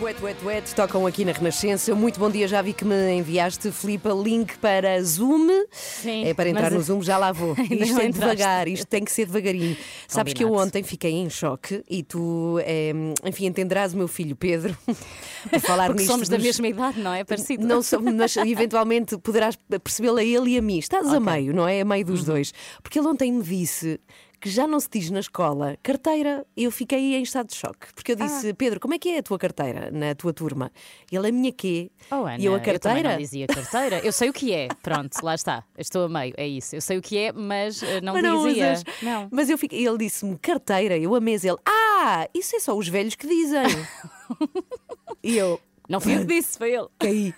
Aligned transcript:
Wet 0.00 0.22
Wet 0.22 0.42
Wet 0.44 0.74
tocam 0.74 1.06
aqui 1.06 1.26
na 1.26 1.32
Renascença. 1.32 1.94
Muito 1.94 2.18
bom 2.18 2.30
dia, 2.30 2.48
já 2.48 2.62
vi 2.62 2.72
que 2.72 2.86
me 2.86 3.12
enviaste, 3.12 3.70
Filipa, 3.70 4.08
link 4.10 4.56
para 4.58 5.02
Zoom. 5.02 5.46
Sim, 5.70 6.24
é 6.24 6.32
para 6.32 6.48
entrar 6.48 6.70
no 6.70 6.80
Zoom, 6.80 7.02
já 7.02 7.18
lá 7.18 7.32
vou. 7.32 7.54
Isto 7.70 8.00
é 8.00 8.08
devagar, 8.08 8.66
isto 8.66 8.86
tem 8.86 9.04
que 9.04 9.12
ser 9.12 9.26
devagarinho. 9.26 9.76
Sabes 10.08 10.32
que 10.32 10.42
eu 10.42 10.48
Combinado. 10.48 10.68
ontem 10.68 10.82
fiquei 10.82 11.12
em 11.12 11.28
choque 11.28 11.84
e 11.88 12.02
tu, 12.02 12.58
eh, 12.64 12.92
enfim, 13.26 13.46
entenderás 13.46 13.92
o 13.92 13.98
meu 13.98 14.08
filho 14.08 14.34
Pedro 14.34 14.74
a 15.52 15.60
falar 15.60 15.86
Porque 15.88 16.00
nisto 16.02 16.12
somos 16.12 16.28
da 16.30 16.36
dos- 16.36 16.46
mesma 16.46 16.68
idade, 16.68 16.98
não 17.00 17.12
é? 17.12 17.22
Parecido. 17.22 17.66
Não 17.66 17.82
somos, 17.82 18.12
mas 18.14 18.36
eventualmente 18.38 19.18
poderás 19.18 19.58
percebê-lo 19.84 20.16
a 20.16 20.24
ele 20.24 20.52
e 20.52 20.58
a 20.58 20.62
mim. 20.62 20.78
Estás 20.78 21.06
a 21.12 21.20
meio, 21.20 21.52
não 21.52 21.68
é? 21.68 21.82
A 21.82 21.84
meio 21.84 22.06
Uhum. 22.06 22.12
dos 22.14 22.24
dois. 22.24 22.54
Porque 22.82 22.98
ele 22.98 23.06
ontem 23.06 23.30
me 23.32 23.42
disse 23.42 24.00
que 24.40 24.48
já 24.48 24.66
não 24.66 24.80
se 24.80 24.88
diz 24.90 25.10
na 25.10 25.20
escola 25.20 25.76
carteira. 25.82 26.46
Eu 26.56 26.70
fiquei 26.70 27.14
em 27.14 27.22
estado 27.22 27.48
de 27.48 27.54
choque. 27.56 27.92
Porque 27.94 28.12
eu 28.12 28.16
Ah. 28.18 28.24
disse, 28.24 28.54
Pedro, 28.54 28.80
como 28.80 28.94
é 28.94 28.98
que 28.98 29.08
é 29.10 29.18
a 29.18 29.22
tua 29.22 29.38
carteira 29.38 29.90
na 29.90 30.14
tua 30.14 30.32
turma? 30.32 30.72
Ele, 31.12 31.28
a 31.28 31.32
minha 31.32 31.52
quê? 31.52 31.90
Oh, 32.10 32.24
Ana, 32.24 32.38
e 32.38 32.46
eu, 32.46 32.54
a 32.54 32.60
carteira? 32.60 33.10
não 33.10 33.18
dizia 33.18 33.46
carteira. 33.46 33.98
Eu 33.98 34.12
sei 34.12 34.30
o 34.30 34.32
que 34.32 34.52
é. 34.52 34.68
Pronto, 34.82 35.14
lá 35.22 35.34
está. 35.34 35.62
Estou 35.76 36.04
a 36.04 36.08
meio. 36.08 36.32
É 36.36 36.48
isso. 36.48 36.74
Eu 36.74 36.80
sei 36.80 36.96
o 36.96 37.02
que 37.02 37.18
é, 37.18 37.32
mas 37.32 37.82
eh, 37.82 38.00
não 38.00 38.14
mas 38.14 38.22
não 38.22 38.46
dizia. 38.48 38.72
usas. 38.72 38.84
Não. 39.02 39.28
Mas 39.30 39.50
eu 39.50 39.58
fiquei, 39.58 39.86
ele 39.86 39.98
disse-me 39.98 40.38
carteira, 40.38 40.96
eu 40.96 41.14
a 41.14 41.20
mesa, 41.20 41.48
ele, 41.48 41.58
ah, 41.66 42.26
isso 42.34 42.56
é 42.56 42.60
só 42.60 42.74
os 42.76 42.88
velhos 42.88 43.14
que 43.14 43.26
dizem. 43.26 43.62
e 45.22 45.36
eu, 45.36 45.60
Não 45.90 46.00
fui 46.00 46.14
eu 46.14 46.20
que 46.20 46.26
disse, 46.26 46.56
foi 46.56 46.72
ele. 46.72 46.86
Caí. 46.98 47.34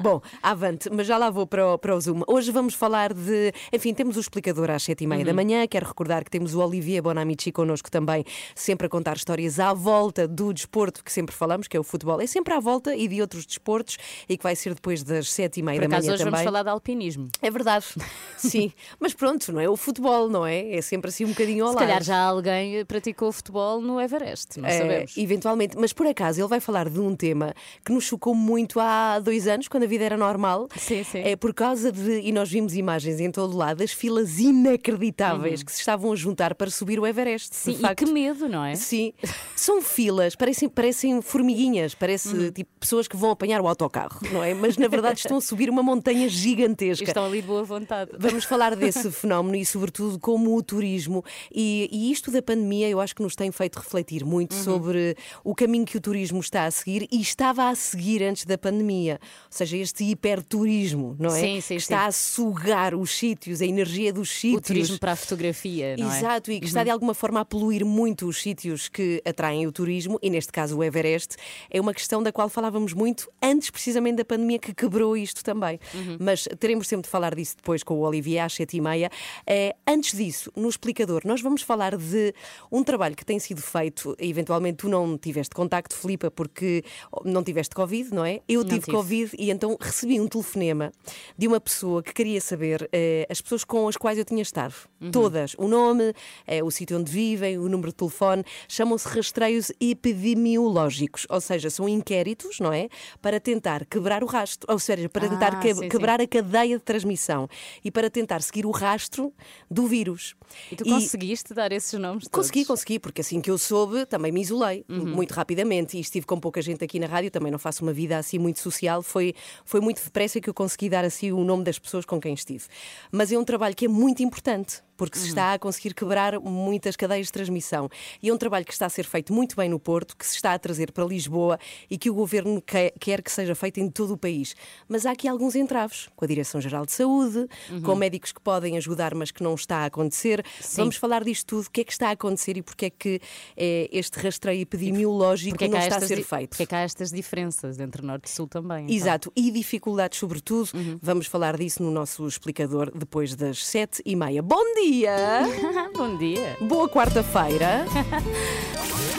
Bom, 0.00 0.20
avante, 0.42 0.90
mas 0.90 1.06
já 1.06 1.16
lá 1.16 1.30
vou 1.30 1.46
para 1.46 1.66
o, 1.74 1.78
para 1.78 1.96
o 1.96 2.00
Zoom. 2.00 2.20
Hoje 2.26 2.50
vamos 2.52 2.74
falar 2.74 3.12
de. 3.14 3.52
Enfim, 3.72 3.94
temos 3.94 4.16
o 4.16 4.20
explicador 4.20 4.70
às 4.70 4.82
sete 4.82 5.04
e 5.04 5.06
meia 5.06 5.20
Uhum. 5.20 5.26
da 5.26 5.32
manhã. 5.32 5.66
Quero 5.66 5.86
recordar 5.86 6.22
que 6.24 6.30
temos 6.30 6.54
o 6.54 6.60
Olivier 6.60 7.02
Bonamici 7.02 7.50
connosco 7.50 7.90
também, 7.90 8.24
sempre 8.54 8.86
a 8.86 8.90
contar 8.90 9.16
histórias 9.16 9.58
à 9.58 9.72
volta 9.72 10.28
do 10.28 10.52
desporto 10.52 11.02
que 11.02 11.10
sempre 11.12 11.34
falamos, 11.34 11.66
que 11.66 11.76
é 11.76 11.80
o 11.80 11.82
futebol. 11.84 12.20
É 12.20 12.26
sempre 12.26 12.52
à 12.54 12.60
volta 12.60 12.94
e 12.94 13.08
de 13.08 13.20
outros 13.20 13.46
desportos 13.46 13.96
e 14.28 14.36
que 14.36 14.42
vai 14.42 14.54
ser 14.54 14.74
depois 14.74 15.02
das 15.02 15.30
sete 15.32 15.60
e 15.60 15.62
meia 15.62 15.80
Por 15.80 15.88
da 15.88 15.96
acaso 15.96 16.06
manhã 16.08 16.14
hoje 16.14 16.24
também. 16.24 16.32
vamos 16.32 16.44
falar 16.44 16.62
de 16.62 16.68
alpinismo. 16.68 17.28
É 17.40 17.50
verdade, 17.50 17.86
sim. 18.36 18.72
Mas 19.00 19.14
pronto, 19.14 19.50
não 19.52 19.60
é? 19.60 19.68
O 19.68 19.76
futebol, 19.76 20.28
não 20.28 20.44
é? 20.46 20.76
É 20.76 20.82
sempre 20.82 21.08
assim 21.08 21.24
um 21.24 21.28
bocadinho 21.30 21.64
ao 21.64 21.72
Se 21.72 21.78
calhar 21.78 22.02
já 22.02 22.18
alguém 22.18 22.84
praticou 22.84 23.32
futebol 23.32 23.80
no 23.80 24.00
Everest, 24.00 24.60
não 24.60 24.68
É, 24.68 24.78
sabemos. 24.78 25.16
eventualmente, 25.16 25.76
mas 25.78 25.92
por 25.92 26.06
acaso 26.06 26.40
ele 26.40 26.48
vai 26.48 26.60
falar 26.60 26.88
de 26.88 26.98
um 27.00 27.14
tema 27.16 27.54
que 27.84 27.92
nos 27.92 28.04
chocou 28.04 28.34
muito 28.34 28.78
há 28.80 29.18
dois 29.18 29.46
anos, 29.46 29.68
quando 29.68 29.84
a 29.84 29.86
vida 29.86 30.04
era 30.04 30.16
normal. 30.16 30.68
Sim, 30.76 31.02
sim. 31.04 31.18
É 31.20 31.36
por 31.36 31.52
causa 31.54 31.90
de, 31.92 32.20
e 32.20 32.32
nós 32.32 32.50
vimos 32.50 32.74
imagens 32.74 33.20
em 33.20 33.30
todo 33.30 33.56
lado, 33.56 33.82
as 33.82 33.92
filas 33.92 34.38
inacreditáveis 34.38 35.62
que 35.62 35.72
se 35.72 35.78
estavam 35.80 36.12
a 36.12 36.16
juntar 36.16 36.54
para 36.54 36.70
subir 36.70 36.98
o 36.98 37.06
Everest. 37.06 37.54
Sim, 37.54 37.78
e 37.80 37.94
que 37.94 38.06
medo, 38.06 38.48
não 38.48 38.64
é? 38.64 38.74
Sim, 38.74 39.12
são 39.56 39.80
filas, 39.82 40.34
parecem, 40.34 40.68
parecem 40.68 41.20
formiguinhas, 41.22 41.94
parece 41.94 42.28
Uhum. 42.32 42.50
tipo 42.50 42.70
pessoas 42.80 43.06
que 43.08 43.16
vão 43.16 43.30
apanhar 43.30 43.60
o 43.60 43.68
autocarro, 43.68 44.20
não 44.32 44.42
é? 44.42 44.54
Mas 44.54 44.76
na 44.76 44.88
verdade 44.88 45.20
estão 45.20 45.36
a 45.36 45.40
subir 45.40 45.68
uma 45.70 45.82
montanha 45.82 46.28
gigantesca. 46.28 47.04
Estão 47.04 47.24
ali 47.26 47.40
de 47.40 47.46
boa 47.46 47.62
vontade. 47.64 48.10
Vamos 48.18 48.44
falar 48.44 48.74
desse 48.76 49.10
fenómeno 49.10 49.56
e, 49.56 49.64
sobretudo, 49.64 50.18
como 50.18 50.56
o 50.56 50.62
turismo. 50.62 51.24
E, 51.54 51.88
e 51.92 52.10
isto 52.10 52.30
da 52.30 52.40
pandemia, 52.42 52.88
eu 52.88 53.00
acho 53.00 53.14
que 53.14 53.22
nos 53.22 53.34
tem 53.36 53.50
feito 53.52 53.78
refletir 53.78 54.24
muito 54.24 54.52
Uhum. 54.54 54.62
sobre 54.64 55.16
o 55.44 55.54
caminho 55.54 55.84
que 55.84 55.96
o 55.96 56.00
turismo 56.00 56.40
está 56.40 56.64
a 56.64 56.70
seguir 56.70 57.08
e 57.10 57.20
estava 57.52 57.68
a 57.68 57.74
seguir 57.74 58.22
antes 58.22 58.44
da 58.44 58.56
pandemia. 58.56 59.20
Ou 59.22 59.46
seja, 59.50 59.76
este 59.76 60.04
hiperturismo, 60.04 61.14
não 61.18 61.30
é? 61.30 61.40
Sim, 61.40 61.60
sim, 61.60 61.74
que 61.76 61.82
está 61.82 62.02
sim. 62.02 62.08
a 62.08 62.12
sugar 62.12 62.94
os 62.94 63.10
sítios, 63.10 63.60
a 63.60 63.66
energia 63.66 64.12
dos 64.12 64.30
sítios. 64.30 64.58
O 64.58 64.60
turismo 64.62 64.98
para 64.98 65.12
a 65.12 65.16
fotografia, 65.16 65.96
não 65.96 66.10
é? 66.10 66.18
Exato, 66.18 66.50
e 66.50 66.58
que 66.58 66.66
está 66.66 66.82
de 66.82 66.90
alguma 66.90 67.14
forma 67.14 67.40
a 67.40 67.44
poluir 67.44 67.84
muito 67.84 68.26
os 68.26 68.40
sítios 68.40 68.88
que 68.88 69.22
atraem 69.24 69.66
o 69.66 69.72
turismo, 69.72 70.18
e 70.22 70.30
neste 70.30 70.50
caso 70.50 70.78
o 70.78 70.82
Everest, 70.82 71.36
é 71.70 71.80
uma 71.80 71.92
questão 71.92 72.22
da 72.22 72.32
qual 72.32 72.48
falávamos 72.48 72.92
muito 72.94 73.30
antes 73.42 73.70
precisamente 73.70 74.16
da 74.16 74.24
pandemia 74.24 74.58
que 74.58 74.74
quebrou 74.74 75.16
isto 75.16 75.44
também. 75.44 75.78
Mas 76.18 76.48
teremos 76.58 76.88
sempre 76.88 77.04
de 77.04 77.10
falar 77.10 77.34
disso 77.34 77.56
depois 77.56 77.82
com 77.82 77.94
o 77.94 78.00
Olivier 78.00 78.44
às 78.44 78.54
sete 78.54 78.76
e 78.76 78.80
meia. 78.80 79.10
Eh, 79.46 79.74
antes 79.86 80.16
disso, 80.16 80.50
no 80.56 80.68
explicador, 80.68 81.22
nós 81.24 81.40
vamos 81.42 81.62
falar 81.62 81.96
de 81.96 82.34
um 82.70 82.82
trabalho 82.82 83.14
que 83.14 83.24
tem 83.24 83.38
sido 83.38 83.60
feito, 83.60 84.16
eventualmente 84.18 84.78
tu 84.78 84.88
não 84.88 85.18
tiveste 85.18 85.54
contacto, 85.54 85.94
Filipa, 85.94 86.30
porque 86.30 86.82
não 87.24 87.41
tiveste 87.44 87.74
Covid, 87.74 88.14
não 88.14 88.24
é? 88.24 88.40
Eu 88.48 88.60
Não 88.60 88.68
tive 88.68 88.80
tive. 88.80 88.92
Covid 88.96 89.36
e 89.38 89.50
então 89.50 89.76
recebi 89.80 90.20
um 90.20 90.28
telefonema 90.28 90.92
de 91.36 91.48
uma 91.48 91.60
pessoa 91.60 92.02
que 92.02 92.12
queria 92.12 92.40
saber 92.40 92.88
eh, 92.92 93.26
as 93.30 93.40
pessoas 93.40 93.64
com 93.64 93.88
as 93.88 93.96
quais 93.96 94.18
eu 94.18 94.24
tinha 94.24 94.42
estado. 94.42 94.74
Todas. 95.10 95.54
O 95.58 95.66
nome, 95.66 96.14
eh, 96.46 96.62
o 96.62 96.70
sítio 96.70 96.98
onde 96.98 97.10
vivem, 97.10 97.58
o 97.58 97.68
número 97.68 97.88
de 97.90 97.96
telefone. 97.96 98.44
Chamam-se 98.68 99.08
rastreios 99.08 99.72
epidemiológicos. 99.80 101.26
Ou 101.28 101.40
seja, 101.40 101.70
são 101.70 101.88
inquéritos, 101.88 102.60
não 102.60 102.72
é? 102.72 102.88
Para 103.20 103.40
tentar 103.40 103.84
quebrar 103.86 104.22
o 104.22 104.26
rastro. 104.26 104.70
Ou 104.72 104.78
seja, 104.78 105.08
para 105.08 105.28
tentar 105.28 105.54
Ah, 105.54 105.56
que- 105.56 105.74
sim, 105.74 105.80
sim. 105.82 105.88
quebrar 105.88 106.20
a 106.20 106.26
cadeia 106.26 106.76
de 106.78 106.84
transmissão 106.84 107.48
e 107.84 107.90
para 107.90 108.08
tentar 108.10 108.42
seguir 108.42 108.66
o 108.66 108.70
rastro 108.70 109.32
do 109.70 109.86
vírus. 109.86 110.34
E 110.70 110.76
tu 110.76 110.84
conseguiste 110.84 111.54
dar 111.54 111.72
esses 111.72 111.98
nomes 111.98 112.24
todos? 112.28 112.48
Consegui, 112.48 112.64
consegui, 112.64 112.98
porque 112.98 113.20
assim 113.20 113.40
que 113.40 113.50
eu 113.50 113.58
soube, 113.58 114.04
também 114.06 114.30
me 114.30 114.40
isolei 114.40 114.84
Uhum. 114.88 115.06
muito 115.06 115.32
rapidamente 115.32 115.96
e 115.96 116.00
estive 116.00 116.26
com 116.26 116.38
pouca 116.38 116.60
gente 116.60 116.84
aqui 116.84 116.98
na 116.98 117.06
rádio, 117.06 117.30
também 117.30 117.50
não 117.50 117.58
faço 117.58 117.82
uma 117.82 117.92
vida 117.92 118.18
assim 118.18 118.38
muito 118.38 118.58
social, 118.60 119.02
foi, 119.02 119.34
foi 119.64 119.80
muito 119.80 120.02
depressa 120.02 120.40
que 120.40 120.48
eu 120.48 120.54
consegui 120.54 120.88
dar 120.88 121.04
assim 121.04 121.32
o 121.32 121.42
nome 121.44 121.64
das 121.64 121.78
pessoas 121.78 122.04
com 122.04 122.20
quem 122.20 122.34
estive. 122.34 122.64
Mas 123.10 123.32
é 123.32 123.38
um 123.38 123.44
trabalho 123.44 123.74
que 123.74 123.86
é 123.86 123.88
muito 123.88 124.22
importante, 124.22 124.82
porque 124.96 125.18
se 125.18 125.28
está 125.28 125.52
a 125.54 125.58
conseguir 125.58 125.94
quebrar 125.94 126.38
muitas 126.40 126.96
cadeias 126.96 127.26
de 127.26 127.32
transmissão. 127.32 127.88
E 128.22 128.28
é 128.28 128.32
um 128.34 128.38
trabalho 128.38 128.64
que 128.64 128.72
está 128.72 128.86
a 128.86 128.90
ser 128.90 129.04
feito 129.04 129.32
muito 129.32 129.56
bem 129.56 129.68
no 129.68 129.78
Porto, 129.78 130.16
que 130.16 130.26
se 130.26 130.36
está 130.36 130.52
a 130.54 130.58
trazer 130.58 130.92
para 130.92 131.04
Lisboa 131.04 131.58
e 131.90 131.96
que 131.98 132.10
o 132.10 132.14
governo 132.14 132.60
que- 132.62 132.92
quer 133.00 133.22
que 133.22 133.30
seja 133.32 133.54
feito 133.54 133.78
em 133.80 133.88
todo 133.90 134.14
o 134.14 134.16
país. 134.18 134.54
Mas 134.88 135.04
há 135.06 135.10
aqui 135.12 135.26
alguns 135.28 135.54
entraves, 135.54 136.08
com 136.14 136.24
a 136.24 136.28
Direção-Geral 136.28 136.86
de 136.86 136.92
Saúde, 136.92 137.46
Uhum. 137.70 137.82
com 137.82 137.94
médicos 137.94 138.32
que 138.32 138.40
podem 138.40 138.76
ajudar, 138.76 139.14
mas 139.14 139.30
que 139.30 139.42
não 139.42 139.54
está 139.54 139.78
a 139.78 139.84
acontecer. 139.86 140.44
Vamos 140.76 140.96
falar 140.96 141.24
disto 141.24 141.46
tudo, 141.46 141.66
o 141.66 141.70
que 141.70 141.80
é 141.80 141.84
que 141.84 141.92
está 141.92 142.08
a 142.08 142.12
acontecer 142.12 142.56
e 142.56 142.62
porque 142.62 142.86
é 142.86 142.90
que 142.90 143.20
eh, 143.56 143.88
este 143.92 144.18
rastreio 144.18 144.60
epidemiológico 144.62 145.50
Porque 145.50 145.64
é 145.64 145.68
não 145.68 145.78
está 145.78 145.96
a 145.96 146.00
ser 146.00 146.22
feito. 146.24 146.50
Porque 146.50 146.62
é 146.62 146.66
que 146.66 146.74
há 146.74 146.80
estas 146.80 147.10
diferenças 147.10 147.78
entre 147.80 148.02
Norte 148.02 148.26
e 148.26 148.30
Sul 148.30 148.46
também. 148.46 148.84
então. 148.84 148.94
Exato, 148.96 149.32
e 149.34 149.50
dificuldades 149.50 150.18
sobretudo. 150.18 150.70
Uhum. 150.74 150.98
Vamos 151.00 151.26
falar 151.26 151.56
disso 151.56 151.82
no 151.82 151.90
nosso 151.90 152.26
explicador 152.26 152.90
depois 152.94 153.34
das 153.34 153.64
sete 153.66 154.02
e 154.04 154.14
meia. 154.16 154.42
Bom 154.42 154.62
dia! 154.74 154.81
Bom 155.94 156.16
dia. 156.16 156.56
Boa 156.60 156.88
quarta-feira! 156.88 157.84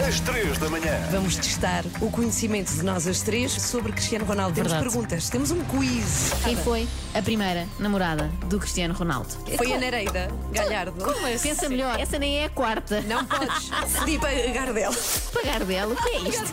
Às 0.05 0.19
3 0.19 0.57
da 0.57 0.69
manhã. 0.69 0.99
Vamos 1.09 1.37
testar 1.37 1.85
o 2.01 2.09
conhecimento 2.11 2.73
de 2.73 2.83
nós 2.83 3.07
as 3.07 3.21
três 3.21 3.51
sobre 3.53 3.93
Cristiano 3.93 4.25
Ronaldo. 4.25 4.55
Temos 4.55 4.73
Verdade. 4.73 4.91
perguntas, 4.91 5.29
temos 5.29 5.51
um 5.51 5.63
quiz. 5.63 6.31
Quem 6.43 6.57
foi 6.57 6.85
a 7.13 7.21
primeira 7.21 7.65
namorada 7.79 8.29
do 8.47 8.59
Cristiano 8.59 8.93
Ronaldo? 8.93 9.29
Foi 9.55 9.71
a 9.71 9.77
Nereida 9.77 10.29
Galhardo. 10.51 11.01
Pensa 11.41 11.69
melhor, 11.69 11.97
essa 11.97 12.19
nem 12.19 12.39
é 12.39 12.45
a 12.45 12.49
quarta. 12.49 12.99
Não 13.01 13.23
podes. 13.23 13.69
Filipe 13.87 14.51
Gardel. 14.51 14.91
Pagar 15.31 15.63
dela, 15.63 15.93
o 15.93 15.95
que 15.95 16.09
é 16.09 16.19
isto? 16.27 16.51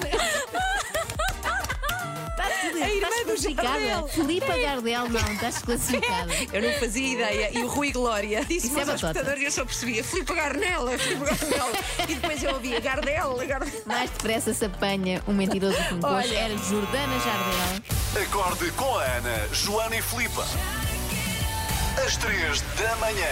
Estás 2.81 3.15
tudo 3.15 3.31
A 3.31 3.51
irmã 3.51 3.57
do. 3.57 3.63
Jardel. 3.63 4.09
Filipe 4.09 4.47
Gardel, 4.61 5.09
não, 5.09 5.33
estás 5.33 5.59
classificada. 5.59 6.33
Eu 6.53 6.63
não 6.63 6.73
fazia 6.79 7.13
ideia. 7.15 7.51
E 7.59 7.63
o 7.63 7.69
Rui 7.69 7.93
Glória 7.93 8.45
disse 8.45 8.69
Isso 8.69 8.79
é 8.79 8.83
aos 8.83 8.95
espectadores 8.95 9.43
e 9.43 9.45
eu 9.47 9.51
só 9.53 9.65
percebia 9.65 10.03
Filipe 10.05 10.35
Garnela, 10.35 10.99
Filipe 10.99 11.25
Garnela. 11.25 11.73
e 12.09 12.15
depois 12.15 12.43
eu 12.43 12.55
ouvia 12.55 12.81
Gardel, 12.81 13.37
Gardel. 13.47 13.83
Mais 13.87 14.11
depressa 14.11 14.53
se 14.55 14.65
apanha 14.65 15.23
um 15.27 15.33
mentiroso 15.33 15.77
com 15.89 16.01
gosto. 16.01 16.15
Olha. 16.15 16.39
Era 16.39 16.57
Jordana 16.59 17.19
Jardel. 17.21 18.23
Acorde 18.25 18.71
com 18.73 18.97
a 18.99 19.05
Ana, 19.05 19.49
Joana 19.53 19.97
e 19.97 20.03
Filipa. 20.03 20.47
Às 22.07 22.17
3 22.17 22.61
da 22.79 22.97
manhã, 22.97 23.27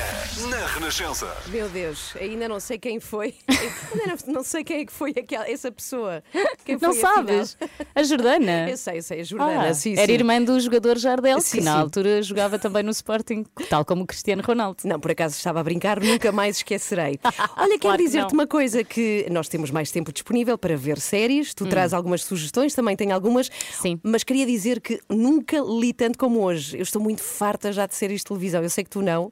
na 0.50 0.67
Renascença. 0.67 1.35
Meu 1.49 1.69
Deus, 1.69 2.15
ainda 2.20 2.49
não 2.49 2.61
sei 2.61 2.79
quem 2.79 3.00
foi. 3.00 3.35
Ainda 3.93 4.06
não, 4.26 4.35
não 4.35 4.43
sei 4.43 4.62
quem 4.62 4.81
é 4.81 4.85
que 4.85 4.93
foi 4.93 5.11
aquela, 5.19 5.49
essa 5.50 5.73
pessoa. 5.73 6.23
Quem 6.65 6.76
Não 6.81 6.91
afinal? 6.91 7.15
sabes? 7.15 7.56
A 7.94 8.03
Jordana. 8.03 8.69
Eu 8.70 8.76
sei, 8.76 8.99
eu 8.99 9.03
sei, 9.03 9.20
a 9.20 9.25
Jordana. 9.25 9.69
Ah, 9.69 9.75
sim, 9.75 9.93
era 9.94 10.06
sim. 10.06 10.12
irmã 10.12 10.43
do 10.43 10.59
jogador 10.61 10.99
Jardel, 10.99 11.41
Sim, 11.41 11.59
que 11.59 11.65
na 11.65 11.73
sim. 11.75 11.79
altura 11.81 12.23
jogava 12.23 12.59
também 12.59 12.82
no 12.82 12.91
Sporting, 12.91 13.44
tal 13.70 13.85
como 13.85 14.03
o 14.03 14.06
Cristiano 14.06 14.43
Ronaldo. 14.43 14.82
Não, 14.85 15.00
por 15.00 15.11
acaso 15.11 15.37
estava 15.37 15.61
a 15.61 15.62
brincar, 15.65 16.00
nunca 16.00 16.31
mais 16.31 16.59
esquecerei. 16.59 17.19
Olha, 17.56 17.69
quero 17.70 17.81
Claro 17.81 17.97
que 17.99 18.05
dizer-te 18.05 18.32
não. 18.35 18.41
uma 18.41 18.47
coisa: 18.47 18.85
que 18.85 19.26
nós 19.31 19.49
temos 19.49 19.70
mais 19.70 19.91
tempo 19.91 20.12
disponível 20.12 20.59
para 20.59 20.76
ver 20.76 20.99
séries, 21.00 21.55
tu 21.55 21.67
traz 21.67 21.93
algumas 21.94 22.23
sugestões, 22.23 22.75
também 22.75 22.94
tenho 22.97 23.15
algumas. 23.15 23.49
Hum. 23.49 23.53
Sim. 23.82 24.00
Mas 24.03 24.23
queria 24.23 24.44
dizer 24.47 24.81
que 24.81 25.00
nunca 25.09 25.59
li 25.61 25.93
tanto 25.93 26.19
como 26.19 26.41
hoje. 26.43 26.76
Eu 26.76 26.82
estou 26.82 27.00
muito 27.03 27.23
farta 27.23 27.73
já 27.73 27.87
de 27.87 27.94
séries 27.94 28.20
de 28.20 28.26
televisão. 28.26 28.57
Eu 28.62 28.70
sei 28.70 28.84
que 28.84 28.90
tu 28.90 29.02
não, 29.02 29.31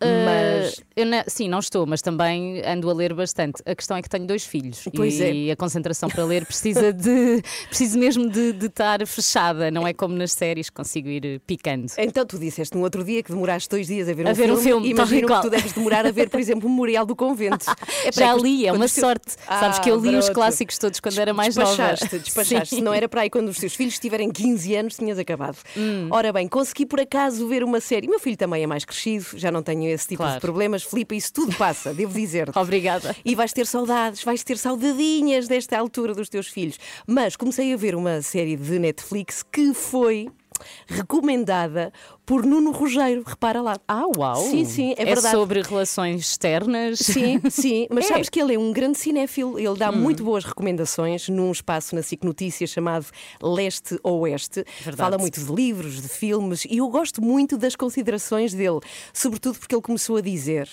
mas. 0.00 0.74
Uh, 0.78 1.04
não- 1.04 1.24
sim, 1.26 1.48
não 1.48 1.58
estou, 1.58 1.86
mas 1.86 2.02
também 2.02 2.62
ando 2.64 2.90
a 2.90 2.94
ler 2.94 3.14
bastante. 3.14 3.62
A 3.66 3.74
questão 3.74 3.96
é 3.96 4.02
que 4.02 4.08
tenho 4.08 4.26
dois 4.26 4.44
filhos 4.44 4.86
Pois 4.94 5.18
e 5.20 5.50
a 5.50 5.56
concentração 5.56 6.08
para 6.08 6.24
ler 6.24 6.44
precisa 6.46 6.92
de 6.92 7.42
preciso 7.68 7.98
mesmo 7.98 8.28
de, 8.28 8.52
de 8.52 8.66
estar 8.66 9.06
fechada, 9.06 9.70
não 9.70 9.86
é 9.86 9.92
como 9.92 10.14
nas 10.14 10.32
séries 10.32 10.70
consigo 10.70 11.08
ir 11.08 11.24
eh, 11.24 11.40
picando. 11.46 11.86
Então, 11.98 12.24
tu 12.26 12.38
disseste 12.38 12.76
no 12.76 12.82
outro 12.82 13.02
dia 13.04 13.22
que 13.22 13.30
demoraste 13.32 13.68
dois 13.68 13.86
dias 13.86 14.08
a 14.08 14.12
ver 14.12 14.26
A 14.26 14.30
um 14.30 14.34
ver 14.34 14.52
um 14.52 14.56
filme. 14.56 14.88
filme, 14.88 14.94
tal 14.94 15.06
Imagino 15.06 15.26
que 15.36 15.42
tu 15.42 15.50
deves 15.50 15.72
demorar 15.72 16.06
a 16.06 16.10
ver, 16.10 16.28
por 16.30 16.40
exemplo, 16.40 16.66
o 16.68 16.70
Memorial 16.70 17.04
do 17.06 17.16
Convento. 17.16 17.66
É 18.04 18.10
para 18.10 18.26
Já 18.26 18.34
li, 18.34 18.66
é 18.66 18.72
uma 18.72 18.88
sorte. 18.88 19.32
Sabes 19.46 19.78
Ah, 19.78 19.80
que 19.80 19.90
eu 19.90 19.98
li 19.98 20.14
os 20.16 20.28
clássicos 20.28 20.76
todos 20.78 21.00
quando 21.00 21.18
era 21.18 21.32
mais 21.32 21.56
nova. 21.56 21.70
despachaste, 21.70 22.18
Despachaste, 22.18 22.74
Sim. 22.76 22.80
não 22.82 22.92
era 22.92 23.08
para 23.08 23.22
aí 23.22 23.30
quando 23.30 23.48
os 23.48 23.56
teus 23.58 23.74
filhos 23.74 23.98
tiverem 23.98 24.30
15 24.30 24.74
anos, 24.76 24.96
tinhas 24.96 25.18
acabado. 25.18 25.56
Hum. 25.76 26.08
Ora 26.10 26.32
bem, 26.32 26.46
consegui 26.48 26.84
por 26.84 27.00
acaso 27.00 27.46
ver 27.48 27.64
uma 27.64 27.80
série. 27.80 28.06
Meu 28.08 28.18
filho 28.20 28.36
também 28.36 28.62
é 28.64 28.66
mais 28.66 28.84
crescido, 28.84 29.26
já 29.34 29.50
não 29.50 29.62
tenho 29.62 29.88
esse 29.88 30.08
tipo 30.08 30.22
Claro. 30.22 30.34
de 30.34 30.40
problemas. 30.40 30.82
Filipe, 30.82 31.16
isso 31.16 31.32
tudo 31.32 31.54
passa, 31.56 31.92
devo 31.94 32.12
dizer. 32.12 32.50
Obrigada. 32.56 33.14
E 33.24 33.34
vais 33.34 33.52
ter 33.52 33.66
saudades, 33.66 34.22
vais 34.24 34.42
ter 34.42 34.58
saudadinhas 34.58 35.46
desta 35.48 35.78
altura 35.78 36.14
dos 36.14 36.28
teus 36.28 36.48
filhos. 36.48 36.78
Mas 37.06 37.36
comecei 37.36 37.72
a 37.72 37.76
ver 37.76 37.94
uma 37.94 38.20
série 38.22 38.56
de 38.56 38.78
Netflix 38.78 39.42
que 39.42 39.72
foi 39.74 40.28
recomendada 40.86 41.92
por 42.24 42.44
Nuno 42.46 42.70
Rogério. 42.72 43.22
Repara 43.26 43.60
lá. 43.60 43.76
Ah, 43.86 44.04
uau! 44.16 44.36
Sim, 44.36 44.64
sim, 44.64 44.94
é 44.96 45.04
verdade. 45.04 45.30
sobre 45.30 45.60
relações 45.62 46.22
externas. 46.22 46.98
Sim, 47.00 47.40
sim, 47.50 47.86
mas 47.92 48.06
É. 48.06 48.08
sabes 48.08 48.28
que 48.28 48.40
ele 48.40 48.54
é 48.54 48.58
um 48.58 48.72
grande 48.72 48.98
cinéfilo, 48.98 49.58
ele 49.58 49.76
dá 49.76 49.92
muito 49.92 50.24
boas 50.24 50.44
recomendações 50.44 51.28
num 51.28 51.52
espaço 51.52 51.94
na 51.94 52.02
SIC 52.02 52.24
Notícias 52.24 52.70
chamado 52.70 53.06
Leste 53.42 53.98
Oeste. 54.02 54.64
Verdade. 54.80 54.96
Fala 54.96 55.18
muito 55.18 55.40
de 55.44 55.52
livros, 55.52 56.00
de 56.00 56.08
filmes 56.08 56.64
e 56.64 56.78
eu 56.78 56.88
gosto 56.88 57.22
muito 57.22 57.56
das 57.58 57.76
considerações 57.76 58.54
dele, 58.54 58.80
sobretudo 59.12 59.58
porque 59.58 59.74
ele 59.74 59.82
começou 59.82 60.16
a 60.16 60.20
dizer: 60.20 60.68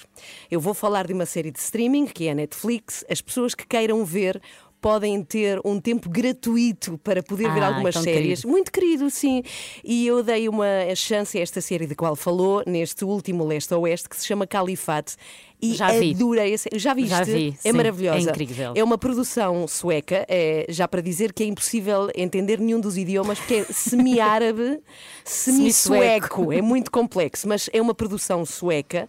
Eu 0.50 0.60
vou 0.60 0.74
falar 0.74 1.07
de 1.07 1.13
uma 1.13 1.25
série 1.25 1.51
de 1.51 1.60
streaming 1.60 2.06
que 2.06 2.27
é 2.27 2.31
a 2.31 2.36
Netflix, 2.36 3.04
as 3.10 3.22
pessoas 3.22 3.54
que 3.54 3.66
queiram 3.68 4.06
ver. 4.06 4.42
Podem 4.81 5.22
ter 5.24 5.62
um 5.63 5.80
tempo 5.80 6.10
gratuito 6.10 6.98
para 7.04 7.22
poder 7.22 7.51
ver 7.54 7.62
Ah, 7.62 7.68
algumas 7.68 7.94
tão 7.94 8.01
séries. 8.04 8.39
querido. 8.42 8.48
Muito 8.48 8.72
querido, 8.72 9.10
sim. 9.12 9.44
E 9.83 10.07
eu 10.07 10.24
dei 10.24 10.50
uma 10.50 10.66
chance 10.95 11.38
a 11.38 11.42
esta 11.42 11.62
série 11.62 11.86
de 11.86 11.94
qual 11.94 12.16
falou, 12.16 12.63
neste 12.66 13.06
último 13.06 13.45
Leste 13.45 13.74
Oeste, 13.75 14.10
que 14.10 14.18
se 14.18 14.25
chama 14.25 14.48
Califate. 14.48 15.16
E 15.62 15.74
Já 15.74 15.92
vi. 15.92 16.12
adorei 16.12 16.58
série. 16.58 16.80
Já 16.80 16.94
viste? 16.94 17.10
Já 17.10 17.24
vi, 17.24 17.56
é 17.63 17.72
sim. 17.72 17.78
maravilhosa. 17.78 18.30
É 18.30 18.31
incrível. 18.31 18.74
É 18.75 18.84
uma 18.84 18.98
produção 18.98 19.68
sueca, 19.68 20.25
é, 20.28 20.66
já 20.69 20.88
para 20.88 21.02
dizer 21.02 21.34
que 21.34 21.44
é 21.44 21.46
impossível 21.46 22.10
entender 22.16 22.60
nenhum 22.60 22.80
dos 22.80 22.98
idiomas, 22.98 23.38
porque 23.38 23.56
é 23.56 23.63
semi-árabe, 23.66 24.80
semi-sueco. 25.24 26.52
É 26.52 26.62
muito 26.62 26.90
complexo, 26.90 27.48
mas 27.48 27.69
é 27.72 27.81
uma 27.81 27.94
produção 27.94 28.46
sueca. 28.46 29.08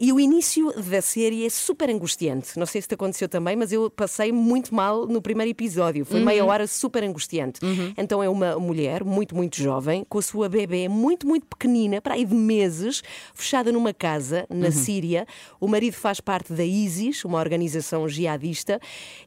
E 0.00 0.12
o 0.12 0.18
início 0.18 0.72
da 0.82 1.02
série 1.02 1.44
é 1.44 1.50
super 1.50 1.90
angustiante. 1.90 2.58
Não 2.58 2.64
sei 2.64 2.80
se 2.80 2.88
te 2.88 2.94
aconteceu 2.94 3.28
também, 3.28 3.54
mas 3.54 3.70
eu 3.70 3.90
passei 3.90 4.32
muito 4.32 4.74
mal 4.74 5.06
no 5.06 5.20
primeiro 5.20 5.50
episódio. 5.50 6.04
Foi 6.04 6.20
meia 6.20 6.44
hora 6.44 6.66
super 6.66 7.04
angustiante. 7.04 7.60
Então 7.96 8.22
é 8.22 8.28
uma 8.28 8.58
mulher 8.58 9.04
muito, 9.04 9.36
muito 9.36 9.56
jovem, 9.56 10.04
com 10.08 10.18
a 10.18 10.22
sua 10.22 10.48
bebê 10.48 10.88
muito, 10.88 11.26
muito 11.26 11.46
pequenina, 11.46 12.00
para 12.00 12.14
aí 12.14 12.24
de 12.24 12.34
meses, 12.34 13.02
fechada 13.34 13.70
numa 13.70 13.92
casa 13.92 14.46
na 14.48 14.70
Síria. 14.70 15.26
O 15.60 15.68
marido 15.68 15.89
faz 15.96 16.20
parte 16.20 16.52
da 16.52 16.64
ISIS, 16.64 17.24
uma 17.24 17.38
organização 17.38 18.08
jihadista, 18.08 18.80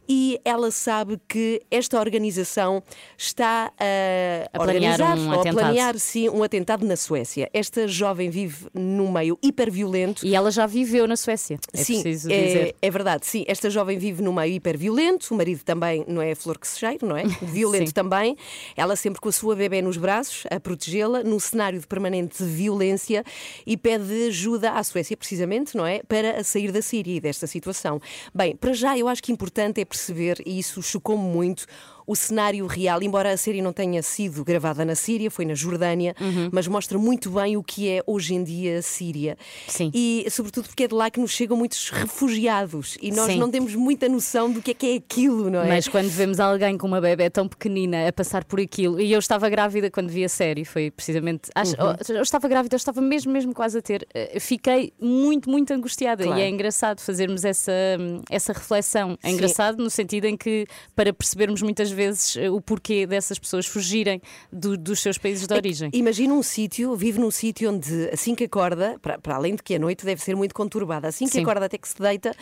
e 0.08 0.40
ela 0.44 0.72
sabe 0.72 1.20
que 1.28 1.62
esta 1.72 2.00
organização 2.00 2.84
está 3.18 3.72
a, 3.80 4.58
A 4.58 4.64
um 5.16 5.28
ou 5.28 5.34
a 5.34 5.40
atentado. 5.40 5.56
planear 5.56 5.98
sim 6.00 6.30
um 6.30 6.44
atentado 6.44 6.86
na 6.86 6.96
Suécia. 6.96 7.50
Esta 7.54 7.88
jovem 7.88 8.30
vive 8.30 8.68
num 8.74 9.12
meio 9.12 9.38
hiperviolento. 9.42 10.26
E 10.26 10.36
ela 10.36 10.52
já 10.52 10.66
viveu 10.66 11.08
na 11.08 11.16
Suécia. 11.16 11.60
É 11.74 11.84
Sim, 11.84 12.04
é, 12.30 12.74
é 12.82 12.92
verdade. 12.92 13.26
Sim, 13.26 13.44
esta 13.48 13.70
jovem 13.70 13.98
vive 13.98 14.22
num 14.22 14.34
meio 14.34 14.54
hiperviolento, 14.54 15.34
o 15.34 15.38
marido 15.38 15.64
também 15.64 16.04
não 16.08 16.22
é 16.22 16.36
flor 16.36 16.58
que 16.58 16.68
se 16.68 16.80
cheire, 16.80 17.00
não 17.02 17.16
é? 17.16 17.24
Violento 17.42 17.94
também. 17.94 18.36
Ela 18.76 18.96
sempre 18.96 19.20
com 19.22 19.30
a 19.30 19.32
sua 19.32 19.56
bebê 19.56 19.82
nos 19.82 19.98
braços, 19.98 20.44
a 20.50 20.60
protegê-la, 20.60 21.24
num 21.24 21.40
cenário 21.40 21.80
de 21.80 21.88
permanente 21.88 22.44
violência 22.44 23.24
e 23.66 23.78
pede 23.78 24.28
ajuda 24.28 24.72
à 24.72 24.84
Suécia, 24.84 25.16
precisamente, 25.16 25.76
não 25.76 25.86
é? 25.86 26.02
Para 26.04 26.40
a 26.40 26.44
sair 26.54 26.72
da 26.72 26.82
Síria 26.82 27.16
e 27.16 27.20
desta 27.20 27.48
situação. 27.48 28.00
Bem, 28.34 28.56
para 28.56 28.74
já 28.74 28.98
eu 28.98 29.08
acho 29.08 29.22
que 29.22 29.32
importante 29.32 29.82
é 29.82 29.86
perceber, 29.86 30.42
e 30.46 30.60
isso 30.60 30.82
chocou-me 30.82 31.24
muito, 31.24 31.66
o 32.08 32.16
cenário 32.16 32.66
real, 32.68 33.02
embora 33.02 33.32
a 33.32 33.38
série 33.38 33.62
não 33.62 33.74
tenha 33.74 34.02
sido 34.04 34.44
gravada 34.44 34.84
na 34.86 34.96
Síria, 34.96 35.30
foi 35.32 35.46
na 35.46 35.54
Jordânia, 35.56 36.16
Uhum. 36.20 36.50
mas 36.52 36.68
mostra 36.68 36.98
muito 36.98 37.30
bem 37.32 37.58
o 37.58 37.64
que 37.64 37.90
é 37.90 38.02
hoje 38.06 38.34
em 38.36 38.44
dia 38.44 38.80
a 38.80 38.82
Síria. 38.82 39.38
Sim. 39.68 39.92
E 39.94 40.26
sobretudo 40.30 40.68
porque 40.68 40.84
é 40.84 40.88
de 40.88 40.94
lá 40.96 41.10
que 41.10 41.20
nos 41.20 41.32
chegam 41.32 41.58
muitos 41.58 41.90
refugiados 41.90 42.98
e 43.02 43.12
nós 43.12 43.28
Sim. 43.32 43.38
não 43.40 43.50
temos 43.50 43.76
muita 43.76 44.08
noção 44.08 44.52
do 44.52 44.62
que 44.62 44.72
é 44.72 44.74
que 44.74 44.86
é 44.88 44.96
aquilo, 44.96 45.50
não 45.50 45.62
é? 45.62 45.68
Mas 45.68 45.88
quando 45.88 46.08
vemos 46.10 46.40
alguém 46.40 46.78
com 46.78 46.88
uma 46.88 47.02
bebé 47.02 47.30
tão 47.30 47.48
pequenina 47.48 48.08
a 48.08 48.14
passar 48.14 48.44
por 48.44 48.60
aquilo, 48.60 49.00
e 49.00 49.12
eu 49.12 49.20
estava 49.20 49.50
grávida 49.50 49.90
quando 49.92 50.10
vi 50.10 50.24
a 50.24 50.30
série, 50.30 50.64
foi 50.66 50.90
precisamente. 50.92 51.50
Acho, 51.56 51.74
Uhum. 51.74 51.96
eu 52.16 52.22
estava 52.22 52.48
grávida, 52.48 52.76
eu 52.76 52.78
estava 52.78 53.02
mesmo, 53.02 53.32
mesmo 53.32 53.54
quase 53.54 53.78
a 53.78 53.82
ter. 53.82 54.08
eh, 54.14 54.40
Fiquei 54.40 54.94
muito, 55.00 55.50
muito 55.50 55.74
angustiada. 55.74 56.24
Claro. 56.24 56.40
E 56.40 56.44
é 56.44 56.50
engraçado 56.50 57.00
fazermos 57.00 57.44
essa, 57.46 57.72
essa 58.30 58.54
reflexão. 58.54 59.18
É 59.24 59.28
Sim. 59.30 59.34
engraçado 59.36 59.82
no 59.84 59.90
sentido 59.90 60.26
em 60.26 60.38
que, 60.38 60.66
para 60.96 61.12
percebermos 61.14 61.62
muitas 61.62 61.92
vezes 61.94 62.36
eh, 62.38 62.50
o 62.50 62.60
porquê 62.60 63.06
dessas 63.08 63.40
pessoas 63.40 63.66
fugirem 63.66 64.22
do- 64.52 64.78
dos 64.78 65.00
seus 65.00 65.18
países 65.18 65.48
de 65.48 65.54
origem. 65.54 65.90
Imagina 65.94 66.34
um 66.34 66.44
sítio, 66.44 66.96
vive 66.96 67.20
num 67.20 67.32
sítio 67.32 67.72
onde 67.72 68.10
assim 68.12 68.36
que 68.36 68.44
acorda, 68.44 68.98
para, 69.02 69.18
para 69.18 69.36
além 69.36 69.56
de 69.56 69.64
que 69.64 69.76
a 69.76 69.80
noite 69.80 70.06
deve 70.06 70.22
ser 70.22 70.36
muito 70.36 70.54
conturbada, 70.54 71.08
assim 71.08 71.26
que 71.26 71.32
Sim. 71.34 71.42
acorda 71.42 71.66
até 71.68 71.78
que 71.78 71.88
se 71.88 72.00
deita, 72.00 72.36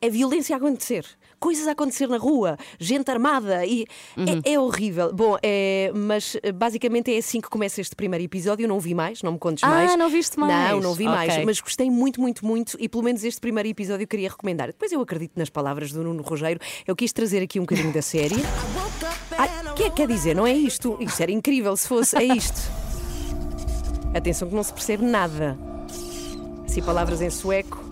é 0.00 0.08
violência 0.08 0.54
a 0.54 0.58
acontecer. 0.58 1.04
Coisas 1.40 1.66
a 1.68 1.72
acontecer 1.72 2.08
na 2.08 2.16
rua, 2.18 2.56
gente 2.80 3.10
armada 3.10 3.64
e 3.64 3.86
Uhum. 4.16 4.40
é, 4.44 4.52
é 4.54 4.60
horrível. 4.60 5.12
Bom, 5.14 5.36
é, 5.42 5.92
mas 5.94 6.36
eh, 6.42 6.50
basicamente 6.52 7.14
é 7.14 7.18
assim 7.18 7.40
que 7.40 7.48
começa 7.48 7.80
este 7.80 7.94
primeiro 7.94 8.24
episódio. 8.24 8.64
Eu 8.64 8.68
não 8.68 8.80
vi 8.80 8.94
mais, 8.94 9.22
não 9.22 9.32
me 9.32 9.38
contes 9.38 9.62
Ah, 9.64 9.68
mais. 9.68 9.96
não 9.96 10.08
viste 10.10 10.38
mais? 10.38 10.70
Não, 10.72 10.80
não 10.80 10.94
vi 10.94 11.06
Ok. 11.06 11.16
mais, 11.16 11.44
mas 11.44 11.60
gostei 11.60 11.90
muito, 11.90 12.20
muito, 12.20 12.44
muito 12.44 12.76
e 12.80 12.88
pelo 12.88 13.04
menos 13.04 13.22
este 13.24 13.40
primeiro 13.40 13.68
episódio 13.68 14.02
eu 14.04 14.08
queria 14.08 14.28
recomendar. 14.28 14.66
Depois 14.68 14.90
eu 14.90 15.00
acredito 15.00 15.32
nas 15.36 15.48
palavras 15.48 15.92
do 15.92 16.02
Nuno 16.02 16.22
Rogério. 16.22 16.60
Eu 16.86 16.96
quis 16.96 17.12
trazer 17.12 17.42
aqui 17.42 17.58
um 17.58 17.62
bocadinho 17.62 17.92
da 17.92 18.02
série. 18.02 18.34
O 19.70 19.74
que 19.74 19.84
é 19.84 19.90
que 19.90 19.96
quer 19.96 20.08
dizer? 20.08 20.34
Não 20.34 20.46
é 20.46 20.52
isto? 20.52 20.96
Isto 21.00 21.22
era 21.22 21.30
incrível 21.30 21.76
se 21.76 21.86
fosse. 21.86 22.16
É 22.16 22.24
isto. 22.24 22.60
Atenção 24.14 24.48
que 24.48 24.54
não 24.54 24.62
se 24.62 24.72
percebe 24.72 25.04
nada. 25.04 25.56
Assim, 26.66 26.82
palavras 26.82 27.20
em 27.22 27.30
sueco. 27.30 27.84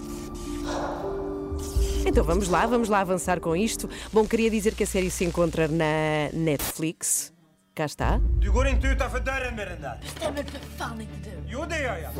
Então 2.07 2.25
vamos 2.25 2.49
lá, 2.49 2.65
vamos 2.67 2.89
lá 2.89 3.01
avançar 3.01 3.41
com 3.41 3.57
isto. 3.57 3.91
Bom, 4.13 4.25
queria 4.25 4.49
dizer 4.49 4.75
que 4.75 4.85
a 4.85 4.87
série 4.87 5.11
se 5.11 5.25
encontra 5.25 5.67
na 5.67 6.31
Netflix. 6.33 7.33
Cá 7.75 7.85
está. 7.85 8.21
Du 8.41 8.51
går 8.53 8.69
inte 8.69 8.87
utanför 8.87 9.21
dörren 9.21 9.57
med 9.57 9.69
den 9.69 9.83
där. 9.83 10.01
Stämmer 10.17 10.45
för 10.45 10.61
fan 10.79 11.01
inte 11.01 11.31
du. 11.31 11.37
Jo, 11.47 11.65
det 11.69 11.83
gör 11.83 11.97
jag. 11.97 12.13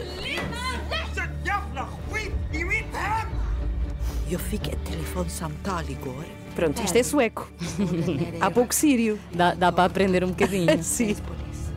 Sätt 1.15 1.31
jävla 1.45 1.89
skit 2.11 2.33
i 2.53 2.65
mitt 2.65 2.95
hem! 2.95 3.29
Jag 4.29 4.41
fick 4.41 4.69
ett 4.69 4.85
telefonsamtal. 4.87 5.85
Pronto, 6.57 6.83
isto 6.83 6.99
é 6.99 7.03
sueco. 7.03 7.47
Há 8.41 8.51
pouco 8.51 8.75
sírio. 8.75 9.19
Dá, 9.33 9.55
dá 9.55 9.71
para 9.71 9.85
aprender 9.85 10.25
um 10.25 10.29
bocadinho. 10.29 10.83
Sim. 10.83 11.17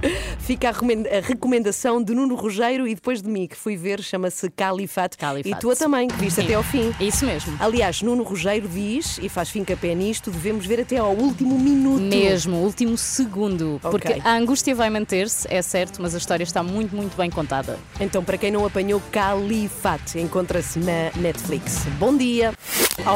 Fica 0.40 0.70
a 0.70 0.72
recomenda- 0.72 1.10
a 1.18 1.22
recomendação 1.22 2.02
de 2.02 2.14
Nuno 2.14 2.36
Rogério 2.36 2.88
e 2.88 2.96
depois 2.96 3.22
de 3.22 3.30
mim, 3.30 3.48
que 3.48 3.56
fui 3.56 3.76
ver, 3.76 4.02
chama-se 4.02 4.50
Califate. 4.50 5.18
Califate. 5.18 5.50
E 5.56 5.60
tua 5.60 5.76
também, 5.76 6.08
que 6.08 6.16
viste 6.16 6.38
Sim. 6.38 6.46
até 6.46 6.54
ao 6.56 6.64
fim. 6.64 6.94
É 7.00 7.04
isso 7.04 7.26
mesmo. 7.26 7.56
Aliás, 7.60 8.02
Nuno 8.02 8.24
Rogério 8.24 8.68
diz, 8.68 9.20
e 9.22 9.30
faz 9.30 9.50
fim-capé 9.50 9.94
nisto, 9.94 10.32
devemos 10.32 10.66
ver 10.66 10.82
até 10.82 10.98
ao 10.98 11.14
último 11.14 11.58
minuto. 11.60 12.02
Mesmo, 12.04 12.58
último 12.58 12.98
segundo. 12.98 13.80
Porque 13.82 14.10
Ok. 14.14 14.22
a 14.26 14.34
angústia 14.34 14.74
vai 14.74 14.90
manter-se, 14.90 15.48
é 15.50 15.62
certo, 15.62 16.02
mas 16.02 16.16
a 16.16 16.18
história 16.18 16.44
está 16.44 16.64
muito, 16.64 16.96
muito 16.96 17.16
bem 17.16 17.30
contada. 17.30 17.78
Então, 18.00 18.24
para 18.24 18.38
quem 18.38 18.52
não 18.52 18.66
apanhou, 18.66 19.02
Califate 19.12 20.20
encontra-se 20.20 20.80
na 20.80 21.12
Netflix. 21.16 21.86
Bom 22.00 22.16
dia. 22.16 22.54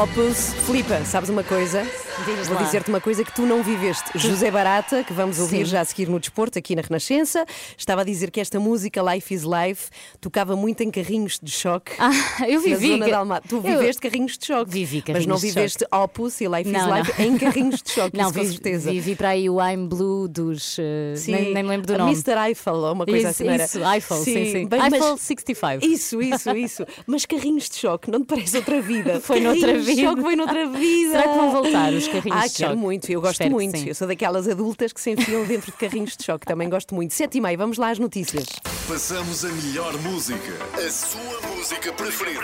Opus, 0.01 0.53
Flipa, 0.65 1.03
sabes 1.03 1.29
uma 1.29 1.43
coisa? 1.43 1.83
Diz 2.25 2.47
Vou 2.47 2.57
dizer-te 2.57 2.89
uma 2.89 3.01
coisa 3.01 3.23
que 3.23 3.33
tu 3.33 3.41
não 3.41 3.61
viveste. 3.61 4.11
José 4.15 4.49
Barata, 4.49 5.03
que 5.03 5.11
vamos 5.11 5.39
ouvir 5.39 5.65
Sim. 5.65 5.71
já 5.71 5.81
a 5.81 5.85
seguir 5.85 6.07
no 6.07 6.19
desporto, 6.19 6.57
aqui 6.57 6.72
na 6.75 6.81
Renascença, 6.81 7.45
estava 7.77 8.01
a 8.01 8.03
dizer 8.03 8.31
que 8.31 8.39
esta 8.39 8.59
música 8.59 9.01
Life 9.13 9.33
is 9.33 9.43
Life 9.43 9.89
tocava 10.19 10.55
muito 10.55 10.81
em 10.81 10.91
carrinhos 10.91 11.39
de 11.41 11.51
choque. 11.51 11.93
Ah, 11.99 12.11
eu 12.47 12.59
Na 12.61 12.67
vivi. 12.67 12.87
zona 12.89 13.05
de 13.05 13.13
Almada. 13.13 13.45
Tu 13.47 13.55
Eu- 13.55 13.61
viveste 13.61 14.01
carrinhos 14.01 14.37
de 14.37 14.45
choque. 14.45 14.71
Vivi 14.71 14.97
Mas 14.97 15.05
carrinhos 15.05 15.27
não 15.27 15.35
de 15.35 15.41
viveste 15.41 15.85
Opus 15.91 16.39
e 16.41 16.47
Life 16.47 16.69
is 16.69 16.71
Não, 16.73 16.97
Life 16.97 17.21
não. 17.21 17.27
em 17.27 17.37
carrinhos 17.37 17.81
de 17.81 17.91
choque, 17.91 18.15
Não, 18.17 18.25
isso 18.25 18.33
com 18.33 18.39
vivi, 18.41 18.53
certeza. 18.53 18.91
vivi 18.91 19.15
para 19.15 19.29
aí 19.29 19.49
o 19.49 19.57
I'm 19.61 19.87
Blue 19.87 20.27
dos. 20.27 20.77
eh, 20.79 21.13
nem, 21.27 21.53
nem 21.53 21.63
me 21.63 21.69
lembro 21.69 21.87
do 21.87 21.97
nome. 21.97 22.11
Mr. 22.11 22.37
Eiffel, 22.47 22.75
ou 22.75 22.93
uma 22.93 23.05
coisa 23.05 23.19
isso, 23.19 23.27
assim. 23.29 23.43
não 23.45 23.53
era? 23.53 23.63
isso, 23.65 23.79
Eiffel, 23.83 24.17
sim, 24.17 24.51
sim. 24.51 24.67
bem, 24.67 24.79
mas- 24.79 24.93
Eiffel 24.93 25.17
65. 25.17 25.85
Isso, 25.85 26.21
isso, 26.21 26.49
isso. 26.55 26.85
Mas 27.07 27.25
carrinhos 27.25 27.69
de 27.69 27.75
choque, 27.77 28.09
não 28.11 28.21
te 28.21 28.27
parece 28.27 28.57
outra 28.57 28.81
vida? 28.81 29.19
Foi 29.21 29.39
noutra 29.39 29.61
Carrinhos 29.67 29.85
de 29.85 29.93
vida. 29.95 30.07
choque 30.09 30.21
foi 30.21 30.35
noutra 30.35 30.67
vida. 30.67 31.11
Será 31.11 31.23
que 31.23 31.37
vão 31.37 31.51
voltar 31.51 31.93
os 31.93 32.07
carrinhos 32.07 32.39
ah, 32.43 32.47
de 32.47 32.57
choque? 32.57 32.75
muito, 32.75 33.11
eu 33.11 33.21
gosto 33.21 33.33
Espero 33.33 33.51
muito. 33.51 33.77
sim. 33.77 33.87
Eu 33.87 33.95
sou 33.95 34.07
daquelas 34.07 34.47
adultas 34.47 34.91
que 34.93 35.01
se 35.01 35.11
enfiam 35.11 35.43
dentro 35.45 35.71
de 35.71 35.77
carrinhos 35.77 36.15
de 36.17 36.23
choque, 36.23 36.45
também 36.45 36.62
gosto 36.69 36.93
muito. 36.95 37.13
Sete 37.13 37.37
e 37.37 37.41
meia, 37.41 37.57
vamos 37.57 37.77
lá 37.77 37.89
às 37.89 37.99
notícias. 37.99 38.45
Passamos 38.87 39.45
a 39.45 39.49
melhor 39.49 39.97
música. 40.01 40.53
A 40.75 40.89
sua 40.91 41.41
música 41.55 41.91
preferida. 41.93 42.41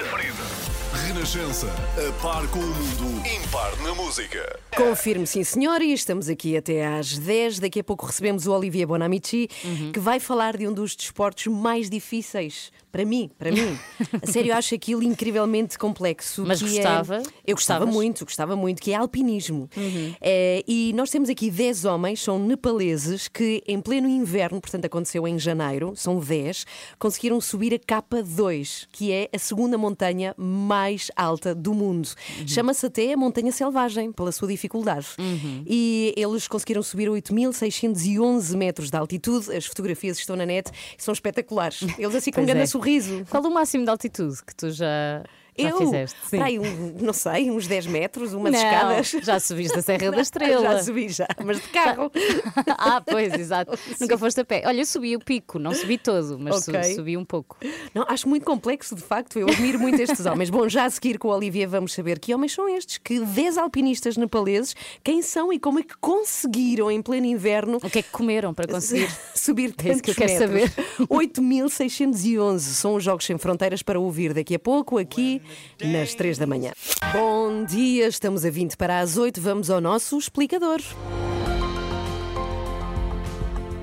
Renascença. 1.07 1.67
A 1.67 2.21
par 2.21 2.47
com 2.47 2.59
o 2.59 2.61
mundo. 2.67 3.27
Impar 3.27 3.75
na 3.83 3.93
música. 3.93 4.59
Confirme, 4.75 5.27
sim, 5.27 5.43
senhora, 5.43 5.83
e 5.83 5.93
estamos 5.93 6.29
aqui 6.29 6.55
até 6.57 6.85
às 6.85 7.17
10. 7.17 7.59
Daqui 7.59 7.79
a 7.79 7.83
pouco 7.83 8.05
recebemos 8.05 8.47
o 8.47 8.51
Olivier 8.51 8.87
Bonamici, 8.87 9.47
Uhum. 9.63 9.91
que 9.91 9.99
vai 9.99 10.19
falar 10.19 10.57
de 10.57 10.67
um 10.67 10.73
dos 10.73 10.95
desportos 10.95 11.47
mais 11.47 11.89
difíceis. 11.89 12.71
Para 12.91 13.05
mim, 13.05 13.29
para 13.37 13.51
mim. 13.51 13.77
A 14.21 14.25
sério, 14.25 14.51
eu 14.51 14.55
acho 14.55 14.73
aquilo 14.73 15.03
incrivelmente 15.03 15.77
complexo. 15.77 16.43
Mas 16.45 16.61
é- 16.61 16.65
gostava? 16.65 17.23
Eu 17.45 17.55
gostava 17.55 17.79
Gostavas? 17.85 17.93
muito, 17.93 18.25
gostava 18.25 18.55
muito, 18.55 18.81
que 18.81 18.91
é 18.91 18.95
alpinismo. 18.95 19.69
Uhum. 19.77 20.13
Eh, 20.19 20.63
e 20.67 20.93
nós 20.93 21.09
temos 21.11 21.29
aqui 21.29 21.51
10 21.51 21.85
homens, 21.85 22.21
são 22.21 22.39
nepaleses, 22.39 23.27
que 23.27 23.61
em 23.67 23.79
pleno 23.79 24.07
inverno, 24.09 24.59
portanto 24.59 24.85
aconteceu 24.85 25.27
em 25.27 25.37
janeiro, 25.37 25.93
são 25.95 26.19
10, 26.19 26.65
conseguiram 26.97 27.39
subir 27.39 27.73
a 27.73 27.79
K2, 27.79 28.87
que 28.91 29.11
é 29.11 29.29
a 29.33 29.37
segunda 29.37 29.77
montanha 29.77 30.33
mais 30.37 31.11
alta 31.15 31.53
do 31.53 31.73
mundo. 31.73 32.09
Uhum. 32.39 32.47
Chama-se 32.47 32.85
até 32.85 33.13
a 33.13 33.17
Montanha 33.17 33.51
Selvagem, 33.51 34.11
pela 34.11 34.31
sua 34.31 34.47
dificuldade. 34.47 35.07
Uhum. 35.19 35.63
E 35.67 36.13
eles 36.17 36.47
conseguiram 36.47 36.81
subir 36.81 37.07
a 37.07 37.11
8.611 37.11 38.55
metros 38.55 38.89
de 38.89 38.97
altitude. 38.97 39.55
As 39.55 39.65
fotografias 39.65 40.17
estão 40.17 40.35
na 40.35 40.45
net 40.45 40.71
são 40.97 41.13
espetaculares. 41.13 41.81
Eles 41.97 42.15
assim 42.15 42.31
com 42.31 42.43
grande 42.43 42.61
é. 42.61 42.63
Sorriso. 42.79 43.25
Qual 43.29 43.43
o 43.45 43.51
máximo 43.51 43.83
de 43.83 43.91
altitude 43.91 44.43
que 44.45 44.55
tu 44.55 44.71
já, 44.71 45.23
já 45.61 45.69
Eu, 45.69 45.77
fizeste? 45.77 46.17
Sim. 46.29 46.37
para 46.37 46.45
aí, 46.47 46.59
um, 46.59 46.95
não 47.01 47.13
sei, 47.13 47.49
uns 47.51 47.67
10 47.67 47.87
metros, 47.87 48.33
umas 48.33 48.51
Não, 48.51 48.59
escadas. 48.59 49.11
Já 49.23 49.39
subiste 49.39 49.77
a 49.77 49.81
Serra 49.81 50.11
da 50.11 50.21
Estrela. 50.21 50.61
Já 50.61 50.83
subi, 50.83 51.09
já, 51.09 51.27
mas 51.43 51.57
de 51.61 51.67
carro. 51.69 52.11
ah, 52.77 53.01
pois, 53.05 53.33
exato. 53.33 53.77
Nunca 53.99 54.17
foste 54.17 54.41
a 54.41 54.45
pé. 54.45 54.63
Olha, 54.65 54.81
eu 54.81 54.85
subi 54.85 55.15
o 55.15 55.19
pico, 55.19 55.59
não 55.59 55.73
subi 55.73 55.97
todo, 55.97 56.37
mas 56.39 56.63
su- 56.63 56.71
Ok. 56.71 56.95
subi 56.95 57.17
um 57.17 57.25
pouco. 57.25 57.57
Não, 57.93 58.05
acho 58.07 58.27
muito 58.29 58.45
complexo, 58.45 58.95
de 58.95 59.01
facto. 59.01 59.37
Eu 59.39 59.47
admiro 59.47 59.79
muito 59.79 59.99
estes 60.01 60.25
homens. 60.25 60.49
Bom, 60.49 60.67
já 60.69 60.85
a 60.85 60.89
seguir 60.89 61.17
com 61.17 61.27
o 61.27 61.31
Olivia 61.31 61.67
vamos 61.67 61.93
saber 61.93 62.19
que 62.19 62.33
homens 62.33 62.53
são 62.53 62.67
estes, 62.69 62.97
que 62.97 63.19
10 63.19 63.57
alpinistas 63.57 64.17
nepaleses, 64.17 64.75
quem 65.03 65.21
são 65.21 65.51
e 65.53 65.59
como 65.59 65.79
é 65.79 65.83
que 65.83 65.95
conseguiram 65.99 66.89
em 66.91 67.01
pleno 67.01 67.25
inverno 67.25 67.77
O 67.83 67.89
que 67.89 67.99
é 67.99 68.01
que 68.01 68.09
comeram 68.11 68.53
para 68.53 68.67
conseguir? 68.67 69.09
subir 69.35 69.73
É 69.83 69.91
isso 69.91 70.01
que 70.03 70.11
eu 70.11 70.15
tantos 70.15 70.37
quero 70.37 70.51
metros. 70.53 70.73
saber. 70.75 71.07
8.611 71.07 72.59
são 72.59 72.95
os 72.95 73.03
Jogos 73.03 73.25
Sem 73.25 73.37
Fronteiras 73.37 73.81
para 73.81 73.99
ouvir 73.99 74.33
daqui 74.33 74.55
a 74.55 74.59
pouco, 74.59 74.97
aqui 74.97 75.41
nas 75.83 76.13
3 76.13 76.37
da 76.37 76.47
manhã. 76.47 76.71
Bom 77.13 77.63
dia, 77.65 78.07
estamos 78.07 78.45
a 78.45 78.49
20 78.49 78.77
para 78.77 78.99
as 78.99 79.17
8, 79.17 79.41
vamos 79.41 79.69
ao 79.69 79.81
nosso 79.81 80.17
explicador. 80.17 80.79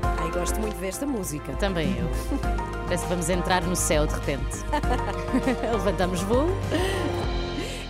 Ai, 0.02 0.30
gosto 0.30 0.58
muito 0.60 0.76
desta 0.78 1.06
música. 1.06 1.52
Também 1.56 1.96
eu. 1.98 2.08
Parece 2.84 3.04
que 3.04 3.10
vamos 3.10 3.28
entrar 3.28 3.62
no 3.62 3.74
céu 3.74 4.06
de 4.06 4.14
repente. 4.14 4.56
Levantamos 5.72 6.22
voo. 6.22 6.48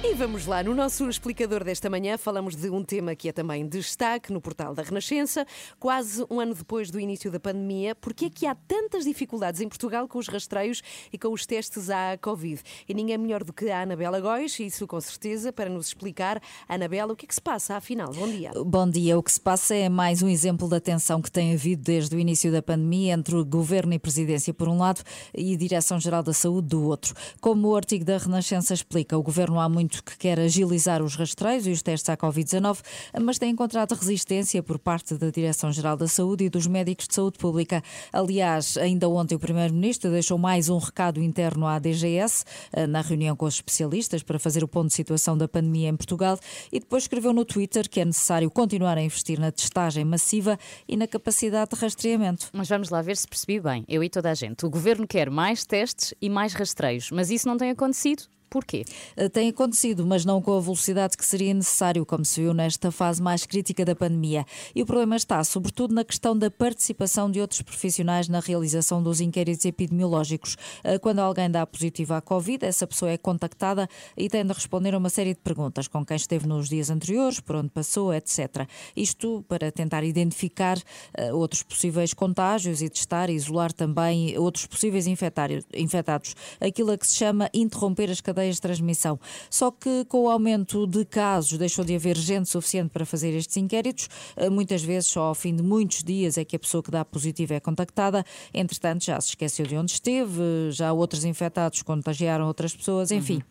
E 0.08 0.14
vamos 0.14 0.46
lá, 0.46 0.62
no 0.62 0.72
nosso 0.72 1.08
explicador 1.10 1.64
desta 1.64 1.90
manhã 1.90 2.16
falamos 2.16 2.54
de 2.54 2.70
um 2.70 2.84
tema 2.84 3.16
que 3.16 3.28
é 3.28 3.32
também 3.32 3.66
destaque 3.66 4.32
no 4.32 4.40
portal 4.40 4.72
da 4.72 4.84
Renascença, 4.84 5.44
quase 5.80 6.24
um 6.30 6.38
ano 6.38 6.54
depois 6.54 6.92
do 6.92 7.00
início 7.00 7.28
da 7.28 7.40
pandemia. 7.40 7.92
Porque 7.96 8.26
é 8.26 8.30
que 8.30 8.46
há 8.46 8.54
tantas 8.54 9.02
dificuldades 9.02 9.60
em 9.60 9.68
Portugal 9.68 10.06
com 10.06 10.20
os 10.20 10.28
rastreios 10.28 10.80
e 11.12 11.18
com 11.18 11.32
os 11.32 11.44
testes 11.44 11.90
à 11.90 12.16
Covid? 12.18 12.62
E 12.88 12.94
ninguém 12.94 13.18
melhor 13.18 13.42
do 13.42 13.52
que 13.52 13.68
a 13.68 13.82
Anabela 13.82 14.20
Góis, 14.20 14.60
isso 14.60 14.86
com 14.86 15.00
certeza, 15.00 15.52
para 15.52 15.68
nos 15.68 15.88
explicar. 15.88 16.40
Anabela, 16.68 17.12
o 17.12 17.16
que 17.16 17.26
é 17.26 17.28
que 17.28 17.34
se 17.34 17.42
passa 17.42 17.74
afinal? 17.74 18.12
Bom 18.12 18.28
dia. 18.28 18.52
Bom 18.64 18.88
dia. 18.88 19.18
O 19.18 19.22
que 19.24 19.32
se 19.32 19.40
passa 19.40 19.74
é 19.74 19.88
mais 19.88 20.22
um 20.22 20.28
exemplo 20.28 20.68
da 20.68 20.78
tensão 20.78 21.20
que 21.20 21.32
tem 21.32 21.52
havido 21.52 21.82
desde 21.82 22.14
o 22.14 22.18
início 22.20 22.52
da 22.52 22.62
pandemia 22.62 23.12
entre 23.12 23.34
o 23.34 23.44
Governo 23.44 23.92
e 23.92 23.98
Presidência 23.98 24.54
por 24.54 24.68
um 24.68 24.78
lado 24.78 25.02
e 25.34 25.56
Direção-Geral 25.56 26.22
da 26.22 26.32
Saúde 26.32 26.68
do 26.68 26.84
outro. 26.84 27.12
Como 27.40 27.66
o 27.66 27.74
artigo 27.74 28.04
da 28.04 28.18
Renascença 28.18 28.72
explica, 28.72 29.18
o 29.18 29.22
Governo 29.22 29.58
há 29.58 29.68
muito 29.68 29.95
que 30.02 30.16
quer 30.16 30.38
agilizar 30.38 31.02
os 31.02 31.14
rastreios 31.14 31.66
e 31.66 31.70
os 31.70 31.82
testes 31.82 32.08
à 32.08 32.16
Covid-19, 32.16 32.78
mas 33.22 33.38
tem 33.38 33.50
encontrado 33.50 33.92
resistência 33.94 34.62
por 34.62 34.78
parte 34.78 35.14
da 35.14 35.30
Direção-Geral 35.30 35.96
da 35.96 36.08
Saúde 36.08 36.44
e 36.44 36.48
dos 36.48 36.66
médicos 36.66 37.08
de 37.08 37.14
saúde 37.14 37.38
pública. 37.38 37.82
Aliás, 38.12 38.76
ainda 38.76 39.08
ontem 39.08 39.34
o 39.34 39.38
Primeiro-Ministro 39.38 40.10
deixou 40.10 40.38
mais 40.38 40.68
um 40.68 40.78
recado 40.78 41.22
interno 41.22 41.66
à 41.66 41.78
DGS 41.78 42.44
eh, 42.72 42.86
na 42.86 43.00
reunião 43.00 43.36
com 43.36 43.46
os 43.46 43.54
especialistas 43.54 44.22
para 44.22 44.38
fazer 44.38 44.62
o 44.62 44.68
ponto 44.68 44.88
de 44.88 44.94
situação 44.94 45.36
da 45.36 45.48
pandemia 45.48 45.88
em 45.88 45.96
Portugal 45.96 46.38
e 46.72 46.80
depois 46.80 47.04
escreveu 47.04 47.32
no 47.32 47.44
Twitter 47.44 47.88
que 47.88 48.00
é 48.00 48.04
necessário 48.04 48.50
continuar 48.50 48.98
a 48.98 49.02
investir 49.02 49.38
na 49.38 49.50
testagem 49.50 50.04
massiva 50.04 50.58
e 50.88 50.96
na 50.96 51.06
capacidade 51.06 51.70
de 51.70 51.80
rastreamento. 51.80 52.48
Mas 52.52 52.68
vamos 52.68 52.90
lá 52.90 53.02
ver 53.02 53.16
se 53.16 53.26
percebi 53.26 53.60
bem, 53.60 53.84
eu 53.88 54.02
e 54.02 54.08
toda 54.08 54.30
a 54.30 54.34
gente. 54.34 54.64
O 54.66 54.70
governo 54.70 55.06
quer 55.06 55.30
mais 55.30 55.64
testes 55.64 56.14
e 56.20 56.28
mais 56.28 56.52
rastreios, 56.52 57.10
mas 57.10 57.30
isso 57.30 57.48
não 57.48 57.56
tem 57.56 57.70
acontecido. 57.70 58.24
Porquê? 58.56 58.86
Eh, 59.18 59.28
Tem 59.28 59.50
acontecido, 59.50 60.06
mas 60.06 60.24
não 60.24 60.40
com 60.40 60.56
a 60.56 60.60
velocidade 60.60 61.14
que 61.14 61.26
seria 61.26 61.52
necessário, 61.52 62.06
como 62.06 62.24
se 62.24 62.40
viu 62.40 62.54
nesta 62.54 62.90
fase 62.90 63.20
mais 63.22 63.44
crítica 63.44 63.84
da 63.84 63.94
pandemia. 63.94 64.46
E 64.74 64.80
o 64.82 64.86
problema 64.86 65.14
está, 65.14 65.44
sobretudo, 65.44 65.92
na 65.94 66.02
questão 66.02 66.34
da 66.34 66.50
participação 66.50 67.30
de 67.30 67.38
outros 67.38 67.60
profissionais 67.60 68.28
na 68.30 68.40
realização 68.40 69.02
dos 69.02 69.20
inquéritos 69.20 69.66
epidemiológicos. 69.66 70.56
Eh, 70.82 70.98
Quando 70.98 71.18
alguém 71.18 71.50
dá 71.50 71.66
positivo 71.66 72.14
à 72.14 72.22
Covid, 72.22 72.64
essa 72.64 72.86
pessoa 72.86 73.10
é 73.10 73.18
contactada 73.18 73.86
e 74.16 74.26
tem 74.30 74.42
de 74.42 74.54
responder 74.54 74.94
a 74.94 74.98
uma 74.98 75.10
série 75.10 75.34
de 75.34 75.40
perguntas 75.40 75.86
com 75.86 76.02
quem 76.02 76.16
esteve 76.16 76.46
nos 76.46 76.70
dias 76.70 76.88
anteriores, 76.88 77.40
por 77.40 77.56
onde 77.56 77.68
passou, 77.68 78.14
etc. 78.14 78.66
Isto 78.96 79.44
para 79.46 79.70
tentar 79.70 80.02
identificar 80.02 80.78
eh, 81.12 81.30
outros 81.30 81.62
possíveis 81.62 82.14
contágios 82.14 82.80
e 82.80 82.88
testar 82.88 83.28
e 83.28 83.34
isolar 83.34 83.70
também 83.70 84.38
outros 84.38 84.64
possíveis 84.64 85.06
infectados. 85.06 86.34
Aquilo 86.58 86.92
a 86.92 86.96
que 86.96 87.06
se 87.06 87.16
chama 87.16 87.50
interromper 87.52 88.10
as 88.10 88.20
cadeias 88.20 88.45
de 88.54 88.60
transmissão. 88.60 89.18
Só 89.50 89.70
que 89.70 90.04
com 90.06 90.22
o 90.24 90.30
aumento 90.30 90.86
de 90.86 91.04
casos 91.04 91.58
deixou 91.58 91.84
de 91.84 91.94
haver 91.94 92.16
gente 92.16 92.48
suficiente 92.48 92.90
para 92.90 93.04
fazer 93.04 93.30
estes 93.36 93.56
inquéritos. 93.56 94.08
Eh, 94.36 94.48
Muitas 94.48 94.82
vezes 94.82 95.10
só 95.10 95.22
ao 95.24 95.34
fim 95.34 95.54
de 95.54 95.62
muitos 95.62 96.02
dias 96.02 96.38
é 96.38 96.44
que 96.44 96.56
a 96.56 96.58
pessoa 96.58 96.82
que 96.82 96.90
dá 96.90 97.04
positivo 97.04 97.52
é 97.54 97.60
contactada. 97.60 98.24
Entretanto, 98.54 99.04
já 99.04 99.20
se 99.20 99.28
esqueceu 99.30 99.66
de 99.66 99.76
onde 99.76 99.92
esteve, 99.92 100.40
já 100.70 100.92
outros 100.92 101.24
infectados 101.24 101.82
contagiaram 101.82 102.46
outras 102.46 102.74
pessoas. 102.74 103.10
Enfim, 103.10 103.42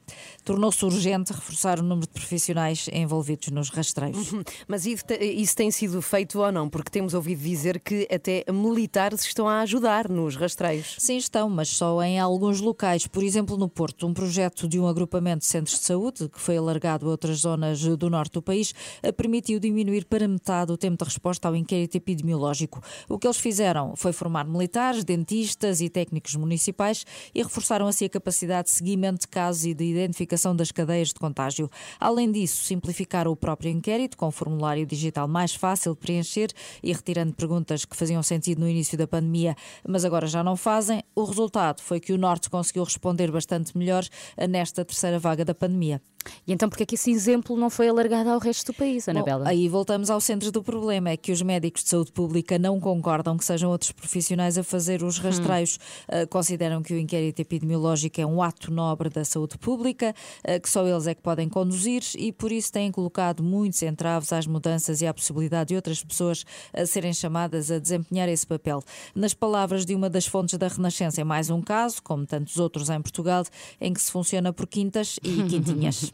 tornou-se 0.44 0.84
urgente 0.86 1.34
reforçar 1.34 1.80
o 1.80 1.84
número 1.84 2.08
de 2.08 2.14
profissionais 2.14 2.88
envolvidos 2.92 3.50
nos 3.50 3.70
rastreios. 3.70 4.32
Mas 4.68 4.86
isso 4.86 5.06
te- 5.06 5.24
isso 5.24 5.56
tem 5.56 5.70
sido 5.72 6.02
feito 6.02 6.40
ou 6.40 6.52
não? 6.52 6.70
Porque 6.70 6.90
temos 6.90 7.14
ouvido 7.14 7.42
dizer 7.42 7.80
que 7.80 8.08
até 8.12 8.44
militares 8.52 9.22
estão 9.26 9.48
a 9.48 9.62
ajudar 9.62 10.10
nos 10.10 10.36
rastreios. 10.36 10.96
Sim, 11.00 11.18
estão, 11.18 11.50
mas 11.50 11.70
só 11.70 12.02
em 12.04 12.20
alguns 12.20 12.62
locais. 12.62 13.08
Por 13.08 13.24
exemplo, 13.24 13.58
no 13.58 13.68
Porto, 13.70 14.08
um 14.08 14.14
projeto 14.14 14.68
de 14.68 14.75
um 14.80 14.88
agrupamento 14.88 15.40
de 15.40 15.46
centros 15.46 15.80
de 15.80 15.86
saúde, 15.86 16.30
que 16.30 16.40
foi 16.40 16.58
alargado 16.58 17.06
a 17.06 17.10
outras 17.10 17.40
zonas 17.40 17.82
do 17.82 18.10
norte 18.10 18.34
do 18.34 18.42
país, 18.42 18.74
permitiu 19.16 19.60
diminuir 19.60 20.06
para 20.06 20.28
metade 20.28 20.72
o 20.72 20.78
tempo 20.78 20.98
de 20.98 21.06
resposta 21.06 21.48
ao 21.48 21.56
inquérito 21.56 21.96
epidemiológico. 21.96 22.82
O 23.08 23.18
que 23.18 23.28
eles 23.28 23.38
fizeram 23.38 23.96
foi 23.96 24.12
formar 24.12 24.46
militares, 24.46 25.04
dentistas 25.04 25.82
e 25.82 25.90
técnicos 25.90 26.36
municipais 26.36 27.06
e 27.34 27.42
reforçaram 27.42 27.88
assim 27.88 28.06
a 28.06 28.10
capacidade 28.10 28.70
de 28.70 28.72
seguimento 28.72 29.22
de 29.22 29.28
casos 29.28 29.66
e 29.66 29.74
de 29.74 29.86
identificação 29.86 30.56
das 30.56 30.72
cadeias 30.72 31.10
de 31.10 31.16
contágio. 31.16 31.70
Além 32.00 32.32
disso, 32.32 32.64
simplificaram 32.64 33.32
o 33.32 33.36
próprio 33.36 33.72
inquérito 33.72 34.18
com 34.18 34.28
um 34.28 34.32
formulário 34.32 34.86
digital 34.86 35.28
mais 35.28 35.54
fácil 35.54 35.94
de 35.94 36.00
preencher 36.00 36.50
e 36.82 36.92
retirando 36.92 37.34
perguntas 37.34 37.86
que 37.86 37.96
faziam 37.96 38.24
sentido 38.24 38.60
no 38.60 38.70
início 38.70 38.98
da 38.98 39.08
pandemia, 39.08 39.56
mas 39.88 40.04
agora 40.06 40.28
já 40.28 40.44
não 40.44 40.56
fazem. 40.56 41.04
O 41.14 41.24
resultado 41.24 41.82
foi 41.82 42.00
que 42.00 42.14
o 42.14 42.18
Norte 42.18 42.50
conseguiu 42.50 42.84
responder 42.84 43.32
bastante 43.32 43.78
melhor 43.78 44.04
nesta 44.50 44.65
terceira 44.72 45.20
vaga 45.20 45.46
da 45.46 45.54
pandemia. 45.54 46.02
E 46.46 46.54
então 46.54 46.70
porquê 46.70 46.84
é 46.84 46.86
que 46.86 46.96
esse 46.96 47.12
exemplo 47.12 47.56
não 47.58 47.70
foi 47.70 47.88
alargado 47.88 48.30
ao 48.30 48.40
resto 48.40 48.72
do 48.72 48.76
país, 48.76 49.06
Bom, 49.06 49.12
Anabela? 49.12 49.48
aí 49.48 49.68
voltamos 49.68 50.10
ao 50.10 50.20
centro 50.20 50.52
do 50.52 50.64
problema, 50.64 51.10
é 51.10 51.18
que 51.18 51.32
os 51.32 51.42
médicos 51.42 51.84
de 51.84 51.90
saúde 51.90 52.12
pública 52.12 52.58
não 52.60 52.80
concordam 52.80 53.38
que 53.38 53.46
sejam 53.46 53.70
outros 53.70 53.92
profissionais 53.92 54.58
a 54.58 54.64
fazer 54.64 55.04
os 55.04 55.18
rastreios. 55.18 55.78
Uh, 56.08 56.28
consideram 56.30 56.82
que 56.82 56.94
o 56.94 56.98
inquérito 56.98 57.40
epidemiológico 57.40 58.20
é 58.22 58.26
um 58.26 58.42
ato 58.42 58.72
nobre 58.72 59.10
da 59.10 59.24
saúde 59.24 59.58
pública, 59.58 60.14
uh, 60.48 60.60
que 60.60 60.70
só 60.70 60.86
eles 60.86 61.08
é 61.08 61.14
que 61.14 61.22
podem 61.22 61.50
conduzir 61.50 62.04
e 62.18 62.32
por 62.32 62.52
isso 62.52 62.72
têm 62.72 62.92
colocado 62.92 63.44
muitos 63.44 63.82
entraves 63.82 64.32
às 64.34 64.48
mudanças 64.48 65.02
e 65.02 65.08
à 65.08 65.14
possibilidade 65.14 65.70
de 65.70 65.76
outras 65.76 66.04
pessoas 66.04 66.46
a 66.74 66.86
serem 66.86 67.14
chamadas 67.14 67.72
a 67.72 67.80
desempenhar 67.80 68.30
esse 68.30 68.46
papel. 68.46 68.84
Nas 69.14 69.34
palavras 69.34 69.86
de 69.86 69.96
uma 69.96 70.10
das 70.10 70.26
fontes 70.26 70.58
da 70.58 70.68
Renascença, 70.68 71.22
é 71.22 71.24
mais 71.24 71.50
um 71.50 71.62
caso, 71.62 72.02
como 72.04 72.26
tantos 72.26 72.58
outros 72.58 72.90
em 72.90 73.02
Portugal, 73.02 73.44
em 73.80 73.94
que 73.94 74.02
se 74.02 74.12
funciona 74.12 74.54
por 74.54 74.68
quintas 74.68 75.20
e 75.24 75.44
quintinhas. 75.50 76.14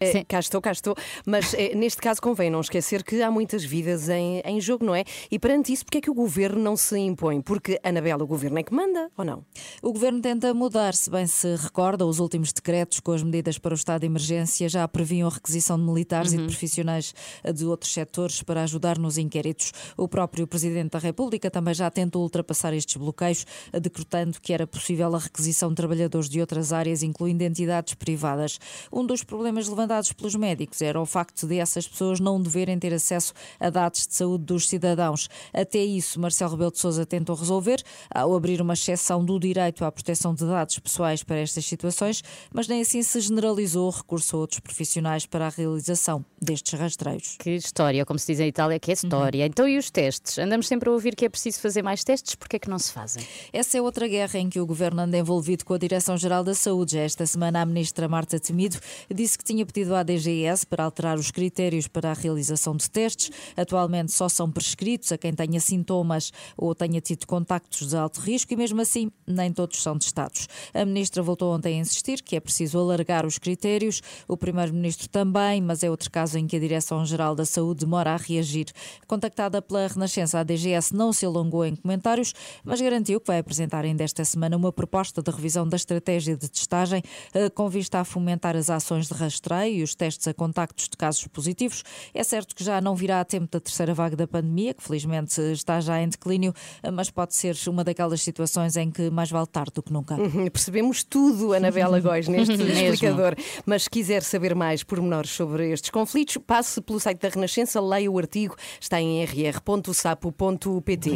É, 0.00 0.24
cá 0.24 0.38
estou, 0.38 0.60
cá 0.60 0.72
estou. 0.72 0.94
Mas 1.26 1.54
é, 1.54 1.74
neste 1.74 2.00
caso 2.00 2.20
convém 2.20 2.50
não 2.50 2.60
esquecer 2.60 3.02
que 3.02 3.22
há 3.22 3.30
muitas 3.30 3.64
vidas 3.64 4.08
em, 4.08 4.40
em 4.44 4.60
jogo, 4.60 4.84
não 4.84 4.94
é? 4.94 5.04
E 5.30 5.38
perante 5.38 5.72
isso, 5.72 5.84
porque 5.84 5.98
é 5.98 6.00
que 6.00 6.10
o 6.10 6.14
governo 6.14 6.60
não 6.62 6.76
se 6.76 6.98
impõe? 6.98 7.40
Porque, 7.40 7.80
Anabela, 7.82 8.22
o 8.22 8.26
governo 8.26 8.58
é 8.58 8.62
que 8.62 8.72
manda, 8.72 9.10
ou 9.16 9.24
não? 9.24 9.44
O 9.82 9.92
governo 9.92 10.20
tenta 10.20 10.52
mudar, 10.54 10.94
se 10.94 11.10
bem 11.10 11.26
se 11.26 11.56
recorda, 11.56 12.06
os 12.06 12.20
últimos 12.20 12.52
decretos 12.52 13.00
com 13.00 13.12
as 13.12 13.22
medidas 13.22 13.58
para 13.58 13.72
o 13.72 13.76
estado 13.76 14.00
de 14.02 14.06
emergência 14.06 14.68
já 14.68 14.86
previam 14.86 15.28
a 15.28 15.32
requisição 15.32 15.76
de 15.78 15.84
militares 15.84 16.32
Uhum. 16.32 16.38
e 16.38 16.42
de 16.42 16.46
profissionais 16.48 17.14
de 17.54 17.64
outros 17.64 17.92
setores 17.92 18.42
para 18.42 18.62
ajudar 18.62 18.98
nos 18.98 19.18
inquéritos. 19.18 19.72
O 19.96 20.06
próprio 20.08 20.46
Presidente 20.46 20.90
da 20.92 20.98
República 20.98 21.50
também 21.50 21.74
já 21.74 21.90
tentou 21.90 22.22
ultrapassar 22.22 22.72
estes 22.74 22.96
bloqueios, 22.96 23.46
decretando 23.80 24.40
que 24.40 24.52
era 24.52 24.66
possível 24.66 25.14
a 25.14 25.18
requisição 25.18 25.70
de 25.70 25.74
trabalhadores 25.76 26.28
de 26.28 26.40
outras 26.40 26.72
áreas, 26.72 27.02
incluindo 27.02 27.42
entidades 27.44 27.94
privadas. 27.94 28.58
Um 28.92 29.04
dos 29.04 29.22
problemas 29.24 29.68
levantados 29.68 29.87
pelos 30.16 30.34
médicos 30.34 30.82
era 30.82 31.00
o 31.00 31.06
facto 31.06 31.46
de 31.46 31.58
essas 31.58 31.86
pessoas 31.88 32.20
não 32.20 32.40
deverem 32.40 32.78
ter 32.78 32.92
acesso 32.92 33.32
a 33.58 33.70
dados 33.70 34.06
de 34.06 34.14
saúde 34.14 34.44
dos 34.44 34.68
cidadãos. 34.68 35.28
Até 35.52 35.78
isso, 35.78 36.20
Marcelo 36.20 36.52
Rebelo 36.52 36.72
de 36.72 36.78
Sousa 36.78 37.06
tentou 37.06 37.34
resolver 37.34 37.82
ao 38.14 38.34
abrir 38.34 38.60
uma 38.60 38.74
exceção 38.74 39.24
do 39.24 39.38
direito 39.38 39.84
à 39.84 39.90
proteção 39.90 40.34
de 40.34 40.44
dados 40.44 40.78
pessoais 40.78 41.22
para 41.22 41.38
estas 41.38 41.64
situações, 41.64 42.22
mas 42.52 42.68
nem 42.68 42.82
assim 42.82 43.02
se 43.02 43.20
generalizou 43.20 43.88
o 43.88 43.90
recurso 43.90 44.36
a 44.36 44.40
outros 44.40 44.60
profissionais 44.60 45.26
para 45.26 45.46
a 45.46 45.50
realização 45.50 46.24
destes 46.40 46.78
rastreios. 46.78 47.36
Que 47.38 47.50
história, 47.50 48.04
como 48.04 48.18
se 48.18 48.26
diz 48.26 48.40
em 48.40 48.48
Itália, 48.48 48.78
que 48.78 48.90
é 48.90 48.94
história. 48.94 49.46
Então 49.46 49.66
e 49.68 49.78
os 49.78 49.90
testes? 49.90 50.38
Andamos 50.38 50.68
sempre 50.68 50.88
a 50.88 50.92
ouvir 50.92 51.16
que 51.16 51.24
é 51.24 51.28
preciso 51.28 51.60
fazer 51.60 51.82
mais 51.82 52.04
testes, 52.04 52.34
porquê 52.34 52.56
é 52.56 52.58
que 52.58 52.68
não 52.68 52.78
se 52.78 52.92
fazem? 52.92 53.26
Essa 53.52 53.78
é 53.78 53.82
outra 53.82 54.06
guerra 54.06 54.38
em 54.38 54.48
que 54.48 54.60
o 54.60 54.66
governo 54.66 55.02
anda 55.02 55.16
envolvido 55.16 55.64
com 55.64 55.74
a 55.74 55.78
Direção-Geral 55.78 56.44
da 56.44 56.54
Saúde. 56.54 56.92
Já 56.92 57.00
esta 57.00 57.26
semana, 57.26 57.62
a 57.62 57.66
ministra 57.66 58.08
Marta 58.08 58.38
Temido 58.38 58.78
disse 59.12 59.38
que 59.38 59.44
tinha 59.44 59.64
pedido 59.64 59.77
à 59.94 60.02
DGS 60.02 60.66
para 60.66 60.84
alterar 60.84 61.18
os 61.18 61.30
critérios 61.30 61.86
para 61.86 62.10
a 62.10 62.14
realização 62.14 62.76
de 62.76 62.90
testes. 62.90 63.30
Atualmente 63.56 64.12
só 64.12 64.28
são 64.28 64.50
prescritos 64.50 65.12
a 65.12 65.18
quem 65.18 65.32
tenha 65.32 65.60
sintomas 65.60 66.32
ou 66.56 66.74
tenha 66.74 67.00
tido 67.00 67.26
contactos 67.26 67.88
de 67.88 67.96
alto 67.96 68.20
risco 68.20 68.52
e, 68.52 68.56
mesmo 68.56 68.80
assim, 68.80 69.10
nem 69.26 69.52
todos 69.52 69.82
são 69.82 69.98
testados. 69.98 70.48
A 70.74 70.84
ministra 70.84 71.22
voltou 71.22 71.54
ontem 71.54 71.78
a 71.78 71.80
insistir 71.80 72.22
que 72.22 72.36
é 72.36 72.40
preciso 72.40 72.78
alargar 72.78 73.24
os 73.24 73.38
critérios. 73.38 74.02
O 74.26 74.36
primeiro-ministro 74.36 75.08
também, 75.08 75.60
mas 75.60 75.82
é 75.82 75.90
outro 75.90 76.10
caso 76.10 76.38
em 76.38 76.46
que 76.46 76.56
a 76.56 76.60
Direção-Geral 76.60 77.34
da 77.34 77.44
Saúde 77.44 77.84
demora 77.84 78.12
a 78.12 78.16
reagir. 78.16 78.66
Contactada 79.06 79.62
pela 79.62 79.86
Renascença, 79.86 80.40
a 80.40 80.42
DGS 80.42 80.94
não 80.94 81.12
se 81.12 81.24
alongou 81.24 81.64
em 81.64 81.76
comentários, 81.76 82.34
mas 82.64 82.80
garantiu 82.80 83.20
que 83.20 83.26
vai 83.26 83.38
apresentar 83.38 83.84
ainda 83.84 84.02
esta 84.02 84.24
semana 84.24 84.56
uma 84.56 84.72
proposta 84.72 85.22
de 85.22 85.30
revisão 85.30 85.68
da 85.68 85.76
estratégia 85.76 86.36
de 86.36 86.48
testagem 86.48 87.02
eh, 87.34 87.48
com 87.50 87.68
vista 87.68 88.00
a 88.00 88.04
fomentar 88.04 88.56
as 88.56 88.70
ações 88.70 89.08
de 89.08 89.14
rastreio 89.14 89.67
e 89.68 89.82
os 89.82 89.94
testes 89.94 90.26
a 90.28 90.34
contactos 90.34 90.88
de 90.88 90.96
casos 90.96 91.26
positivos. 91.26 91.82
É 92.14 92.22
certo 92.24 92.54
que 92.54 92.64
já 92.64 92.80
não 92.80 92.94
virá 92.94 93.20
a 93.20 93.24
tempo 93.24 93.48
da 93.50 93.60
terceira 93.60 93.94
vaga 93.94 94.16
da 94.16 94.26
pandemia, 94.26 94.74
que 94.74 94.82
felizmente 94.82 95.40
está 95.52 95.80
já 95.80 96.00
em 96.00 96.08
declínio, 96.08 96.52
mas 96.92 97.10
pode 97.10 97.34
ser 97.34 97.56
uma 97.66 97.84
daquelas 97.84 98.22
situações 98.22 98.76
em 98.76 98.90
que 98.90 99.10
mais 99.10 99.30
vale 99.30 99.46
tarde 99.46 99.72
do 99.74 99.82
que 99.82 99.92
nunca. 99.92 100.14
Uhum, 100.14 100.48
Percebemos 100.48 101.02
tudo, 101.02 101.52
Anabela 101.52 102.00
Góis, 102.00 102.28
neste 102.28 102.54
explicador. 102.54 103.34
Mas 103.64 103.84
se 103.84 103.90
quiser 103.90 104.22
saber 104.22 104.54
mais 104.54 104.82
pormenores 104.82 105.30
sobre 105.30 105.70
estes 105.70 105.90
conflitos, 105.90 106.36
passe 106.38 106.80
pelo 106.80 107.00
site 107.00 107.20
da 107.20 107.28
Renascença, 107.28 107.80
leia 107.80 108.10
o 108.10 108.18
artigo, 108.18 108.56
está 108.80 109.00
em 109.00 109.24
rr.sapo.pt. 109.24 111.10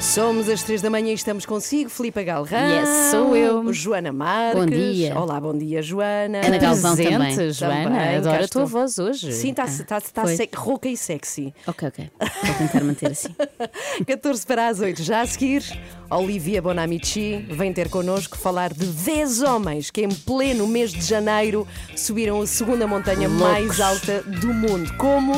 Somos 0.00 0.48
às 0.48 0.62
três 0.62 0.80
da 0.80 0.88
manhã 0.88 1.10
e 1.10 1.14
estamos 1.14 1.44
consigo, 1.44 1.90
Filipe 1.90 2.22
Galrão. 2.24 2.58
Yes, 2.58 2.88
sou 3.10 3.36
eu. 3.36 3.72
Joana 3.72 4.12
Marques. 4.12 4.58
Bom 4.60 4.66
dia. 4.66 5.18
Olá, 5.18 5.40
bom 5.40 5.56
dia, 5.56 5.82
Joana. 5.82 6.40
Ana 6.46 6.58
Galvão 6.58 6.96
também. 6.96 7.52
Joana, 7.52 7.84
Também, 7.84 8.16
adoro 8.16 8.44
a 8.44 8.48
tua 8.48 8.64
voz 8.64 8.98
hoje. 8.98 9.32
Sim, 9.32 9.50
está 9.50 9.66
tá, 9.86 10.00
tá 10.00 10.22
Foi. 10.22 10.36
sec- 10.36 10.54
rouca 10.56 10.88
e 10.88 10.96
sexy. 10.96 11.52
Ok, 11.66 11.88
ok. 11.88 12.10
Vou 12.44 12.54
tentar 12.54 12.84
manter 12.84 13.10
assim. 13.10 13.28
14 14.06 14.46
para 14.46 14.68
as 14.68 14.80
8. 14.80 15.02
Já 15.02 15.20
a 15.20 15.26
seguir, 15.26 15.62
Olivia 16.10 16.62
Bonamici 16.62 17.44
vem 17.50 17.72
ter 17.72 17.88
connosco 17.88 18.36
falar 18.38 18.72
de 18.72 18.86
10 18.86 19.42
homens 19.42 19.90
que, 19.90 20.02
em 20.02 20.08
pleno 20.08 20.66
mês 20.66 20.92
de 20.92 21.02
janeiro, 21.02 21.66
subiram 21.96 22.40
a 22.40 22.46
segunda 22.46 22.86
montanha 22.86 23.28
mais 23.28 23.80
alta 23.80 24.22
do 24.22 24.54
mundo. 24.54 24.92
Como? 24.96 25.34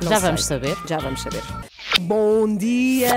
Não 0.00 0.08
Já 0.08 0.16
sei. 0.16 0.26
vamos 0.28 0.44
saber. 0.46 0.76
Já 0.88 0.98
vamos 0.98 1.20
saber. 1.22 1.42
Bom 1.98 2.56
dia! 2.56 3.10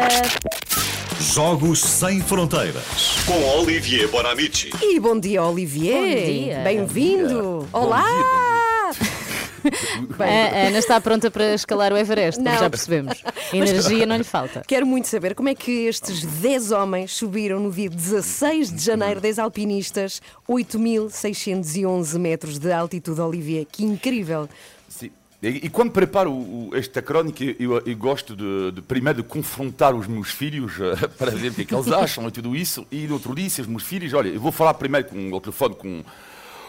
Jogos 1.19 1.79
Sem 1.81 2.21
Fronteiras. 2.21 3.17
Com 3.25 3.41
Olivier 3.59 4.07
Bonamici. 4.09 4.69
E 4.81 4.99
bom 4.99 5.19
dia, 5.19 5.43
Olivier! 5.43 5.93
Bom 5.93 6.25
dia. 6.31 6.59
Bem-vindo! 6.63 7.67
Olá! 7.71 8.03
Bem, 10.17 10.27
A 10.27 10.67
Ana 10.67 10.79
está 10.79 10.99
pronta 10.99 11.31
para 11.31 11.53
escalar 11.53 11.93
o 11.93 11.97
Everest, 11.97 12.37
como 12.41 12.51
Não. 12.53 12.59
já 12.59 12.69
percebemos. 12.69 13.23
Energia 13.53 14.05
não 14.05 14.17
lhe 14.17 14.23
falta. 14.23 14.61
Quero 14.67 14.85
muito 14.85 15.07
saber 15.07 15.33
como 15.35 15.47
é 15.49 15.55
que 15.55 15.85
estes 15.85 16.25
10 16.25 16.71
homens 16.71 17.13
subiram 17.13 17.59
no 17.59 17.71
dia 17.71 17.89
16 17.89 18.73
de 18.73 18.83
janeiro, 18.83 19.21
10 19.21 19.39
alpinistas, 19.39 20.21
8.611 20.49 22.19
metros 22.19 22.59
de 22.59 22.71
altitude, 22.73 23.21
Olivier. 23.21 23.65
Que 23.71 23.85
incrível! 23.85 24.49
Sim. 24.89 25.11
E, 25.43 25.65
e 25.65 25.69
quando 25.69 25.91
preparo 25.91 26.31
o- 26.31 26.69
o- 26.69 26.75
esta 26.75 27.01
crónica, 27.01 27.43
eu, 27.59 27.77
eu 27.85 27.97
gosto 27.97 28.35
de, 28.35 28.71
de 28.71 28.81
primeiro 28.81 29.21
de 29.21 29.27
confrontar 29.27 29.93
os 29.93 30.07
meus 30.07 30.29
filhos 30.31 30.73
eh, 30.79 31.07
para 31.19 31.31
ver 31.31 31.51
o 31.51 31.53
que 31.53 31.61
é 31.63 31.65
que 31.65 31.75
eles 31.75 31.91
acham 31.91 32.25
e 32.27 32.31
tudo 32.31 32.55
isso. 32.55 32.87
E 32.89 33.05
no 33.07 33.15
outro 33.15 33.35
dia, 33.35 33.43
disse 33.45 33.59
aos 33.61 33.67
meus 33.67 33.83
filhos: 33.83 34.13
olha, 34.13 34.29
eu 34.29 34.39
vou 34.39 34.51
falar 34.53 34.73
primeiro 34.75 35.07
com 35.09 35.31
o 35.33 35.41
telefone 35.41 35.75
com 35.75 36.03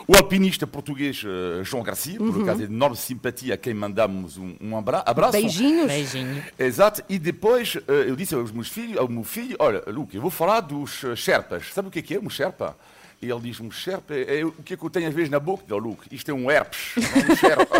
o 0.07 0.17
alpinista 0.17 0.67
português 0.67 1.23
eh, 1.25 1.63
João 1.65 1.83
Garcia, 1.83 2.19
por 2.19 2.43
acaso 2.43 2.63
é 2.65 2.67
de 2.67 2.73
enorme 2.75 2.97
simpatia 2.97 3.55
a 3.55 3.57
quem 3.57 3.73
mandamos 3.73 4.37
um, 4.37 4.55
um 4.61 4.77
abra- 4.77 5.03
abraço. 5.07 5.33
Beijinhos! 5.33 5.87
Beijinho. 5.87 6.43
Exato, 6.59 7.03
e 7.09 7.19
depois 7.19 7.77
eh, 7.77 8.05
eu 8.09 8.17
disse 8.17 8.35
aos 8.35 8.51
meus 8.51 8.69
filhos, 8.69 8.99
ao 8.99 9.09
meu 9.09 9.23
filho, 9.25 9.57
olha, 9.61 9.83
Luke, 9.87 10.15
eu 10.17 10.21
vou 10.21 10.31
falar 10.31 10.61
dos 10.61 11.03
Sherpas. 11.17 11.73
Sabe 11.73 11.89
o 11.89 11.91
que 11.91 12.01
é 12.01 12.03
que 12.03 12.15
é 12.17 12.21
um 12.21 12.29
Sherpa? 12.29 12.77
E 13.25 13.31
ele 13.31 13.41
diz, 13.41 13.59
um 13.59 13.71
Sherpa, 13.71 14.15
é, 14.15 14.41
é 14.41 14.45
o 14.45 14.53
que 14.53 14.75
é 14.75 14.77
que 14.77 14.85
eu 14.85 14.91
tenho 14.91 15.09
às 15.09 15.15
vezes 15.15 15.31
na 15.31 15.41
boca? 15.41 15.65
Não, 15.67 15.79
Luke, 15.79 16.15
isto 16.15 16.31
é 16.31 16.35
um 16.35 16.51
herpes, 16.51 16.93
não 16.97 17.23
é 17.23 17.33
um 17.33 17.37
Sherpa. 17.37 17.77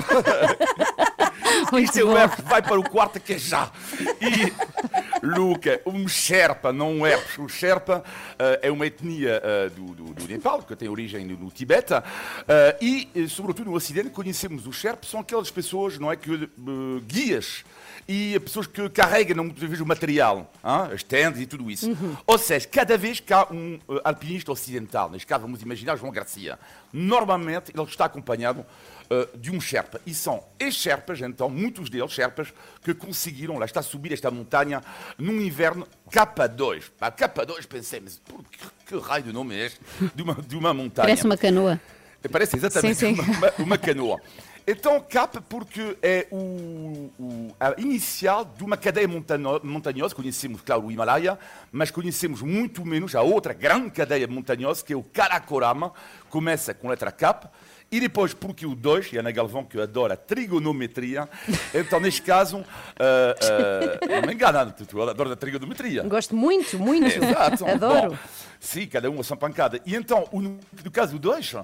isto 1.79 1.99
é 1.99 2.05
um 2.05 2.17
herpes, 2.17 2.45
vai 2.45 2.63
para 2.63 2.79
o 2.79 2.89
quarto 2.89 3.21
que 3.21 3.35
é 3.35 3.39
já. 3.39 3.71
E, 4.21 4.53
Luca, 5.25 5.83
um 5.85 6.09
Sherpa, 6.09 6.73
não 6.73 6.93
um 6.93 7.07
herpes. 7.07 7.39
O 7.39 7.49
Sherpa 7.49 8.03
eh, 8.39 8.61
é 8.65 8.71
uma 8.71 8.87
etnia 8.87 9.41
eh, 9.43 9.69
do, 9.71 9.95
do, 9.95 10.15
do 10.15 10.29
Nepal, 10.29 10.63
que 10.63 10.75
tem 10.77 10.89
origem 10.89 11.25
no, 11.25 11.37
no 11.37 11.51
Tibete, 11.51 11.95
eh, 12.49 12.79
e, 12.81 13.29
sobretudo 13.29 13.71
no 13.71 13.77
Ocidente, 13.77 14.11
conhecemos 14.11 14.67
os 14.67 14.77
Sherpas, 14.77 15.09
são 15.09 15.21
aquelas 15.21 15.51
pessoas, 15.51 15.99
não 15.99 16.11
é, 16.11 16.17
que 16.17 16.49
guias 17.07 17.65
e 18.07 18.39
pessoas 18.41 18.67
que 18.67 18.89
carregam 18.91 19.43
muitas 19.45 19.63
vezes 19.63 19.81
o 19.81 19.87
material, 19.87 20.53
hein, 20.65 20.93
as 20.95 21.03
tendas 21.03 21.41
e 21.41 21.47
tudo 21.47 21.71
isso. 21.71 21.97
Ou 22.27 22.37
seja, 22.39 22.67
cada 22.69 22.99
vez 22.99 23.21
que 23.21 23.33
há 23.33 23.47
um 23.51 23.79
eh, 23.89 24.01
alpinista 24.05 24.53
ocidental, 24.53 25.11
neste 25.11 25.27
caso 25.27 25.43
vamos 25.43 25.63
imaginar 25.63 25.97
João 25.97 26.13
Garcia, 26.13 26.59
normalmente 26.93 27.73
ele 27.75 27.83
está 27.85 28.05
acompanhado 28.05 28.65
eh, 29.11 29.29
de 29.37 29.51
um 29.51 29.61
Sherpa. 29.61 30.01
E 30.07 30.15
são 30.15 30.43
estes 30.59 30.83
Sherpas, 30.83 31.21
então, 31.21 31.49
muitos 31.49 31.89
deles, 31.89 32.13
Sherpas, 32.13 32.53
que 32.83 32.93
conseguiram, 32.95 33.59
lá 33.59 33.65
está, 33.65 33.81
subir 33.83 34.13
esta 34.13 34.31
montanha 34.31 34.83
num 35.19 35.41
inverno 35.41 35.87
K2. 36.11 36.85
Pá, 36.99 37.11
K2, 37.11 37.67
pensei, 37.67 38.01
mas 38.01 38.19
por 38.19 38.43
que, 38.45 38.59
que 38.87 38.99
raio 38.99 39.25
de 39.25 39.33
nome 39.33 39.55
é 39.57 39.67
este? 39.67 39.81
De 40.15 40.23
uma, 40.23 40.35
de 40.35 40.57
uma 40.57 40.75
montanha. 40.75 41.07
Parece 41.09 41.25
uma 41.25 41.37
canoa. 41.37 41.81
Parece 42.31 42.57
exatamente 42.57 42.97
Sim, 42.97 43.15
sim. 43.17 43.21
Uma, 43.21 43.37
uma- 43.39 43.53
uma 43.59 43.79
canoa. 43.79 44.21
Então, 44.67 44.99
CAP, 44.99 45.41
porque 45.47 45.95
é 46.03 46.27
o, 46.31 47.11
o- 47.19 47.55
a 47.61 47.75
inicial 47.79 48.47
de 48.47 48.65
uma 48.65 48.79
cadeia 48.79 49.07
montanhosa, 49.07 50.15
conhecemos, 50.15 50.63
claro, 50.63 50.87
o 50.87 50.91
Himalaia, 50.91 51.39
mas 51.71 51.91
conhecemos 51.91 52.41
muito 52.41 52.83
menos 52.85 53.15
a 53.15 53.21
outra 53.21 53.53
grande 53.53 53.91
cadeia 53.91 54.27
montanhosa, 54.27 54.83
que 54.83 54.95
é 54.95 54.97
o 54.97 55.03
Karakoram, 55.03 55.93
começa 56.31 56.73
com 56.73 56.87
a 56.87 56.91
letra 56.93 57.13
K, 57.13 57.51
e 57.95 58.01
depois, 58.01 58.35
porque 58.35 58.67
o 58.67 58.75
2, 58.75 59.13
e 59.13 59.19
a 59.19 59.21
Ana 59.21 59.31
Galvão, 59.31 59.65
que 59.65 59.81
adora 59.81 60.17
trigonometria, 60.17 61.29
então 61.73 62.01
neste 62.01 62.23
caso, 62.23 62.59
uh, 62.59 62.63
uh, 62.63 64.21
não 64.21 64.27
me 64.27 64.35
engana, 64.35 64.67
tu, 64.67 65.01
adoras 65.01 65.33
a 65.33 65.37
trigonometria. 65.37 66.03
Gosto 66.03 66.35
muito, 66.35 66.77
muito. 66.77 67.07
Exato. 67.07 67.65
Adoro. 67.65 68.11
Bom, 68.11 68.19
sim, 68.59 68.85
cada 68.89 69.09
um 69.09 69.21
a 69.21 69.23
sua 69.23 69.37
pancada. 69.37 69.81
E 69.87 69.95
então, 69.95 70.29
no 70.33 70.91
caso 70.91 71.13
do 71.13 71.21
2, 71.21 71.55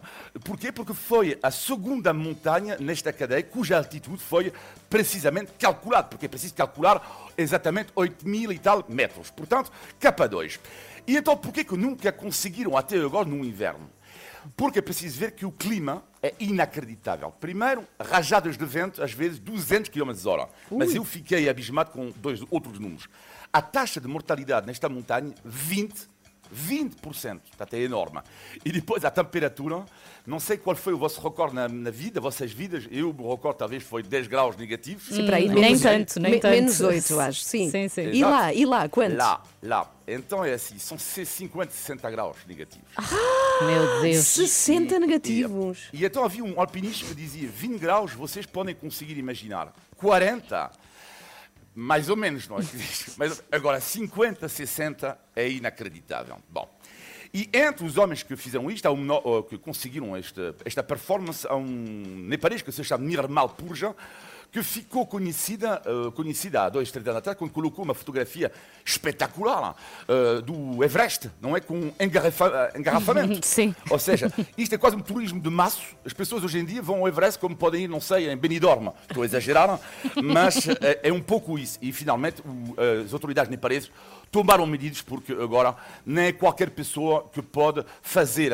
porquê? 0.44 0.70
Porque 0.70 0.94
foi 0.94 1.36
a 1.42 1.50
segunda 1.50 2.12
montanha 2.12 2.76
nesta 2.78 3.12
cadeia 3.12 3.42
cuja 3.42 3.76
altitude 3.76 4.22
foi 4.22 4.52
precisamente 4.88 5.50
calculada, 5.58 6.04
porque 6.04 6.26
é 6.26 6.28
preciso 6.28 6.54
calcular 6.54 7.02
exatamente 7.36 7.90
8 7.96 8.28
mil 8.28 8.52
e 8.52 8.58
tal 8.60 8.84
metros. 8.88 9.30
Portanto, 9.30 9.72
K2. 10.00 10.60
E 11.08 11.16
então, 11.16 11.36
porquê 11.36 11.64
que 11.64 11.76
nunca 11.76 12.12
conseguiram 12.12 12.76
até 12.76 12.96
agora 12.98 13.28
no 13.28 13.44
inverno? 13.44 13.90
Porque 14.56 14.78
é 14.78 14.82
preciso 14.82 15.18
ver 15.18 15.32
que 15.32 15.46
o 15.46 15.52
clima 15.52 16.04
é 16.22 16.34
inacreditável. 16.38 17.32
Primeiro, 17.40 17.86
rajadas 17.98 18.56
de 18.56 18.64
vento, 18.64 19.02
às 19.02 19.12
vezes 19.12 19.38
200 19.38 19.88
km 19.90 20.12
hora. 20.26 20.48
Mas 20.70 20.94
eu 20.94 21.04
fiquei 21.04 21.48
abismado 21.48 21.90
com 21.90 22.10
dois 22.16 22.40
outros 22.50 22.78
números. 22.78 23.08
A 23.52 23.60
taxa 23.60 24.00
de 24.00 24.06
mortalidade 24.06 24.66
nesta 24.66 24.88
montanha, 24.88 25.34
20 25.44 26.08
20%, 26.54 27.40
portanto 27.48 27.74
é 27.74 27.78
enorme. 27.80 28.20
E 28.64 28.72
depois 28.72 29.04
a 29.04 29.10
temperatura, 29.10 29.84
não 30.26 30.40
sei 30.40 30.56
qual 30.56 30.74
foi 30.74 30.92
o 30.92 30.98
vosso 30.98 31.20
recorde 31.20 31.54
na, 31.54 31.68
na 31.68 31.90
vida, 31.90 32.20
vossas 32.20 32.52
vidas, 32.52 32.88
eu, 32.90 33.14
o 33.16 33.30
recorde 33.34 33.58
talvez 33.58 33.82
foi 33.82 34.02
10 34.02 34.26
graus 34.26 34.56
negativos. 34.56 35.04
Sim, 35.04 35.26
para 35.26 35.36
aí, 35.36 35.48
nem 35.48 35.60
menos- 35.60 35.80
tanto, 35.82 36.18
nem 36.20 36.32
me- 36.32 36.40
tanto. 36.40 36.52
Menos 36.52 36.80
8, 36.80 37.20
acho, 37.20 37.40
sim. 37.42 37.70
Sim, 37.70 37.88
sim. 37.88 38.10
E 38.10 38.24
lá, 38.24 38.52
e 38.52 38.64
lá, 38.66 38.88
quanto? 38.88 39.16
Lá, 39.16 39.42
lá. 39.62 39.90
Então 40.08 40.44
é 40.44 40.54
assim, 40.54 40.76
são 40.78 40.98
50, 40.98 41.70
60 41.70 42.10
graus 42.10 42.36
negativos. 42.48 42.88
Meu 43.62 44.00
Deus. 44.02 44.26
60 44.26 44.98
negativos. 44.98 45.88
E 45.92 46.04
então 46.04 46.24
havia 46.24 46.42
um 46.42 46.58
alpinista 46.60 47.06
que 47.06 47.14
dizia 47.14 47.48
20 47.48 47.78
graus, 47.78 48.12
vocês 48.12 48.44
podem 48.44 48.74
conseguir 48.74 49.16
imaginar. 49.18 49.72
40, 49.96 50.70
mais 51.74 52.08
ou 52.08 52.16
menos, 52.16 52.48
não 52.48 52.58
é? 52.58 52.62
Mas 53.16 53.42
agora 53.50 53.80
50, 53.80 54.48
60 54.48 55.18
é 55.34 55.48
inacreditável. 55.48 56.38
Bom. 56.48 56.68
E 57.32 57.48
entre 57.52 57.86
os 57.86 57.96
homens 57.96 58.24
que 58.24 58.36
fizeram 58.36 58.68
isto, 58.70 58.86
há 58.86 58.90
um 58.90 59.42
que 59.42 59.56
conseguiram 59.56 60.16
esta, 60.16 60.54
esta 60.64 60.82
performance, 60.82 61.46
há 61.46 61.54
um 61.54 61.64
nepalês 62.26 62.60
que 62.60 62.72
se 62.72 62.82
chama 62.82 63.04
Nirmal 63.04 63.50
Purja, 63.50 63.94
que 64.52 64.62
ficou 64.62 65.06
conhecida, 65.06 65.80
uh, 65.86 66.10
conhecida 66.12 66.62
há 66.62 66.68
dois, 66.68 66.90
três 66.90 67.06
anos 67.06 67.18
atrás, 67.18 67.38
quando 67.38 67.52
colocou 67.52 67.84
uma 67.84 67.94
fotografia 67.94 68.50
espetacular 68.84 69.76
uh, 70.08 70.42
do 70.42 70.82
Everest, 70.82 71.30
não 71.40 71.56
é? 71.56 71.60
Com 71.60 71.92
engarrafa- 72.00 72.72
engarrafamento. 72.76 73.46
Sim. 73.46 73.74
Ou 73.88 73.98
seja, 73.98 74.32
isto 74.58 74.74
é 74.74 74.78
quase 74.78 74.96
um 74.96 75.00
turismo 75.00 75.40
de 75.40 75.48
maço. 75.50 75.82
As 76.04 76.12
pessoas 76.12 76.42
hoje 76.44 76.58
em 76.58 76.64
dia 76.64 76.82
vão 76.82 76.98
ao 77.00 77.08
Everest 77.08 77.38
como 77.38 77.54
podem 77.54 77.84
ir, 77.84 77.88
não 77.88 78.00
sei, 78.00 78.28
em 78.30 78.36
Benidorm. 78.36 78.88
Estou 79.08 79.22
a 79.22 79.26
exagerar, 79.26 79.78
mas 80.22 80.66
é, 80.80 81.00
é 81.04 81.12
um 81.12 81.20
pouco 81.22 81.58
isso. 81.58 81.78
E 81.80 81.92
finalmente 81.92 82.42
o- 82.42 82.74
as 83.04 83.12
autoridades 83.12 83.50
nepaleses 83.50 83.90
tomaram 84.32 84.66
medidas 84.66 85.00
porque 85.02 85.32
agora 85.32 85.74
nem 86.04 86.26
é 86.26 86.32
qualquer 86.32 86.70
pessoa 86.70 87.28
que 87.32 87.40
pode 87.42 87.84
fazer 88.02 88.52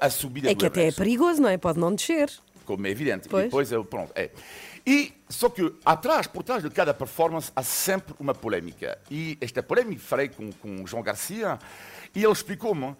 a 0.00 0.10
subida 0.10 0.50
É 0.50 0.54
do 0.54 0.58
que 0.58 0.66
até 0.66 0.80
é 0.80 0.82
Everest 0.84 0.98
perigoso, 1.00 1.40
não 1.42 1.48
é? 1.48 1.56
Pode 1.56 1.78
não 1.78 1.94
descer. 1.94 2.30
como 2.64 2.86
é 2.86 2.90
evidente. 2.90 3.28
Pois. 3.28 3.44
E 3.44 3.46
depois, 3.46 3.68
pronto, 3.88 4.12
é. 4.14 4.30
E, 4.88 5.12
só 5.28 5.50
que 5.50 5.70
atrás, 5.84 6.26
por 6.26 6.42
trás 6.42 6.62
de 6.62 6.70
cada 6.70 6.94
performance, 6.94 7.52
há 7.54 7.62
sempre 7.62 8.14
uma 8.18 8.34
polémica. 8.34 8.98
E 9.10 9.36
esta 9.38 9.62
polémica 9.62 10.00
farei 10.00 10.30
com, 10.30 10.50
com 10.50 10.82
o 10.82 10.86
João 10.86 11.02
Garcia, 11.02 11.58
e 12.14 12.24
ele 12.24 12.32
explicou-me 12.32 12.96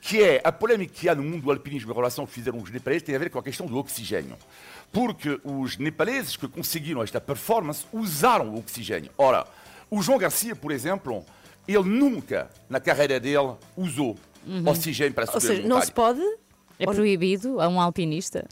que 0.00 0.22
é 0.22 0.40
a 0.42 0.50
polémica 0.50 0.94
que 0.94 1.10
há 1.10 1.14
no 1.14 1.22
mundo 1.22 1.42
do 1.42 1.50
alpinismo 1.50 1.92
em 1.92 1.94
relação 1.94 2.22
ao 2.22 2.26
que 2.26 2.32
fizeram 2.32 2.58
os 2.58 2.70
nepaleses 2.70 3.02
tem 3.02 3.14
a 3.14 3.18
ver 3.18 3.28
com 3.28 3.38
a 3.38 3.42
questão 3.42 3.66
do 3.66 3.76
oxigênio. 3.76 4.34
Porque 4.90 5.38
os 5.44 5.76
nepaleses 5.76 6.38
que 6.38 6.48
conseguiram 6.48 7.02
esta 7.02 7.20
performance 7.20 7.84
usaram 7.92 8.54
o 8.54 8.58
oxigênio. 8.58 9.10
Ora, 9.18 9.46
o 9.90 10.00
João 10.00 10.16
Garcia, 10.16 10.56
por 10.56 10.72
exemplo, 10.72 11.22
ele 11.68 11.84
nunca, 11.84 12.48
na 12.66 12.80
carreira 12.80 13.20
dele, 13.20 13.56
usou 13.76 14.16
oxigênio 14.64 15.12
para 15.12 15.26
subir 15.26 15.36
Ou 15.36 15.40
seja, 15.42 15.68
não 15.68 15.82
se 15.82 15.92
pode. 15.92 16.22
É 16.78 16.86
proibido 16.86 17.60
a 17.60 17.68
um 17.68 17.78
alpinista 17.78 18.46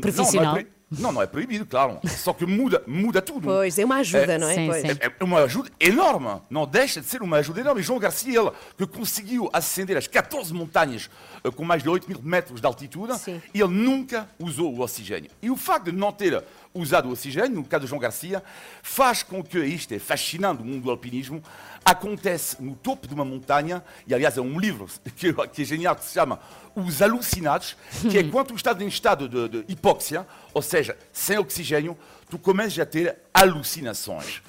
profissional? 0.00 0.44
Não, 0.44 0.52
não, 0.54 0.58
é 0.58 0.66
não, 0.90 1.10
não 1.10 1.20
é 1.22 1.26
proibido, 1.26 1.66
claro. 1.66 1.98
Só 2.06 2.32
que 2.32 2.46
muda, 2.46 2.82
muda 2.86 3.20
tudo. 3.20 3.40
Pois, 3.48 3.76
é 3.78 3.84
uma 3.84 3.96
ajuda, 3.96 4.34
É, 4.34 4.38
não 4.38 4.48
é? 4.48 4.54
sim, 4.54 4.66
Pois. 4.68 4.82
sim. 4.82 4.88
É 5.00 5.12
é 5.18 5.24
uma 5.24 5.40
ajuda 5.40 5.68
enorme. 5.80 6.40
Não 6.48 6.64
deixa 6.66 7.00
de 7.00 7.06
ser 7.06 7.22
uma 7.22 7.38
ajuda 7.38 7.60
enorme. 7.60 7.80
E 7.80 7.84
João 7.84 7.98
Garcia, 7.98 8.38
ele, 8.40 8.50
que 8.78 8.86
conseguiu 8.86 9.50
ascender 9.52 9.96
as 9.96 10.06
14 10.06 10.54
montanhas 10.54 11.10
eh, 11.42 11.50
com 11.50 11.64
mais 11.64 11.82
de 11.82 11.88
8 11.88 12.08
mil 12.08 12.20
metros 12.22 12.60
de 12.60 12.66
altitude, 12.66 13.18
Sim. 13.18 13.42
ele 13.52 13.68
nunca 13.68 14.28
usou 14.38 14.72
o 14.74 14.80
oxigênio. 14.80 15.30
E 15.42 15.50
o 15.50 15.56
facto 15.56 15.86
de 15.90 15.96
não 15.96 16.12
ter 16.12 16.42
usado 16.76 17.08
o 17.08 17.12
oxigênio, 17.12 17.56
no 17.56 17.64
caso 17.64 17.84
de 17.84 17.88
João 17.88 18.00
Garcia, 18.00 18.42
faz 18.82 19.22
com 19.22 19.42
que 19.42 19.58
isto 19.58 19.92
é 19.92 19.98
fascinante, 19.98 20.62
o 20.62 20.64
mundo 20.64 20.82
do 20.84 20.90
alpinismo, 20.90 21.42
acontece 21.84 22.62
no 22.62 22.74
topo 22.74 23.06
de 23.06 23.14
uma 23.14 23.24
montanha, 23.24 23.82
e 24.06 24.14
aliás 24.14 24.36
é 24.36 24.40
um 24.40 24.58
livro 24.58 24.86
que, 25.16 25.32
que 25.32 25.62
é 25.62 25.64
genial, 25.64 25.96
que 25.96 26.04
se 26.04 26.14
chama 26.14 26.40
Os 26.74 27.00
Alucinados, 27.00 27.76
que 28.10 28.18
é 28.18 28.24
quando 28.24 28.48
tu 28.48 28.54
estás 28.54 28.80
em 28.80 28.88
estado 28.88 29.28
de, 29.28 29.48
de 29.48 29.72
hipóxia, 29.72 30.26
ou 30.52 30.62
seja, 30.62 30.96
sem 31.12 31.38
oxigênio, 31.38 31.96
tu 32.28 32.38
começas 32.38 32.78
a 32.78 32.86
ter 32.86 33.16
alucinações. 33.32 34.42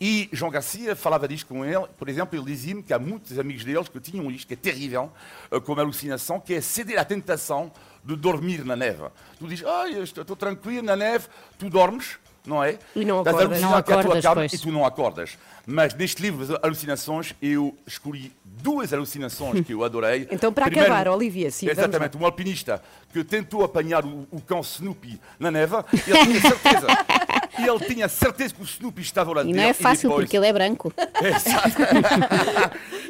E 0.00 0.28
João 0.32 0.50
Garcia 0.50 0.96
falava 0.96 1.28
disto 1.28 1.46
com 1.46 1.64
ele, 1.64 1.86
por 1.96 2.08
exemplo, 2.08 2.36
ele 2.36 2.44
dizia-me 2.44 2.82
que 2.82 2.92
há 2.92 2.98
muitos 2.98 3.38
amigos 3.38 3.64
deles 3.64 3.88
que 3.88 4.00
tinham 4.00 4.28
isto, 4.30 4.46
que 4.46 4.54
é 4.54 4.56
terrível, 4.56 5.10
eh, 5.50 5.60
como 5.60 5.80
alucinação, 5.80 6.40
que 6.40 6.54
é 6.54 6.60
ceder 6.60 6.98
à 6.98 7.04
tentação 7.04 7.70
de 8.04 8.16
dormir 8.16 8.64
na 8.64 8.76
neve. 8.76 9.04
Tu 9.38 9.46
dizes, 9.48 9.64
ah, 9.66 9.88
eu 9.88 10.04
estou, 10.04 10.22
estou 10.22 10.36
tranquilo 10.36 10.82
na 10.84 10.94
neve, 10.96 11.26
tu 11.58 11.70
dormes, 11.70 12.16
não 12.46 12.62
é? 12.62 12.78
E 12.94 13.04
não 13.04 13.20
acordas. 13.20 13.60
Não 13.60 13.74
acordas, 13.74 14.22
cama 14.22 14.34
pois. 14.36 14.52
E 14.52 14.58
tu 14.58 14.70
não 14.70 14.84
acordas. 14.84 15.38
Mas 15.66 15.94
neste 15.94 16.20
livro 16.20 16.44
de 16.46 16.58
alucinações, 16.62 17.34
eu 17.40 17.74
escolhi 17.86 18.30
duas 18.44 18.92
alucinações 18.92 19.64
que 19.66 19.72
eu 19.72 19.82
adorei. 19.82 20.28
Então, 20.32 20.52
para 20.52 20.66
Primeiro, 20.66 20.92
acabar, 20.92 21.10
Olivia, 21.10 21.50
sim, 21.50 21.64
vamos 21.66 21.78
lá. 21.78 21.84
Exatamente, 21.84 22.16
um 22.18 22.24
alpinista 22.26 22.82
que 23.12 23.24
tentou 23.24 23.64
apanhar 23.64 24.04
o, 24.04 24.28
o 24.30 24.40
cão 24.42 24.60
Snoopy 24.60 25.18
na 25.38 25.50
neve, 25.50 25.74
ele 26.06 26.26
tinha 26.26 26.40
certeza. 26.40 26.86
E 27.56 27.68
ele 27.68 27.78
tinha 27.86 28.08
certeza 28.08 28.52
que 28.52 28.60
o 28.60 28.64
Snoopy 28.64 29.00
estava 29.00 29.32
lá 29.32 29.42
E 29.42 29.44
dentro. 29.44 29.60
não 29.60 29.68
é 29.68 29.72
fácil 29.72 30.08
depois- 30.10 30.24
porque 30.26 30.36
ele 30.36 30.46
é 30.48 30.52
branco. 30.52 30.92
Exato. 31.22 31.68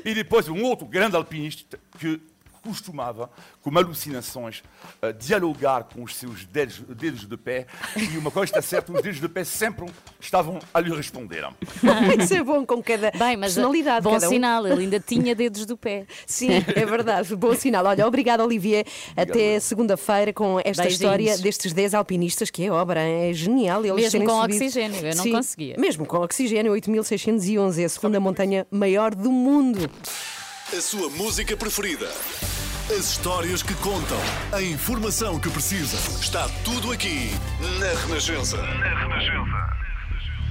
e 0.04 0.14
depois 0.14 0.48
um 0.48 0.62
outro 0.64 0.86
grande 0.86 1.16
alpinista 1.16 1.78
que 1.98 2.20
costumava, 2.64 3.30
com 3.62 3.76
alucinações, 3.76 4.62
dialogar 5.18 5.84
com 5.84 6.02
os 6.02 6.16
seus 6.16 6.44
dedos, 6.44 6.80
dedos 6.88 7.26
de 7.26 7.36
pé 7.36 7.66
e 7.96 8.16
uma 8.18 8.30
coisa 8.30 8.46
está 8.50 8.62
certa, 8.62 8.92
os 8.92 9.02
dedos 9.02 9.20
de 9.20 9.28
pé 9.28 9.44
sempre 9.44 9.86
estavam 10.20 10.58
a 10.72 10.80
lhe 10.80 10.94
responder. 10.94 11.44
Isso 12.18 12.34
é 12.34 12.42
bom 12.42 12.64
com 12.64 12.82
cada 12.82 13.10
Bem, 13.12 13.36
mas 13.36 13.54
personalidade. 13.54 14.02
bom 14.04 14.12
cada 14.12 14.26
um. 14.26 14.30
sinal, 14.30 14.66
ele 14.66 14.82
ainda 14.82 14.98
tinha 15.00 15.34
dedos 15.34 15.66
do 15.66 15.76
pé. 15.76 16.06
Sim, 16.26 16.48
é 16.74 16.86
verdade. 16.86 17.34
Bom 17.36 17.54
sinal. 17.54 17.84
Olha, 17.86 18.06
obrigada, 18.06 18.44
Olivier. 18.44 18.86
Até 19.16 19.60
segunda-feira 19.60 20.32
com 20.32 20.58
esta 20.58 20.82
Beijinhos. 20.82 20.92
história 20.94 21.38
destes 21.38 21.72
10 21.72 21.94
alpinistas, 21.94 22.50
que 22.50 22.64
é 22.64 22.70
obra, 22.72 23.00
é 23.00 23.32
genial. 23.32 23.84
Eles 23.84 24.12
Mesmo 24.12 24.24
com 24.26 24.40
subido- 24.42 24.54
oxigênio, 24.64 25.06
eu 25.06 25.14
não 25.16 25.22
Sim, 25.22 25.32
conseguia. 25.32 25.76
Mesmo 25.78 26.06
com 26.06 26.16
oxigênio, 26.18 26.72
8611, 26.72 27.82
é 27.82 27.84
a 27.84 27.88
segunda 27.88 28.18
montanha 28.20 28.66
maior 28.70 29.14
do 29.14 29.30
mundo. 29.30 29.90
A 30.76 30.80
sua 30.80 31.08
música 31.08 31.56
preferida. 31.56 32.08
As 32.90 33.10
histórias 33.10 33.62
que 33.62 33.74
contam. 33.74 34.18
A 34.50 34.60
informação 34.60 35.38
que 35.38 35.48
precisa. 35.48 35.96
Está 36.20 36.48
tudo 36.64 36.90
aqui 36.90 37.30
na 37.78 37.92
Renascença. 38.00 38.56
Na 38.56 38.98
Renascença. 38.98 39.83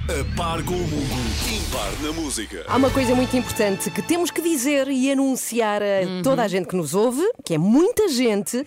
A 0.06 0.36
par 0.36 0.62
com 0.64 0.74
o 0.74 0.78
mundo. 0.78 1.24
Impar 1.50 1.90
na 2.02 2.12
música. 2.12 2.62
Há 2.68 2.76
uma 2.76 2.90
coisa 2.90 3.14
muito 3.14 3.34
importante 3.38 3.90
que 3.90 4.02
temos 4.02 4.30
que 4.30 4.42
dizer 4.42 4.86
e 4.88 5.10
anunciar 5.10 5.82
a 5.82 6.22
toda 6.22 6.42
a 6.42 6.48
gente 6.48 6.68
que 6.68 6.76
nos 6.76 6.94
ouve, 6.94 7.22
que 7.42 7.54
é 7.54 7.58
muita 7.58 8.06
gente, 8.08 8.62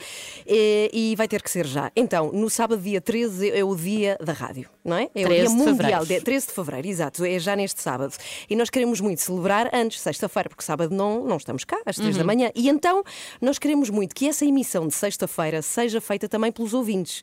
eh, 0.48 0.90
e 0.92 1.16
vai 1.16 1.28
ter 1.28 1.44
que 1.44 1.52
ser 1.52 1.68
já. 1.68 1.92
Então, 1.96 2.32
no 2.34 2.50
sábado, 2.50 2.82
dia 2.82 3.00
13, 3.00 3.52
é 3.52 3.64
o 3.64 3.76
dia 3.76 4.18
da 4.20 4.34
rádio, 4.34 4.68
não 4.84 4.98
é? 4.98 5.10
É 5.14 5.22
o 5.26 5.28
13 5.28 5.30
dia 5.30 5.44
de 5.44 5.50
mundial, 5.56 5.76
fevereiro. 5.78 6.06
de- 6.08 6.22
13 6.22 6.48
de 6.48 6.54
fevereiro, 6.54 6.88
exato, 6.88 7.24
é 7.24 7.38
já 7.38 7.56
neste 7.56 7.82
sábado. 7.84 8.16
E 8.50 8.56
nós 8.56 8.72
queremos 8.72 9.00
muito 9.00 9.22
celebrar 9.22 9.70
antes, 9.74 10.02
sexta-feira, 10.02 10.50
porque 10.50 10.64
sábado 10.64 10.94
não, 10.96 11.24
não 11.24 11.38
estamos 11.38 11.64
cá, 11.64 11.80
às 11.86 11.98
3 11.98 12.18
da 12.18 12.24
manhã. 12.24 12.50
E 12.56 12.68
então, 12.68 13.04
nós 13.40 13.60
queremos 13.60 13.92
muito 13.92 14.16
que 14.16 14.28
essa 14.28 14.44
emissão 14.44 14.88
de 14.88 14.96
sexta-feira 14.96 15.62
seja 15.62 16.02
feita 16.02 16.28
também 16.28 16.52
pelos 16.52 16.74
ouvintes. 16.74 17.22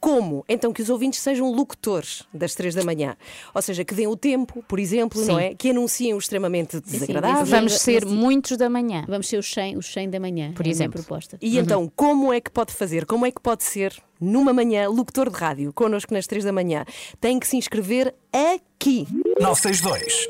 Como? 0.00 0.44
Então, 0.48 0.72
que 0.72 0.80
os 0.80 0.88
ouvintes 0.88 1.20
sejam 1.20 1.52
locutores 1.52 2.24
das 2.32 2.54
3 2.54 2.74
da 2.74 2.82
manhã. 2.82 3.16
Ou 3.54 3.62
seja, 3.62 3.84
que 3.84 3.94
deem 3.94 4.06
o 4.08 4.16
tempo, 4.16 4.64
por 4.68 4.78
exemplo, 4.78 5.20
não 5.24 5.36
Sim. 5.36 5.42
é? 5.42 5.54
Que 5.54 5.70
anunciem 5.70 6.14
o 6.14 6.18
extremamente 6.18 6.80
desagradável. 6.80 7.44
Vamos 7.44 7.72
mas- 7.72 7.80
ser 7.82 8.04
mas- 8.04 8.12
muitos 8.14 8.56
da 8.56 8.68
manhã. 8.70 9.04
Vamos 9.08 9.28
ser 9.28 9.38
os 9.38 9.50
100, 9.52 9.76
os 9.76 9.92
100 9.92 10.10
da 10.10 10.20
manhã. 10.20 10.52
Por 10.52 10.66
é 10.66 10.70
exemplo. 10.70 11.02
proposta. 11.02 11.38
E 11.40 11.58
então, 11.58 11.90
como 11.94 12.32
é 12.32 12.40
que 12.40 12.50
pode 12.50 12.72
fazer? 12.72 13.06
Como 13.06 13.26
é 13.26 13.30
que 13.30 13.40
pode 13.40 13.64
ser 13.64 13.94
numa 14.20 14.52
manhã 14.52 14.88
locutor 14.88 15.28
de 15.30 15.36
rádio 15.36 15.72
connosco 15.72 16.12
nas 16.14 16.26
3 16.26 16.44
da 16.44 16.52
manhã? 16.52 16.84
Tem 17.20 17.38
que 17.38 17.46
se 17.46 17.56
inscrever 17.56 18.14
aqui. 18.32 19.06
962 19.40 20.28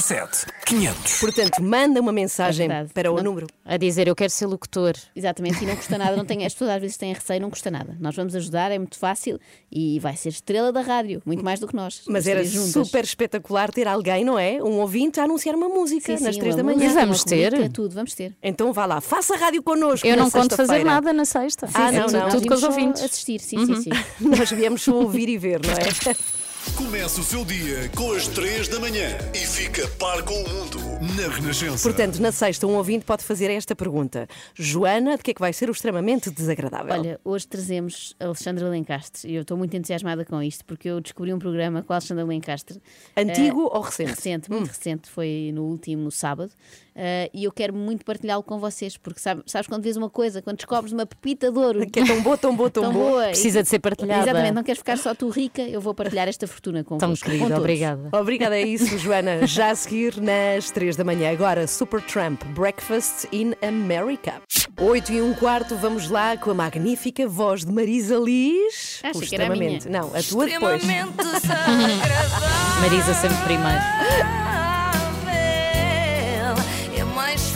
007 0.00 0.46
500. 0.66 1.20
Portanto, 1.20 1.62
manda 1.62 2.00
uma 2.00 2.12
mensagem 2.12 2.66
verdade. 2.68 2.92
para 2.94 3.10
o 3.12 3.16
Não- 3.16 3.22
número. 3.24 3.46
A 3.64 3.76
dizer, 3.76 4.08
eu 4.08 4.14
quero 4.16 4.30
ser 4.30 4.46
locutor. 4.46 4.94
Exatamente, 5.14 5.62
e 5.62 5.66
não 5.66 5.76
custa 5.76 5.96
nada, 5.98 6.16
não 6.16 6.24
tem, 6.24 6.44
as 6.44 6.52
pessoas 6.52 6.70
às 6.70 6.80
vezes 6.80 6.96
têm 6.96 7.12
receio, 7.12 7.40
não 7.40 7.50
custa 7.50 7.70
nada. 7.70 7.96
Nós 8.00 8.14
vamos 8.16 8.34
ajudar, 8.34 8.70
é 8.72 8.78
muito 8.78 8.98
fácil 8.98 9.38
e 9.70 9.98
vai 10.00 10.16
ser 10.16 10.30
estrela 10.30 10.72
da 10.72 10.80
rádio, 10.80 11.22
muito 11.24 11.44
mais 11.44 11.60
do 11.60 11.66
que 11.68 11.74
nós. 11.76 12.02
Mas 12.08 12.24
As 12.24 12.26
era 12.28 12.44
juntas. 12.44 12.72
super 12.72 13.04
espetacular 13.04 13.70
ter 13.70 13.86
alguém, 13.86 14.24
não 14.24 14.38
é? 14.38 14.62
Um 14.62 14.80
ouvinte 14.80 15.20
a 15.20 15.24
anunciar 15.24 15.54
uma 15.54 15.68
música 15.68 16.16
Sim, 16.16 16.24
nas 16.24 16.34
sim, 16.34 16.40
três 16.40 16.56
da 16.56 16.62
uma 16.62 16.72
manhã. 16.72 16.84
música, 16.84 17.00
Vamos 17.00 17.20
uma 17.20 17.26
ter? 17.28 17.52
rubrica, 17.52 17.70
tudo, 17.72 17.94
vamos 17.94 18.14
ter. 18.14 18.34
Então 18.42 18.72
vá 18.72 18.86
lá, 18.86 19.00
faça 19.00 19.36
rádio 19.36 19.62
connosco. 19.62 20.06
Eu 20.06 20.16
na 20.16 20.24
não 20.24 20.30
conto 20.30 20.50
fazer 20.56 20.56
sexta-feira. 20.56 20.84
nada 20.90 21.12
na 21.12 21.24
sexta. 21.24 21.68
Ah, 21.74 21.88
É 21.88 21.92
não, 21.92 22.06
tudo- 22.06 22.18
não. 22.18 22.28
Tudo 22.30 22.46
com 22.48 22.54
os 22.54 22.60
Vimos 22.60 22.60
só 22.60 22.68
ouvintes. 22.68 23.02
Assistir, 23.04 23.40
sim, 23.40 23.66
sim, 23.66 23.82
sim. 23.82 23.90
Nós 24.20 24.50
viemos 24.50 24.82
só 24.82 24.94
ouvir 24.94 25.28
e 25.28 25.38
ver, 25.38 25.60
não 25.64 25.72
é? 25.72 26.16
Começa 26.70 27.20
o 27.20 27.24
seu 27.24 27.44
dia 27.44 27.90
com 27.96 28.12
as 28.12 28.28
3 28.28 28.68
da 28.68 28.78
manhã 28.78 29.18
e 29.34 29.38
fica 29.38 29.86
par 29.98 30.22
com 30.22 30.32
o 30.32 30.48
mundo 30.48 30.78
na 31.16 31.28
Renascença. 31.28 31.82
Portanto, 31.82 32.20
na 32.20 32.30
sexta, 32.30 32.66
um 32.68 32.76
ouvinte 32.76 33.04
pode 33.04 33.24
fazer 33.24 33.50
esta 33.50 33.74
pergunta: 33.74 34.28
Joana, 34.54 35.16
de 35.16 35.24
que 35.24 35.32
é 35.32 35.34
que 35.34 35.40
vai 35.40 35.52
ser 35.52 35.68
o 35.68 35.72
extremamente 35.72 36.30
desagradável? 36.30 36.94
Olha, 36.94 37.20
hoje 37.24 37.48
trazemos 37.48 38.14
a 38.20 38.26
Alexandra 38.26 38.68
Lencastre 38.68 39.28
e 39.28 39.34
eu 39.34 39.42
estou 39.42 39.56
muito 39.56 39.76
entusiasmada 39.76 40.24
com 40.24 40.40
isto 40.40 40.64
porque 40.64 40.88
eu 40.88 41.00
descobri 41.00 41.34
um 41.34 41.38
programa 41.38 41.82
com 41.82 41.92
a 41.92 41.96
Alexandra 41.96 42.24
Lencastre. 42.24 42.80
Antigo 43.16 43.62
eh, 43.62 43.76
ou 43.76 43.80
recente? 43.80 44.10
Recente, 44.10 44.50
muito 44.50 44.68
recente, 44.68 45.10
foi 45.10 45.50
no 45.52 45.64
último 45.64 46.12
sábado. 46.12 46.52
Eh, 46.94 47.30
e 47.32 47.44
eu 47.44 47.52
quero 47.52 47.74
muito 47.74 48.04
partilhá-lo 48.04 48.42
com 48.42 48.58
vocês, 48.58 48.96
porque 48.96 49.20
sabe- 49.20 49.42
sabes 49.46 49.66
quando 49.68 49.82
vês 49.82 49.96
uma 49.96 50.10
coisa, 50.10 50.40
quando 50.42 50.56
descobres 50.56 50.92
uma 50.92 51.06
pepita 51.06 51.50
de 51.50 51.58
ouro 51.58 51.86
Que 51.90 52.00
é 52.00 52.04
tão 52.06 52.20
boa, 52.22 52.36
tão 52.36 52.54
boa, 52.56 52.70
tão, 52.70 52.82
tão 52.84 52.92
boa. 52.92 53.10
boa, 53.10 53.24
Precisa 53.28 53.60
e- 53.60 53.62
de 53.62 53.68
ser 53.68 53.78
partilhada. 53.78 54.22
Exatamente, 54.22 54.52
não 54.54 54.62
queres 54.62 54.78
ficar 54.78 54.96
só 54.98 55.14
tu 55.14 55.28
rica, 55.28 55.62
eu 55.62 55.80
vou 55.80 55.94
partilhar 55.94 56.28
esta 56.28 56.46
fortuna 56.46 56.82
com 56.84 56.98
Tão 56.98 57.10
com 57.10 57.16
querida, 57.16 57.44
todos. 57.46 57.58
obrigada. 57.58 58.08
Obrigada 58.12 58.54
a 58.56 58.60
isso, 58.60 58.98
Joana. 58.98 59.46
Já 59.46 59.70
a 59.70 59.74
seguir 59.74 60.20
nas 60.20 60.70
3 60.70 60.96
da 60.96 61.04
manhã. 61.04 61.30
Agora, 61.32 61.66
Supertramp 61.66 62.42
Breakfast 62.54 63.26
in 63.32 63.52
America. 63.66 64.34
8 64.80 65.12
e 65.12 65.20
um 65.22 65.34
quarto, 65.34 65.76
vamos 65.76 66.08
lá 66.10 66.36
com 66.36 66.50
a 66.50 66.54
magnífica 66.54 67.26
voz 67.28 67.64
de 67.64 67.72
Marisa 67.72 68.16
Liz. 68.16 69.00
Ah, 69.02 69.08
O 69.14 69.18
achei 69.18 69.28
que 69.28 69.34
era 69.34 69.46
a 69.46 69.50
minha. 69.56 69.76
extremamente. 69.76 69.88
Não, 69.88 70.18
a 70.18 70.22
tua 70.22 70.46
depois. 70.46 70.82
Marisa 72.80 73.14
sempre 73.14 73.36
primeiro. 73.44 74.71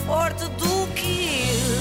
É 0.07 0.09
mais 0.09 0.31
forte 0.33 0.45
do 0.45 0.51
que 0.51 0.63
eu. 0.63 0.66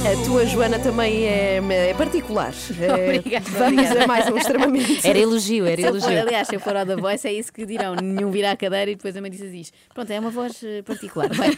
A 0.06 0.24
tua 0.26 0.46
Joana 0.46 0.78
também 0.78 1.26
é, 1.26 1.58
é 1.90 1.94
particular. 1.96 2.54
É, 2.80 3.18
Obrigada, 3.18 3.46
Vamos 3.50 3.74
obrigada. 3.74 4.04
a 4.04 4.08
mais 4.08 4.28
um 4.30 4.38
extremamente. 4.38 5.08
Era 5.08 5.18
elogio, 5.18 5.66
era 5.66 5.82
Se 5.82 5.88
eu 5.88 5.94
for, 5.94 5.98
elogio. 6.12 6.22
aliás, 6.22 6.48
se 6.48 6.56
eu 6.56 6.60
for 6.60 6.76
ao 6.76 6.86
da 6.86 6.96
Voice, 6.96 7.28
é 7.28 7.34
isso 7.34 7.52
que 7.52 7.66
dirão. 7.66 7.96
Nenhum 7.96 8.30
virá 8.30 8.52
à 8.52 8.56
cadeira 8.58 8.92
e 8.92 8.96
depois 8.96 9.16
a 9.18 9.22
Marisa 9.22 9.48
diz: 9.50 9.72
Pronto, 9.94 10.12
é 10.12 10.20
uma 10.20 10.30
voz 10.30 10.62
eh, 10.64 10.82
particular. 10.84 11.30
Bem, 11.30 11.50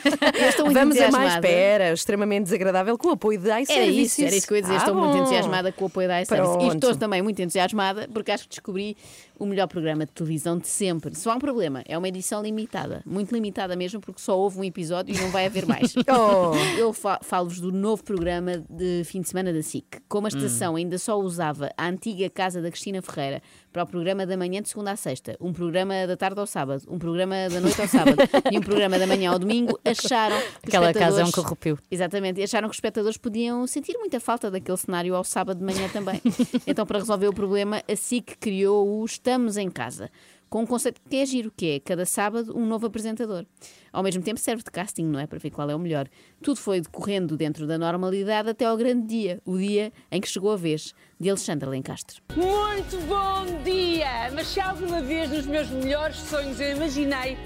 muito 0.64 0.74
Vamos 0.74 0.98
a 1.00 1.12
mais, 1.12 1.34
espera, 1.36 1.92
extremamente 1.92 2.44
desagradável 2.46 2.98
com 2.98 3.10
o 3.10 3.12
apoio 3.12 3.40
Era 3.46 3.62
iServices. 3.62 4.12
isso, 4.14 4.22
era 4.26 4.36
isso 4.36 4.48
que 4.48 4.54
eu 4.54 4.58
ia 4.58 4.62
dizer. 4.62 4.74
Ah, 4.76 4.78
estou 4.78 4.96
muito 4.96 5.12
bom. 5.14 5.20
entusiasmada 5.20 5.72
com 5.72 5.84
o 5.84 5.88
apoio 5.88 6.08
da 6.08 6.22
iService. 6.22 6.58
E 6.66 6.68
estou 6.76 6.96
também 6.96 7.22
muito 7.22 7.42
entusiasmada 7.42 8.08
porque 8.14 8.32
acho 8.32 8.44
que 8.44 8.50
descobri 8.50 8.96
o 9.40 9.46
melhor 9.46 9.68
programa 9.68 10.06
de 10.06 10.12
televisão 10.12 10.58
de 10.58 10.68
sempre. 10.68 11.16
Só 11.16 11.32
há 11.32 11.36
um 11.36 11.40
problema: 11.40 11.84
é 11.88 11.98
uma 11.98 12.08
edição 12.08 12.42
limitada. 12.42 13.02
Muito 13.06 13.34
limitada 13.34 13.76
mesmo, 13.76 14.00
porque 14.00 14.22
só 14.22 14.38
houve 14.38 14.60
um 14.60 14.64
episódio 14.64 15.14
e 15.16 15.20
não 15.20 15.30
vai 15.32 15.46
haver 15.48 15.66
mais. 15.66 15.94
Oh. 16.10 16.54
Eu 16.78 16.94
fa- 16.94 17.20
falo-vos 17.22 17.60
do 17.60 17.72
novo 17.72 18.04
programa 18.04 18.37
de 18.69 19.04
fim 19.06 19.21
de 19.21 19.30
semana 19.30 19.52
da 19.54 19.62
SIC. 19.62 19.86
Como 20.08 20.28
a 20.28 20.30
Hum. 20.34 20.38
estação 20.38 20.76
ainda 20.76 20.97
só 20.97 21.19
usava 21.19 21.71
a 21.78 21.88
antiga 21.88 22.30
casa 22.30 22.62
da 22.62 22.69
Cristina 22.69 23.02
Ferreira 23.02 23.41
para 23.71 23.84
o 23.84 23.88
programa 23.88 24.26
da 24.26 24.36
manhã 24.38 24.62
de 24.62 24.69
segunda 24.69 24.91
à 24.91 24.95
sexta, 24.95 25.36
um 25.39 25.54
programa 25.54 26.08
da 26.08 26.17
tarde 26.17 26.39
ao 26.39 26.47
sábado, 26.47 26.84
um 26.88 26.97
programa 26.97 27.36
da 27.50 27.60
noite 27.60 27.80
ao 27.82 27.88
sábado 27.88 28.17
e 28.52 28.58
um 28.58 28.62
programa 28.62 28.97
da 28.97 29.06
manhã 29.08 29.32
ao 29.32 29.39
domingo, 29.39 29.80
acharam 29.86 30.38
que 30.62 30.67
Aquela 30.69 30.93
casa 30.93 31.21
é 31.21 31.26
um 31.26 31.32
corrupio. 31.32 31.78
Exatamente, 31.89 32.41
acharam 32.41 32.67
que 32.67 32.71
os 32.73 32.78
espectadores 32.78 33.17
podiam 33.17 33.65
sentir 33.67 33.97
muita 33.97 34.19
falta 34.19 34.50
daquele 34.50 34.78
cenário 34.78 35.15
ao 35.15 35.23
sábado 35.23 35.60
de 35.60 35.63
manhã 35.63 35.88
também. 35.89 36.21
então, 36.65 36.86
para 36.86 37.00
resolver 37.00 37.28
o 37.28 37.34
problema, 37.34 37.82
a 37.88 37.95
SIC 37.95 38.38
criou 38.39 39.02
o 39.02 39.06
Estamos 39.06 39.58
em 39.58 39.69
Casa, 39.69 40.10
com 40.50 40.62
um 40.62 40.66
conceito 40.66 41.02
que 41.10 41.18
é 41.18 41.26
giro, 41.26 41.52
que 41.56 41.72
é 41.72 41.80
cada 41.80 42.06
sábado 42.06 42.58
um 42.58 42.66
novo 42.66 42.86
apresentador. 42.88 43.46
Ao 43.92 44.04
mesmo 44.04 44.22
tempo 44.22 44.40
serve 44.40 44.64
de 44.64 44.72
casting, 44.72 45.06
não 45.06 45.20
é? 45.20 45.28
Para 45.28 45.40
ver 45.40 45.50
qual 45.50 45.70
é 45.70 45.76
o 45.76 45.80
melhor. 45.80 46.08
Tudo 46.42 46.60
foi 46.60 46.82
decorrendo 46.82 47.36
dentro 47.36 47.66
da 47.68 47.78
normalidade 47.78 48.50
até 48.50 48.66
ao 48.66 48.78
grande 48.78 49.08
dia, 49.08 49.42
o 49.46 49.58
dia 49.58 49.92
em 50.12 50.22
que 50.22 50.28
chegou 50.28 50.52
a 50.52 50.56
vez 50.56 50.94
de 51.20 51.30
Alexandre 51.30 51.70
Lencastre. 51.70 52.22
Muito 52.36 52.98
bom 53.08 53.64
dia! 53.64 54.32
Mas 54.34 54.48
se 54.48 54.60
alguma 54.60 55.02
vez 55.02 55.30
nos 55.30 55.46
meus 55.46 55.70
melhores 55.70 56.18
sonhos 56.18 56.60
eu 56.60 56.76
imaginei, 56.76 57.38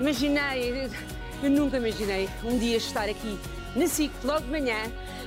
imaginei, 0.00 0.90
eu 1.42 1.50
nunca 1.50 1.78
imaginei 1.78 2.28
um 2.44 2.58
dia 2.58 2.76
estar 2.76 3.08
aqui 3.08 3.38
na 3.74 3.86
SIC 3.86 4.12
logo 4.24 4.40
de 4.40 4.50
manhã, 4.50 4.76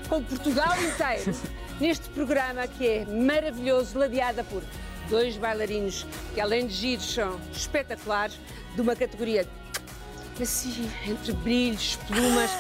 com 0.08 0.24
Portugal 0.24 0.74
inteiro, 0.82 1.38
neste 1.80 2.10
programa 2.10 2.68
que 2.68 2.88
é 2.88 3.06
maravilhoso, 3.06 3.98
ladeada 3.98 4.44
por 4.44 4.64
dois 5.10 5.38
bailarinos 5.38 6.06
que 6.34 6.40
além 6.40 6.68
de 6.68 6.74
giros 6.74 7.14
são 7.14 7.40
espetaculares, 7.52 8.40
de 8.76 8.82
uma 8.82 8.96
categoria 8.96 9.48
assim, 10.42 10.90
entre 11.06 11.34
brilhos, 11.34 11.98
plumas. 12.08 12.52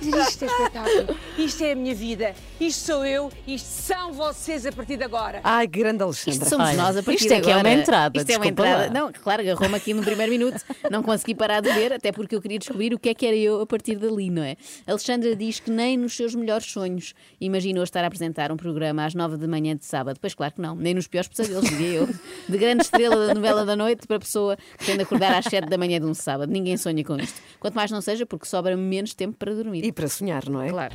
Isto 0.00 0.44
é 0.44 0.46
espetáculo, 0.46 1.16
isto 1.38 1.64
é 1.64 1.72
a 1.72 1.74
minha 1.76 1.94
vida, 1.94 2.34
isto 2.60 2.86
sou 2.86 3.04
eu, 3.06 3.30
isto 3.46 3.66
são 3.66 4.12
vocês 4.12 4.66
a 4.66 4.72
partir 4.72 4.96
de 4.96 5.04
agora. 5.04 5.40
Ai, 5.42 5.66
grande 5.66 6.02
Alexandra. 6.02 6.32
Isto 6.32 6.48
somos 6.48 6.68
Olha, 6.68 6.76
nós 6.76 6.96
a 6.96 7.02
partir 7.02 7.20
isto 7.22 7.32
é 7.32 7.36
de 7.36 7.42
que 7.42 7.50
é 7.50 7.54
uma 7.54 7.60
agora. 7.60 7.74
entrada, 7.80 8.18
Isto 8.18 8.30
é 8.30 8.36
uma 8.36 8.46
entrada. 8.46 8.86
lá. 8.86 8.90
Não, 8.90 9.12
claro, 9.12 9.42
agarrou-me 9.42 9.74
aqui 9.76 9.94
no 9.94 10.02
primeiro 10.02 10.30
minuto. 10.32 10.60
Não 10.90 11.02
consegui 11.02 11.34
parar 11.34 11.60
de 11.60 11.72
ver, 11.72 11.92
até 11.92 12.12
porque 12.12 12.34
eu 12.36 12.40
queria 12.42 12.58
descobrir 12.58 12.92
o 12.94 12.98
que 12.98 13.08
é 13.08 13.14
que 13.14 13.26
era 13.26 13.36
eu 13.36 13.60
a 13.60 13.66
partir 13.66 13.96
dali, 13.96 14.30
não 14.30 14.42
é? 14.42 14.56
Alexandra 14.86 15.34
diz 15.34 15.58
que 15.60 15.70
nem 15.70 15.96
nos 15.96 16.14
seus 16.16 16.34
melhores 16.34 16.66
sonhos 16.70 17.14
imaginou 17.40 17.82
estar 17.82 18.04
a 18.04 18.06
apresentar 18.06 18.52
um 18.52 18.56
programa 18.56 19.04
às 19.04 19.14
nove 19.14 19.36
da 19.36 19.48
manhã 19.48 19.74
de 19.76 19.84
sábado. 19.84 20.18
Pois 20.20 20.34
claro 20.34 20.54
que 20.54 20.60
não, 20.60 20.74
nem 20.76 20.94
nos 20.94 21.06
piores 21.06 21.28
pesadelos, 21.28 21.68
diria 21.68 22.00
eu. 22.00 22.08
De 22.48 22.58
grande 22.58 22.82
estrela 22.84 23.26
da 23.26 23.34
novela 23.34 23.64
da 23.64 23.74
noite 23.74 24.06
para 24.06 24.18
pessoa 24.18 24.56
que 24.78 24.84
tem 24.86 24.96
de 24.96 25.02
acordar 25.02 25.34
às 25.34 25.44
sete 25.46 25.68
da 25.68 25.78
manhã 25.78 25.98
de 25.98 26.06
um 26.06 26.14
sábado. 26.14 26.50
Ninguém 26.50 26.76
sonha 26.76 27.02
com 27.04 27.16
isto. 27.16 27.40
Quanto 27.58 27.74
mais 27.74 27.90
não 27.90 28.00
seja, 28.00 28.24
porque 28.26 28.46
sobra 28.46 28.76
menos 28.76 29.14
tempo 29.14 29.36
para 29.38 29.52
dormir. 29.54 29.63
E 29.72 29.92
para 29.92 30.08
sonhar, 30.08 30.48
não 30.48 30.60
é? 30.60 30.68
Claro. 30.70 30.94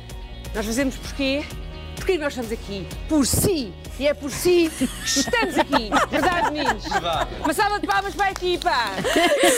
Nós 0.54 0.66
fazemos 0.66 0.96
porquê? 0.96 1.42
Porquê 2.10 2.18
nós 2.24 2.32
estamos 2.32 2.50
aqui? 2.50 2.86
Por 3.08 3.24
si! 3.24 3.72
E 4.00 4.06
é 4.08 4.14
por 4.14 4.30
si 4.32 4.68
que 4.76 4.84
estamos 5.04 5.56
aqui! 5.58 5.90
Verdade, 6.10 6.50
meninos? 6.52 6.84
Uma 7.44 7.52
salva 7.54 7.78
de 7.78 7.86
palmas 7.86 8.14
para 8.14 8.26
a 8.26 8.30
equipa! 8.32 8.72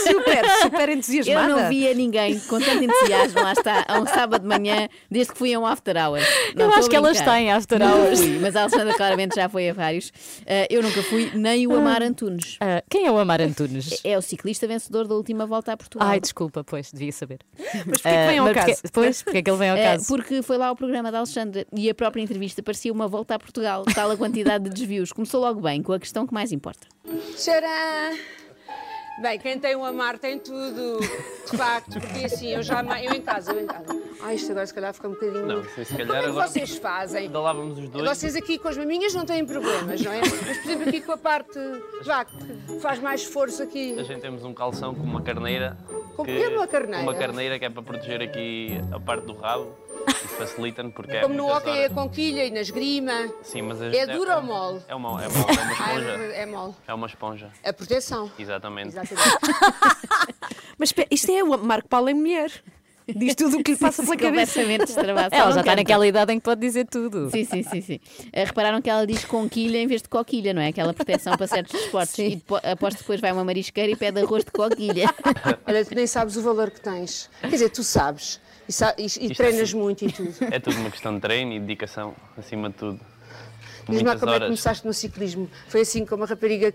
Super, 0.07 0.45
super 0.62 0.88
Eu 0.91 0.95
entusiasmada. 0.97 1.49
não 1.49 1.69
via 1.71 1.95
ninguém 1.95 2.38
com 2.41 2.61
tanto 2.61 2.85
entusiasmo, 2.85 3.41
lá 3.41 3.53
está, 3.53 3.85
a 3.88 3.99
um 4.01 4.07
sábado 4.07 4.43
de 4.43 4.49
manhã, 4.49 4.87
desde 5.11 5.33
que 5.33 5.38
fui 5.38 5.55
a 5.55 5.59
um 5.61 5.65
after 5.67 5.97
hours. 5.97 6.27
Não, 6.55 6.67
Eu 6.67 6.75
acho 6.75 6.91
que 6.91 6.97
elas 6.97 7.19
têm 7.23 7.51
after 7.51 7.81
hours. 7.81 8.19
fui, 8.21 8.38
mas 8.38 8.55
a 8.55 8.62
Alexandra 8.62 8.95
claramente 8.95 9.35
já 9.37 9.49
foi 9.49 9.71
a 9.71 9.73
vários. 9.73 10.12
Ah, 10.47 10.67
eu 10.69 10.83
nunca 10.83 11.03
fui, 11.05 11.31
nem 11.35 11.67
o 11.67 11.75
Amar 11.75 12.03
Antunes. 12.03 12.59
Ah, 12.61 12.83
quem 12.91 13.07
é 13.07 13.11
o 13.11 13.17
Amar 13.17 13.41
Antunes? 13.41 13.99
É 14.05 14.19
o 14.19 14.21
ciclista 14.23 14.67
vencedor 14.67 15.09
da 15.09 15.15
última 15.15 15.47
volta 15.47 15.73
a 15.73 15.77
Portugal. 15.77 16.07
Ai, 16.07 16.21
desculpa, 16.21 16.62
pois, 16.62 16.93
devia 16.93 17.12
saber. 17.12 17.38
Mas 17.87 18.03
porquê 18.03 18.11
que 18.19 18.27
vem 18.27 18.38
ao 18.38 18.53
caso? 18.53 18.67
Porque, 18.83 18.88
pois, 18.93 19.23
porque 19.23 19.38
é 19.38 19.43
que 19.43 19.51
ele 19.51 19.59
vem 19.59 19.71
ao 19.71 19.77
Eh, 19.79 19.85
caso? 19.93 20.07
porque 20.07 20.43
foi 20.43 20.59
lá 20.59 20.71
o 20.71 20.77
programa 20.77 21.11
da 21.11 21.19
Alexandra 21.19 21.65
e 21.75 21.88
a 21.88 21.95
própria 21.95 22.21
entrevista 22.21 22.41
parecia 22.62 22.92
uma 22.92 23.07
volta 23.07 23.35
a 23.35 23.38
Portugal, 23.38 23.85
tal 23.94 24.11
a 24.11 24.16
quantidade 24.16 24.64
de 24.64 24.70
desvios. 24.70 25.12
Começou 25.12 25.40
logo 25.40 25.61
bem, 25.61 25.83
com 25.83 25.92
a 25.92 25.98
questão 26.00 26.26
que 26.26 26.35
mais 26.35 26.50
importa. 26.50 26.87
Tcharam! 27.37 28.16
Bem, 29.20 29.38
quem 29.38 29.59
tem 29.59 29.76
um 29.76 29.85
amar 29.85 30.18
tem 30.18 30.38
tudo, 30.38 30.98
de 30.98 31.57
facto, 31.57 32.00
porque 32.00 32.24
assim, 32.24 32.48
eu 32.48 32.62
já 32.62 32.83
eu 33.02 33.12
em 33.12 33.20
casa, 33.20 33.52
eu 33.52 33.61
em 33.61 33.66
casa. 33.66 33.85
Ai, 34.22 34.37
isto 34.37 34.50
agora 34.50 34.66
se 34.66 34.72
calhar 34.72 34.94
fica 34.94 35.07
um 35.09 35.12
bocadinho. 35.12 35.46
Não, 35.46 35.62
se 35.64 35.85
calhar 35.85 36.07
Como 36.07 36.12
é 36.18 36.20
que 36.22 36.28
agora- 36.28 36.48
vocês 36.48 36.76
fazem? 36.78 37.24
Ainda 37.26 37.38
lávamos 37.38 37.78
os 37.78 37.88
dois. 37.90 38.09
Vocês 38.09 38.35
aqui 38.35 38.59
com 38.59 38.68
as 38.68 38.76
maminhas 38.76 39.12
não 39.12 39.26
têm 39.26 39.44
problemas, 39.44 40.00
não 40.00 40.12
é? 40.12 40.20
Mas, 40.24 40.31
por 40.31 40.64
exemplo, 40.64 40.88
aqui 40.88 41.00
com 41.02 41.12
a 41.12 41.16
parte, 41.18 41.59
vá, 42.05 42.24
que 42.24 42.81
faz 42.81 43.00
mais 43.00 43.20
esforço 43.20 43.62
aqui. 43.62 43.98
A 43.98 44.02
gente 44.02 44.22
temos 44.22 44.44
um 44.44 44.55
calção 44.55 44.94
com 44.94 45.02
uma 45.02 45.20
carneira. 45.20 45.76
Com 46.16 46.24
que 46.24 46.31
é 46.31 46.48
uma 46.48 46.66
carneira? 46.66 47.02
Uma 47.02 47.14
carneira 47.14 47.59
que 47.59 47.64
é 47.66 47.70
para 47.70 47.83
proteger 47.83 48.22
aqui 48.22 48.81
a 48.90 48.98
parte 48.98 49.26
do 49.26 49.35
rabo 49.35 49.76
e 50.09 50.29
facilita-nos 50.29 50.93
porque 50.95 51.19
Como 51.21 51.35
é 51.35 51.37
no 51.37 51.47
hockey 51.49 51.71
é 51.71 51.85
a 51.87 51.91
conquilha 51.91 52.45
e 52.45 52.51
na 52.51 52.61
esgrima. 52.61 53.33
Sim, 53.43 53.62
mas 53.62 53.81
É 53.81 53.91
gente 53.91 54.12
duro 54.12 54.35
ou 54.35 54.43
mole? 54.43 54.81
É 54.88 54.95
uma, 54.95 55.23
é 55.23 55.29
uma, 55.29 55.38
é 55.38 55.43
uma 55.43 55.49
Ah, 55.69 55.73
esponja. 55.73 56.11
é, 56.11 56.43
é 56.43 56.47
mole. 56.47 56.75
É 56.88 56.95
uma 56.95 57.07
esponja. 57.07 57.51
A 57.65 57.73
proteção. 57.73 58.31
Exatamente. 58.38 58.88
Exatamente. 58.88 59.38
Mas 60.79 60.93
isto 61.11 61.31
é 61.31 61.43
o 61.45 61.59
Marco 61.59 61.88
Paulo 61.88 62.09
em 62.09 62.15
mulher. 62.15 62.51
Diz 63.15 63.35
tudo 63.35 63.59
o 63.59 63.65
que 63.65 63.73
lhe 63.73 63.77
passa 63.77 64.03
pela 64.03 64.17
cabeça. 64.17 64.61
Ela 64.61 64.79
já 64.87 65.25
está 65.27 65.53
canta. 65.62 65.75
naquela 65.77 66.07
idade 66.07 66.33
em 66.33 66.38
que 66.38 66.45
pode 66.45 66.61
dizer 66.61 66.87
tudo. 66.87 67.31
Sim, 67.31 67.45
sim, 67.45 67.62
sim, 67.65 67.81
sim. 67.81 68.01
Eh, 68.33 68.45
repararam 68.45 68.81
que 68.81 68.88
ela 68.88 69.05
diz 69.05 69.25
conquilha 69.25 69.79
em 69.79 69.87
vez 69.88 70.03
de 70.03 70.09
coquilha, 70.09 70.55
não 70.55 70.62
é? 70.62 70.69
Aquela 70.69 70.95
proteção 70.95 71.37
para 71.37 71.47
certos 71.49 71.73
desportos. 71.81 72.17
E 72.19 72.37
depo- 72.37 72.61
aposto 72.62 72.99
que 72.99 73.03
depois 73.03 73.21
vai 73.21 73.33
uma 73.33 73.45
marisqueira 73.45 73.91
e 73.91 73.97
pede 73.97 74.21
arroz 74.21 74.45
de 74.45 74.53
coquilha. 74.53 75.12
Olha, 75.67 75.85
tu 75.85 75.95
nem 75.97 76.07
sabes 76.07 76.37
o 76.37 76.43
valor 76.43 76.71
que 76.71 76.81
tens. 76.81 77.29
Quer 77.41 77.49
dizer, 77.51 77.71
tu 77.71 77.83
sabes. 77.83 78.41
E, 78.68 79.03
e- 79.03 79.07
Isto 79.07 79.35
treinas 79.35 79.68
assim, 79.68 79.77
muito 79.79 80.05
e 80.05 80.12
tudo. 80.12 80.33
É 80.53 80.59
tudo 80.59 80.79
uma 80.79 80.90
questão 80.90 81.14
de 81.14 81.20
treino 81.20 81.53
e 81.53 81.61
dedicação, 81.61 82.14
acima 82.38 82.68
de 82.70 82.77
tudo. 82.77 83.01
Diz-me 83.88 84.05
como 84.05 84.14
é 84.14 84.18
que 84.18 84.25
horas. 84.27 84.44
começaste 84.48 84.87
no 84.87 84.92
ciclismo. 84.94 85.51
Foi 85.68 85.81
assim 85.81 86.07
como 86.07 86.22
a 86.25 86.27
rapariga 86.27 86.72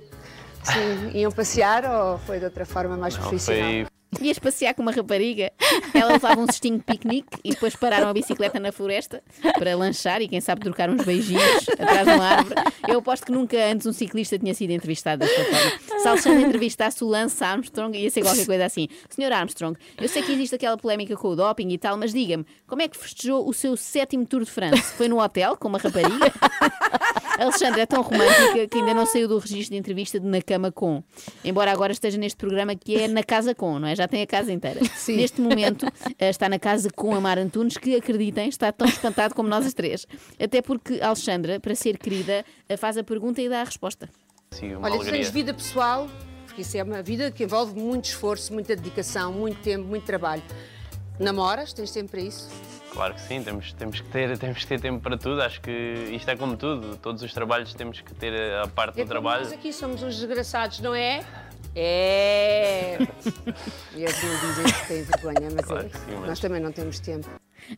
Sim, 0.64 1.12
iam 1.14 1.32
passear 1.32 1.86
ou 1.86 2.18
foi 2.20 2.40
de 2.40 2.46
outra 2.46 2.66
forma 2.66 2.98
mais 2.98 3.16
profissional? 3.16 3.62
foi- 3.70 3.88
Ias 4.22 4.40
passear 4.40 4.74
com 4.74 4.82
uma 4.82 4.92
rapariga, 4.92 5.52
ela 5.94 6.14
levava 6.14 6.40
um 6.40 6.46
cestinho 6.46 6.78
de 6.78 6.84
piquenique 6.84 7.38
e 7.44 7.50
depois 7.50 7.76
pararam 7.76 8.08
a 8.08 8.14
bicicleta 8.14 8.60
na 8.60 8.72
floresta 8.72 9.22
para 9.58 9.76
lanchar 9.76 10.22
e 10.22 10.28
quem 10.28 10.40
sabe 10.40 10.62
trocar 10.62 10.90
uns 10.90 11.04
beijinhos 11.04 11.70
atrás 11.70 12.08
de 12.08 12.14
uma 12.14 12.26
árvore. 12.26 12.56
Eu 12.88 13.00
aposto 13.00 13.26
que 13.26 13.32
nunca 13.32 13.58
antes 13.58 13.86
um 13.86 13.94
ciclista 13.94 14.40
tinha 14.40 14.54
sido 14.54 14.72
entrevistado 14.72 15.26
desta 15.26 15.44
forma. 15.44 16.00
Se 16.00 16.08
Alexandre 16.08 16.44
entrevistasse 16.44 17.04
o 17.04 17.08
Lance 17.08 17.44
Armstrong, 17.44 17.98
ia 17.98 18.10
ser 18.10 18.22
qualquer 18.22 18.46
coisa 18.46 18.66
assim. 18.66 18.88
Senhor 19.10 19.32
Armstrong, 19.32 19.78
eu 20.00 20.08
sei 20.08 20.24
que 20.24 20.32
existe 20.32 20.56
aquela 20.56 20.78
polémica 20.78 21.16
com 21.16 21.28
o 21.30 21.36
doping 21.36 21.70
e 21.70 21.78
tal, 21.78 21.98
mas 21.98 22.14
diga-me, 22.14 22.46
como 22.66 22.82
é 22.82 22.88
que 22.88 22.98
festejou 22.98 23.48
o 23.48 23.54
seu 23.54 23.76
sétimo 23.76 24.26
Tour 24.26 24.44
de 24.44 24.52
France? 24.52 24.82
Foi 24.96 25.08
no 25.08 25.22
hotel 25.22 25.58
com 25.58 25.68
uma 25.68 25.78
rapariga? 25.78 26.32
Alexandra 27.38 27.82
é 27.82 27.86
tão 27.86 28.02
romântica 28.02 28.68
que 28.68 28.78
ainda 28.78 28.94
não 28.94 29.06
saiu 29.06 29.28
do 29.28 29.38
registro 29.38 29.72
de 29.74 29.78
entrevista 29.80 30.20
de 30.20 30.26
Na 30.26 30.42
Cama 30.42 30.72
Com. 30.72 31.04
Embora 31.44 31.72
agora 31.72 31.92
esteja 31.92 32.18
neste 32.18 32.38
programa 32.38 32.76
que 32.76 32.96
é 32.96 33.08
Na 33.08 33.24
Casa 33.24 33.54
Com, 33.54 33.80
não 33.80 33.88
é? 33.88 33.96
Já 33.96 34.08
tem 34.08 34.22
a 34.22 34.28
casa 34.28 34.52
inteira. 34.52 34.80
Neste 35.08 35.40
momento 35.42 35.86
eh, 36.18 36.30
está 36.30 36.50
na 36.50 36.60
casa 36.60 36.90
com 36.90 37.14
a 37.16 37.22
Mar 37.22 37.38
Antunes, 37.38 37.78
que 37.78 37.96
acreditem, 37.96 38.50
está 38.50 38.72
tão 38.72 38.88
espantado 38.88 39.36
como 39.36 39.48
nós 39.48 39.66
as 39.66 39.74
três. 39.74 40.06
Até 40.40 40.62
porque 40.62 41.00
a 41.02 41.08
Alexandra, 41.08 41.60
para 41.60 41.76
ser 41.76 41.98
querida, 41.98 42.44
eh, 42.68 42.78
faz 42.78 42.98
a 42.98 43.04
pergunta 43.04 43.42
e 43.42 43.48
dá 43.50 43.62
a 43.62 43.64
resposta. 43.66 44.10
Sim, 44.52 44.76
uma 44.76 44.88
Olha, 44.88 44.96
tu 44.96 45.02
alegria. 45.02 45.12
tens 45.24 45.30
vida 45.30 45.54
pessoal, 45.54 46.08
porque 46.46 46.62
isso 46.62 46.78
é 46.78 46.84
uma 46.84 47.02
vida 47.02 47.30
que 47.32 47.44
envolve 47.44 47.80
muito 47.80 48.06
esforço, 48.06 48.54
muita 48.54 48.76
dedicação, 48.76 49.32
muito 49.32 49.62
tempo, 49.62 49.86
muito 49.86 50.06
trabalho. 50.06 50.44
Namoras? 51.20 51.74
Tens 51.74 51.92
tempo 51.92 52.12
para 52.12 52.22
isso? 52.22 52.50
Claro 52.98 53.14
que 53.14 53.22
sim, 53.22 53.44
temos, 53.44 53.74
temos, 53.74 54.02
que 54.02 54.10
ter, 54.10 54.36
temos 54.40 54.58
que 54.58 54.66
ter 54.68 54.82
tempo 54.82 55.00
para 55.00 55.16
tudo. 55.16 55.40
Acho 55.40 55.62
que 55.62 55.72
isto 56.12 56.28
é 56.32 56.36
como 56.36 56.58
tudo. 56.58 56.98
Todos 56.98 57.22
os 57.22 57.32
trabalhos 57.32 57.72
temos 57.76 58.02
que 58.02 58.12
ter 58.16 58.34
a 58.56 58.68
parte 58.68 59.00
É 59.00 59.04
do 59.04 59.08
como 59.08 59.10
trabalho. 59.10 59.44
Nós 59.44 59.54
aqui 59.54 59.72
somos 59.72 60.02
uns 60.02 60.16
desgraçados, 60.18 60.80
não 60.80 60.96
é? 60.96 61.24
É! 61.80 62.98
E 63.96 64.04
eu 64.04 64.12
tenho 64.12 64.34
a 64.34 64.40
dizer 64.40 64.64
que 64.64 64.88
tem 64.88 65.04
vergonha, 65.04 65.50
mas, 65.54 65.66
Claro 65.66 65.86
é- 65.86 65.90
sim, 65.90 66.16
mas- 66.20 66.28
nós 66.30 66.40
também 66.40 66.60
não 66.60 66.72
temos 66.72 67.00
tempo. 67.00 67.30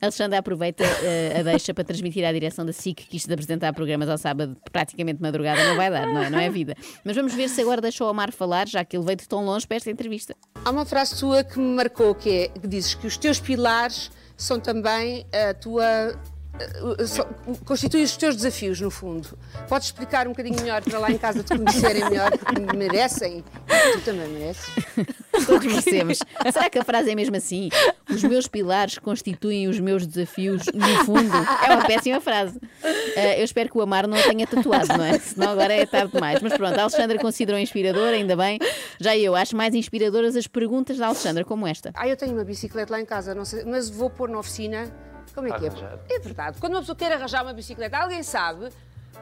Alexandra 0.02 0.40
aproveita 0.40 0.86
eh, 0.86 1.38
a 1.38 1.44
deixa 1.44 1.74
para 1.74 1.84
transmitir 1.84 2.24
à 2.26 2.32
direção 2.32 2.66
da 2.66 2.72
SIC 2.72 3.08
que 3.08 3.18
isto 3.18 3.28
de 3.28 3.34
apresentar 3.34 3.74
programas 3.74 4.08
ao 4.08 4.18
sábado, 4.18 4.56
praticamente 4.72 5.18
de 5.18 5.22
madrugada, 5.24 5.62
não 5.68 5.76
vai 5.76 5.90
dar, 5.92 6.06
não 6.08 6.22
é? 6.24 6.30
Não 6.30 6.40
é 6.40 6.50
vida. 6.50 6.76
Mas 7.04 7.14
vamos 7.14 7.34
ver 7.34 7.50
se 7.50 7.60
agora 7.62 7.82
deixa 7.82 8.06
o 8.06 8.10
Omar 8.10 8.32
falar, 8.32 8.70
já 8.70 8.86
que 8.86 8.96
ele 8.96 9.04
veio 9.06 9.18
de 9.18 9.28
tão 9.28 9.44
longe 9.44 9.68
para 9.68 9.76
esta 9.76 9.92
entrevista. 9.92 10.34
Há 10.64 10.70
uma 10.70 10.86
frase 10.86 11.20
tua 11.20 11.44
que 11.44 11.60
me 11.60 11.76
marcou, 11.76 12.16
que 12.16 12.30
é 12.30 12.48
que 12.48 12.68
dizes 12.70 12.94
que 12.94 13.06
os 13.06 13.18
teus 13.18 13.40
pilares 13.42 14.12
são 14.40 14.60
também 14.60 15.28
a 15.32 15.54
tua. 15.54 16.14
Eh, 16.60 17.56
constituem 17.66 18.04
os 18.04 18.18
teus 18.18 18.36
desafios, 18.36 18.82
no 18.82 18.92
fundo. 18.92 19.38
Podes 19.68 19.88
explicar 19.88 20.28
um 20.28 20.32
bocadinho 20.32 20.60
melhor 20.60 20.82
para 20.82 21.00
lá 21.00 21.12
em 21.12 21.18
casa 21.18 21.44
te 21.44 21.58
conhecerem 21.58 22.04
melhor, 22.10 22.32
porque 22.38 22.78
merecem. 22.78 23.44
Tu 23.94 24.02
também 24.02 24.28
mereces. 24.28 24.66
Todos 25.46 25.66
merecemos. 25.66 26.20
Será 26.52 26.70
que 26.70 26.80
a 26.80 26.84
frase 26.84 27.12
é 27.12 27.16
mesmo 27.16 27.36
assim? 27.36 27.70
Os 28.10 28.24
meus 28.24 28.48
pilares 28.48 28.98
constituem 28.98 29.68
os 29.68 29.80
meus 29.80 30.06
desafios, 30.06 30.66
no 30.74 31.06
fundo. 31.06 31.36
É 31.66 31.74
uma 31.74 31.86
péssima 31.86 32.20
frase. 32.20 32.60
Eh, 33.16 33.40
eu 33.40 33.46
espero 33.46 33.70
que 33.70 33.78
o 33.78 33.82
Amar 33.82 34.08
não 34.08 34.18
a 34.18 34.22
tenha 34.22 34.46
tatuado, 34.46 34.98
não 34.98 35.06
é? 35.06 35.18
Senão 35.20 35.52
agora 35.52 35.74
é 35.74 35.86
tarde 35.86 36.12
demais. 36.14 36.42
Mas 36.42 36.54
pronto, 36.54 36.78
a 36.78 36.82
Alexandra 36.82 37.18
considerou 37.20 37.60
inspiradora, 37.60 38.16
ainda 38.16 38.36
bem. 38.36 38.60
Já 39.00 39.16
eu 39.16 39.36
acho 39.36 39.56
mais 39.56 39.74
inspiradoras 39.74 40.36
as 40.36 40.48
perguntas 40.48 40.98
da 40.98 41.08
Alexandra, 41.08 41.46
como 41.46 41.66
esta. 41.68 41.92
Ah, 41.96 42.08
eu 42.08 42.18
tenho 42.18 42.34
uma 42.34 42.44
bicicleta 42.44 42.94
lá 42.94 43.00
em 43.00 43.06
casa, 43.06 43.34
sei, 43.46 43.64
mas 43.64 43.90
vou 43.90 44.10
pôr 44.10 44.30
na 44.30 44.40
oficina. 44.40 44.92
Como 45.42 45.54
é 45.54 45.60
que 45.60 45.66
é? 45.66 45.70
Arranjar. 45.70 46.00
É 46.10 46.20
verdade. 46.20 46.60
Quando 46.60 46.74
uma 46.74 46.80
pessoa 46.82 46.96
quer 46.96 47.12
arranjar 47.12 47.44
uma 47.44 47.54
bicicleta, 47.54 47.98
alguém 47.98 48.24
sabe, 48.24 48.70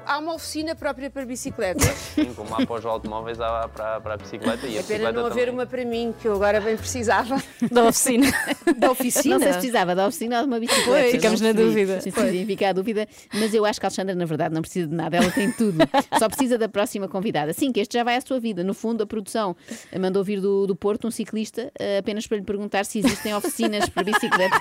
há 0.08 0.18
uma 0.18 0.34
oficina 0.34 0.76
própria 0.76 1.10
para 1.10 1.26
bicicletas. 1.26 1.88
Sim, 2.16 2.34
como 2.34 2.54
há 2.56 2.66
para 2.66 2.76
os 2.80 2.86
automóveis, 2.86 3.40
há 3.40 3.68
para, 3.68 4.00
para 4.02 4.14
a 4.14 4.18
bicicleta 4.18 4.66
e 4.68 4.78
a 4.78 4.80
É 4.80 4.84
pena 4.84 5.12
bicicleta 5.12 5.12
não 5.14 5.26
haver 5.26 5.40
também. 5.48 5.54
uma 5.54 5.66
para 5.66 5.86
mim, 5.86 6.14
que 6.20 6.28
eu 6.28 6.34
agora 6.34 6.62
bem 6.62 6.78
precisava. 6.78 7.42
Da 7.72 7.84
oficina. 7.86 8.28
Da 8.78 8.92
oficina? 8.92 9.36
Não 9.36 9.40
sei 9.44 9.54
se 9.54 9.58
precisava 9.60 9.96
da 9.96 10.08
oficina 10.08 10.38
ou 10.38 10.44
de 10.44 10.48
uma 10.48 10.60
bicicleta. 10.60 10.90
Pois, 10.90 11.06
Não 11.06 11.12
ficamos 11.12 11.42
na 11.42 11.52
dúvida. 11.52 12.02
Sim, 12.02 12.12
sim, 12.12 12.46
fica 12.46 12.70
a 12.70 12.74
dúvida. 12.74 13.08
Mas 13.34 13.54
eu 13.54 13.66
acho 13.66 13.80
que 13.80 13.86
a 13.86 13.90
Alexandra, 13.90 14.16
na 14.16 14.26
verdade, 14.26 14.54
não 14.54 14.62
precisa 14.62 14.88
de 14.88 14.96
nada. 14.96 15.18
Ela 15.18 15.32
tem 15.32 15.52
tudo. 15.52 15.78
Só 16.18 16.28
precisa 16.28 16.58
da 16.58 16.70
próxima 16.70 17.08
convidada. 17.08 17.54
Sim, 17.54 17.72
que 17.72 17.80
este 17.80 17.98
já 17.98 18.04
vai 18.04 18.16
à 18.16 18.22
sua 18.22 18.40
vida. 18.40 18.64
No 18.64 18.74
fundo, 18.74 19.04
a 19.04 19.08
produção 19.08 19.56
mandou 20.00 20.24
vir 20.24 20.40
do, 20.40 20.66
do 20.68 20.76
Porto 20.76 21.08
um 21.08 21.12
ciclista 21.12 21.72
eh, 21.80 21.98
apenas 22.00 22.26
para 22.28 22.38
lhe 22.38 22.44
perguntar 22.44 22.86
se 22.86 23.00
existem 23.00 23.34
oficinas 23.36 23.90
para 23.90 24.04
bicicletas. 24.04 24.60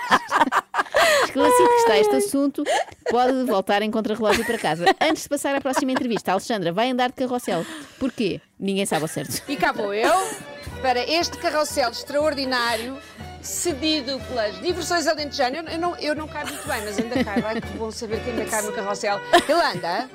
Esclarecido 1.24 1.68
que 1.68 1.74
está 1.76 1.98
este 1.98 2.16
assunto, 2.16 2.64
pode 3.10 3.44
voltar 3.44 3.82
em 3.82 3.90
contrarrelógio 3.90 4.44
para 4.44 4.58
casa. 4.58 4.84
Antes 5.00 5.22
de 5.24 5.28
passar 5.36 5.54
à 5.54 5.60
próxima 5.60 5.92
entrevista, 5.92 6.30
a 6.30 6.34
Alexandra 6.34 6.72
vai 6.72 6.90
andar 6.90 7.08
de 7.08 7.14
carrossel. 7.14 7.64
Porquê? 7.98 8.40
Ninguém 8.58 8.86
sabe 8.86 9.02
ao 9.02 9.08
certo. 9.08 9.42
E 9.46 9.54
cá 9.54 9.70
vou 9.70 9.92
eu 9.92 10.14
para 10.80 11.00
este 11.00 11.36
carrossel 11.36 11.90
extraordinário, 11.90 12.96
cedido 13.42 14.18
pelas 14.28 14.58
diversões 14.62 15.06
alentejano. 15.06 15.56
Eu, 15.56 15.64
eu 15.64 15.78
não, 15.78 15.96
eu 15.96 16.14
não 16.14 16.26
caio 16.26 16.48
muito 16.48 16.66
bem, 16.66 16.80
mas 16.82 16.98
ainda 16.98 17.22
cai. 17.22 17.42
Vai 17.42 17.60
que 17.60 17.68
bom 17.76 17.90
saber 17.90 18.18
que 18.24 18.30
ainda 18.30 18.46
cai 18.46 18.62
no 18.62 18.72
carrossel. 18.72 19.20
Ele 19.46 19.60
anda. 19.60 20.08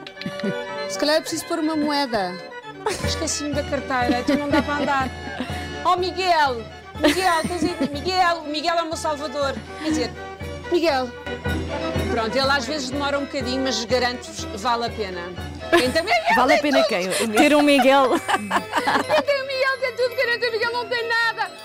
Se 0.90 0.98
calhar 0.98 1.18
é 1.18 1.22
preciso 1.22 1.46
pôr 1.46 1.60
uma 1.60 1.76
moeda. 1.76 2.36
Esqueci-me 3.08 3.54
da 3.54 3.64
carteira, 3.64 4.22
então 4.22 4.38
não 4.38 4.50
dá 4.50 4.64
para 4.64 4.78
andar. 4.78 5.10
Oh, 5.86 5.98
Miguel! 5.98 6.66
Miguel, 7.00 7.42
tens 7.48 7.64
aí... 7.64 7.90
Miguel, 7.92 8.38
o 8.38 8.50
Miguel 8.50 8.76
é 8.76 8.82
o 8.82 8.88
meu 8.88 8.98
salvador. 8.98 9.54
Quer 9.84 9.90
dizer, 9.90 10.12
Miguel. 10.72 11.08
Pronto, 12.12 12.38
ele 12.38 12.52
às 12.52 12.66
vezes 12.66 12.90
demora 12.90 13.18
um 13.18 13.26
bocadinho, 13.26 13.64
mas 13.64 13.86
garanto-vos, 13.86 14.44
vale 14.62 14.86
a 14.86 14.90
pena. 14.90 15.22
Também 15.94 16.14
Vale 16.36 16.54
a 16.56 16.62
pena 16.62 16.84
quem? 16.84 17.10
Ter 17.10 17.56
um 17.56 17.62
Miguel. 17.62 18.10
Quem 18.20 19.22
tem 19.24 19.42
o 19.42 19.48
Miguel 19.48 19.78
tem 19.80 19.96
tudo, 19.96 20.16
quem 20.16 20.28
não 20.28 20.40
tem 20.40 20.50
o 20.50 20.52
Miguel 20.52 20.72
não 20.74 20.86
tem 20.88 21.08
nada. 21.08 21.61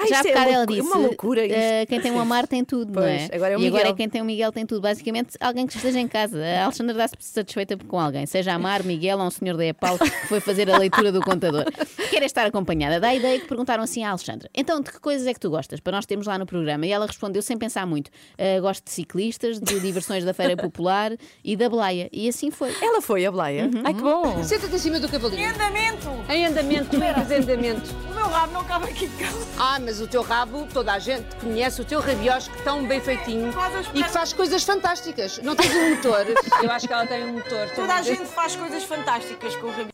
Ah, 0.00 0.06
Já 0.06 0.16
há 0.16 0.20
isto 0.20 0.28
é 0.28 0.32
bocado 0.32 0.46
loucu- 0.46 0.54
ela 0.54 0.66
disse: 0.66 0.80
uma 0.80 0.96
loucura 0.96 1.44
isto. 1.44 1.54
eh, 1.56 1.86
quem 1.86 2.00
tem 2.00 2.12
um 2.12 2.20
Amar 2.20 2.46
tem 2.46 2.64
tudo, 2.64 2.92
não 2.92 3.02
é? 3.06 3.18
Pois, 3.18 3.30
agora 3.32 3.54
é 3.54 3.56
o 3.56 3.60
e 3.60 3.66
agora 3.66 3.82
Miguel. 3.82 3.92
é 3.92 3.96
quem 3.96 4.08
tem 4.08 4.22
um 4.22 4.24
Miguel 4.24 4.52
tem 4.52 4.64
tudo. 4.66 4.80
Basicamente, 4.80 5.36
alguém 5.40 5.66
que 5.66 5.76
esteja 5.76 5.98
em 5.98 6.06
casa. 6.08 6.38
A 6.44 6.64
Alexandra 6.64 6.94
dá-se 6.94 7.14
satisfeita 7.20 7.76
com 7.76 7.98
alguém, 7.98 8.24
seja 8.26 8.52
Amar, 8.54 8.84
Miguel 8.84 9.18
ou 9.18 9.24
um 9.26 9.30
senhor 9.30 9.56
da 9.56 9.64
EPAL 9.66 9.98
que 9.98 10.08
foi 10.28 10.40
fazer 10.40 10.70
a 10.70 10.78
leitura 10.78 11.10
do 11.10 11.20
contador. 11.20 11.64
Quer 12.10 12.22
estar 12.22 12.46
acompanhada. 12.46 13.00
Dá 13.00 13.08
a 13.08 13.14
ideia 13.14 13.40
que 13.40 13.46
perguntaram 13.46 13.82
assim 13.82 14.04
à 14.04 14.10
Alexandra: 14.10 14.48
então, 14.54 14.80
de 14.80 14.90
que 14.92 15.00
coisas 15.00 15.26
é 15.26 15.34
que 15.34 15.40
tu 15.40 15.50
gostas? 15.50 15.80
Para 15.80 15.92
nós 15.96 16.06
termos 16.06 16.26
lá 16.26 16.38
no 16.38 16.46
programa. 16.46 16.86
E 16.86 16.92
ela 16.92 17.06
respondeu 17.06 17.42
sem 17.42 17.56
pensar 17.58 17.86
muito: 17.86 18.10
"Ah, 18.38 18.60
gosto 18.60 18.84
de 18.84 18.90
ciclistas, 18.92 19.58
de 19.58 19.80
diversões 19.80 20.24
da 20.24 20.32
Feira 20.32 20.56
Popular 20.56 21.12
e 21.44 21.56
da 21.56 21.68
Blaia. 21.68 22.08
E 22.12 22.28
assim 22.28 22.50
foi. 22.50 22.72
Ela 22.80 23.00
foi 23.02 23.26
a 23.26 23.32
Blaia. 23.32 23.68
Ai, 23.84 23.94
que 23.94 24.00
bom. 24.02 24.42
Senta-te 24.44 24.74
em 24.74 24.78
cima 24.78 25.00
do 25.00 25.08
cavalinho. 25.08 25.40
Em 25.42 25.46
andamento! 25.46 26.08
Em 26.28 26.46
andamento, 26.46 26.90
tu 26.96 27.02
eras 27.02 27.30
em 27.30 27.36
andamento. 27.36 27.94
O 28.10 28.14
meu 28.14 28.26
rabo 28.28 28.52
não 28.52 28.64
cabe 28.64 28.84
aqui 28.86 29.06
de 29.06 29.16
casa. 29.16 29.46
Ah, 29.58 29.78
mas 29.88 30.02
o 30.02 30.06
teu 30.06 30.20
rabo, 30.20 30.68
toda 30.70 30.92
a 30.92 30.98
gente 30.98 31.34
conhece 31.36 31.80
o 31.80 31.84
teu 31.84 31.98
rabiosque 31.98 32.62
tão 32.62 32.86
bem 32.86 33.00
feitinho 33.00 33.50
e 33.94 34.02
que 34.02 34.08
faz 34.10 34.34
coisas 34.34 34.62
fantásticas. 34.62 35.38
Não 35.38 35.56
tens 35.56 35.74
um 35.74 35.96
motor? 35.96 36.26
Eu 36.62 36.70
acho 36.70 36.86
que 36.86 36.92
ela 36.92 37.06
tem 37.06 37.24
um 37.24 37.32
motor. 37.32 37.70
Toda 37.70 37.94
a 37.94 38.02
gente 38.02 38.26
faz 38.26 38.54
coisas 38.54 38.84
fantásticas 38.84 39.56
com 39.56 39.68
o 39.68 39.70
rabo. 39.70 39.88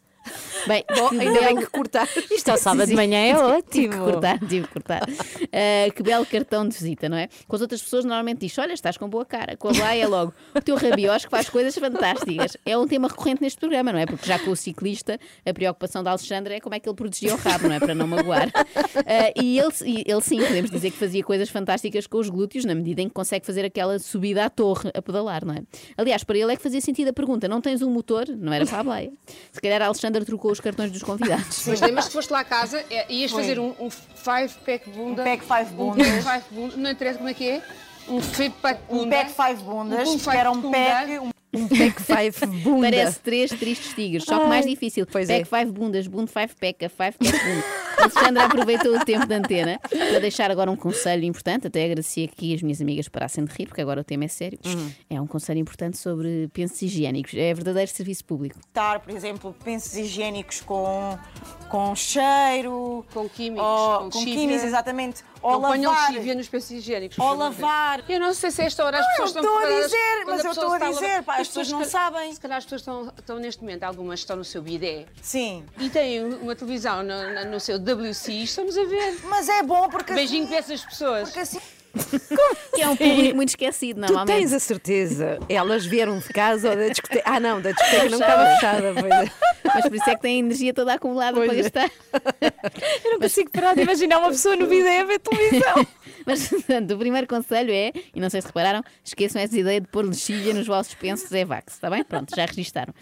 Bem, 0.66 0.84
Bom, 0.96 1.08
que 1.10 1.20
ainda 1.20 1.40
bem 1.40 1.56
que 1.56 1.66
cortar. 1.66 2.08
Isto 2.30 2.50
ao 2.50 2.56
sábado 2.58 2.88
de 2.88 2.94
manhã 2.94 3.18
é 3.18 3.32
Tive 3.34 3.88
que 3.88 3.94
ótimo. 3.94 4.04
cortar, 4.04 4.38
tive 4.40 4.66
que 4.66 4.72
cortar. 4.72 5.02
Ah, 5.56 5.88
que 5.94 6.02
belo 6.02 6.26
cartão 6.26 6.66
de 6.66 6.74
visita, 6.74 7.08
não 7.08 7.16
é? 7.16 7.28
Com 7.46 7.54
as 7.54 7.62
outras 7.62 7.80
pessoas 7.80 8.04
normalmente 8.04 8.40
diz: 8.40 8.58
Olha, 8.58 8.72
estás 8.72 8.96
com 8.96 9.08
boa 9.08 9.24
cara. 9.24 9.56
Com 9.56 9.68
a 9.68 9.72
Blay 9.72 10.00
é 10.00 10.06
logo. 10.06 10.34
O 10.54 10.60
teu 10.60 10.74
rabiosque 10.76 11.30
faz 11.30 11.48
coisas 11.48 11.76
fantásticas. 11.76 12.56
É 12.66 12.76
um 12.76 12.88
tema 12.88 13.06
recorrente 13.06 13.40
neste 13.40 13.58
programa, 13.60 13.92
não 13.92 13.98
é? 14.00 14.06
Porque 14.06 14.26
já 14.26 14.38
com 14.38 14.50
o 14.50 14.56
ciclista, 14.56 15.18
a 15.46 15.52
preocupação 15.54 16.02
da 16.02 16.10
Alexandra 16.10 16.54
é 16.54 16.60
como 16.60 16.74
é 16.74 16.80
que 16.80 16.88
ele 16.88 16.96
protegia 16.96 17.34
o 17.34 17.36
rabo, 17.36 17.68
não 17.68 17.74
é? 17.76 17.78
Para 17.78 17.94
não 17.94 18.06
magoar. 18.06 18.50
Ah, 18.54 19.32
e 19.40 19.58
ele, 19.58 20.04
ele 20.06 20.20
sim, 20.20 20.38
podemos 20.38 20.70
dizer 20.70 20.90
que 20.90 20.96
fazia 20.98 21.22
coisas 21.22 21.48
fantásticas 21.48 22.06
com 22.06 22.18
os 22.18 22.28
glúteos, 22.28 22.64
na 22.64 22.74
medida 22.74 23.00
em 23.00 23.08
que 23.08 23.14
consegue 23.14 23.46
fazer 23.46 23.64
aquela 23.64 23.98
subida 24.00 24.44
à 24.44 24.50
torre 24.50 24.90
a 24.92 25.00
pedalar, 25.00 25.44
não 25.44 25.54
é? 25.54 25.62
Aliás, 25.96 26.24
para 26.24 26.36
ele 26.36 26.52
é 26.52 26.56
que 26.56 26.62
fazia 26.62 26.80
sentido 26.80 27.08
a 27.08 27.12
pergunta: 27.12 27.46
não 27.46 27.60
tens 27.60 27.80
um 27.80 27.90
motor? 27.90 28.26
Não 28.28 28.52
era 28.52 28.66
para 28.66 28.80
a 28.80 28.82
Blay. 28.82 29.12
Se 29.52 29.60
calhar 29.60 29.80
a 29.82 29.86
Alexandra 29.86 30.24
trocou 30.24 30.43
os 30.52 30.60
cartões 30.60 30.90
dos 30.90 31.02
convidados. 31.02 31.64
Mas 31.66 31.80
lembras 31.80 32.06
que 32.06 32.12
foste 32.12 32.30
lá 32.30 32.40
a 32.40 32.44
casa 32.44 32.84
é, 32.90 33.06
ias 33.12 33.30
Foi. 33.30 33.42
fazer 33.42 33.58
um, 33.58 33.74
um 33.80 33.90
five 33.90 34.52
pack 34.64 34.88
bunda. 34.90 35.22
Um 35.22 35.24
pack 35.24 35.44
five 35.44 35.72
Um 35.72 35.76
bundas. 35.76 36.06
pack 36.06 36.22
five 36.22 36.44
bunda. 36.50 36.76
Não 36.76 36.90
interessa 36.90 37.18
como 37.18 37.28
é 37.30 37.34
que 37.34 37.48
é. 37.50 37.62
Um 38.08 38.20
five 38.20 38.50
pack 38.62 38.80
bunda. 38.88 39.02
Um 39.04 39.10
pack 39.10 39.30
five 39.32 39.62
bundas, 39.62 40.08
Um 40.08 40.18
que 40.18 40.24
five 40.24 40.36
era 40.36 40.50
um 40.50 40.60
bunda. 40.60 40.76
pack, 40.78 41.18
um 41.18 41.30
Um 41.56 41.68
pack 41.68 42.02
five 42.02 42.46
bunda. 42.62 42.90
Parece 42.90 43.20
três 43.20 43.50
tristes 43.50 43.94
tigres, 43.94 44.24
só 44.24 44.38
que 44.40 44.46
mais 44.46 44.66
difícil. 44.66 45.06
pois 45.06 45.28
pack 45.28 45.42
é. 45.42 45.44
five 45.44 45.70
bundas, 45.72 46.06
bund 46.06 46.30
five 46.30 46.54
peca, 46.58 46.88
five 46.88 47.16
pack 47.18 47.32
bunda. 47.44 47.84
Alexandra 47.96 48.44
aproveitou 48.46 48.96
o 48.96 49.04
tempo 49.04 49.24
da 49.24 49.36
antena 49.36 49.78
para 49.88 50.18
deixar 50.18 50.50
agora 50.50 50.68
um 50.70 50.74
conselho 50.76 51.24
importante. 51.24 51.68
Até 51.68 51.84
agradecia 51.84 52.26
que 52.26 52.52
as 52.52 52.60
minhas 52.60 52.80
amigas 52.80 53.08
parassem 53.08 53.44
de 53.44 53.52
rir, 53.54 53.66
porque 53.66 53.80
agora 53.80 54.00
o 54.00 54.04
tema 54.04 54.24
é 54.24 54.28
sério. 54.28 54.58
É 55.08 55.20
um 55.20 55.26
conselho 55.28 55.60
importante 55.60 55.96
sobre 55.96 56.48
pensos 56.52 56.82
higiênicos. 56.82 57.34
É 57.34 57.54
verdadeiro 57.54 57.90
serviço 57.90 58.24
público. 58.24 58.58
Dar, 58.74 58.98
por 59.00 59.14
exemplo, 59.14 59.54
pensos 59.64 59.96
higiênicos 59.96 60.60
com, 60.60 61.16
com 61.70 61.94
cheiro. 61.94 63.04
Com 63.14 63.28
químicos. 63.28 63.64
ou- 63.64 63.98
com 64.00 64.10
com 64.10 64.24
químicos, 64.24 64.64
exatamente. 64.64 65.22
Ou 65.44 65.60
Não 65.60 65.68
lavar. 65.82 66.12
nos 66.36 66.48
pensos 66.48 66.70
higiênicos. 66.70 67.18
Ou 67.18 67.34
lavar. 67.36 68.02
Eu 68.08 68.18
não 68.18 68.32
sei 68.32 68.50
se 68.50 68.62
esta 68.62 68.82
hora 68.84 68.98
as 68.98 69.04
Não, 69.04 69.10
pessoas 69.10 69.34
eu 69.36 69.40
estão 69.40 69.42
estou 69.42 69.56
a 69.56 69.60
preparadas. 69.60 69.90
dizer, 69.90 70.24
mas 70.26 70.44
eu 70.44 70.50
estou 70.52 70.72
a 70.72 70.78
dizer, 70.78 71.22
pá, 71.22 71.36
as 71.36 71.48
pessoas 71.48 71.70
não 71.72 71.84
sabem. 71.84 72.32
Se 72.32 72.40
calhar 72.40 72.58
as 72.58 72.64
pessoas 72.64 72.80
estão, 72.80 73.12
estão 73.18 73.38
neste 73.38 73.60
momento, 73.62 73.82
algumas 73.82 74.20
estão 74.20 74.36
no 74.36 74.44
seu 74.44 74.62
bidé. 74.62 75.04
Sim. 75.20 75.64
E 75.78 75.90
têm 75.90 76.24
uma 76.24 76.56
televisão 76.56 77.02
no, 77.02 77.34
no- 77.34 77.50
no 77.50 77.60
seu 77.60 77.76
WC 77.78 78.32
e 78.32 78.44
estamos 78.44 78.76
a 78.78 78.84
ver. 78.84 79.20
Mas 79.24 79.48
é 79.48 79.62
bom 79.62 79.88
porque. 79.90 80.14
Beijinho 80.14 80.46
para 80.46 80.56
essas 80.56 80.82
pessoas. 80.82 81.24
Porque 81.28 81.40
assim. 81.40 81.60
Que 82.74 82.82
é 82.82 82.88
um 82.88 82.96
público 82.96 83.36
muito 83.36 83.50
esquecido, 83.50 83.96
Tu 83.96 84.00
normalmente. 84.00 84.36
tens 84.36 84.52
a 84.52 84.58
certeza? 84.58 85.38
Elas 85.48 85.86
vieram 85.86 86.18
de 86.18 86.28
casa 86.28 86.70
ou 86.70 86.76
da 86.76 86.88
discoteca? 86.88 87.22
Ah, 87.24 87.38
não, 87.38 87.60
da 87.60 87.70
discoteca 87.72 88.08
não 88.10 88.18
estava 88.18 88.46
fechada. 88.54 88.94
pois 88.94 89.12
é. 89.12 89.30
Mas 89.64 89.82
por 89.88 89.94
isso 89.94 90.10
é 90.10 90.14
que 90.16 90.22
tem 90.22 90.36
a 90.36 90.38
energia 90.38 90.74
toda 90.74 90.94
acumulada 90.94 91.40
para 91.40 91.52
é. 91.52 91.62
gastar. 91.62 91.90
Eu 93.04 93.12
não 93.12 93.20
consigo 93.20 93.50
parar 93.50 93.74
de 93.74 93.82
imaginar 93.82 94.18
uma 94.18 94.28
pessoa 94.28 94.56
no 94.56 94.66
vídeo 94.66 94.88
a 94.88 95.04
ver 95.04 95.18
televisão. 95.18 95.86
Mas, 96.26 96.48
portanto, 96.48 96.94
o 96.94 96.98
primeiro 96.98 97.26
conselho 97.26 97.70
é, 97.70 97.92
e 98.14 98.20
não 98.20 98.30
sei 98.30 98.40
se 98.40 98.46
repararam, 98.46 98.82
esqueçam 99.04 99.42
essa 99.42 99.58
ideia 99.58 99.80
de 99.80 99.86
pôr 99.88 100.04
lexívia 100.04 100.54
nos 100.54 100.66
vossos 100.66 100.94
pensos 100.94 101.30
Evax, 101.30 101.74
está 101.74 101.90
bem? 101.90 102.02
Pronto, 102.02 102.34
já 102.34 102.46
registaram. 102.46 102.94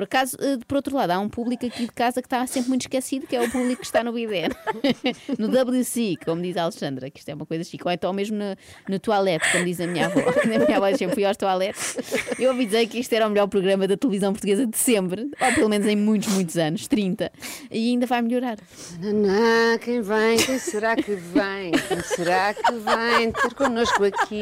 Por 0.00 0.04
acaso, 0.04 0.34
eh, 0.40 0.56
por 0.66 0.76
outro 0.76 0.96
lado, 0.96 1.10
há 1.10 1.18
um 1.18 1.28
público 1.28 1.66
aqui 1.66 1.82
de 1.82 1.92
casa 1.92 2.22
que 2.22 2.26
está 2.26 2.46
sempre 2.46 2.70
muito 2.70 2.80
esquecido, 2.80 3.26
que 3.26 3.36
é 3.36 3.42
o 3.42 3.50
público 3.50 3.82
que 3.82 3.86
está 3.86 4.02
no 4.02 4.14
bidé. 4.14 4.48
no 5.38 5.46
WC, 5.48 6.16
como 6.24 6.40
diz 6.40 6.56
a 6.56 6.62
Alexandra, 6.62 7.10
que 7.10 7.18
isto 7.18 7.28
é 7.28 7.34
uma 7.34 7.44
coisa 7.44 7.62
chique. 7.64 7.84
Ou 7.84 7.92
então 7.92 8.10
mesmo 8.10 8.38
no, 8.38 8.56
no 8.88 8.98
toalete, 8.98 9.52
como 9.52 9.62
diz 9.62 9.78
a 9.78 9.86
minha 9.86 10.06
avó. 10.06 10.20
A 10.40 10.46
minha 10.46 10.78
avó 10.78 10.88
sempre 10.96 11.16
fui 11.16 11.24
aos 11.26 11.36
toaletes. 11.36 11.98
Eu 12.38 12.52
ouvi 12.52 12.64
dizer 12.64 12.86
que 12.86 12.98
isto 12.98 13.12
era 13.12 13.26
o 13.26 13.28
melhor 13.28 13.46
programa 13.46 13.86
da 13.86 13.94
televisão 13.94 14.32
portuguesa 14.32 14.66
de 14.66 14.78
sempre, 14.78 15.30
ou 15.38 15.52
pelo 15.54 15.68
menos 15.68 15.86
em 15.86 15.96
muitos, 15.96 16.28
muitos 16.32 16.56
anos, 16.56 16.88
30. 16.88 17.30
E 17.70 17.90
ainda 17.90 18.06
vai 18.06 18.22
melhorar. 18.22 18.56
Nanã, 19.00 19.76
quem 19.76 20.00
vem? 20.00 20.38
Quem 20.38 20.58
será 20.58 20.96
que 20.96 21.14
vem? 21.14 21.72
Quem 21.72 22.00
será 22.04 22.54
que 22.54 22.72
vem 22.72 23.32
ter 23.32 23.52
connosco 23.54 24.02
aqui? 24.02 24.40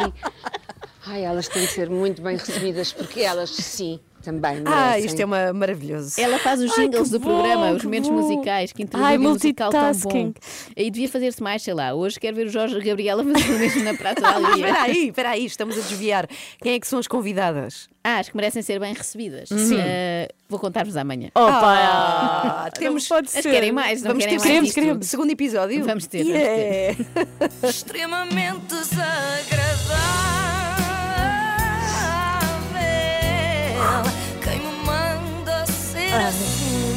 Ai, 1.04 1.24
elas 1.24 1.48
têm 1.48 1.64
de 1.64 1.72
ser 1.72 1.90
muito 1.90 2.22
bem 2.22 2.36
recebidas, 2.36 2.92
porque 2.92 3.22
elas, 3.22 3.50
sim, 3.50 3.98
também 4.32 4.62
Ah, 4.66 4.88
merecem. 4.90 5.06
isto 5.06 5.20
é 5.20 5.24
uma 5.24 5.52
maravilhoso. 5.54 6.20
Ela 6.20 6.38
faz 6.38 6.60
os 6.60 6.70
jingles 6.74 7.08
do 7.10 7.18
bom, 7.18 7.28
programa, 7.30 7.72
os 7.72 7.82
momentos 7.84 8.10
bom. 8.10 8.16
musicais, 8.16 8.72
que 8.72 8.82
introduzem 8.82 9.12
Ai, 9.12 9.18
musical 9.18 9.70
tão 9.70 9.80
bom. 9.80 9.86
multitasking. 9.86 10.34
E 10.76 10.90
devia 10.90 11.08
fazer-se 11.08 11.42
mais, 11.42 11.62
sei 11.62 11.72
lá. 11.74 11.94
Hoje 11.94 12.20
quero 12.20 12.36
ver 12.36 12.46
o 12.46 12.50
Jorge 12.50 12.78
Gabriela 12.80 13.24
fazer 13.24 13.52
o 13.54 13.58
mesmo 13.58 13.84
na 13.84 13.94
Praça 13.94 14.20
da 14.20 14.34
Alegria. 14.36 14.66
Espera 14.68 14.82
aí, 14.82 15.06
espera 15.08 15.30
aí, 15.30 15.44
estamos 15.46 15.78
a 15.78 15.80
desviar. 15.80 16.28
Quem 16.60 16.74
é 16.74 16.80
que 16.80 16.86
são 16.86 16.98
as 16.98 17.06
convidadas? 17.06 17.88
Ah, 18.04 18.16
acho 18.18 18.30
que 18.30 18.36
merecem 18.36 18.62
ser 18.62 18.78
bem 18.80 18.94
recebidas. 18.94 19.48
Sim. 19.48 19.76
Eh, 19.78 20.28
vou 20.48 20.58
contar-vos 20.58 20.96
amanhã. 20.96 21.30
Ah, 21.34 22.70
temos. 22.78 23.08
Mas 23.08 23.42
querem 23.42 23.72
mais? 23.72 24.02
Não 24.02 24.08
Vamos 24.10 24.24
querem 24.24 24.38
ter 24.38 24.48
mais 24.60 24.72
segundo, 24.72 24.98
disto? 24.98 25.10
segundo 25.10 25.30
episódio? 25.30 25.84
Vamos 25.84 26.06
ter, 26.06 26.24
vamos 26.24 26.38
Yeah. 26.38 26.96
Extremamente 27.68 28.66
desagradável. 28.68 30.08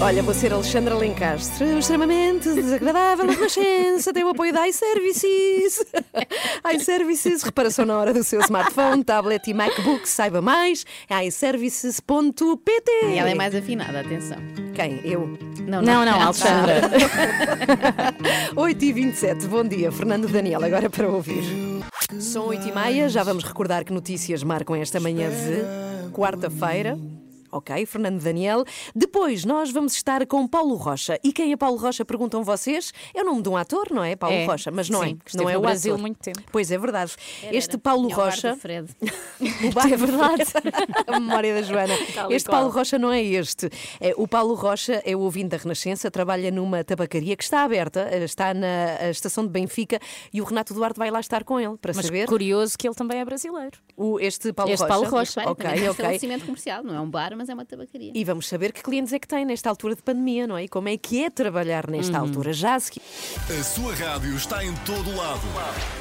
Olha, 0.02 0.24
vou 0.24 0.34
ser 0.34 0.52
Alexandra 0.52 0.96
Lencastre, 0.96 1.78
extremamente 1.78 2.52
desagradável, 2.56 3.24
na 3.24 3.34
Renascença, 3.34 4.12
tem 4.12 4.24
o 4.24 4.30
apoio 4.30 4.52
da 4.52 4.68
iServices. 4.68 5.86
iServices, 6.76 7.44
reparação 7.44 7.86
na 7.86 8.00
hora 8.00 8.12
do 8.12 8.24
seu 8.24 8.42
smartphone, 8.42 9.04
tablet 9.04 9.48
e 9.48 9.54
MacBook, 9.54 10.10
saiba 10.10 10.42
mais, 10.42 10.88
é 11.08 11.24
iServices.pt. 11.28 12.92
E 13.14 13.20
ela 13.20 13.30
é 13.30 13.36
mais 13.36 13.54
afinada, 13.54 14.00
atenção. 14.00 14.40
Quem? 14.74 15.02
Eu? 15.04 15.38
Não, 15.68 15.84
Não, 15.84 16.04
não, 16.04 16.20
Alexandra. 16.20 16.82
8 18.58 18.86
e 18.86 18.92
27 18.92 19.46
bom 19.46 19.64
dia, 19.64 19.92
Fernando 19.92 20.28
Daniel, 20.28 20.64
agora 20.64 20.90
para 20.90 21.08
ouvir. 21.08 21.44
São 22.20 22.48
8 22.48 22.70
e 22.70 22.72
meia, 22.72 23.08
já 23.08 23.22
vamos 23.22 23.44
recordar 23.44 23.86
que 23.86 23.94
notícias 23.94 24.42
marcam 24.42 24.76
esta 24.76 25.00
manhã 25.00 25.30
de 25.30 26.12
quarta-feira. 26.12 26.98
Ok, 27.52 27.86
Fernando 27.86 28.22
Daniel. 28.22 28.64
Depois 28.96 29.46
nós 29.46 29.72
vamos 29.72 29.94
estar 29.94 30.26
com 30.26 30.48
Paulo 30.48 30.76
Rocha. 30.76 31.20
E 31.24 31.32
quem 31.34 31.52
é 31.52 31.58
Paulo 31.58 31.78
Rocha, 31.78 32.06
perguntam 32.06 32.44
vocês? 32.44 32.94
É 33.14 33.22
o 33.22 33.26
nome 33.26 33.42
de 33.42 33.50
um 33.50 33.58
ator, 33.58 33.88
não 33.92 34.04
é? 34.04 34.16
Paulo 34.16 34.36
É, 34.36 34.46
Rocha, 34.46 34.72
mas 34.72 34.90
não 34.90 35.02
sim, 35.04 35.18
é. 35.20 35.30
que 35.30 35.38
Não 35.38 35.50
é 35.50 35.54
no 35.54 35.60
o 35.60 35.62
Brasil 35.62 35.94
ator. 35.94 36.02
muito 36.02 36.18
tempo. 36.20 36.42
Pois 36.52 36.72
é 36.72 36.78
verdade. 36.78 37.14
Era, 37.44 37.56
este 37.56 37.72
era. 37.72 37.80
Paulo 37.80 38.08
Tinha 38.08 38.18
o 38.18 38.20
bar 38.22 38.26
do 38.30 38.32
Rocha. 38.36 38.56
Fred. 38.56 38.88
O 39.68 39.72
bar 39.74 39.92
É 39.92 39.98
verdade. 39.98 40.44
a 41.08 41.20
memória 41.20 41.54
da 41.56 41.62
Joana. 41.62 41.94
Tal 42.14 42.32
Este. 42.32 42.50
Paulo 42.50 42.70
Rocha 42.70 42.98
não 42.98 43.12
é 43.12 43.22
este. 43.22 43.70
É, 44.00 44.14
o 44.18 44.28
Paulo 44.28 44.54
Rocha 44.56 45.02
é 45.06 45.16
o 45.16 45.20
ouvinte 45.20 45.50
da 45.50 45.58
Renascença, 45.58 46.10
trabalha 46.12 46.52
numa 46.52 46.84
tabacaria 46.84 47.36
que 47.36 47.44
está 47.44 47.64
aberta, 47.64 48.08
eh, 48.12 48.24
está 48.24 48.54
na 48.54 49.10
estação 49.10 49.44
de 49.46 49.50
Benfica 49.52 50.00
e 50.34 50.42
o 50.42 50.44
Renato 50.44 50.74
Duarte 50.74 50.98
vai 50.98 51.10
lá 51.12 51.20
estar 51.20 51.44
com 51.44 51.60
ele 51.60 51.78
para 51.78 51.94
Mas 51.96 52.06
saber. 52.06 52.28
curioso 52.28 52.78
que 52.78 52.88
ele 52.88 52.96
também 52.96 53.20
é 53.20 53.26
brasileiro. 53.26 53.78
O, 53.98 54.20
este 54.20 54.52
Paulo 54.54 54.72
Este 54.72 54.82
Rocha. 54.84 54.94
Paulo 54.94 55.10
Rocha. 55.10 55.42
Ok, 55.50 55.66
também 55.66 55.80
é 55.86 55.88
um 55.88 55.92
ok. 55.92 55.92
estabelecimento 55.92 56.46
comercial, 56.46 56.84
não 56.84 56.96
é 56.96 57.00
um 57.02 57.10
bar, 57.10 57.36
mas 57.42 57.50
é 57.50 57.54
uma 57.56 57.66
tabacaria. 57.66 58.12
E 58.14 58.24
vamos 58.24 58.48
saber 58.48 58.72
que 58.72 58.84
clientes 58.84 59.12
é 59.14 59.20
que 59.20 59.28
tem 59.28 59.44
nesta 59.46 59.68
altura 59.70 59.96
de 59.96 60.04
pandemia, 60.04 60.46
não 60.46 60.58
é? 60.58 60.66
E 60.66 60.68
como 60.68 60.88
é 60.90 60.96
que 60.98 61.24
é 61.24 61.30
trabalhar 61.30 61.90
nesta 61.90 62.18
Uhum. 62.20 62.26
altura. 62.28 62.54
Já 62.54 62.76
a 62.76 62.80
seguir. 62.80 63.02
A 63.60 63.64
sua 63.64 63.96
rádio 63.96 64.36
está 64.36 64.64
em 64.64 64.74
todo 64.86 65.16
lado. 65.16 65.42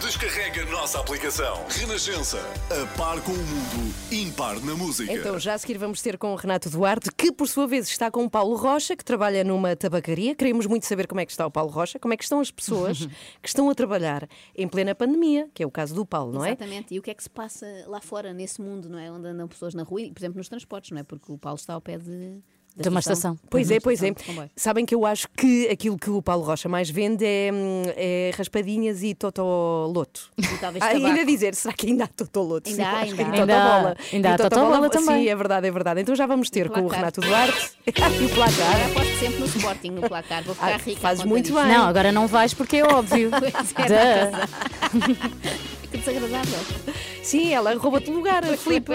Descarrega 0.03 0.63
a 0.63 0.67
nossa 0.71 1.01
aplicação. 1.01 1.65
Renascença. 1.69 2.39
A 2.71 2.97
par 2.99 3.21
com 3.23 3.33
o 3.33 3.37
mundo, 3.37 3.95
impar 4.13 4.61
na 4.61 4.75
música. 4.75 5.13
Então, 5.13 5.39
já 5.39 5.55
a 5.55 5.59
seguir 5.59 5.79
vamos 5.79 6.03
ter 6.03 6.19
com 6.19 6.33
o 6.33 6.37
Renato 6.37 6.69
Duarte, 6.69 7.11
que 7.17 7.33
por 7.33 7.49
sua 7.49 7.67
vez 7.67 7.89
está 7.89 8.11
com 8.11 8.25
o 8.25 8.31
Paulo 8.31 8.57
Rocha, 8.57 8.95
que 8.95 9.05
trabalha 9.05 9.43
numa 9.43 9.75
tabacaria. 9.75 10.35
Queremos 10.35 10.67
muito 10.67 10.85
saber 10.87 11.07
como 11.07 11.21
é 11.21 11.27
que 11.27 11.33
está 11.33 11.47
o 11.47 11.51
Paulo 11.51 11.71
Rocha, 11.71 11.99
como 11.99 12.13
é 12.13 12.17
que 12.17 12.23
estão 12.23 12.41
as 12.41 12.51
pessoas 12.51 13.07
que 13.41 13.49
estão 13.49 13.71
a 13.71 13.75
trabalhar 13.75 14.29
em 14.55 14.69
plena 14.69 14.95
pandemia, 14.95 15.49
que 15.55 15.63
é 15.63 15.67
o 15.67 15.71
caso 15.71 15.95
do 15.95 16.05
Paulo, 16.05 16.33
não 16.33 16.45
é? 16.45 16.49
Exatamente. 16.51 16.95
E 16.95 16.99
o 16.99 17.03
que 17.03 17.11
é 17.11 17.15
que 17.15 17.23
se 17.23 17.31
passa 17.31 17.67
lá 17.87 18.01
fora, 18.01 18.33
nesse 18.35 18.61
mundo, 18.61 18.89
não 18.91 18.99
é? 18.99 19.11
Onde 19.11 19.27
andam 19.27 19.49
pessoas 19.49 19.73
na 19.75 19.83
rua, 19.83 20.03
e, 20.03 20.13
por 20.13 20.21
exemplo, 20.21 20.39
nos 20.39 20.49
transportes, 20.49 20.91
não 20.91 20.99
é? 20.99 21.03
Porque 21.03 21.30
o 21.33 21.39
Paulo 21.39 21.57
está 21.57 21.75
ao 21.75 21.81
pé 21.81 21.99
de. 21.99 22.39
da 22.77 22.83
De 22.85 22.89
uma 22.89 23.01
estação. 23.01 23.37
Pois 23.51 23.69
uma 23.69 23.77
é, 23.77 23.81
pois 23.81 24.03
é. 24.03 24.15
Sabem 24.57 24.87
que 24.87 24.95
eu 24.95 25.05
acho 25.05 25.27
que 25.37 25.69
aquilo 25.69 25.99
que 25.99 26.09
o 26.11 26.23
Paulo 26.23 26.45
Rocha 26.45 26.69
mais 26.69 26.89
vende 26.89 27.25
é, 27.25 27.51
hum, 27.53 27.83
é 27.97 28.31
raspadinhas 28.37 29.03
e 29.03 29.15
totoloto. 29.15 30.31
E 30.39 30.43
talvez 30.59 30.83
Ah, 30.85 30.89
tabaco. 30.89 31.07
ainda 31.07 31.25
dizer, 31.25 31.55
será 31.55 31.75
que 31.75 31.87
ainda 31.89 32.05
há 32.05 32.07
totoloto? 32.09 32.69
Ainda 32.71 32.83
Sim, 32.83 32.89
há, 32.89 32.99
acho 33.01 33.15
que 33.15 33.23
ainda 33.23 33.37
e 33.37 33.41
há. 33.41 33.47
totobola. 33.47 33.97
Ainda 34.13 34.35
há 34.35 34.39
totobola, 34.39 34.91
também. 34.91 35.23
Sim, 35.25 35.29
é 35.29 35.37
verdade, 35.37 35.67
é 35.67 35.71
verdade. 35.71 36.01
Então 36.01 36.15
já 36.15 36.27
vamos 36.27 36.49
ter 36.51 36.69
com 36.71 36.81
o. 36.83 36.87
Renato 36.89 37.21
Duarte 37.21 37.73
e 37.87 38.25
o 38.25 38.29
placar. 38.35 38.71
Agora 38.77 38.87
aposto 38.87 39.19
sempre 39.19 39.39
no 39.41 39.47
Sporting, 39.47 39.91
no 39.91 40.09
placar. 40.09 40.43
Vou 40.45 40.55
ficar 40.55 40.75
Ah, 40.75 40.77
rica. 40.77 41.01
fazes 41.01 41.25
muito 41.25 41.53
bem. 41.53 41.67
Não, 41.67 41.87
agora 41.87 42.13
não 42.13 42.27
vais 42.27 42.55
porque 42.55 42.77
é 42.79 42.85
óbvio. 42.85 43.31
Pois 43.75 43.91
é, 43.91 44.31
Duh. 44.31 45.71
Que 45.91 45.99
desagradável. 45.99 46.59
Sim, 47.23 47.53
ela 47.53 47.75
rouba-te 47.75 48.11
lugar, 48.11 48.45
Filipe. 48.57 48.93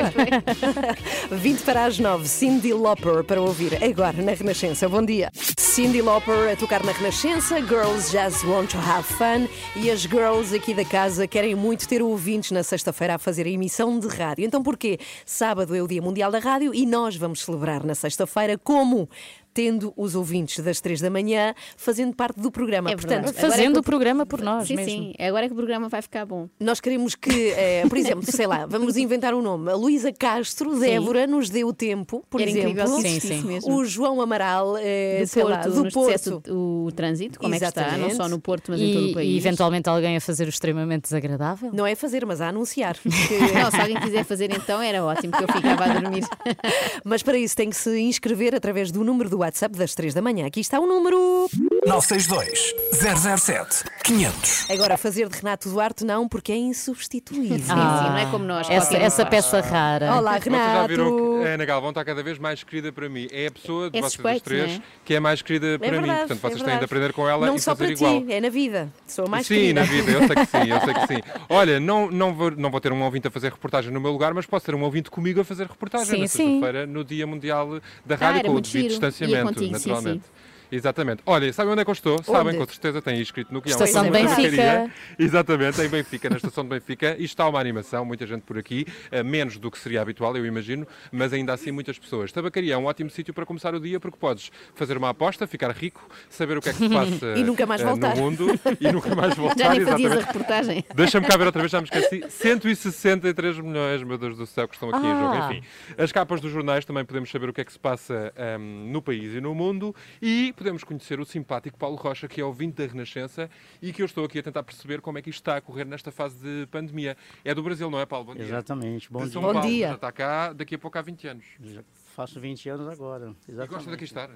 20 1.30 1.62
para 1.62 1.86
as 1.86 2.00
9, 2.00 2.28
Cindy 2.28 2.74
Lauper 2.74 3.24
para 3.24 3.42
ouvir 3.42 3.84
agora 3.84 4.22
na 4.22 4.32
Renascença. 4.32 4.88
Bom 4.88 5.04
dia. 5.04 5.30
Cindy 5.58 6.02
Lauper 6.02 6.54
a 6.54 6.56
tocar 6.56 6.84
na 6.86 6.94
Renascença, 6.94 7.60
Girls 7.60 8.10
Just 8.12 8.46
Want 8.46 8.72
to 8.72 8.78
Have 8.78 9.04
Fun 9.04 9.48
e 9.76 9.92
as 9.92 10.02
girls 10.02 10.56
aqui 10.56 10.74
da 10.74 10.86
casa 10.86 11.28
querem 11.28 11.54
muito 11.54 11.86
ter 11.86 12.02
ouvintes 12.02 12.52
na 12.52 12.64
sexta-feira 12.64 13.16
a 13.16 13.20
fazer 13.20 13.46
a 13.46 13.50
emissão 13.50 14.00
de 14.00 14.08
rádio. 14.08 14.46
Então 14.46 14.64
porquê? 14.64 14.98
Sábado 15.26 15.76
é 15.76 15.82
o 15.82 15.88
Dia 15.88 16.02
Mundial 16.02 16.32
da 16.32 16.40
Rádio 16.40 16.74
e 16.74 16.86
nós 16.86 17.18
vamos 17.18 17.42
celebrar 17.42 17.84
na 17.84 17.94
sexta-feira 17.94 18.58
como? 18.58 19.10
Tendo 19.56 19.94
os 19.96 20.16
ouvintes 20.16 20.60
das 20.64 20.82
3 20.82 21.00
da 21.00 21.10
manhã 21.10 21.56
fazendo 21.78 22.14
parte 22.14 22.40
do 22.42 22.52
programa. 22.52 22.92
É 22.92 22.94
Portanto, 22.96 23.24
verdade. 23.24 23.38
Agora 23.38 23.48
é 23.48 23.52
Fazendo 23.58 23.74
que 23.76 23.80
o 23.80 23.84
programa 23.84 24.26
por 24.26 24.42
nós 24.42 24.68
Sim, 24.68 24.76
mesmo. 24.76 24.92
sim. 24.92 25.14
Agora 25.18 25.46
é 25.46 25.48
que 25.48 25.54
o 25.54 25.56
programa 25.56 25.88
vai 25.88 26.02
ficar 26.02 26.26
bom. 26.26 26.50
Nós 26.60 26.82
queremos 26.82 27.16
que, 27.16 27.52
eh, 27.52 27.84
por 27.88 27.98
exemplo, 27.98 28.24
sei 28.30 28.46
lá, 28.48 28.66
vamos 28.66 28.98
inventar 28.98 29.34
um 29.34 29.42
nome. 29.42 29.72
A 29.72 29.76
Luísa 29.76 30.12
Castro, 30.12 30.78
Débora, 30.78 31.26
nos 31.26 31.50
dê 31.50 31.64
o 31.64 31.72
tempo, 31.72 32.26
por 32.30 32.42
Era 32.42 32.50
exemplo. 32.50 32.70
incrível 32.72 33.00
Sim, 33.00 33.20
sim. 33.22 33.42
mesmo. 33.46 33.74
O 33.74 33.86
João 33.86 34.20
Amaral, 34.22 34.76
eh, 34.78 35.22
do 35.22 35.28
sei 35.28 35.42
Porto, 35.44 35.56
lá, 35.56 35.62
do 35.84 35.90
Porto. 35.90 36.44
o, 36.50 36.86
o 36.88 36.92
trânsito, 36.92 37.40
como 37.40 37.56
é 37.56 37.58
que 37.58 37.64
está, 37.64 37.82
não 37.84 37.88
Exatamente. 37.92 38.16
só 38.18 38.28
no 38.28 38.40
Porto, 38.42 38.72
mas 38.72 38.82
em 38.82 38.92
todo 38.94 39.06
o 39.06 39.08
E, 39.10 39.14
país. 39.14 39.30
e 39.34 39.38
eventualmente 39.38 39.88
alguém 39.88 40.18
a 40.18 40.22
fazer 40.22 40.48
o 40.48 40.50
extremamente 40.50 41.04
desagradável. 41.04 41.72
Não 41.74 41.88
é 41.88 41.96
fazer, 41.96 42.26
mas 42.26 42.42
a 42.42 42.50
anunciar. 42.50 42.98
Não, 43.56 43.72
se 43.72 43.78
alguém 43.80 43.98
quiser 44.02 44.26
fazer 44.26 44.52
então 44.52 44.82
era 44.82 45.02
ótimo, 45.02 45.32
que 45.32 45.44
eu 45.44 45.48
ficava 45.48 45.86
a 45.86 45.94
dormir. 46.00 46.26
mas 47.06 47.24
para 47.24 47.38
isso 47.38 47.56
tem 47.56 47.70
que 47.70 47.76
se 47.78 47.98
inscrever 48.02 48.54
através 48.54 48.92
do 48.92 49.02
número 49.04 49.30
do 49.30 49.45
WhatsApp 49.46 49.78
das 49.78 49.94
3 49.94 50.14
da 50.14 50.22
manhã. 50.22 50.48
Aqui 50.48 50.60
está 50.60 50.80
o 50.80 50.88
número. 50.88 51.48
962 51.86 52.74
007 52.94 53.84
500. 54.04 54.70
Agora, 54.72 54.98
fazer 54.98 55.30
de 55.30 55.38
Renato 55.38 55.70
Duarte 55.70 56.04
não, 56.04 56.28
porque 56.28 56.52
é 56.52 56.56
insubstituível. 56.58 57.58
Sim, 57.58 57.64
sim, 57.64 57.74
não 57.76 58.18
é 58.18 58.26
como 58.32 58.44
nós. 58.44 58.68
Essa, 58.70 58.98
essa 58.98 59.26
peça 59.26 59.62
rara. 59.62 60.16
Olá, 60.16 60.40
Vocês 60.40 60.46
já 60.56 60.88
viram 60.88 61.06
Renato. 61.16 61.42
que 61.44 61.48
a 61.48 61.54
Ana 61.54 61.66
Galvão 61.66 61.90
está 61.90 62.04
cada 62.04 62.24
vez 62.24 62.40
mais 62.40 62.64
querida 62.64 62.92
para 62.92 63.08
mim. 63.08 63.28
É 63.32 63.48
a 63.48 63.52
pessoa 63.52 63.90
de 63.92 63.98
É 63.98 64.02
vocês 64.02 64.14
suspeito, 64.14 64.38
os 64.38 64.42
três 64.44 64.68
não 64.72 64.78
é? 64.78 64.82
que 65.06 65.14
é 65.14 65.20
mais 65.20 65.42
querida 65.44 65.78
para 65.78 65.92
mim. 65.92 65.98
verdade, 65.98 66.20
Portanto, 66.28 66.38
é 66.38 66.50
vocês 66.50 66.64
têm 66.64 66.78
de 66.80 66.86
aprender 66.86 67.14
com 67.14 67.30
ela 67.30 67.46
Não 67.48 67.56
e 67.56 67.60
só 67.60 67.76
fazer 67.76 67.96
para 67.98 68.08
igual. 68.08 68.22
ti, 68.26 68.34
é 68.34 68.42
na 68.42 68.50
vida. 68.50 68.94
Sou 69.08 69.26
a 69.26 69.30
mais 69.30 69.46
sim, 69.48 69.54
querida. 69.56 69.80
na 69.82 69.86
vida, 69.86 70.12
eu 70.12 70.20
sei 70.28 70.36
que 70.36 70.46
sim, 70.46 70.72
eu 70.72 70.82
sei 70.82 70.94
que 70.94 71.08
sim. 71.08 71.22
Olha, 71.50 71.80
não, 71.80 72.10
não, 72.12 72.34
vou, 72.34 72.52
não 72.52 72.72
vou 72.72 72.82
ter 72.82 72.92
um 72.92 73.04
ouvinte 73.04 73.28
a 73.28 73.32
fazer 73.32 73.52
reportagem 73.52 73.92
no 73.92 74.02
meu 74.02 74.12
lugar, 74.12 74.34
mas 74.34 74.46
posso 74.48 74.66
ter 74.66 74.74
um 74.74 74.82
ouvinte 74.82 75.12
comigo 75.12 75.40
a 75.42 75.46
fazer 75.46 75.68
reportagem 75.68 76.08
Sim, 76.16 76.22
na 76.22 76.28
sim. 76.28 76.38
sexta-feira, 76.54 76.88
no 76.88 77.04
Dia 77.04 77.28
Mundial 77.28 77.80
da 78.06 78.16
Rádio, 78.16 78.40
era 78.40 78.44
com 78.46 78.50
o 78.50 78.54
muito 78.54 78.66
devido 78.66 78.82
giro. 78.82 78.84
Ia 78.86 78.90
distanciamento, 79.12 79.54
contigo, 79.54 79.80
sim, 79.80 79.90
naturalmente. 79.90 80.24
Exatamente. 80.72 81.22
Olha, 81.26 81.52
sabem 81.54 81.72
onde 81.74 81.82
é 81.82 81.84
que 81.84 81.90
eu 81.90 81.94
estou? 81.94 82.24
Sabem, 82.24 82.58
com 82.58 82.66
certeza, 82.66 83.02
têm 83.02 83.22
escrito 83.22 83.54
no 83.54 83.62
guião. 83.62 83.74
Estação 83.74 84.08
Uma 84.08 84.12
de 84.12 84.26
Benfica. 84.26 84.92
Exatamente, 85.18 85.82
em 85.82 85.90
Benfica, 85.90 86.30
na 86.30 86.38
estação 86.38 86.64
de 86.64 86.70
Benfica. 86.70 87.16
E 87.18 87.24
está 87.24 87.48
uma 87.48 87.60
animação, 87.60 88.06
muita 88.06 88.26
gente 88.26 88.42
por 88.42 88.58
aqui, 88.58 88.86
eh, 89.12 89.24
menos 89.24 89.58
do 89.58 89.70
que 89.72 89.78
seria 89.78 90.02
habitual, 90.02 90.36
eu 90.36 90.46
imagino, 90.46 90.88
mas 91.12 91.34
ainda 91.34 91.54
assim 91.54 91.72
muitas 91.72 91.98
pessoas. 92.00 92.32
Tabacaria 92.32 92.74
é 92.74 92.78
um 92.78 92.86
ótimo 92.86 93.10
sítio 93.10 93.34
para 93.34 93.46
começar 93.46 93.74
o 93.76 93.80
dia 93.80 94.00
porque 94.00 94.18
podes 94.18 94.52
fazer 94.74 94.98
uma 94.98 95.10
aposta, 95.10 95.48
ficar 95.48 95.72
rico, 95.72 96.08
saber 96.30 96.58
o 96.58 96.62
que 96.62 96.70
é 96.70 96.74
que 96.74 96.80
se 96.80 96.90
passa 96.90 97.34
E 97.38 97.44
nunca 97.44 97.66
mais 97.66 97.82
eh, 97.82 97.86
voltar. 97.86 98.16
no 98.16 98.22
mundo 98.22 98.48
e 98.80 98.92
nunca 98.92 99.16
mais 99.16 99.36
voltar. 99.36 99.56
Já 99.66 99.70
nem 99.70 99.82
fazias 99.82 100.12
a 100.12 100.20
reportagem. 100.20 100.86
Deixa-me 100.96 101.26
cá 101.28 101.38
ver 101.38 101.46
outra 101.46 101.62
vez, 101.62 101.72
já 101.72 101.80
me 101.80 101.86
esqueci. 101.86 102.24
163 102.30 103.60
milhões, 103.60 104.04
meu 104.04 104.18
Deus 104.18 104.38
do 104.38 104.46
céu, 104.46 104.68
que 104.68 104.76
estão 104.76 104.90
aqui 104.90 105.06
em 105.06 105.20
jogo. 105.20 105.34
Ah. 105.34 105.50
Enfim, 105.52 105.64
as 105.98 106.12
capas 106.12 106.42
dos 106.42 106.52
jornais 106.52 106.86
também 106.86 107.06
podemos 107.06 107.30
saber 107.30 107.50
o 107.50 107.54
que 107.54 107.62
é 107.62 107.66
que 107.66 107.72
se 107.72 107.80
passa 107.80 108.34
ahm, 108.38 108.92
no 108.92 109.02
país 109.02 109.34
e 109.34 109.42
no 109.42 109.54
mundo 109.54 109.96
e 110.22 110.54
podemos 110.56 110.84
conhecer 110.84 111.20
o 111.20 111.26
simpático 111.26 111.78
Paulo 111.78 111.96
Rocha, 111.96 112.28
que 112.28 112.40
é 112.42 112.46
ouvinte 112.46 112.78
da 112.78 112.86
Renascença 112.92 113.50
e 113.82 113.92
que 113.94 114.02
eu 114.02 114.06
estou 114.06 114.26
aqui 114.26 114.40
a 114.40 114.44
tentar 114.44 114.64
perceber 114.64 115.02
como 115.02 115.18
é 115.18 115.22
que 115.22 115.30
isto 115.30 115.40
está 115.42 115.58
a 115.58 115.62
correr 115.62 115.86
nesta 115.86 116.12
fase 116.12 116.38
de 116.38 116.66
pandemia. 116.68 117.16
É 117.44 117.54
do 117.54 117.62
Brasil, 117.62 117.90
não 117.90 118.00
é, 118.00 118.06
Paulo? 118.06 118.26
Bom 118.28 118.36
dia. 118.36 118.44
Exatamente. 118.46 119.12
Bom 119.12 119.26
De 119.26 119.32
São 119.32 119.42
dia. 119.42 119.48
Bom 119.48 119.54
Paulo. 119.54 119.70
dia. 119.70 119.88
Já 119.90 119.96
está 119.96 120.12
cá 120.12 120.54
daqui 120.54 120.76
a 120.76 120.80
pouco 120.80 120.98
há 120.98 121.02
20 121.02 121.28
anos. 121.28 121.46
Já 121.62 121.84
faço 122.16 122.40
20 122.40 122.70
anos 122.70 122.88
agora. 122.88 123.36
E 123.48 123.52
Exatamente. 123.52 123.74
gosta 123.74 123.92
daqui 123.92 124.04
estar? 124.06 124.30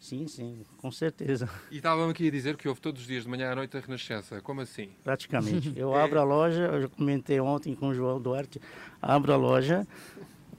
Sim, 0.00 0.26
sim, 0.28 0.62
com 0.76 0.90
certeza. 0.90 1.48
E 1.70 1.76
estavam 1.76 2.10
aqui 2.10 2.28
a 2.28 2.30
dizer 2.30 2.58
que 2.58 2.68
houve 2.68 2.78
todos 2.78 3.00
os 3.00 3.06
dias 3.06 3.22
de 3.24 3.28
manhã 3.30 3.52
à 3.52 3.54
noite 3.54 3.74
a 3.74 3.80
Renascença. 3.80 4.38
Como 4.42 4.60
assim? 4.60 4.90
Praticamente. 5.02 5.72
Eu 5.78 5.94
abro 5.94 6.20
a 6.20 6.24
loja, 6.24 6.62
eu 6.64 6.82
já 6.82 6.88
comentei 6.88 7.40
ontem 7.40 7.74
com 7.74 7.88
o 7.88 7.94
João 7.94 8.20
Duarte, 8.20 8.60
abro 9.00 9.32
a 9.32 9.36
loja, 9.36 9.86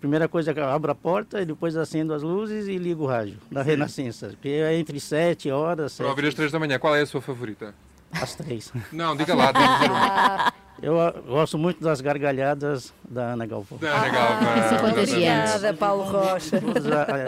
primeira 0.06 0.28
coisa 0.28 0.52
é 0.52 0.54
que 0.54 0.60
eu 0.60 0.66
abro 0.70 0.92
a 0.92 0.96
porta 0.96 1.42
e 1.42 1.46
depois 1.46 1.76
acendo 1.76 2.14
as 2.14 2.22
luzes 2.22 2.68
e 2.68 2.78
ligo 2.78 3.06
o 3.06 3.08
rádio 3.08 3.40
da 3.52 3.64
Renascença. 3.64 4.34
Que 4.40 4.50
é 4.50 4.78
entre 4.78 5.00
7 5.00 5.50
horas, 5.50 5.98
Para 5.98 6.08
ouvir 6.08 6.22
7 6.22 6.28
às 6.30 6.36
3 6.36 6.52
da 6.52 6.60
manhã, 6.60 6.78
qual 6.78 6.96
é 6.96 7.02
a 7.02 7.06
sua 7.08 7.22
favorita? 7.22 7.74
às 8.12 8.36
3. 8.36 8.72
Não, 8.92 9.16
diga 9.16 9.34
lá, 9.34 9.52
tem 9.52 9.64
que. 9.64 10.56
Eu 10.82 11.00
ah, 11.00 11.12
gosto 11.26 11.58
muito 11.58 11.82
das 11.82 12.02
gargalhadas 12.02 12.94
da 13.10 13.32
Ana 13.34 13.46
Galvão. 13.46 13.78
Da 13.80 13.92
Ana 13.96 14.10
Galvão. 14.10 14.70
são 14.70 14.78
contagiantes. 14.90 15.52
Obrigada, 15.56 15.74
Paulo 15.78 16.04
Rocha. 16.04 16.62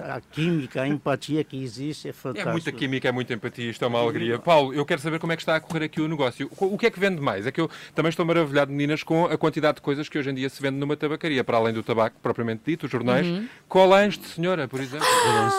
A, 0.10 0.16
a 0.18 0.22
química, 0.22 0.82
a 0.82 0.88
empatia 0.88 1.44
que 1.44 1.62
existe 1.64 2.08
é 2.08 2.10
É 2.10 2.14
fantástica. 2.14 2.52
muita 2.52 2.72
química, 2.72 3.08
é 3.08 3.12
muita 3.12 3.34
empatia, 3.34 3.70
isto 3.70 3.84
é 3.84 3.88
uma 3.88 4.00
alegria. 4.00 4.38
Paulo, 4.38 4.74
eu 4.74 4.86
quero 4.86 5.00
saber 5.02 5.18
como 5.20 5.32
é 5.32 5.36
que 5.36 5.42
está 5.42 5.56
a 5.56 5.60
correr 5.60 5.86
aqui 5.86 6.02
o 6.02 6.08
negócio. 6.08 6.50
O 6.60 6.78
que 6.78 6.88
é 6.88 6.92
que 6.92 7.00
vende 7.00 7.22
mais? 7.22 7.48
É 7.48 7.52
que 7.52 7.62
eu 7.62 7.70
também 7.96 8.10
estou 8.10 8.26
maravilhado, 8.26 8.72
meninas, 8.72 9.02
com 9.02 9.26
a 9.26 9.38
quantidade 9.38 9.76
de 9.76 9.82
coisas 9.82 10.10
que 10.10 10.18
hoje 10.20 10.30
em 10.30 10.34
dia 10.36 10.50
se 10.50 10.62
vende 10.62 10.78
numa 10.78 10.98
tabacaria, 10.98 11.44
para 11.44 11.58
além 11.58 11.74
do 11.74 11.82
tabaco 11.84 12.18
propriamente 12.22 12.64
dito, 12.66 12.86
os 12.86 12.92
jornais. 12.92 13.26
Uhum. 13.26 13.48
Colãs 13.68 14.18
de 14.18 14.26
senhora, 14.28 14.68
por 14.68 14.80
exemplo. 14.82 15.06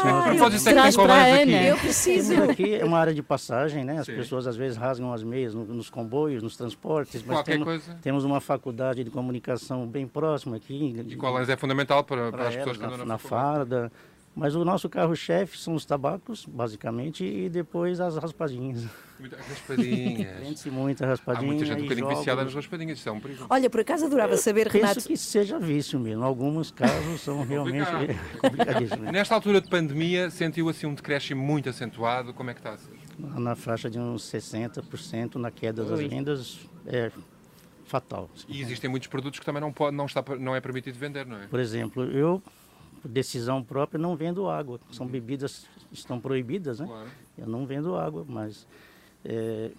senhora. 0.03 0.19
A 0.21 0.23
propósito, 0.35 0.69
é 0.69 0.75
que 0.75 0.83
tem 0.83 0.93
colãs 0.93 1.41
aqui. 1.41 1.53
Eu 1.67 1.77
preciso. 1.79 2.35
Temos 2.35 2.49
aqui 2.51 2.75
é 2.75 2.85
uma 2.85 2.99
área 2.99 3.15
de 3.15 3.23
passagem, 3.23 3.85
né? 3.85 3.99
As 4.01 4.07
Sim. 4.07 4.15
pessoas 4.17 4.47
às 4.47 4.57
vezes 4.57 4.77
rasgam 4.77 5.13
as 5.13 5.23
meias 5.23 5.55
no- 5.55 5.65
nos 5.65 5.89
comboios, 5.89 6.43
nos 6.43 6.57
transportes. 6.57 7.23
Mas 7.23 7.37
Qualquer 7.39 7.53
temos, 7.53 7.65
coisa. 7.67 7.88
Temos 8.03 8.25
uma 8.25 8.41
faculdade 8.41 9.03
de 9.05 9.11
comunicação 9.11 9.87
bem 9.87 10.07
próxima 10.07 10.57
aqui. 10.57 10.97
E 11.07 11.17
colãs 11.17 11.49
é 11.49 11.57
fundamental 11.57 12.05
para, 12.05 12.31
para 12.31 12.39
para 12.39 12.49
as 12.49 12.57
pessoas 12.57 12.77
elas, 12.77 12.79
que 12.79 12.85
andam 12.85 12.99
na, 12.99 13.05
na, 13.15 13.19
farda. 13.19 13.93
Mas 14.37 14.55
o 14.55 14.65
nosso 14.65 14.89
carro-chefe 14.89 15.59
são 15.59 15.75
os 15.75 15.85
tabacos, 15.85 16.47
basicamente, 16.47 17.25
e 17.25 17.49
depois 17.49 17.99
as 18.01 18.17
raspadinhas. 18.17 18.85
Muita- 19.19 19.37
Raspadinhas. 19.37 20.39
Vende-se 20.39 20.71
muita 20.71 21.05
Há 21.05 21.09
raspadinha. 21.09 21.47
muita 21.47 21.65
gente 21.65 21.79
um 21.79 21.83
bocadinho 21.83 22.05
jogos. 22.07 22.19
viciada 22.21 22.45
nas 22.45 22.55
raspadinhas, 22.55 22.99
isso 23.01 23.09
é 23.09 23.13
um 23.13 23.19
perigo. 23.19 23.47
Olha, 23.51 23.69
por 23.69 23.81
acaso 23.81 24.07
adorava 24.07 24.37
saber, 24.37 24.71
Penso 24.71 24.77
Renato. 24.85 25.01
que 25.09 25.17
seja 25.17 25.59
vício 25.59 25.99
mesmo. 25.99 26.23
Alguns 26.23 26.71
casos 26.71 27.21
são 27.21 27.43
realmente 27.45 27.85
complicado. 27.91 28.39
complicadíssimos. 28.41 29.11
Nesta 29.11 29.35
altura 29.35 29.61
de 29.61 29.69
pandemia, 29.69 30.31
sentiu 30.31 30.69
assim 30.69 30.87
um 30.87 30.95
decréscimo 30.95 31.43
muito 31.43 31.69
acentuado? 31.69 32.33
Como 32.33 32.49
é 32.49 32.55
que 32.55 32.61
está 32.61 32.75
a 32.75 32.79
ser? 32.79 32.93
Na 33.19 33.57
faixa 33.57 33.91
de 33.91 33.99
uns 33.99 34.23
60% 34.23 35.35
na 35.35 35.51
queda 35.51 35.85
das 35.85 35.99
vendas 35.99 36.61
é 36.87 37.11
fatal. 37.89 38.31
E 38.49 38.61
existem 38.61 38.89
muitos 38.89 39.09
produtos 39.09 39.41
que 39.41 39.47
também 39.47 39.61
não, 39.61 39.73
pode, 39.73 39.97
não, 39.97 40.07
está, 40.07 40.23
não 40.39 40.55
é 40.55 40.61
permitido 40.61 40.97
vender, 40.97 41.27
não 41.27 41.37
é? 41.41 41.47
Por 41.47 41.59
exemplo, 41.59 42.05
eu, 42.05 42.43
por 43.03 43.11
decisão 43.11 43.63
própria, 43.63 43.99
não 43.99 44.15
vendo 44.17 44.49
água. 44.49 44.79
São 44.93 45.07
bebidas 45.07 45.67
que 45.89 45.95
estão 45.95 46.21
proibidas, 46.21 46.81
né? 46.81 46.87
Claro. 46.87 47.09
Eu 47.37 47.47
não 47.47 47.67
vendo 47.67 47.97
água, 47.97 48.25
mas 48.29 48.67
é, 49.25 49.71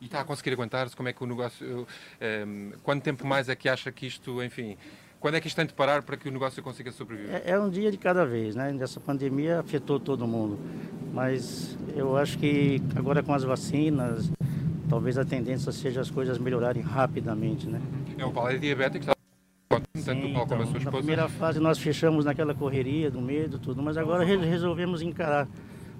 E 0.00 0.06
está 0.06 0.20
a 0.20 0.24
conseguir 0.24 0.52
aguentar-se? 0.52 0.96
Como 0.96 1.08
é 1.08 1.12
que 1.12 1.22
o 1.22 1.26
negócio. 1.26 1.86
ehm, 2.20 2.72
quanto 2.82 3.02
tempo 3.02 3.26
mais 3.26 3.48
é 3.48 3.54
que 3.54 3.68
acha 3.68 3.90
que 3.92 4.06
isto, 4.06 4.42
enfim. 4.42 4.76
Quando 5.20 5.36
é 5.36 5.40
que 5.40 5.46
isto 5.46 5.56
tem 5.56 5.64
de 5.64 5.72
parar 5.72 6.02
para 6.02 6.18
que 6.18 6.28
o 6.28 6.32
negócio 6.32 6.62
consiga 6.62 6.92
sobreviver? 6.92 7.34
é, 7.46 7.52
é 7.52 7.58
um 7.58 7.70
dia 7.70 7.90
de 7.90 7.96
cada 7.96 8.26
vez, 8.26 8.54
né? 8.54 8.76
Essa 8.80 9.00
pandemia 9.00 9.60
afetou 9.60 9.98
todo 9.98 10.26
mundo. 10.26 10.58
Mas 11.14 11.78
eu 11.96 12.16
acho 12.16 12.38
que 12.38 12.82
agora 12.94 13.22
com 13.22 13.32
as 13.32 13.42
vacinas, 13.42 14.30
talvez 14.88 15.18
a 15.18 15.24
tendência 15.24 15.72
seja 15.72 16.00
as 16.00 16.10
coisas 16.10 16.38
melhorarem 16.38 16.82
rapidamente, 16.82 17.66
né? 17.66 17.80
É, 18.18 18.24
o 18.24 18.30
Paulo 18.30 18.50
é 18.50 18.58
diabético, 18.58 19.04
está 19.04 19.14
tanto 19.70 19.96
sua 19.98 20.14
Então, 20.14 20.58
na 20.84 20.90
primeira 20.92 21.28
fase 21.28 21.58
nós 21.60 21.78
fechamos 21.78 22.24
naquela 22.24 22.54
correria 22.54 23.10
do 23.10 23.20
medo, 23.20 23.58
tudo, 23.58 23.82
mas 23.82 23.96
agora 23.96 24.24
re- 24.24 24.36
resolvemos 24.36 25.02
encarar 25.02 25.48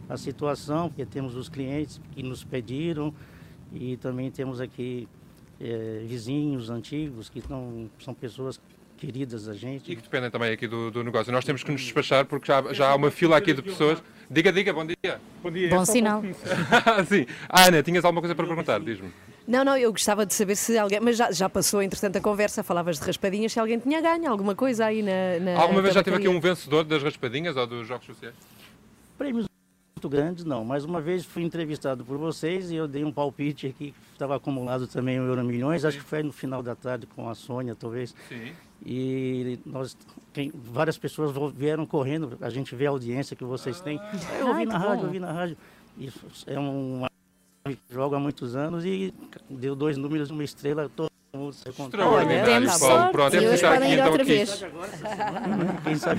a 0.09 0.17
situação, 0.17 0.89
porque 0.89 1.07
temos 1.07 1.35
os 1.35 1.49
clientes 1.49 2.01
que 2.13 2.23
nos 2.23 2.45
pediram 2.45 3.13
e 3.73 3.97
também 3.97 4.31
temos 4.31 4.61
aqui 4.61 5.09
eh, 5.61 6.05
vizinhos 6.07 6.69
antigos 6.71 7.29
que 7.31 7.43
não, 7.49 7.89
são 7.99 8.13
pessoas 8.13 8.61
queridas 8.99 9.47
da 9.47 9.55
gente. 9.55 9.91
E 9.91 9.97
que 9.97 10.03
dependem 10.03 10.31
também 10.31 10.53
aqui 10.53 10.69
do, 10.69 10.91
do 10.91 11.03
negócio. 11.03 11.33
Nós 11.33 11.45
temos 11.45 11.63
que 11.65 11.73
nos 11.73 11.81
despachar 11.81 12.25
porque 12.27 12.47
já, 12.47 12.73
já 12.73 12.91
há 12.91 12.95
uma 12.95 13.11
fila 13.11 13.37
aqui 13.37 13.53
de 13.53 13.63
pessoas. 13.63 14.03
Diga, 14.31 14.53
diga, 14.53 14.73
bom 14.73 14.87
dia. 14.87 15.21
Bom 15.43 15.51
dia. 15.51 15.69
Bom 15.69 15.83
é 15.83 15.85
sinal. 15.85 16.23
Sim. 17.09 17.27
Ah, 17.49 17.67
Ana, 17.67 17.83
tinhas 17.83 18.05
alguma 18.05 18.21
coisa 18.21 18.35
para 18.35 18.47
perguntar? 18.47 18.81
Diz-me. 18.81 19.13
Não, 19.47 19.65
não, 19.65 19.77
eu 19.77 19.93
gostava 19.93 20.25
de 20.25 20.33
saber 20.33 20.57
se 20.57 20.77
alguém. 20.79 21.01
Mas 21.01 21.17
já, 21.17 21.31
já 21.31 21.49
passou, 21.49 21.83
entretanto, 21.83 22.17
a 22.17 22.21
conversa, 22.21 22.63
falavas 22.63 22.99
de 22.99 23.05
raspadinhas, 23.05 23.53
se 23.53 23.61
alguém 23.61 23.79
tinha 23.79 24.01
ganho 24.01 24.31
alguma 24.31 24.55
coisa 24.55 24.87
aí 24.87 25.03
na. 25.03 25.39
na 25.41 25.61
Alguma 25.61 25.83
vez 25.83 25.95
já 25.95 26.03
teve 26.03 26.17
aqui 26.17 26.29
um 26.29 26.41
vencedor 26.41 26.85
das 26.85 27.03
raspadinhas 27.03 27.57
ou 27.57 27.67
dos 27.67 27.87
jogos 27.87 28.07
sociais? 28.07 28.35
Prêmios 29.19 29.47
muito 29.97 30.09
grandes 30.09 30.45
não, 30.45 30.65
mas 30.65 30.85
uma 30.85 31.01
vez 31.01 31.25
fui 31.25 31.43
entrevistado 31.43 32.05
por 32.05 32.19
vocês 32.19 32.71
e 32.71 32.77
eu 32.77 32.89
dei 32.89 33.05
um 33.05 33.13
palpite 33.13 33.67
aqui, 33.67 33.93
que 33.93 34.13
estava 34.13 34.37
acumulado 34.37 34.87
também 34.87 35.19
o 35.21 35.25
Euro 35.25 35.45
Milhões, 35.45 35.85
acho 35.85 35.99
que 35.99 36.05
foi 36.05 36.23
no 36.23 36.33
final 36.33 36.63
da 36.63 36.75
tarde 36.75 37.07
com 37.07 37.29
a 37.29 37.35
Sônia, 37.35 37.75
talvez. 37.75 38.15
Sim. 38.29 38.53
E 38.85 39.59
nós, 39.67 39.97
quem- 40.33 40.53
várias 40.55 40.97
pessoas 40.99 41.35
vieram 41.55 41.85
correndo, 41.87 42.37
a 42.41 42.51
gente 42.51 42.75
vê 42.75 42.87
a 42.87 42.91
audiência 42.91 43.35
que 43.37 43.45
vocês 43.45 43.81
têm. 43.81 44.01
Eu 44.39 44.49
ouvi 44.49 44.65
na 44.67 44.79
rádio, 44.79 45.07
ouvi 45.07 45.19
na 45.19 45.33
rádio. 45.33 45.57
Isso 45.99 46.25
é 46.47 46.59
um 46.59 47.07
que 47.67 47.79
joga 47.91 48.17
há 48.17 48.21
muitos 48.21 48.55
anos 48.57 48.85
e 48.85 49.13
deu 49.49 49.75
dois 49.75 49.97
números, 49.97 50.31
uma 50.31 50.45
estrela, 50.45 50.91
todo 50.95 51.09
mundo 51.35 51.53
se 51.55 51.67
Extraordinário, 51.69 52.67
Paulo. 52.67 52.79
sorte. 52.79 53.13
Pronto, 53.13 53.31
temos 53.31 53.49
que 53.49 53.55
estar 53.55 53.73
aqui 53.73 53.93
então 53.95 54.15
aqui. 54.15 54.45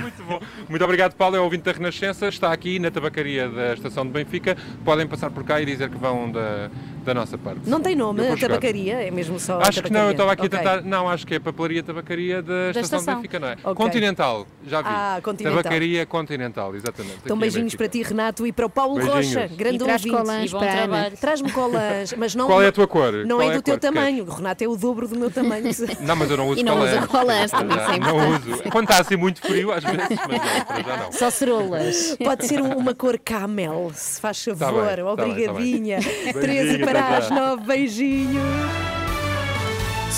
Muito 0.01 0.23
bom. 0.23 0.39
Muito 0.69 0.83
obrigado, 0.83 1.13
Paulo. 1.15 1.35
É 1.35 1.39
ouvinte 1.39 1.63
da 1.63 1.71
Renascença. 1.71 2.27
Está 2.27 2.51
aqui 2.51 2.79
na 2.79 2.89
tabacaria 2.91 3.47
da 3.49 3.73
Estação 3.73 4.05
de 4.05 4.11
Benfica. 4.11 4.57
Podem 4.83 5.07
passar 5.07 5.29
por 5.31 5.43
cá 5.43 5.61
e 5.61 5.65
dizer 5.65 5.89
que 5.89 5.97
vão 5.97 6.31
da, 6.31 6.69
da 7.05 7.13
nossa 7.13 7.37
parte. 7.37 7.61
Não 7.69 7.79
tem 7.79 7.95
nome, 7.95 8.27
a 8.27 8.35
tabacaria, 8.35 8.95
é 9.07 9.11
mesmo 9.11 9.39
só. 9.39 9.59
Acho 9.61 9.81
que 9.83 9.91
não, 9.91 10.05
eu 10.05 10.11
estava 10.11 10.31
aqui 10.31 10.45
Ok. 10.47 10.57
a 10.57 10.61
tentar. 10.61 10.81
Não, 10.81 11.07
acho 11.09 11.25
que 11.25 11.35
é 11.35 11.39
papelaria 11.39 11.83
tabacaria 11.83 12.41
da, 12.41 12.69
Estação, 12.71 12.81
estação. 12.99 13.13
de 13.15 13.15
Benfica, 13.21 13.39
não 13.39 13.47
é? 13.47 13.57
Ok. 13.63 13.75
Continental, 13.75 14.47
já 14.67 14.81
vi. 14.81 14.87
Ah, 14.89 15.19
Continental. 15.23 15.57
Tabacaria 15.63 16.05
Continental, 16.05 16.75
exatamente. 16.75 17.17
Então, 17.23 17.37
beijinhos 17.37 17.75
para 17.75 17.87
ti, 17.87 18.01
Renato, 18.01 18.45
e 18.47 18.51
para 18.51 18.65
o 18.65 18.69
Paulo 18.69 18.95
Beijinhos. 18.95 19.33
Rocha, 19.35 19.47
grande 19.55 19.75
E 19.75 19.79
traz 19.79 20.05
ouvinte. 20.05 20.17
colãs 20.23 20.49
E 20.49 20.53
bom 20.53 20.59
para 20.59 20.67
a 20.67 20.71
Ana. 20.73 20.81
trabalho. 20.87 21.17
Traz-me 21.17 21.51
colãs, 21.51 22.13
mas 22.17 22.35
não. 22.35 22.47
Qual 22.47 22.61
é 22.61 22.67
a 22.67 22.71
tua 22.71 22.87
cor? 22.87 23.13
Não 23.25 23.37
Qual 23.37 23.41
é 23.43 23.47
é 23.47 23.51
do 23.53 23.59
a 23.59 23.61
teu 23.61 23.77
tamanho. 23.79 24.25
O 24.25 24.29
Renato 24.31 24.63
é 24.63 24.67
o 24.67 24.75
dobro 24.75 25.07
do 25.07 25.17
meu 25.17 25.29
tamanho. 25.31 25.65
Não, 26.01 26.15
mas 26.15 26.29
eu 26.29 26.37
não 26.37 26.47
uso 26.49 26.59
E 26.59 26.63
não 26.63 26.75
colãs. 26.77 26.97
usa 26.97 27.07
colãs, 27.07 27.51
também 27.51 27.77
é 27.77 27.99
Não 27.99 28.29
uso. 28.35 28.63
Quando 28.71 28.89
está 28.89 29.01
assim 29.01 29.15
muito 29.15 29.41
frio, 29.41 29.71
às 29.71 29.83
vezes, 29.83 29.97
mas 29.99 30.85
já 30.85 30.97
não. 30.97 31.11
Só 31.11 31.29
cerolas. 31.29 32.15
Pode 32.23 32.45
ser 32.45 32.61
um- 32.61 32.75
uma 32.77 32.93
cor 32.93 33.17
camel, 33.19 33.91
se 33.93 34.19
faz 34.19 34.43
favor. 34.43 34.57
Tá 34.59 34.71
bem, 34.71 34.95
tá 34.95 35.03
tá. 35.03 35.11
Obrigadinha. 35.11 35.99
Beijinho, 35.99 36.33
13 36.41 36.75
até 36.75 36.85
para 36.85 36.94
as 36.95 37.29
9. 37.29 37.57
Beijinhos. 37.65 39.04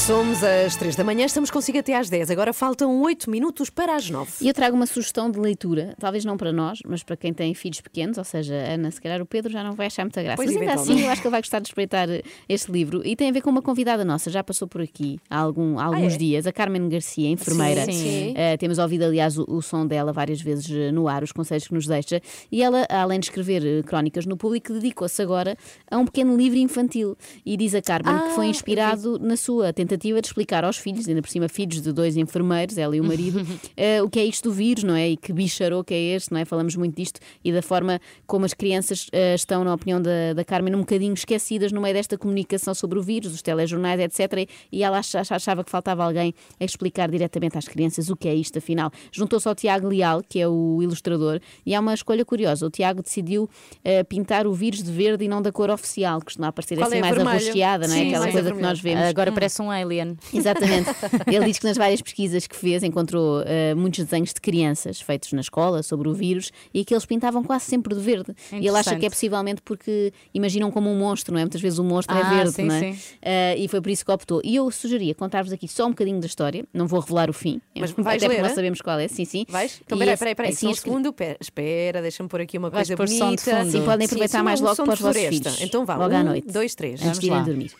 Somos 0.06 0.42
às 0.42 0.76
3 0.78 0.96
da 0.96 1.04
manhã, 1.04 1.26
estamos 1.26 1.52
consigo 1.52 1.80
até 1.80 1.94
às 1.94 2.10
10. 2.10 2.32
Agora 2.32 2.54
faltam 2.54 3.02
8 3.02 3.30
minutos 3.30 3.70
para 3.70 3.94
as 3.94 4.10
9. 4.10 4.32
E 4.42 4.48
eu 4.48 4.54
trago 4.54 4.74
uma 4.74 4.86
sugestão 4.86 5.30
de 5.30 5.38
leitura, 5.38 5.96
talvez 6.00 6.24
não 6.24 6.38
para 6.38 6.54
nós, 6.54 6.80
mas 6.88 7.04
para 7.04 7.18
quem 7.18 7.34
tem 7.34 7.54
filhos 7.54 7.82
pequenos, 7.82 8.18
ou 8.18 8.24
seja, 8.24 8.54
Ana, 8.54 8.90
se 8.90 9.02
calhar 9.02 9.22
o 9.22 9.26
Pedro 9.26 9.52
já 9.52 9.62
não 9.64 9.74
vai 9.74 9.88
achar 9.88 10.04
muita 10.06 10.24
graça. 10.24 10.38
Pois, 10.38 10.50
mas 10.54 10.62
ainda 10.62 10.74
assim, 10.76 11.02
eu 11.02 11.10
acho 11.10 11.22
que 11.22 11.28
ele 11.28 11.32
vai 11.32 11.42
gostar 11.42 11.60
de 11.60 11.68
espreitar 11.68 12.08
este 12.48 12.72
livro. 12.72 13.02
E 13.06 13.18
tem 13.18 13.28
a 13.30 13.32
ver 13.34 13.42
com 13.42 13.50
uma 13.50 13.62
convidada 13.62 14.06
nossa, 14.06 14.30
já 14.30 14.42
passou 14.42 14.66
por 14.66 14.82
aqui 14.82 15.20
há, 15.30 15.40
algum- 15.40 15.78
há 15.78 15.86
alguns 15.86 16.14
é? 16.14 16.18
dias, 16.18 16.48
a 16.48 16.54
Carmen 16.54 16.88
Garcia, 16.88 17.28
enfermeira. 17.30 17.84
Sim, 17.84 17.92
sim. 17.92 18.34
Eh, 18.38 18.56
temos 18.56 18.78
ouvido, 18.78 19.04
aliás, 19.04 19.38
o, 19.38 19.44
o 19.50 19.62
som 19.62 19.86
dela 19.86 20.14
várias 20.14 20.40
vezes 20.40 20.70
eh, 20.72 20.90
no 20.92 21.10
ar, 21.10 21.22
os 21.22 21.34
conselhos 21.34 21.68
que 21.68 21.74
nos 21.74 21.86
deixa. 21.86 22.22
E 22.50 22.64
ela, 22.64 22.86
além 22.90 23.20
de 23.20 23.26
escrever 23.26 23.66
eh, 23.66 23.84
crónicas 23.84 24.26
no 24.26 24.38
público, 24.38 24.72
dedicou-se 24.74 25.22
agora 25.22 25.58
a 25.92 25.98
um 25.98 26.06
pequeno 26.06 26.38
livro 26.38 26.58
infantil. 26.60 27.18
E 27.46 27.58
diz 27.58 27.76
a 27.76 27.82
Carmen 27.82 28.16
que 28.30 28.36
foi 28.36 28.46
Ah, 28.46 28.50
inspirado 28.50 29.20
na 29.20 29.36
sua 29.36 29.74
tentativa 29.74 29.87
de 29.96 30.28
explicar 30.28 30.66
aos 30.66 30.78
filhos, 30.78 31.08
ainda 31.08 31.22
por 31.22 31.30
cima 31.30 31.48
filhos 31.48 31.82
de 31.82 31.92
dois 31.94 32.18
enfermeiros, 32.18 32.78
ela 32.78 32.96
e 32.96 33.00
o 33.00 33.04
marido, 33.04 33.40
eh, 33.78 34.02
o 34.02 34.10
que 34.10 34.20
é 34.20 34.26
isto 34.26 34.50
do 34.50 34.54
vírus, 34.54 34.84
não 34.84 34.96
é? 34.96 35.10
E 35.10 35.18
que 35.18 35.32
bicharou 35.32 35.84
que 35.84 35.94
é 35.94 36.16
este, 36.16 36.32
não 36.34 36.40
é? 36.40 36.46
Falamos 36.46 36.76
muito 36.76 36.96
disto 36.96 37.20
e 37.44 37.52
da 37.54 37.62
forma 37.62 38.00
como 38.26 38.46
as 38.46 38.54
crianças 38.54 39.08
eh, 39.12 39.36
estão, 39.36 39.64
na 39.64 39.74
opinião 39.74 40.02
da, 40.02 40.34
da 40.34 40.44
Carmen, 40.44 40.76
um 40.76 40.80
bocadinho 40.80 41.14
esquecidas 41.14 41.72
no 41.72 41.80
meio 41.82 41.94
desta 41.94 42.18
comunicação 42.18 42.74
sobre 42.74 42.98
o 43.00 43.02
vírus, 43.02 43.34
os 43.34 43.42
telejornais, 43.42 44.00
etc. 44.02 44.50
E 44.72 44.84
ela 44.84 44.98
ach- 45.00 45.16
achava 45.32 45.64
que 45.64 45.70
faltava 45.70 46.04
alguém 46.04 46.34
a 46.60 46.66
explicar 46.66 47.10
diretamente 47.10 47.58
às 47.58 47.68
crianças 47.68 48.10
o 48.10 48.16
que 48.16 48.28
é 48.28 48.34
isto, 48.36 48.58
afinal. 48.58 48.92
Juntou-se 49.12 49.48
ao 49.48 49.54
Tiago 49.56 49.88
Leal, 49.88 50.22
que 50.28 50.40
é 50.40 50.48
o 50.48 50.80
ilustrador, 50.82 51.40
e 51.66 51.76
há 51.76 51.80
uma 51.80 51.94
escolha 51.94 52.26
curiosa. 52.26 52.66
O 52.66 52.70
Tiago 52.70 53.02
decidiu 53.04 53.50
eh, 53.84 54.04
pintar 54.04 54.48
o 54.48 54.54
vírus 54.54 54.82
de 54.84 54.92
verde 54.92 55.26
e 55.26 55.28
não 55.28 55.42
da 55.42 55.52
cor 55.52 55.70
oficial, 55.70 56.20
que 56.20 56.26
costuma 56.26 56.52
parecer 56.52 56.76
Qual 56.78 56.88
assim 56.88 56.98
é? 56.98 57.02
mais 57.02 57.16
Vermelho? 57.16 57.38
arroxeada, 57.38 57.88
não 57.88 57.94
é? 57.94 57.98
Sim, 58.00 58.08
Aquela 58.10 58.32
coisa 58.32 58.52
que 58.52 58.62
nós 58.62 58.80
vemos. 58.80 59.04
Agora 59.04 59.32
Hum. 59.32 59.34
parece 59.34 59.62
um 59.62 59.72
alien. 59.84 60.18
Exatamente. 60.34 60.90
Ele 61.28 61.46
diz 61.46 61.60
que 61.60 61.66
nas 61.66 61.78
várias 61.78 62.02
pesquisas 62.02 62.48
que 62.48 62.56
fez 62.56 62.84
encontrou 62.84 63.42
eh, 63.46 63.74
muitos 63.76 64.04
desenhos 64.04 64.34
de 64.34 64.42
crianças 64.42 65.00
feitos 65.02 65.32
na 65.34 65.42
escola 65.42 65.84
sobre 65.84 66.10
o 66.10 66.14
vírus 66.14 66.52
e 66.74 66.84
que 66.86 66.94
eles 66.94 67.06
pintavam 67.06 67.44
quase 67.44 67.66
sempre 67.66 67.94
de 67.96 68.02
verde. 68.02 68.34
E 68.52 68.58
ele 68.68 68.70
acha 68.78 68.96
que 68.96 69.06
é 69.06 69.10
possivelmente 69.10 69.62
porque 69.62 70.12
imaginam 70.34 70.72
como 70.72 70.90
um 70.90 70.98
monstro, 70.98 71.34
não 71.34 71.40
é? 71.40 71.44
Muitas 71.44 71.62
vezes 71.62 71.80
o 71.80 71.84
monstro 71.84 72.16
é 72.18 72.22
Ah, 72.22 72.30
verde, 72.36 72.52
sim, 72.52 72.64
não 72.64 72.76
é? 72.76 72.94
sim. 72.94 73.00
Eh, 73.22 73.56
e 73.58 73.68
foi 73.68 73.82
por 73.82 73.90
isso 73.90 74.04
que 74.06 74.12
optou. 74.12 74.42
E 74.44 74.56
eu 74.56 74.70
sugeria 74.72 75.14
contar-vos 75.16 75.52
aqui 75.54 75.68
só 75.68 75.86
um 75.86 75.90
bocadinho 75.90 76.20
da 76.20 76.28
história, 76.28 76.66
não 76.74 76.88
vou 76.88 77.00
revelar 77.00 77.30
o 77.30 77.34
fim, 77.34 77.62
Mas 77.78 77.92
vais 77.92 78.18
até 78.18 78.26
porque 78.28 78.28
ler, 78.38 78.42
nós 78.42 78.52
é? 78.52 78.56
sabemos 78.56 78.82
qual 78.82 79.00
é. 79.00 79.08
Sim, 79.08 79.26
sim. 79.26 79.46
Vais? 79.50 79.80
Então, 79.86 79.98
peraí, 79.98 80.18
peraí, 80.18 80.36
peraí. 80.36 80.52
assim 80.52 80.68
um 80.68 80.74
segundo. 80.74 81.14
Pera, 81.14 81.38
espera, 81.40 82.02
deixa-me 82.02 82.30
pôr 82.30 82.42
aqui 82.42 82.58
uma 82.58 82.70
Vais 82.70 82.88
coisa 82.88 82.98
pôr 82.98 83.08
som 83.08 83.14
de 83.16 83.20
bonita. 83.44 83.58
fundo. 83.60 83.72
Sim, 83.72 83.82
podem 83.86 84.06
aproveitar 84.06 84.38
sim, 84.40 84.44
mais 84.44 84.62
logo 84.62 84.76
para 84.84 84.94
os 84.94 85.00
vossos 85.00 85.22
filhos. 85.24 85.62
Então 85.62 85.86
vá, 85.86 85.96
Logo 85.96 86.14
um, 86.14 86.18
à 86.18 86.24
noite. 86.24 86.48
dois, 86.52 86.76
três. 86.76 87.02
Antes 87.04 87.20
de 87.20 87.28
irem 87.28 87.44
dormir. 87.44 87.72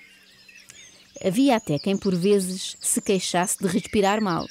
Havia 1.24 1.56
até 1.56 1.80
quem 1.80 1.98
por 1.98 2.16
vezes 2.16 2.76
se 2.80 3.02
queixasse 3.02 3.58
de 3.60 3.68
respirar 3.68 4.22
mal 4.22 4.46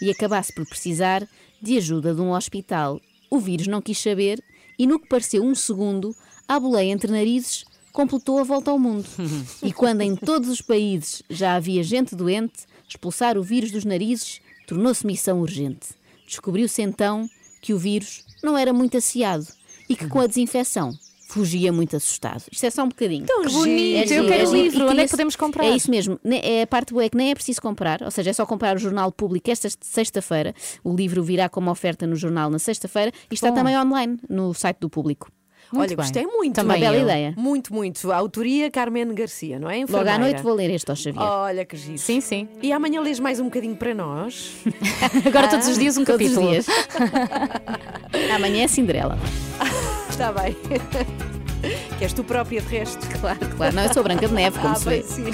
e 0.00 0.10
acabasse 0.10 0.52
por 0.52 0.66
precisar 0.66 1.26
de 1.60 1.76
ajuda 1.76 2.14
de 2.14 2.20
um 2.20 2.32
hospital. 2.32 3.00
O 3.30 3.38
vírus 3.38 3.66
não 3.66 3.80
quis 3.80 3.98
saber 3.98 4.42
e, 4.78 4.86
no 4.86 4.98
que 4.98 5.08
pareceu 5.08 5.42
um 5.42 5.54
segundo, 5.54 6.14
a 6.48 6.58
boleia 6.58 6.90
entre 6.90 7.10
narizes 7.10 7.64
completou 7.92 8.38
a 8.38 8.44
volta 8.44 8.70
ao 8.70 8.78
mundo. 8.78 9.06
E 9.62 9.72
quando 9.72 10.00
em 10.00 10.16
todos 10.16 10.48
os 10.48 10.60
países 10.60 11.22
já 11.28 11.54
havia 11.54 11.82
gente 11.82 12.14
doente, 12.14 12.64
expulsar 12.88 13.36
o 13.36 13.42
vírus 13.42 13.70
dos 13.70 13.84
narizes 13.84 14.40
tornou-se 14.66 15.06
missão 15.06 15.40
urgente. 15.40 15.88
Descobriu-se 16.26 16.82
então 16.82 17.28
que 17.60 17.74
o 17.74 17.78
vírus 17.78 18.24
não 18.42 18.56
era 18.56 18.72
muito 18.72 18.96
asseado 18.96 19.46
e 19.88 19.96
que 19.96 20.06
com 20.06 20.20
a 20.20 20.26
desinfecção 20.26 20.96
fugia 21.32 21.72
muito 21.72 21.96
assustado. 21.96 22.42
Isto 22.50 22.66
é 22.66 22.70
só 22.70 22.82
um 22.84 22.88
bocadinho. 22.88 23.24
Tão 23.26 23.42
Que 23.42 23.52
bonito, 23.52 24.08
giro, 24.08 24.24
eu 24.24 24.28
quero 24.28 24.42
o 24.44 24.46
giro. 24.50 24.62
livro. 24.62 24.88
Onde 24.88 25.00
é 25.00 25.04
que 25.04 25.10
podemos 25.10 25.36
comprar? 25.36 25.64
É 25.64 25.70
isso 25.76 25.90
mesmo. 25.90 26.18
É 26.24 26.62
a 26.62 26.66
parte 26.66 26.92
boa 26.92 27.04
é 27.04 27.08
que 27.08 27.16
nem 27.16 27.30
é 27.30 27.34
preciso 27.34 27.62
comprar, 27.62 28.02
ou 28.02 28.10
seja, 28.10 28.30
é 28.30 28.32
só 28.32 28.44
comprar 28.44 28.76
o 28.76 28.78
Jornal 28.78 29.12
Público 29.12 29.50
esta 29.50 29.68
sexta-feira. 29.80 30.54
O 30.82 30.94
livro 30.94 31.22
virá 31.22 31.48
como 31.48 31.70
oferta 31.70 32.06
no 32.06 32.16
jornal 32.16 32.50
na 32.50 32.58
sexta-feira 32.58 33.12
e 33.30 33.34
está 33.34 33.48
Bom. 33.48 33.54
também 33.54 33.78
online 33.78 34.18
no 34.28 34.52
site 34.54 34.78
do 34.80 34.90
Público. 34.90 35.30
Olha, 35.72 35.94
gostei 35.94 36.26
muito. 36.26 36.56
Também 36.56 36.78
uma 36.78 36.80
bela 36.80 36.96
eu. 36.96 37.02
ideia. 37.04 37.34
Muito, 37.36 37.72
muito. 37.72 38.10
A 38.10 38.16
autoria 38.16 38.68
Carmen 38.72 39.14
Garcia, 39.14 39.56
não 39.56 39.70
é? 39.70 39.76
Logo 39.76 39.82
à 39.96 40.00
Enfermeira. 40.00 40.18
noite 40.18 40.42
vou 40.42 40.52
ler 40.52 40.68
este 40.70 40.90
ao 40.90 40.96
Xavier. 40.96 41.22
Olha 41.22 41.64
que 41.64 41.76
giro. 41.76 41.96
Sim, 41.98 42.20
sim. 42.20 42.48
E 42.60 42.72
amanhã 42.72 43.00
lês 43.00 43.20
mais 43.20 43.38
um 43.38 43.44
bocadinho 43.44 43.76
para 43.76 43.94
nós. 43.94 44.50
Agora 45.24 45.46
todos 45.46 45.68
os 45.68 45.78
dias 45.78 45.96
um 45.96 46.04
Todos 46.04 46.26
os 46.26 46.34
capítulo. 46.34 46.50
dias. 46.50 46.66
Amanhã 48.34 48.64
é 48.64 48.68
Cinderela. 48.68 49.16
Está 50.20 50.32
bem. 50.32 50.54
que 51.96 52.04
és 52.04 52.12
tu 52.12 52.22
própria 52.22 52.60
de 52.60 52.68
resto. 52.68 53.08
Claro, 53.20 53.38
claro. 53.56 53.74
Não, 53.74 53.84
eu 53.84 53.94
sou 53.94 54.02
Branca 54.02 54.28
de 54.28 54.34
Neve, 54.34 54.58
como 54.58 54.74
ah, 54.74 54.74
se 54.74 54.84
bem, 54.84 55.00
vê. 55.00 55.08
sim. 55.08 55.24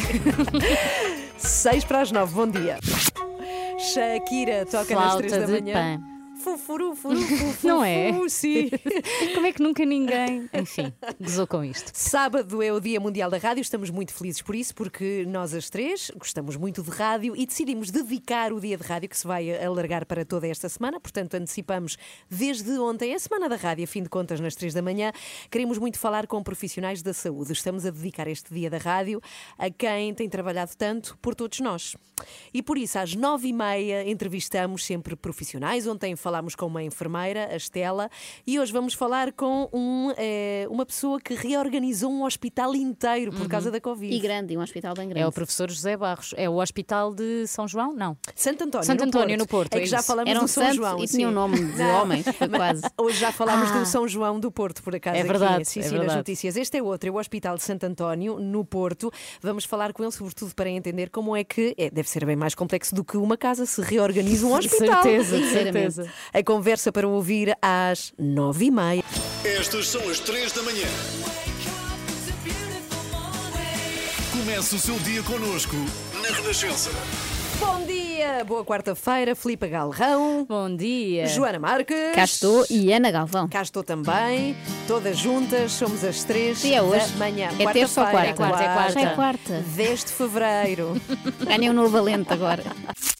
Seis 1.36 1.82
para 1.82 2.02
as 2.02 2.12
nove, 2.12 2.32
bom 2.32 2.46
dia. 2.46 2.78
Shakira 3.92 4.64
toca 4.64 4.94
nas 4.94 5.04
Flauta 5.04 5.18
três 5.18 5.32
da 5.32 5.46
de 5.46 5.60
manhã. 5.60 6.00
Fufuru, 6.46 6.94
furu, 6.94 7.16
Não 7.64 7.82
é? 7.82 8.12
Sim. 8.28 8.70
Como 9.34 9.46
é 9.48 9.52
que 9.52 9.60
nunca 9.60 9.84
ninguém. 9.84 10.48
Enfim, 10.54 10.92
gozou 11.20 11.44
com 11.44 11.64
isto. 11.64 11.90
Sábado 11.92 12.62
é 12.62 12.72
o 12.72 12.78
Dia 12.78 13.00
Mundial 13.00 13.28
da 13.28 13.36
Rádio, 13.36 13.62
estamos 13.62 13.90
muito 13.90 14.14
felizes 14.14 14.40
por 14.42 14.54
isso, 14.54 14.72
porque 14.72 15.24
nós 15.26 15.52
as 15.52 15.68
três 15.68 16.08
gostamos 16.16 16.54
muito 16.54 16.84
de 16.84 16.90
rádio 16.90 17.34
e 17.36 17.44
decidimos 17.44 17.90
dedicar 17.90 18.52
o 18.52 18.60
Dia 18.60 18.76
de 18.76 18.84
Rádio, 18.84 19.08
que 19.08 19.18
se 19.18 19.26
vai 19.26 19.60
alargar 19.60 20.06
para 20.06 20.24
toda 20.24 20.46
esta 20.46 20.68
semana, 20.68 21.00
portanto 21.00 21.34
antecipamos 21.34 21.96
desde 22.30 22.78
ontem 22.78 23.12
a 23.12 23.18
Semana 23.18 23.48
da 23.48 23.56
Rádio, 23.56 23.82
a 23.82 23.88
fim 23.88 24.04
de 24.04 24.08
contas, 24.08 24.38
nas 24.38 24.54
três 24.54 24.72
da 24.72 24.80
manhã. 24.80 25.10
Queremos 25.50 25.78
muito 25.78 25.98
falar 25.98 26.28
com 26.28 26.40
profissionais 26.44 27.02
da 27.02 27.12
saúde. 27.12 27.54
Estamos 27.54 27.84
a 27.84 27.90
dedicar 27.90 28.28
este 28.28 28.54
Dia 28.54 28.70
da 28.70 28.78
Rádio 28.78 29.20
a 29.58 29.68
quem 29.68 30.14
tem 30.14 30.28
trabalhado 30.28 30.70
tanto 30.78 31.18
por 31.20 31.34
todos 31.34 31.58
nós. 31.58 31.96
E 32.52 32.62
por 32.62 32.78
isso, 32.78 32.98
às 32.98 33.14
nove 33.14 33.48
e 33.48 33.52
meia, 33.52 34.08
entrevistamos 34.08 34.84
sempre 34.84 35.14
profissionais. 35.16 35.86
Ontem 35.86 36.16
falámos 36.16 36.35
com 36.56 36.66
uma 36.66 36.82
enfermeira, 36.82 37.48
a 37.52 37.56
Estela, 37.56 38.10
e 38.46 38.58
hoje 38.60 38.72
vamos 38.72 38.92
falar 38.94 39.32
com 39.32 39.68
um, 39.72 40.12
eh, 40.16 40.66
uma 40.70 40.84
pessoa 40.84 41.20
que 41.20 41.34
reorganizou 41.34 42.10
um 42.10 42.24
hospital 42.24 42.74
inteiro 42.74 43.32
por 43.32 43.48
causa 43.48 43.70
da 43.70 43.80
Covid. 43.80 44.14
E 44.14 44.18
grande, 44.18 44.56
um 44.56 44.60
hospital 44.60 44.94
bem 44.94 45.08
grande. 45.08 45.22
É 45.22 45.26
o 45.26 45.32
professor 45.32 45.70
José 45.70 45.96
Barros. 45.96 46.34
É 46.36 46.48
o 46.48 46.56
Hospital 46.60 47.14
de 47.14 47.46
São 47.46 47.66
João? 47.66 47.92
Não. 47.94 48.16
Santo 48.34 48.64
António, 48.64 48.86
Santo 48.86 49.00
no 49.00 49.06
António, 49.08 49.28
Porto. 49.28 49.38
no 49.38 49.46
Porto. 49.46 49.74
É 49.74 49.80
que 49.80 49.86
já 49.86 50.02
falamos 50.02 50.30
Era 50.30 50.40
um 50.40 50.42
do 50.44 50.48
São 50.48 50.64
santo 50.64 50.76
João. 50.76 50.94
e 51.02 51.06
tinha 51.06 51.08
sim. 51.08 51.26
um 51.26 51.30
nome 51.30 51.56
de 51.72 51.82
homem, 51.82 52.22
quase. 52.54 52.82
Hoje 52.98 53.18
já 53.18 53.32
falámos 53.32 53.70
Ah. 53.70 53.78
do 53.80 53.86
São 53.86 54.06
João 54.06 54.38
do 54.38 54.50
Porto, 54.52 54.82
por 54.82 54.94
acaso. 54.94 55.16
É 55.16 55.20
aqui. 55.20 55.28
verdade, 55.28 55.64
Sim, 55.64 55.80
é 55.80 55.82
sim, 55.84 55.88
nas 55.90 55.98
verdade. 55.98 56.18
notícias. 56.18 56.56
Este 56.56 56.76
é 56.78 56.82
outro, 56.82 57.08
é 57.08 57.12
o 57.12 57.16
Hospital 57.16 57.56
de 57.56 57.62
Santo 57.62 57.84
António, 57.84 58.38
no 58.38 58.64
Porto. 58.64 59.10
Vamos 59.40 59.64
falar 59.64 59.92
com 59.92 60.02
ele, 60.02 60.12
sobretudo 60.12 60.54
para 60.54 60.68
entender 60.68 61.10
como 61.10 61.34
é 61.36 61.44
que. 61.44 61.74
É, 61.78 61.90
deve 61.90 62.08
ser 62.08 62.24
bem 62.26 62.36
mais 62.36 62.54
complexo 62.54 62.94
do 62.94 63.04
que 63.04 63.16
uma 63.16 63.36
casa 63.36 63.64
se 63.66 63.80
reorganiza 63.80 64.46
um 64.46 64.54
hospital. 64.54 65.02
certeza, 65.02 65.38
certeza. 65.50 66.12
A 66.32 66.42
conversa 66.42 66.92
para 66.92 67.06
ouvir 67.06 67.56
às 67.62 68.12
nove 68.18 68.66
e 68.66 68.70
meia. 68.70 69.04
Estas 69.44 69.88
são 69.88 70.08
as 70.08 70.20
três 70.20 70.52
da 70.52 70.62
manhã. 70.62 70.86
Comece 74.32 74.74
o 74.74 74.78
seu 74.78 74.98
dia 75.00 75.22
connosco 75.22 75.76
na 76.22 76.28
Renascença. 76.36 76.90
Bom 77.58 77.84
dia, 77.86 78.44
boa 78.44 78.64
quarta-feira, 78.64 79.34
Filipe 79.34 79.66
Galrão. 79.68 80.44
Bom 80.48 80.74
dia. 80.74 81.26
Joana 81.26 81.58
Marques. 81.58 82.14
Cá 82.14 82.24
estou 82.24 82.66
e 82.68 82.92
Ana 82.92 83.10
Galvão. 83.10 83.48
Cá 83.48 83.62
estou 83.62 83.82
também, 83.82 84.54
todas 84.86 85.16
juntas, 85.16 85.72
somos 85.72 86.04
as 86.04 86.22
três 86.24 86.62
E 86.64 86.74
é 86.74 86.82
hoje? 86.82 87.06
da 87.12 87.18
manhã. 87.18 87.48
É 87.58 87.72
terça 87.72 88.02
ou 88.02 88.06
quarta? 88.08 88.30
É 88.30 88.34
quarta, 88.34 88.62
é 88.62 88.66
quarta. 88.74 88.92
Já 88.92 89.00
é 89.00 89.14
quarta. 89.14 89.64
10 89.74 90.04
de 90.04 90.12
fevereiro. 90.12 91.00
Ganhei 91.46 91.70
um 91.70 91.72
novo 91.72 91.88
valente 91.88 92.32
agora. 92.32 92.62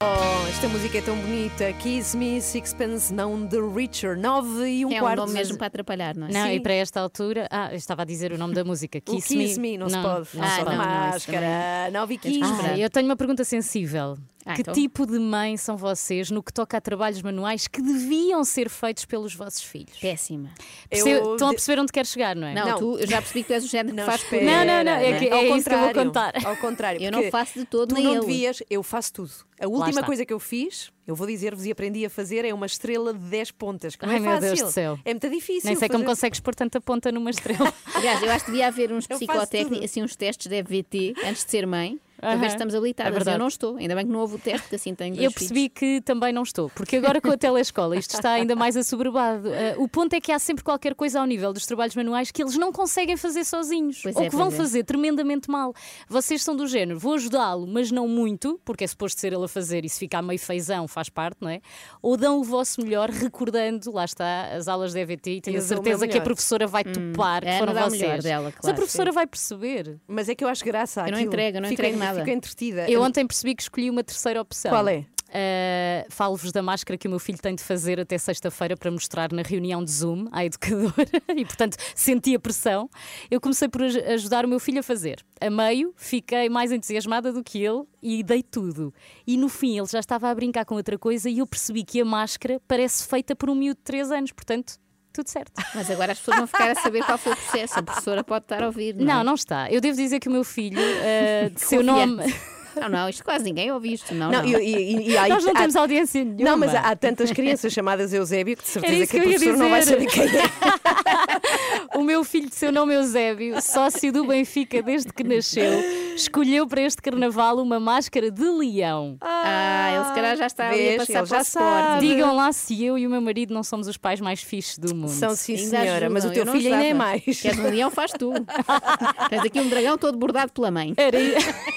Oh, 0.03 0.49
esta 0.49 0.69
música 0.69 0.99
é 0.99 1.01
tão 1.01 1.17
bonita. 1.17 1.73
Kiss 1.75 2.15
Me, 2.17 2.41
Sixpence, 2.43 3.13
não 3.15 3.47
The 3.47 3.59
Richer. 3.75 4.19
9 4.19 4.67
e 4.69 4.85
um 4.85 4.93
é 4.93 4.97
um 4.97 5.01
quarto. 5.01 5.21
nome 5.21 5.33
mesmo 5.33 5.57
para 5.57 5.69
atrapalhar, 5.69 6.15
não 6.15 6.27
é? 6.29 6.33
Não, 6.33 6.47
Sim. 6.47 6.53
e 6.55 6.61
para 6.61 6.75
esta 6.75 7.01
altura. 7.01 7.49
Ah, 7.51 7.69
eu 7.73 7.77
estava 7.77 8.03
a 8.03 8.05
dizer 8.05 8.33
o 8.33 8.39
nome 8.39 8.55
da 8.55 8.65
música. 8.65 8.99
O 8.99 9.03
Kiss, 9.03 9.29
Kiss 9.29 9.59
Me, 9.61 9.79
não, 9.79 9.89
se 9.89 9.97
pode. 9.99 10.29
Não, 10.35 10.45
Ah, 10.45 10.49
se 10.51 10.57
só 10.57 10.65
pode. 10.65 10.77
não, 10.77 10.85
não, 10.85 10.93
isso 11.17 11.31
máscara. 11.31 11.91
9 11.93 12.15
e 12.15 12.19
15. 12.19 12.41
Ah, 12.43 12.79
eu 12.79 12.91
tenho 12.91 13.07
uma 13.07 13.17
pergunta 13.17 13.43
sensível. 13.45 14.19
Ah, 14.49 14.55
que 14.55 14.61
então. 14.61 14.73
tipo 14.73 15.05
de 15.07 15.19
mãe 15.19 15.57
são 15.57 15.77
vocês 15.77 16.31
no 16.31 16.41
que 16.43 16.53
toca 16.53 16.77
a 16.77 16.81
trabalhos 16.81 17.21
manuais 17.21 17.67
que 17.67 17.83
deviam 17.83 18.45
ser 18.45 18.71
feitos 18.71 19.05
pelos 19.05 19.35
vossos 19.35 19.61
filhos? 19.63 19.99
Péssima. 19.99 20.51
Perce- 20.89 21.11
Eu 21.11 21.33
Estão 21.35 21.49
a 21.49 21.51
perceber 21.51 21.81
onde 21.81 21.91
quer 21.93 22.07
chegar, 22.07 22.37
não 22.37 22.47
é? 22.47 22.55
Não, 22.55 22.67
Não. 22.69 22.79
tu, 22.79 22.99
eu 22.99 23.07
já 23.09 23.17
percebi 23.21 23.43
que 23.43 23.49
tu 23.49 23.53
és 23.55 23.65
o 23.65 23.69
género 23.69 23.97
que 23.97 24.03
faz 24.05 24.23
espera. 24.23 24.45
Não, 24.45 24.65
não, 24.65 24.85
não, 24.85 24.93
é 24.93 25.19
que- 25.19 25.29
Ao 25.31 25.39
é 25.41 25.49
isso 25.49 25.69
que 25.69 25.75
eu 25.75 25.79
vou 25.79 25.89
contrário, 25.89 26.05
contar. 26.07 26.33
Ao 26.47 26.57
contrário. 26.59 27.03
Eu 27.03 27.11
não 27.11 27.23
faço 27.31 27.59
de 27.59 27.65
todo, 27.65 27.89
tu 27.89 27.95
nem 27.97 28.05
não 28.05 28.13
ele. 28.13 28.21
devias, 28.21 28.63
eu 28.71 28.83
faço 28.83 29.13
tudo. 29.13 29.31
A 29.59 29.67
última 29.67 30.03
coisa 30.05 30.25
que 30.25 30.33
eu 30.33 30.39
fiz, 30.39 30.93
eu 31.07 31.15
vou 31.17 31.27
dizer-vos 31.27 31.65
e 31.67 31.73
aprendi 31.73 32.05
a 32.07 32.11
fazer, 32.11 32.45
é 32.45 32.55
uma 32.55 32.67
estrela 32.67 33.13
de 33.13 33.19
10 33.19 33.51
pontas. 33.51 33.97
Que 33.97 34.05
não 34.07 34.13
Ai, 34.13 34.19
é 34.19 34.21
meu 34.21 34.31
fácil. 34.33 34.47
Deus 34.55 34.61
do 34.63 34.71
céu. 34.73 34.99
É 35.05 35.11
muito 35.13 35.29
difícil. 35.31 35.63
Nem 35.69 35.77
sei 35.77 35.89
como 35.89 36.05
fazer- 36.05 36.11
consegues 36.15 36.41
pôr 36.41 36.55
tanta 36.55 36.81
ponta 36.81 37.11
numa 37.11 37.31
estrela. 37.31 37.73
Aliás, 37.95 38.23
eu 38.23 38.31
acho 38.31 38.45
que 38.45 38.51
devia 38.53 38.69
haver 38.69 38.93
uns 38.93 39.07
psicotécnicos, 39.09 39.85
assim, 39.85 40.03
uns 40.05 40.15
testes 40.15 40.47
de 40.47 40.55
EVT 40.57 41.15
antes 41.25 41.45
de 41.45 41.51
ser 41.51 41.67
mãe. 41.67 41.99
Para 42.19 42.31
ver 42.31 42.37
Aham, 42.37 42.49
se 42.49 42.55
estamos 42.55 42.75
é 42.75 42.79
habilitadas. 42.79 43.13
verdade. 43.15 43.35
eu 43.37 43.39
não 43.39 43.49
estou. 43.49 43.77
Ainda 43.77 43.95
bem 43.95 44.07
que 44.07 44.13
não 44.13 44.21
houve 44.21 44.37
o 44.37 44.39
teste, 44.39 44.69
que 44.69 44.75
assim 44.77 44.95
tenho 44.95 45.15
dois 45.15 45.25
Eu 45.25 45.33
percebi 45.33 45.69
que 45.69 46.01
também 46.01 46.33
não 46.33 46.43
estou, 46.43 46.71
porque 46.71 46.97
agora 46.97 47.21
com 47.21 47.31
a 47.31 47.37
telescola 47.37 47.97
isto 47.97 48.15
está 48.15 48.31
ainda 48.33 48.55
mais 48.57 48.77
assoberbado. 48.77 49.53
Eh, 49.53 49.75
o 49.79 49.87
ponto 49.89 50.13
é 50.15 50.21
que 50.21 50.33
há 50.33 50.39
sempre 50.39 50.65
qualquer 50.65 50.95
coisa 50.95 51.21
ao 51.21 51.27
nível 51.27 51.53
dos 51.53 51.67
trabalhos 51.67 51.95
manuais 51.95 52.31
que 52.31 52.43
eles 52.43 52.57
não 52.57 52.73
conseguem 52.73 53.17
fazer 53.17 53.45
sozinhos 53.45 54.01
Pois 54.03 54.17
ou 54.17 54.23
é, 54.23 54.31
que 54.31 54.37
vão 54.37 54.49
é. 54.49 54.51
fazer 54.51 54.85
tremendamente 54.85 55.51
mal. 55.51 55.73
Vocês 56.09 56.43
são 56.43 56.57
do 56.57 56.67
género, 56.67 56.99
vou 56.99 57.15
ajudá-lo, 57.15 57.67
mas 57.67 57.91
não 57.91 58.09
muito, 58.09 58.61
porque 58.65 58.85
é 58.85 58.87
suposto 58.87 59.21
ser 59.21 59.33
ele 59.33 59.45
a 59.45 59.49
fazer 59.49 59.85
e 59.85 59.89
se 59.89 59.99
ficar 59.99 60.23
meio 60.23 60.39
feizão 60.39 60.89
faz 60.89 61.09
parte, 61.09 61.39
não 61.41 61.49
é? 61.51 61.61
Ou 62.01 62.17
dão 62.17 62.41
o 62.41 62.45
vosso 62.45 62.81
melhor 62.81 63.11
recordando, 63.11 63.93
lá 63.93 64.05
está, 64.05 64.53
as 64.55 64.69
aulas 64.69 64.93
da 64.95 65.01
EVT 65.01 65.31
e 65.31 65.41
tenho 65.41 65.59
a 65.59 65.61
certeza 65.61 66.09
que 66.09 66.17
a 66.17 66.21
professora 66.21 66.67
vai 66.67 66.85
topar 66.85 67.43
que 67.43 67.49
a 67.49 67.59
foram 67.59 67.75
vocês. 67.75 68.23
dela, 68.25 68.45
Mas 68.45 68.55
a 68.55 68.61
claro, 68.61 68.77
professora 68.77 69.11
sim. 69.11 69.15
vai 69.15 69.27
perceber. 69.27 69.99
Mas 70.09 70.29
é 70.29 70.35
que 70.35 70.43
eu 70.45 70.49
acho 70.49 70.65
graça 70.65 71.05
Eu 71.07 71.13
não 71.13 71.21
entrego, 71.21 71.61
não 71.61 71.71
entrego 71.71 71.97
nada. 71.99 72.06
Fico 72.15 72.31
entretida. 72.31 72.91
Eu 72.91 73.03
ontem 73.03 73.27
percebi 73.27 73.55
que 73.55 73.63
escolhi 73.63 73.91
uma 73.91 74.03
terceira 74.05 74.41
opção. 74.41 74.71
Qual 74.71 74.87
é? 74.89 75.05
Uh, 75.29 76.07
Falo-vos 76.09 76.53
da 76.53 76.63
máscara 76.63 76.97
que 76.97 77.07
o 77.09 77.11
meu 77.11 77.19
filho 77.19 77.39
tem 77.39 77.55
de 77.55 77.63
fazer 77.63 77.99
até 77.99 78.17
sexta-feira 78.17 78.77
para 78.77 78.91
mostrar 78.93 79.33
na 79.33 79.43
reunião 79.43 79.83
de 79.85 79.91
Zoom 79.91 80.29
à 80.31 80.45
educadora 80.45 80.95
e, 81.37 81.45
portanto, 81.45 81.77
senti 81.95 82.35
a 82.35 82.39
pressão. 82.39 82.89
Eu 83.29 83.41
comecei 83.41 83.69
por 83.69 83.83
aj- 83.83 83.99
ajudar 84.15 84.45
o 84.45 84.49
meu 84.49 84.61
filho 84.61 84.79
a 84.79 84.83
fazer. 84.85 85.25
A 85.41 85.51
meio, 85.51 85.93
fiquei 85.97 86.49
mais 86.49 86.71
entusiasmada 86.71 87.33
do 87.33 87.43
que 87.43 87.59
ele 87.63 87.83
e 88.01 88.23
dei 88.23 88.43
tudo. 88.43 88.95
E 89.27 89.37
no 89.37 89.49
fim, 89.49 89.77
ele 89.77 89.89
já 89.89 89.99
estava 89.99 90.31
a 90.31 90.35
brincar 90.35 90.65
com 90.65 90.77
outra 90.77 90.97
coisa 90.97 91.29
e 91.29 91.41
eu 91.41 91.47
percebi 91.47 91.83
que 91.85 92.01
a 92.01 92.05
máscara 92.05 92.61
parece 92.67 93.07
feita 93.07 93.35
por 93.35 93.51
um 93.51 93.55
miúdo 93.55 93.79
de 93.79 93.83
3 93.85 94.13
anos, 94.13 94.33
portanto. 94.33 94.79
Tudo 95.17 95.29
certo. 95.31 95.51
Mas 95.75 95.91
agora 95.91 96.13
as 96.13 96.19
pessoas 96.19 96.37
vão 96.37 96.47
ficar 96.47 96.71
a 96.71 96.75
saber 96.75 97.03
qual 97.03 97.17
foi 97.17 97.33
o 97.33 97.37
processo. 97.37 97.79
A 97.79 97.83
professora 97.83 98.23
pode 98.23 98.45
estar 98.45 98.63
a 98.63 98.67
ouvir. 98.67 98.95
Não, 98.95 99.07
Não, 99.07 99.21
é? 99.21 99.25
não 99.25 99.35
está. 99.35 99.71
Eu 99.71 99.81
devo 99.81 99.97
dizer 99.97 100.21
que 100.21 100.29
o 100.29 100.31
meu 100.31 100.45
filho, 100.45 100.79
uh, 100.79 101.53
seu 101.57 101.83
nome. 101.83 102.23
Não, 102.81 102.89
não, 102.89 103.09
isto 103.09 103.25
quase 103.25 103.45
ninguém 103.45 103.71
ouve 103.73 103.93
isto. 103.93 104.15
Não, 104.15 104.31
Não, 104.31 104.43
não. 104.43 104.49
e- 104.49 104.55
e- 104.65 105.09
e 105.11 105.17
há- 105.19 105.29
Nós 105.29 105.45
não 105.45 105.53
há- 105.53 105.59
temos 105.59 105.77
audiência 105.77 106.25
nenhuma. 106.25 106.45
Não, 106.51 106.57
mas 106.57 106.75
há, 106.75 106.81
há 106.81 106.97
tantas 106.97 107.33
crianças 107.33 107.73
chamadas 107.73 108.13
Eusébio 108.13 108.57
que 108.57 108.63
de 108.63 108.69
certeza 108.69 108.97
que 108.97 109.03
a 109.03 109.07
que 109.07 109.17
eu 109.27 109.31
ia 109.31 109.39
professora 109.39 109.57
não 109.57 109.71
vai 109.71 109.83
saber 109.83 110.07
quem 110.07 110.23
é. 110.25 111.97
O 111.97 112.03
meu 112.03 112.23
filho 112.25 112.49
de 112.49 112.55
seu 112.55 112.71
nome 112.71 112.95
Eusébio, 112.95 113.61
sócio 113.63 114.13
do 114.13 114.27
Benfica 114.27 114.83
desde 114.83 115.13
que 115.13 115.25
nasceu, 115.25 115.73
escolheu 116.15 116.67
para 116.67 116.83
este 116.83 117.01
carnaval 117.01 117.59
uma 117.59 117.81
máscara 117.81 118.31
de 118.31 118.45
leão. 118.45 119.17
Ah, 119.21 119.93
ele 119.95 120.05
se 120.05 120.13
calhar 120.15 120.37
já 120.37 120.47
está 120.47 120.69
ali 120.69 120.75
a 120.75 120.77
Vês, 120.77 120.97
passar 120.99 121.19
ele 121.21 121.27
para 121.29 121.41
o 121.41 121.45
sabe. 121.45 122.07
Digam 122.07 122.37
lá 122.37 122.53
se 122.53 122.85
eu 122.85 122.99
e 122.99 123.07
o 123.07 123.11
meu 123.11 123.21
marido 123.21 123.55
não 123.55 123.63
somos 123.63 123.87
os 123.89 123.97
pais 123.97 124.21
mais 124.21 124.43
fixes 124.43 124.79
do 124.79 124.95
mundo. 124.95 125.09
São 125.11 125.35
sim, 125.35 125.57
senhora, 125.57 126.11
mas 126.11 126.25
o 126.25 126.31
teu 126.31 126.47
filho 126.47 126.73
ainda 126.75 126.87
é 126.87 126.95
mais. 126.95 127.23
Queres 127.41 127.59
um 127.59 127.71
leão, 127.71 127.91
faz 127.91 128.13
tu. 128.13 128.33
Tens 129.31 129.43
aqui 129.45 129.61
um 129.61 129.69
dragão 129.69 129.97
todo 129.97 130.19
bordado 130.19 130.53
pela 130.53 130.71
mãe. 130.71 130.93
Era 130.97 131.17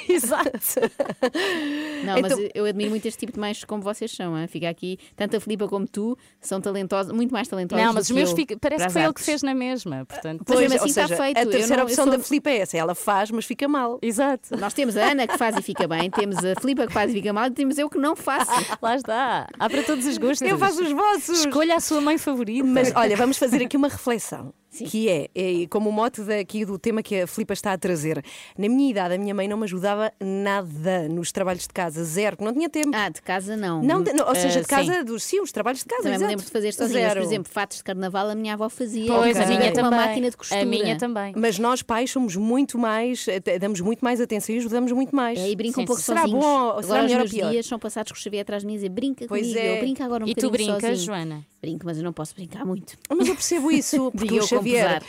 exato. 0.14 0.51
Não, 2.03 2.22
mas 2.22 2.32
Então- 2.34 2.49
eu 2.53 2.66
admiro 2.66 2.89
muito 2.89 3.05
este 3.07 3.20
tipo 3.20 3.34
de 3.34 3.39
mães 3.39 3.64
como 3.64 3.82
vocês 3.84 4.12
são. 4.12 4.38
hein? 4.38 4.47
Fica 4.47 4.70
aqui, 4.70 4.97
tanto 5.16 5.38
a 5.38 5.39
Filipa 5.39 5.68
como 5.68 5.88
tu, 5.88 6.18
são 6.41 6.60
talentosos, 6.62 7.12
muito 7.14 7.32
mais 7.32 7.47
talentosos. 7.47 7.86
Não, 7.86 7.93
mas 7.93 8.05
os 8.05 8.12
meus 8.12 8.30
eu 8.32 8.36
fica- 8.36 8.57
parece 8.60 8.86
que 8.88 8.91
foi 8.93 9.01
ele 9.01 9.07
que 9.14 9.20
artes. 9.20 9.26
fez 9.26 9.43
na 9.43 9.53
mesma. 9.53 10.05
Portanto, 10.05 10.43
Pois, 10.45 10.60
Pois, 10.60 10.72
mesmo 10.72 10.74
ou 10.74 10.89
assim 10.89 10.89
está 10.89 11.07
seja, 11.07 11.24
feito. 11.24 11.38
A 11.38 11.45
terceira 11.45 11.78
não- 11.78 11.84
opção 11.84 12.05
sou- 12.05 12.18
da 12.18 12.24
Filipe 12.24 12.49
é 12.49 12.57
essa. 12.60 12.78
Ela 12.78 12.95
faz, 12.95 13.32
mas 13.32 13.45
fica 13.45 13.68
mal. 13.68 13.99
Exato. 14.01 14.57
Nós 14.57 14.74
temos 14.74 14.95
a 14.97 15.12
Ana 15.12 15.28
que 15.28 15.38
faz 15.38 15.55
e 15.57 15.62
fica 15.62 15.88
bem, 15.88 16.10
temos 16.10 16.38
a 16.43 16.55
Filipa 16.60 16.88
que 16.88 16.93
faz 16.93 17.12
e 17.12 17.14
fica 17.14 17.32
mal 17.34 17.47
e 17.47 17.51
temos 17.51 17.78
eu 17.78 17.89
que 17.89 17.97
não 17.97 18.16
faço. 18.16 18.49
Lá 18.82 18.95
está. 18.95 19.47
Há 19.60 19.70
para 19.70 19.84
todos 19.84 20.05
os 20.05 20.18
gostos. 20.18 20.47
Eu 20.47 20.57
faço 20.57 20.82
os 20.84 20.91
vossos. 20.91 21.39
Escolha 21.39 21.76
a 21.76 21.80
sua 21.80 22.01
mãe 22.01 22.18
favorita. 22.18 22.66
Mas 22.68 22.91
olha, 22.95 23.16
vamos 23.16 23.38
fazer 23.38 23.62
aqui 23.64 23.76
uma 23.78 23.88
reflexão. 23.89 24.53
Que 24.72 25.09
é, 25.09 25.30
é, 25.34 25.67
como 25.67 25.89
o 25.89 25.91
mote 25.91 26.22
daqui 26.22 26.63
do 26.63 26.78
tema 26.78 27.01
que 27.01 27.22
a 27.22 27.28
Filipa 27.28 27.53
está 27.53 27.74
a 27.74 27.78
trazer. 27.78 28.24
Na 28.57 28.70
minha 28.70 28.91
idade, 28.91 29.15
a 29.15 29.17
minha 29.17 29.34
mãe 29.34 29.47
não 29.47 29.57
me 29.57 29.63
ajudava 29.63 30.11
nada 30.20 31.09
nos 31.09 31.32
trabalhos 31.32 31.63
de 31.63 31.70
casa, 31.74 32.03
zero, 32.03 32.38
porque 32.38 32.45
não 32.45 32.53
tinha 32.53 32.70
tempo. 32.70 32.91
Ah, 32.93 33.09
de 33.09 33.22
casa 33.22 33.57
não. 33.57 33.82
Não, 33.82 34.01
de- 34.03 34.13
não, 34.13 34.28
ou 34.28 34.36
seja, 34.36 34.59
Ah, 34.59 34.61
de 34.61 34.67
casa, 34.67 34.93
sim. 34.93 35.03
dos, 35.03 35.24
sim, 35.24 35.41
os 35.41 35.51
trabalhos 35.51 35.80
de 35.80 35.86
casa. 35.86 36.03
Também 36.03 36.11
me 36.11 36.17
exato. 36.17 36.30
lembro 36.32 36.45
de 36.45 36.51
fazer 36.51 36.72
sozinhas. 36.74 37.01
Zero. 37.01 37.20
Por 37.22 37.26
exemplo, 37.28 37.51
fatos 37.51 37.78
de 37.78 37.84
carnaval 37.84 38.30
a 38.30 38.36
minha 38.36 38.53
avó 38.53 38.70
fazia. 38.70 39.07
Pois, 39.07 39.36
Ela 39.36 39.45
a 39.45 39.47
minha 39.47 39.59
fazia 39.59 39.72
com 39.74 39.80
uma 39.82 39.89
também. 39.89 40.07
máquina 40.07 40.30
de 40.30 40.38
costura. 40.38 40.61
A 40.61 40.65
minha 40.65 40.97
também. 40.97 41.34
Mas 41.36 41.57
nós, 41.59 41.82
pais, 41.82 42.11
somos 42.11 42.36
muito 42.36 42.78
mais, 42.78 43.26
damos 43.59 43.82
muito 43.82 44.01
mais 44.05 44.22
atenção 44.22 44.53
e 44.55 44.59
ajudamos 44.59 44.91
muito 44.91 45.15
mais. 45.15 45.39
É, 45.39 45.49
e 45.49 45.55
brincam 45.55 45.84
um 45.84 45.86
pouco 45.88 46.01
será 46.01 46.22
sozinhos. 46.22 46.43
bom 46.43 46.47
ou 46.47 46.70
Agora 46.70 46.84
será 46.84 46.99
os 46.99 47.03
melhor 47.05 47.13
ou 47.15 47.20
meus 47.24 47.32
pior? 47.32 47.51
dias 47.51 47.65
são 47.65 47.80
passados 47.80 48.11
com 48.11 48.17
o 48.17 48.22
Xavier 48.22 48.41
atrás 48.43 48.61
de 48.61 48.67
mim 48.67 48.74
e 48.74 48.76
dizer 48.78 48.89
brinca 48.89 49.26
Pois 49.28 49.41
comigo, 49.41 49.59
é. 49.59 49.76
eu 49.78 49.80
brinco 49.82 50.03
agora 50.03 50.24
um 50.24 50.28
E 50.28 50.36
tu 50.36 50.45
bocadinho 50.47 50.72
brincas, 50.74 50.99
sozinho. 50.99 51.05
Joana? 51.05 51.45
Brinco, 51.62 51.86
mas 51.86 51.97
eu 51.97 52.03
não 52.05 52.14
posso 52.14 52.34
brincar 52.34 52.66
muito. 52.66 52.97
Mas 53.10 53.28
eu 53.28 53.36
percebo 53.36 53.70
isso, 53.70 54.10
porque 54.16 54.39
o 54.39 54.47
Xavier 54.47 55.01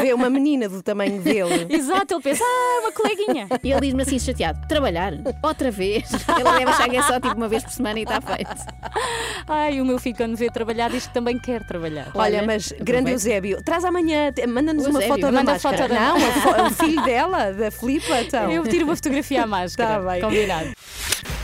vê 0.00 0.12
uma 0.12 0.28
menina 0.28 0.68
do 0.68 0.82
tamanho 0.82 1.22
dele. 1.22 1.66
Exato, 1.72 2.14
ele 2.14 2.22
pensa, 2.22 2.42
ah, 2.44 2.80
uma 2.82 2.90
coleguinha. 2.92 3.46
E 3.62 3.70
ele 3.70 3.80
diz-me 3.80 4.02
assim 4.02 4.18
chateado: 4.18 4.66
trabalhar? 4.66 5.12
Outra 5.42 5.70
vez? 5.70 6.10
Ele 6.34 6.58
deve 6.58 6.70
achar 6.70 6.88
que 6.88 6.96
é 6.96 7.02
só 7.02 7.20
tipo 7.20 7.36
uma 7.36 7.48
vez 7.48 7.62
por 7.62 7.70
semana 7.70 7.98
e 7.98 8.02
está 8.02 8.20
feito. 8.20 8.50
Ai, 9.46 9.80
o 9.80 9.84
meu 9.84 9.98
filho, 9.98 10.16
quando 10.16 10.36
vê 10.36 10.50
trabalhar, 10.50 10.90
diz 10.90 11.06
que 11.06 11.14
também 11.14 11.38
quer 11.38 11.64
trabalhar. 11.64 12.10
Olha, 12.14 12.42
mas 12.42 12.72
grande 12.72 13.10
Eusébio, 13.12 13.62
traz 13.62 13.84
amanhã, 13.84 14.32
manda-nos 14.48 14.86
uma 14.86 15.00
foto 15.00 15.20
da 15.20 15.32
manda 15.32 15.52
máscara. 15.52 15.76
foto 15.78 15.88
da- 15.88 15.94
Não, 16.00 16.66
o 16.66 16.70
filho 16.70 17.02
dela, 17.04 17.52
da 17.52 17.70
Filipa, 17.70 18.20
então. 18.20 18.50
Eu 18.50 18.64
tiro 18.64 18.84
uma 18.84 18.96
fotografia 18.96 19.44
à 19.44 19.46
máscara. 19.46 20.02
Tá 20.02 20.10
bem. 20.10 20.20
Combinado. 20.20 20.72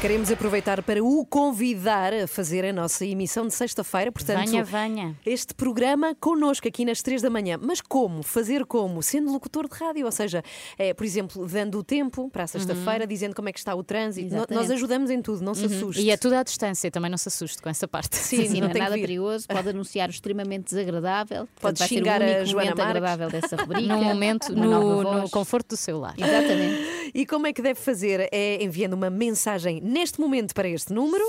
Queremos 0.00 0.30
aproveitar 0.32 0.82
para 0.82 1.04
o 1.04 1.26
convidar 1.26 2.14
a 2.14 2.26
fazer 2.26 2.64
a 2.64 2.72
nossa 2.72 3.04
emissão 3.04 3.46
de 3.46 3.52
sexta-feira, 3.52 4.10
portanto, 4.10 4.39
Venha, 4.46 4.64
venha. 4.64 5.16
este 5.26 5.54
programa 5.54 6.14
connosco 6.18 6.66
aqui 6.68 6.84
nas 6.84 7.02
três 7.02 7.20
da 7.22 7.30
manhã. 7.30 7.58
Mas 7.60 7.80
como? 7.80 8.22
Fazer 8.22 8.64
como? 8.64 9.02
Sendo 9.02 9.32
locutor 9.32 9.68
de 9.68 9.76
rádio, 9.76 10.06
ou 10.06 10.12
seja, 10.12 10.42
é, 10.78 10.92
por 10.94 11.04
exemplo, 11.04 11.46
dando 11.46 11.78
o 11.78 11.82
tempo 11.84 12.28
para 12.30 12.44
a 12.44 12.46
sexta-feira, 12.46 13.06
dizendo 13.06 13.34
como 13.34 13.48
é 13.48 13.52
que 13.52 13.58
está 13.58 13.74
o 13.74 13.82
trânsito. 13.82 14.26
Exatamente. 14.34 14.60
Nós 14.60 14.70
ajudamos 14.70 15.10
em 15.10 15.20
tudo, 15.22 15.42
não 15.42 15.54
se 15.54 15.64
assuste. 15.66 16.02
E 16.02 16.10
é 16.10 16.16
tudo 16.16 16.34
à 16.34 16.42
distância, 16.42 16.90
também 16.90 17.10
não 17.10 17.18
se 17.18 17.28
assuste 17.28 17.60
com 17.62 17.68
essa 17.68 17.86
parte. 17.88 18.16
Sim, 18.16 18.48
Sim, 18.48 18.60
não 18.60 18.68
não 18.68 18.74
é 18.76 18.78
nada 18.78 18.94
perigoso, 18.94 19.46
pode 19.48 19.68
anunciar 19.68 20.08
o 20.08 20.12
extremamente 20.12 20.64
desagradável. 20.64 21.46
Portanto, 21.46 21.60
Pode 21.60 21.78
vai 21.78 21.88
ser 21.88 21.94
xingar 21.94 22.20
o 22.20 22.24
a 22.24 22.44
Joana 22.44 22.66
Marques. 22.74 22.84
agradável 22.86 23.30
dessa 23.30 23.56
rubrica. 23.60 23.94
Num 23.94 24.04
momento, 24.04 24.54
no, 24.54 25.02
no 25.22 25.30
conforto 25.30 25.68
do 25.70 25.76
seu 25.76 25.98
lar. 25.98 26.14
Exatamente. 26.18 27.10
E 27.14 27.26
como 27.26 27.46
é 27.46 27.52
que 27.52 27.60
deve 27.60 27.80
fazer? 27.80 28.28
É 28.32 28.62
enviando 28.62 28.94
uma 28.94 29.10
mensagem 29.10 29.80
neste 29.80 30.20
momento 30.20 30.54
para 30.54 30.68
este 30.68 30.92
número. 30.92 31.24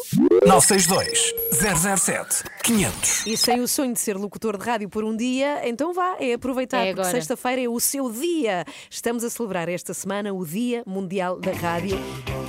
962 0.45 1.33
007 1.97 2.43
500. 2.63 3.00
E 3.25 3.37
sem 3.37 3.59
o 3.61 3.67
sonho 3.67 3.93
de 3.93 3.99
ser 3.99 4.17
locutor 4.17 4.57
de 4.57 4.65
rádio 4.65 4.89
por 4.89 5.03
um 5.03 5.15
dia, 5.15 5.61
então 5.67 5.93
vá, 5.93 6.15
é 6.19 6.33
aproveitar, 6.33 6.85
É 6.85 6.93
porque 6.93 7.09
sexta-feira 7.09 7.61
é 7.61 7.69
o 7.69 7.79
seu 7.79 8.11
dia. 8.11 8.65
Estamos 8.89 9.23
a 9.23 9.29
celebrar 9.29 9.69
esta 9.69 9.93
semana 9.93 10.33
o 10.33 10.45
Dia 10.45 10.83
Mundial 10.85 11.39
da 11.39 11.51
Rádio, 11.51 11.97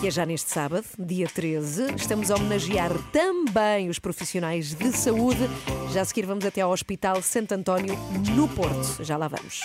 que 0.01 0.09
é 0.09 0.11
já 0.11 0.25
neste 0.27 0.51
sábado, 0.51 0.85
dia 0.99 1.29
13. 1.29 1.95
Estamos 1.97 2.31
a 2.31 2.37
homenagear 2.37 2.91
também 3.13 3.89
os 3.89 3.99
profissionais 3.99 4.75
de 4.75 4.93
saúde. 4.93 5.49
Já 5.93 6.03
a 6.03 6.05
seguir 6.05 6.27
vamos 6.27 6.45
até 6.45 6.61
ao 6.61 6.71
Hospital 6.71 7.23
Santo 7.23 7.53
António, 7.53 7.95
no 8.35 8.49
Porto. 8.49 9.05
Já 9.05 9.17
lá 9.17 9.29
vamos. 9.29 9.61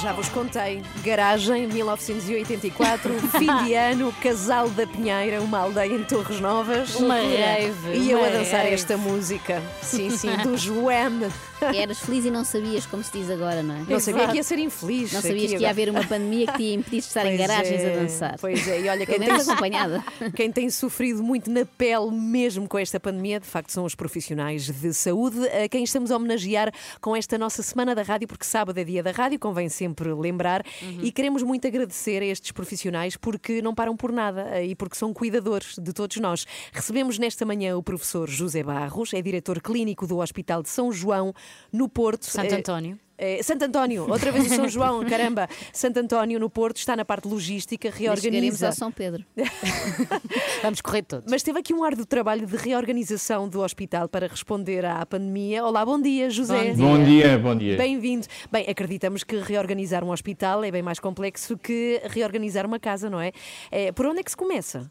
Já 0.00 0.12
vos 0.12 0.28
contei, 0.28 0.82
garagem 1.02 1.66
1984, 1.66 3.12
fim 3.36 3.64
de 3.64 3.74
ano, 3.74 4.12
Casal 4.22 4.68
da 4.70 4.86
Pinheira, 4.86 5.40
uma 5.40 5.58
aldeia 5.58 5.92
em 5.94 6.04
Torres 6.04 6.40
Novas. 6.40 6.94
Uma 6.94 7.16
rave. 7.16 7.94
E 7.94 8.10
eu 8.10 8.24
a 8.24 8.28
dançar 8.28 8.62
rave. 8.62 8.74
esta 8.74 8.96
música. 8.96 9.62
Sim, 9.82 10.10
sim, 10.10 10.36
do 10.38 10.56
Joem. 10.58 11.28
Eras 11.74 11.98
feliz 12.00 12.24
e 12.24 12.30
não 12.30 12.44
sabias, 12.44 12.86
como 12.86 13.02
se 13.02 13.12
diz 13.12 13.30
agora, 13.30 13.62
não 13.62 13.74
é? 13.74 13.78
Não 13.88 14.00
sabia 14.00 14.20
Exato. 14.20 14.30
que 14.30 14.36
ia 14.36 14.42
ser 14.42 14.58
infeliz. 14.58 15.12
Não 15.12 15.22
sabias 15.22 15.44
que 15.46 15.50
ia 15.52 15.56
agora. 15.56 15.70
haver 15.70 15.90
uma 15.90 16.04
pandemia 16.04 16.46
que 16.46 16.52
te 16.56 16.62
ia 16.62 16.74
impedir 16.74 17.00
de 17.00 17.06
estar 17.06 17.26
em 17.26 17.36
Pois 17.36 17.48
garagens 17.48 17.80
é, 17.80 17.92
a 17.92 17.96
dançar. 18.00 18.36
Pois 18.40 18.68
é, 18.68 18.80
e 18.80 18.88
olha, 18.88 19.06
quem 19.06 19.18
tem, 19.18 19.30
acompanhada. 19.30 20.04
quem 20.34 20.52
tem 20.52 20.70
sofrido 20.70 21.22
muito 21.22 21.50
na 21.50 21.64
pele 21.64 22.10
mesmo 22.10 22.68
com 22.68 22.78
esta 22.78 22.98
pandemia, 23.00 23.40
de 23.40 23.46
facto, 23.46 23.70
são 23.70 23.84
os 23.84 23.94
profissionais 23.94 24.68
de 24.70 24.92
saúde, 24.94 25.38
a 25.48 25.68
quem 25.68 25.84
estamos 25.84 26.10
a 26.10 26.16
homenagear 26.16 26.72
com 27.00 27.14
esta 27.16 27.36
nossa 27.38 27.62
Semana 27.62 27.94
da 27.94 28.02
Rádio, 28.02 28.28
porque 28.28 28.44
sábado 28.44 28.78
é 28.78 28.84
dia 28.84 29.02
da 29.02 29.10
rádio, 29.10 29.38
convém 29.38 29.68
sempre 29.68 30.12
lembrar, 30.14 30.64
Uhum. 30.82 31.00
e 31.02 31.10
queremos 31.12 31.42
muito 31.42 31.66
agradecer 31.66 32.22
a 32.22 32.26
estes 32.26 32.52
profissionais 32.52 33.16
porque 33.16 33.60
não 33.62 33.74
param 33.74 33.96
por 33.96 34.12
nada 34.12 34.48
eh, 34.52 34.66
e 34.66 34.74
porque 34.74 34.96
são 34.96 35.12
cuidadores 35.12 35.76
de 35.78 35.92
todos 35.92 36.16
nós. 36.18 36.46
Recebemos 36.72 37.18
nesta 37.18 37.44
manhã 37.44 37.76
o 37.76 37.82
professor 37.82 38.28
José 38.28 38.62
Barros, 38.62 39.12
é 39.14 39.20
diretor 39.22 39.60
clínico 39.60 40.06
do 40.06 40.18
Hospital 40.18 40.62
de 40.62 40.68
São 40.68 40.92
João, 40.92 41.32
no 41.72 41.88
Porto. 41.88 42.24
Santo 42.24 42.54
Eh, 42.54 42.58
António. 42.58 42.98
é, 43.16 43.42
Santo 43.42 43.64
António, 43.64 44.08
outra 44.10 44.30
vez 44.30 44.46
o 44.50 44.54
São 44.54 44.68
João, 44.68 45.04
caramba. 45.08 45.48
Santo 45.72 45.98
António 45.98 46.38
no 46.38 46.48
Porto 46.48 46.76
está 46.76 46.94
na 46.96 47.04
parte 47.04 47.26
logística, 47.28 47.90
reorganiza. 47.90 48.66
ao 48.68 48.72
São 48.72 48.92
Pedro. 48.92 49.24
Vamos 50.62 50.80
correr 50.80 51.02
todos. 51.02 51.30
Mas 51.30 51.42
teve 51.42 51.58
aqui 51.58 51.72
um 51.74 51.82
árduo 51.84 52.06
trabalho 52.06 52.46
de 52.46 52.56
reorganização 52.56 53.48
do 53.48 53.60
hospital 53.60 54.08
para 54.08 54.26
responder 54.26 54.84
à 54.84 55.04
pandemia. 55.04 55.64
Olá, 55.64 55.84
bom 55.84 56.00
dia, 56.00 56.30
José. 56.30 56.72
Bom 56.74 57.02
dia, 57.02 57.38
bom 57.38 57.56
dia. 57.56 57.76
Bem-vindo. 57.76 58.26
Bem, 58.50 58.64
acreditamos 58.68 59.24
que 59.24 59.36
reorganizar 59.36 60.04
um 60.04 60.10
hospital 60.10 60.64
é 60.64 60.70
bem 60.70 60.82
mais 60.82 60.98
complexo 60.98 61.56
que 61.58 62.00
reorganizar 62.04 62.66
uma 62.66 62.78
casa, 62.78 63.08
não 63.10 63.20
é? 63.20 63.32
É, 63.70 63.92
por 63.92 64.06
onde 64.06 64.20
é 64.20 64.22
que 64.22 64.30
se 64.30 64.36
começa? 64.36 64.90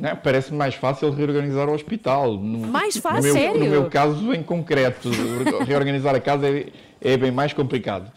Não, 0.00 0.14
Parece 0.16 0.54
mais 0.54 0.76
fácil 0.76 1.10
reorganizar 1.10 1.68
o 1.68 1.74
hospital. 1.74 2.34
No, 2.34 2.68
Mais 2.68 2.94
no 2.94 3.02
fácil? 3.02 3.22
meu, 3.22 3.32
Sério? 3.32 3.60
No 3.64 3.66
meu 3.70 3.90
caso, 3.90 4.32
em 4.32 4.42
concreto, 4.42 5.10
reorganizar 5.66 6.14
a 6.14 6.20
casa 6.20 6.48
é, 6.48 6.68
é 7.00 7.16
bem 7.16 7.32
mais 7.32 7.52
complicado. 7.52 8.10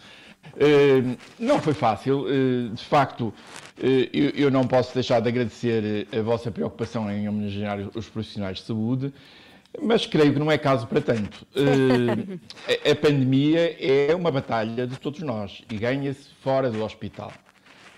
Eh, 0.59 1.15
não 1.39 1.59
foi 1.59 1.73
fácil, 1.73 2.25
eh, 2.27 2.73
de 2.73 2.83
facto, 2.83 3.33
eh, 3.81 4.09
eu, 4.13 4.29
eu 4.31 4.51
não 4.51 4.67
posso 4.67 4.93
deixar 4.93 5.19
de 5.21 5.29
agradecer 5.29 6.07
a 6.15 6.21
vossa 6.21 6.51
preocupação 6.51 7.09
em 7.09 7.27
homenagear 7.27 7.79
os 7.95 8.07
profissionais 8.09 8.57
de 8.57 8.65
saúde, 8.65 9.13
mas 9.81 10.05
creio 10.05 10.33
que 10.33 10.39
não 10.39 10.51
é 10.51 10.57
caso 10.57 10.85
para 10.87 11.01
tanto. 11.01 11.47
A, 12.85 12.91
a 12.91 12.95
pandemia 12.95 13.75
é 13.79 14.13
uma 14.13 14.29
batalha 14.29 14.85
de 14.85 14.97
todos 14.99 15.21
nós 15.21 15.61
e 15.71 15.77
ganha-se 15.77 16.27
fora 16.43 16.69
do 16.69 16.83
hospital. 16.83 17.31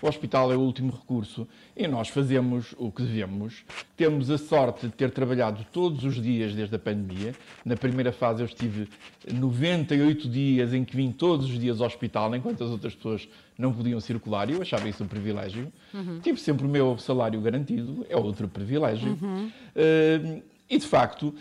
O 0.04 0.06
hospital 0.06 0.52
é 0.52 0.56
o 0.56 0.60
último 0.60 0.92
recurso 0.92 1.48
e 1.74 1.88
nós 1.88 2.08
fazemos 2.08 2.74
o 2.76 2.92
que 2.92 3.02
devemos. 3.02 3.64
Temos 3.96 4.30
a 4.30 4.36
sorte 4.36 4.86
de 4.86 4.92
ter 4.92 5.10
trabalhado 5.10 5.64
todos 5.72 6.04
os 6.04 6.20
dias 6.20 6.54
desde 6.54 6.76
a 6.76 6.78
pandemia. 6.78 7.34
Na 7.64 7.74
primeira 7.74 8.12
fase 8.12 8.42
eu 8.42 8.46
estive 8.46 8.86
98 9.32 10.28
dias 10.28 10.74
em 10.74 10.84
que 10.84 10.94
vim 10.94 11.10
todos 11.10 11.46
os 11.48 11.58
dias 11.58 11.80
ao 11.80 11.86
hospital, 11.86 12.36
enquanto 12.36 12.62
as 12.62 12.68
outras 12.68 12.94
pessoas 12.94 13.26
não 13.56 13.72
podiam 13.72 13.98
circular, 13.98 14.50
e 14.50 14.52
eu 14.52 14.60
achava 14.60 14.86
isso 14.86 15.02
um 15.02 15.08
privilégio. 15.08 15.72
Uhum. 15.94 16.20
Tive 16.20 16.38
sempre 16.38 16.66
o 16.66 16.68
meu 16.68 16.98
salário 16.98 17.40
garantido, 17.40 18.04
é 18.06 18.14
outro 18.14 18.46
privilégio. 18.46 19.18
Uhum. 19.22 19.50
Uh, 19.74 20.42
e 20.68 20.76
de 20.76 20.86
facto, 20.86 21.34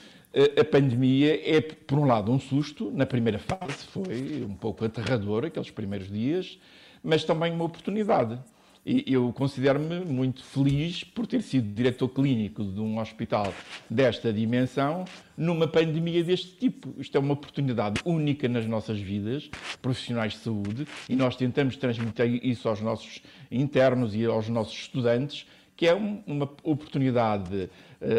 a 0.57 0.64
pandemia 0.64 1.38
é, 1.53 1.59
por 1.59 1.99
um 1.99 2.05
lado, 2.05 2.32
um 2.32 2.39
susto. 2.39 2.89
Na 2.91 3.05
primeira 3.05 3.39
fase 3.39 3.86
foi 3.88 4.41
um 4.49 4.55
pouco 4.55 4.86
aterrador, 4.86 5.43
aqueles 5.43 5.70
primeiros 5.70 6.09
dias, 6.09 6.57
mas 7.03 7.26
também 7.26 7.51
uma 7.51 7.66
oportunidade. 7.66 8.39
Eu 8.86 9.31
considero-me 9.31 10.01
muito 10.01 10.43
feliz 10.43 11.05
por 11.05 11.25
ter 11.25 11.41
sido 11.41 11.73
diretor 11.73 12.09
clínico 12.09 12.65
de 12.65 12.81
um 12.81 12.99
hospital 12.99 13.53
desta 13.89 14.34
dimensão 14.34 15.05
numa 15.38 15.65
pandemia 15.69 16.21
deste 16.21 16.57
tipo. 16.57 16.93
Isto 16.97 17.15
é 17.15 17.19
uma 17.19 17.31
oportunidade 17.31 18.01
única 18.03 18.49
nas 18.49 18.65
nossas 18.65 18.99
vidas, 18.99 19.49
profissionais 19.81 20.34
de 20.34 20.39
saúde, 20.39 20.86
e 21.07 21.15
nós 21.15 21.38
tentamos 21.38 21.77
transmitir 21.77 22.45
isso 22.45 22.67
aos 22.67 22.81
nossos 22.81 23.21
internos 23.49 24.13
e 24.13 24.25
aos 24.25 24.49
nossos 24.49 24.77
estudantes, 24.77 25.45
que 25.77 25.88
é 25.88 25.93
uma 25.93 26.49
oportunidade, 26.61 27.69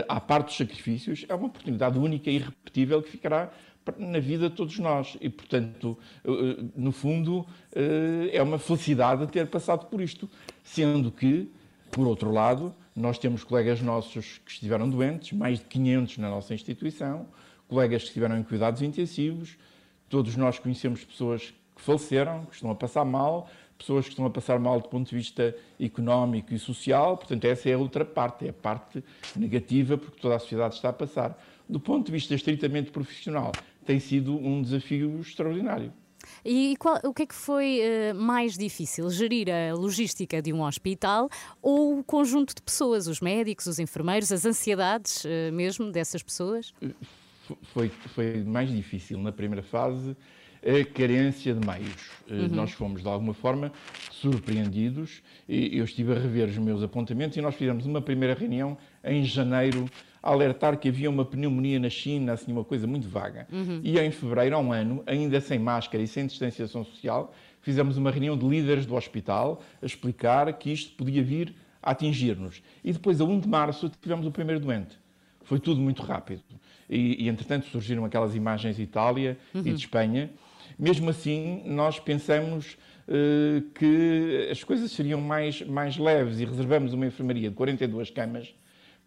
à 0.08 0.18
parte 0.18 0.46
dos 0.46 0.56
sacrifícios, 0.56 1.26
é 1.28 1.34
uma 1.34 1.46
oportunidade 1.46 1.98
única 1.98 2.30
e 2.30 2.36
irrepetível 2.36 3.02
que 3.02 3.10
ficará 3.10 3.52
na 3.99 4.18
vida 4.18 4.49
de 4.49 4.57
todos 4.57 4.78
nós. 4.78 5.16
E, 5.20 5.28
portanto, 5.28 5.99
no 6.76 6.93
fundo, 6.93 7.47
é 8.32 8.43
uma 8.43 8.59
felicidade 8.59 9.26
ter 9.28 9.47
passado 9.49 9.87
por 9.87 10.01
isto. 10.01 10.28
Sendo 10.62 11.11
que, 11.11 11.51
por 11.91 12.07
outro 12.07 12.30
lado, 12.32 12.74
nós 12.97 13.18
temos 13.18 13.43
colegas 13.45 13.80
nossos 13.80 14.39
que 14.39 14.51
estiveram 14.53 14.89
doentes, 14.89 15.32
mais 15.32 15.59
de 15.59 15.64
500 15.64 16.18
na 16.18 16.30
nossa 16.30 16.55
instituição, 16.55 17.26
colegas 17.66 18.03
que 18.03 18.09
estiveram 18.09 18.39
em 18.39 18.43
cuidados 18.43 18.82
intensivos, 18.82 19.57
todos 20.09 20.37
nós 20.37 20.59
conhecemos 20.59 21.05
pessoas 21.05 21.53
que 21.74 21.82
faleceram, 21.82 22.45
que 22.47 22.55
estão 22.55 22.70
a 22.70 22.74
passar 22.74 23.05
mal, 23.05 23.49
pessoas 23.76 24.05
que 24.05 24.11
estão 24.11 24.24
a 24.24 24.30
passar 24.30 24.61
mal 24.61 24.80
do 24.80 24.89
ponto 24.89 25.11
de 25.11 25.16
vista 25.16 25.57
económico 25.80 26.55
e 26.55 26.59
social, 26.59 27.16
portanto, 27.16 27.45
essa 27.47 27.68
é 27.68 27.72
a 27.72 27.78
outra 27.78 28.05
parte, 28.05 28.47
é 28.47 28.51
a 28.51 28.53
parte 28.53 29.03
negativa, 29.35 29.99
porque 29.99 30.20
toda 30.20 30.37
a 30.37 30.39
sociedade 30.39 30.76
está 30.76 30.91
a 30.91 30.93
passar. 30.93 31.37
Do 31.68 31.80
ponto 31.80 32.07
de 32.07 32.12
vista 32.12 32.35
estritamente 32.35 32.93
profissional, 32.93 33.51
tem 33.85 34.01
sido 34.01 34.37
um 34.37 34.62
desafio 34.62 35.20
extraordinário. 35.20 35.93
E 36.45 36.76
qual, 36.78 36.99
o 37.05 37.12
que 37.12 37.22
é 37.22 37.26
que 37.26 37.35
foi 37.35 37.80
uh, 37.80 38.14
mais 38.14 38.57
difícil? 38.57 39.11
Gerir 39.11 39.49
a 39.51 39.74
logística 39.74 40.41
de 40.41 40.53
um 40.53 40.62
hospital 40.62 41.28
ou 41.61 41.99
o 41.99 42.05
conjunto 42.05 42.55
de 42.55 42.62
pessoas, 42.62 43.07
os 43.07 43.20
médicos, 43.20 43.66
os 43.66 43.78
enfermeiros, 43.78 44.32
as 44.32 44.45
ansiedades 44.45 45.24
uh, 45.24 45.53
mesmo 45.53 45.91
dessas 45.91 46.22
pessoas? 46.22 46.72
Foi, 47.74 47.91
foi 48.14 48.43
mais 48.43 48.70
difícil 48.70 49.18
na 49.18 49.30
primeira 49.30 49.62
fase 49.62 50.16
a 50.64 50.85
carência 50.93 51.55
de 51.55 51.66
meios. 51.66 52.11
Uhum. 52.28 52.49
Nós 52.49 52.72
fomos, 52.72 53.03
de 53.03 53.09
alguma 53.09 53.35
forma, 53.35 53.70
surpreendidos. 54.11 55.22
Eu 55.47 55.85
estive 55.85 56.12
a 56.12 56.18
rever 56.18 56.49
os 56.49 56.57
meus 56.57 56.82
apontamentos 56.82 57.37
e 57.37 57.43
nós 57.43 57.55
fizemos 57.55 57.85
uma 57.85 58.01
primeira 58.01 58.35
reunião 58.35 58.78
em 59.05 59.24
janeiro 59.24 59.88
a 60.24 60.30
alertar 60.30 60.78
que 60.78 60.88
havia 60.88 61.11
uma 61.11 61.24
pneumonia 61.24 61.78
na 61.78 61.90
China, 61.90 62.32
assim, 62.32 62.50
uma 62.50 62.64
coisa 62.64 62.86
muito 62.86 63.07
vaga. 63.07 63.46
Uhum. 63.52 63.80
E 63.82 63.98
em 63.98 64.11
fevereiro, 64.11 64.57
há 64.57 64.59
um 64.59 64.72
ano, 64.72 65.02
ainda 65.07 65.38
sem 65.38 65.59
máscara 65.59 66.02
e 66.02 66.09
sem 66.09 66.26
distanciação 66.26 66.82
social, 66.82 67.34
fizemos 67.61 67.98
uma 67.98 68.11
reunião 68.11 68.36
de 68.36 68.46
líderes 68.46 68.86
do 68.86 68.94
hospital 68.94 69.62
a 69.82 69.86
explicar 69.86 70.50
que 70.55 70.72
isto 70.72 70.94
podia 70.96 71.22
vir 71.22 71.55
a 71.82 71.90
atingir-nos. 71.90 72.62
E 72.82 72.90
depois, 72.90 73.20
a 73.20 73.24
1 73.24 73.40
de 73.40 73.48
março, 73.48 73.92
tivemos 74.00 74.26
o 74.26 74.30
primeiro 74.30 74.61
doente. 74.61 74.98
Foi 75.42 75.61
tudo 75.61 75.78
muito 75.78 76.02
rápido. 76.02 76.42
E, 76.88 77.24
e 77.24 77.28
entretanto, 77.28 77.66
surgiram 77.66 78.07
aquelas 78.07 78.34
imagens 78.34 78.76
de 78.76 78.82
Itália 78.82 79.36
uhum. 79.55 79.61
e 79.61 79.72
de 79.72 79.78
Espanha. 79.78 80.30
Mesmo 80.78 81.11
assim, 81.11 81.62
nós 81.66 82.00
pensamos 82.00 82.78
uh, 83.07 83.61
que 83.72 84.48
as 84.50 84.64
coisas 84.64 84.90
seriam 84.90 85.20
mais, 85.20 85.61
mais 85.61 85.98
leves 85.98 86.40
e 86.40 86.46
reservamos 86.46 86.94
uma 86.94 87.07
enfermaria 87.07 87.50
de 87.50 87.55
42 87.55 88.09
camas 88.09 88.55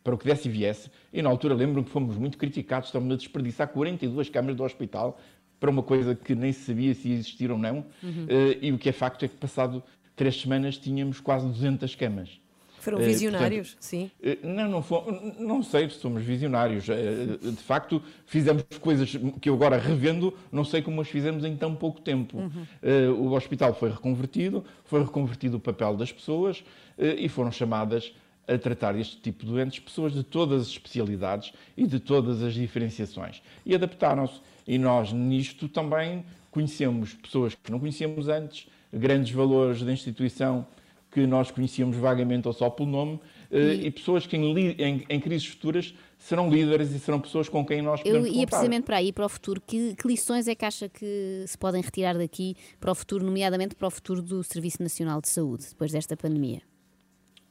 para 0.08 0.16
o 0.16 0.18
que 0.18 0.24
desse 0.24 0.48
e 0.48 0.52
viesse. 0.52 0.90
E 1.12 1.22
na 1.22 1.30
altura 1.30 1.54
lembro-me 1.54 1.84
que 1.84 1.92
fomos 1.92 2.16
muito 2.16 2.38
criticados, 2.38 2.88
estamos 2.88 3.12
a 3.12 3.18
desperdiçar 3.18 3.68
42 3.68 4.30
camas 4.30 4.56
do 4.56 4.64
hospital 4.64 5.20
para 5.60 5.70
uma 5.70 5.84
coisa 5.84 6.16
que 6.16 6.34
nem 6.34 6.54
se 6.54 6.62
sabia 6.62 6.94
se 6.94 7.12
existir 7.12 7.52
ou 7.52 7.58
não. 7.58 7.84
Uhum. 8.02 8.24
Uh, 8.24 8.58
e 8.62 8.72
o 8.72 8.78
que 8.78 8.88
é 8.88 8.94
facto 8.94 9.26
é 9.26 9.28
que, 9.28 9.36
passado 9.36 9.84
três 10.16 10.40
semanas, 10.40 10.78
tínhamos 10.78 11.20
quase 11.20 11.46
200 11.46 11.94
camas. 11.96 12.40
Foram 12.80 13.00
visionários, 13.00 13.72
uh, 13.72 13.74
portanto, 13.74 13.84
sim. 13.84 14.12
Uh, 14.24 14.48
não, 14.48 14.70
não, 14.70 14.82
fomos, 14.82 15.40
não 15.40 15.62
sei 15.62 15.90
se 15.90 16.00
somos 16.00 16.24
visionários. 16.24 16.86
de 16.86 17.64
facto, 17.64 18.02
fizemos 18.26 18.64
coisas 18.80 19.14
que 19.42 19.50
eu 19.50 19.56
agora 19.56 19.78
revendo, 19.78 20.34
não 20.50 20.64
sei 20.64 20.82
como 20.82 21.02
as 21.02 21.10
fizemos 21.10 21.44
em 21.44 21.58
tão 21.58 21.76
pouco 21.76 22.00
tempo. 22.00 22.38
Uhum. 22.38 23.26
o 23.26 23.34
hospital 23.34 23.74
foi 23.74 23.90
reconvertido, 23.90 24.64
foi 24.86 25.04
reconvertido 25.04 25.58
o 25.58 25.60
papel 25.60 25.98
das 25.98 26.14
pessoas 26.14 26.64
e 26.98 27.28
foram 27.28 27.52
chamadas 27.52 28.14
a 28.48 28.58
tratar 28.58 28.98
este 28.98 29.18
tipo 29.18 29.46
de 29.46 29.52
doentes, 29.52 29.80
pessoas 29.80 30.14
de 30.14 30.24
todas 30.24 30.62
as 30.62 30.68
especialidades 30.68 31.52
e 31.76 31.86
de 31.86 32.00
todas 32.00 32.42
as 32.42 32.54
diferenciações. 32.54 33.42
E 33.66 33.76
adaptaram-se. 33.76 34.40
E 34.66 34.78
nós, 34.78 35.12
nisto, 35.12 35.68
também 35.68 36.26
conhecemos 36.52 37.14
pessoas 37.14 37.56
que 37.56 37.72
não 37.72 37.80
conhecíamos 37.80 38.28
antes, 38.28 38.68
grandes 38.92 39.32
valores 39.32 39.82
da 39.82 39.92
instituição 39.92 40.66
que 41.12 41.26
nós 41.26 41.50
conhecíamos 41.52 41.96
vagamente 41.98 42.48
ou 42.48 42.54
só 42.54 42.70
pelo 42.70 42.90
nome, 42.90 43.20
e, 43.50 43.88
e 43.88 43.92
pessoas 43.92 44.28
que 44.28 44.36
em, 44.36 44.58
em, 44.58 45.06
em, 45.10 45.20
crises 45.20 45.48
futuras 45.48 45.94
serão 46.18 46.50
líderes 46.50 46.92
e 46.92 47.00
serão 47.00 47.20
pessoas 47.20 47.48
com 47.48 47.66
quem 47.66 47.82
nós 47.82 48.02
podemos 48.02 48.28
Eu 48.28 48.34
ia 48.34 48.46
precisamente 48.46 48.84
para 48.84 48.98
aí, 48.98 49.14
para 49.14 49.26
o 49.26 49.30
futuro. 49.30 49.62
Que, 49.66 49.96
que, 49.96 50.08
lições 50.08 50.48
é 50.48 50.56
que 50.56 50.66
acha 50.66 50.90
que 50.90 51.44
se 51.48 51.58
podem 51.58 51.82
retirar 51.82 52.18
daqui 52.18 52.56
para 52.80 52.92
o 52.92 52.96
futuro, 52.96 53.26
nomeadamente 53.26 53.76
para 53.76 53.88
o 53.88 53.92
futuro 53.92 54.22
do 54.22 54.44
Serviço 54.44 54.84
Nacional 54.84 55.22
de 55.22 55.30
Saúde, 55.30 55.66
depois 55.70 55.92
desta 55.92 56.18
pandemia? 56.18 56.62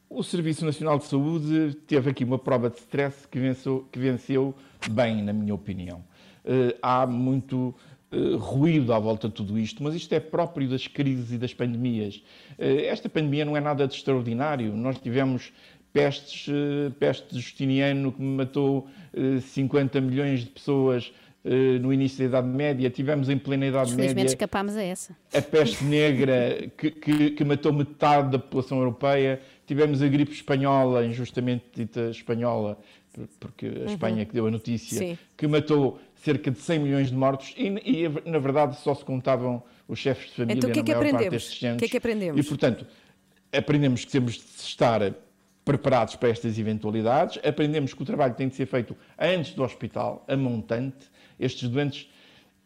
O 0.09 0.23
Serviço 0.23 0.65
Nacional 0.65 0.99
de 0.99 1.05
Saúde 1.05 1.77
teve 1.87 2.11
aqui 2.11 2.23
uma 2.23 2.39
prova 2.39 2.71
de 2.71 2.77
stress 2.77 3.27
que 3.27 3.41
venceu, 3.41 3.87
que 3.91 3.99
venceu 3.99 4.55
bem, 4.91 5.23
na 5.23 5.33
minha 5.33 5.53
opinião. 5.53 5.99
Uh, 6.45 6.79
há 6.81 7.05
muito 7.07 7.75
uh, 8.13 8.37
ruído 8.37 8.93
à 8.93 9.01
volta 9.01 9.27
de 9.27 9.35
tudo 9.35 9.59
isto, 9.59 9.83
mas 9.83 9.97
isto 9.97 10.13
é 10.13 10.21
próprio 10.21 10.69
das 10.69 10.87
crises 10.87 11.33
e 11.33 11.39
das 11.39 11.53
pandemias. 11.53 12.23
Uh, 12.57 12.87
esta 12.87 13.09
pandemia 13.09 13.45
não 13.45 13.57
é 13.57 13.61
nada 13.61 13.87
de 13.87 13.95
extraordinário. 13.95 14.77
Nós 14.77 14.97
tivemos 14.99 15.53
pestes, 15.93 16.47
peste 17.01 17.35
Justiniano 17.41 18.13
que 18.13 18.21
matou 18.21 18.87
50 19.41 19.99
milhões 20.03 20.41
de 20.41 20.51
pessoas 20.51 21.11
no 21.81 21.91
início 21.91 22.19
da 22.19 22.25
Idade 22.25 22.49
Média, 22.49 22.91
tivemos 22.91 23.31
em 23.31 23.39
plena 23.39 23.65
Idade 23.65 23.95
Média. 23.95 24.27
escapámos 24.27 24.77
a 24.77 24.83
essa. 24.83 25.17
A 25.33 25.41
peste 25.41 25.83
negra 25.85 26.71
que, 26.77 26.91
que, 26.91 27.31
que, 27.31 27.45
matou 27.45 27.73
metade 27.73 28.33
da 28.33 28.39
população 28.39 28.77
europeia, 28.77 29.41
tivemos 29.67 30.01
a 30.01 30.09
gripe 30.09 30.33
espanhola, 30.33 31.05
injustamente 31.05 31.65
dita 31.75 32.11
espanhola, 32.11 32.79
porque 33.41 33.67
a 33.67 33.91
Espanha 33.91 34.19
uhum. 34.19 34.25
que 34.27 34.33
deu 34.33 34.47
a 34.47 34.51
notícia, 34.51 34.99
Sim. 34.99 35.19
que 35.37 35.47
matou 35.47 35.99
cerca 36.17 36.51
de 36.51 36.59
100 36.59 36.79
milhões 36.79 37.09
de 37.09 37.15
mortos 37.15 37.55
e, 37.57 37.67
e, 37.85 38.31
na 38.31 38.39
verdade 38.39 38.77
só 38.77 38.95
se 38.95 39.05
contavam 39.05 39.63
os 39.89 39.99
chefes 39.99 40.31
de 40.31 40.37
família 40.37 40.59
então, 40.59 40.71
que 40.71 40.81
é 40.81 40.83
que 40.83 40.93
na 40.93 40.99
maior 40.99 41.13
parte 41.13 41.31
destes 41.31 41.63
anos. 41.63 41.77
O 41.77 41.79
que 41.79 41.85
é 41.85 41.89
que 41.89 41.97
aprendemos? 41.97 42.45
E, 42.45 42.49
portanto, 42.49 42.87
aprendemos 43.53 44.05
que 44.05 44.11
temos 44.11 44.35
de 44.35 44.61
estar 44.61 45.15
preparados 45.65 46.15
para 46.15 46.29
estas 46.29 46.59
eventualidades, 46.59 47.39
aprendemos 47.45 47.93
que 47.93 48.03
o 48.03 48.05
trabalho 48.05 48.35
tem 48.35 48.49
de 48.49 48.55
ser 48.55 48.67
feito 48.67 48.97
antes 49.19 49.53
do 49.53 49.65
hospital, 49.65 50.25
a 50.29 50.37
montante. 50.37 51.11
Estes 51.39 51.69
doentes, 51.69 52.09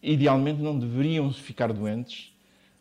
idealmente, 0.02 0.60
não 0.60 0.78
deveriam 0.78 1.32
ficar 1.32 1.72
doentes, 1.72 2.32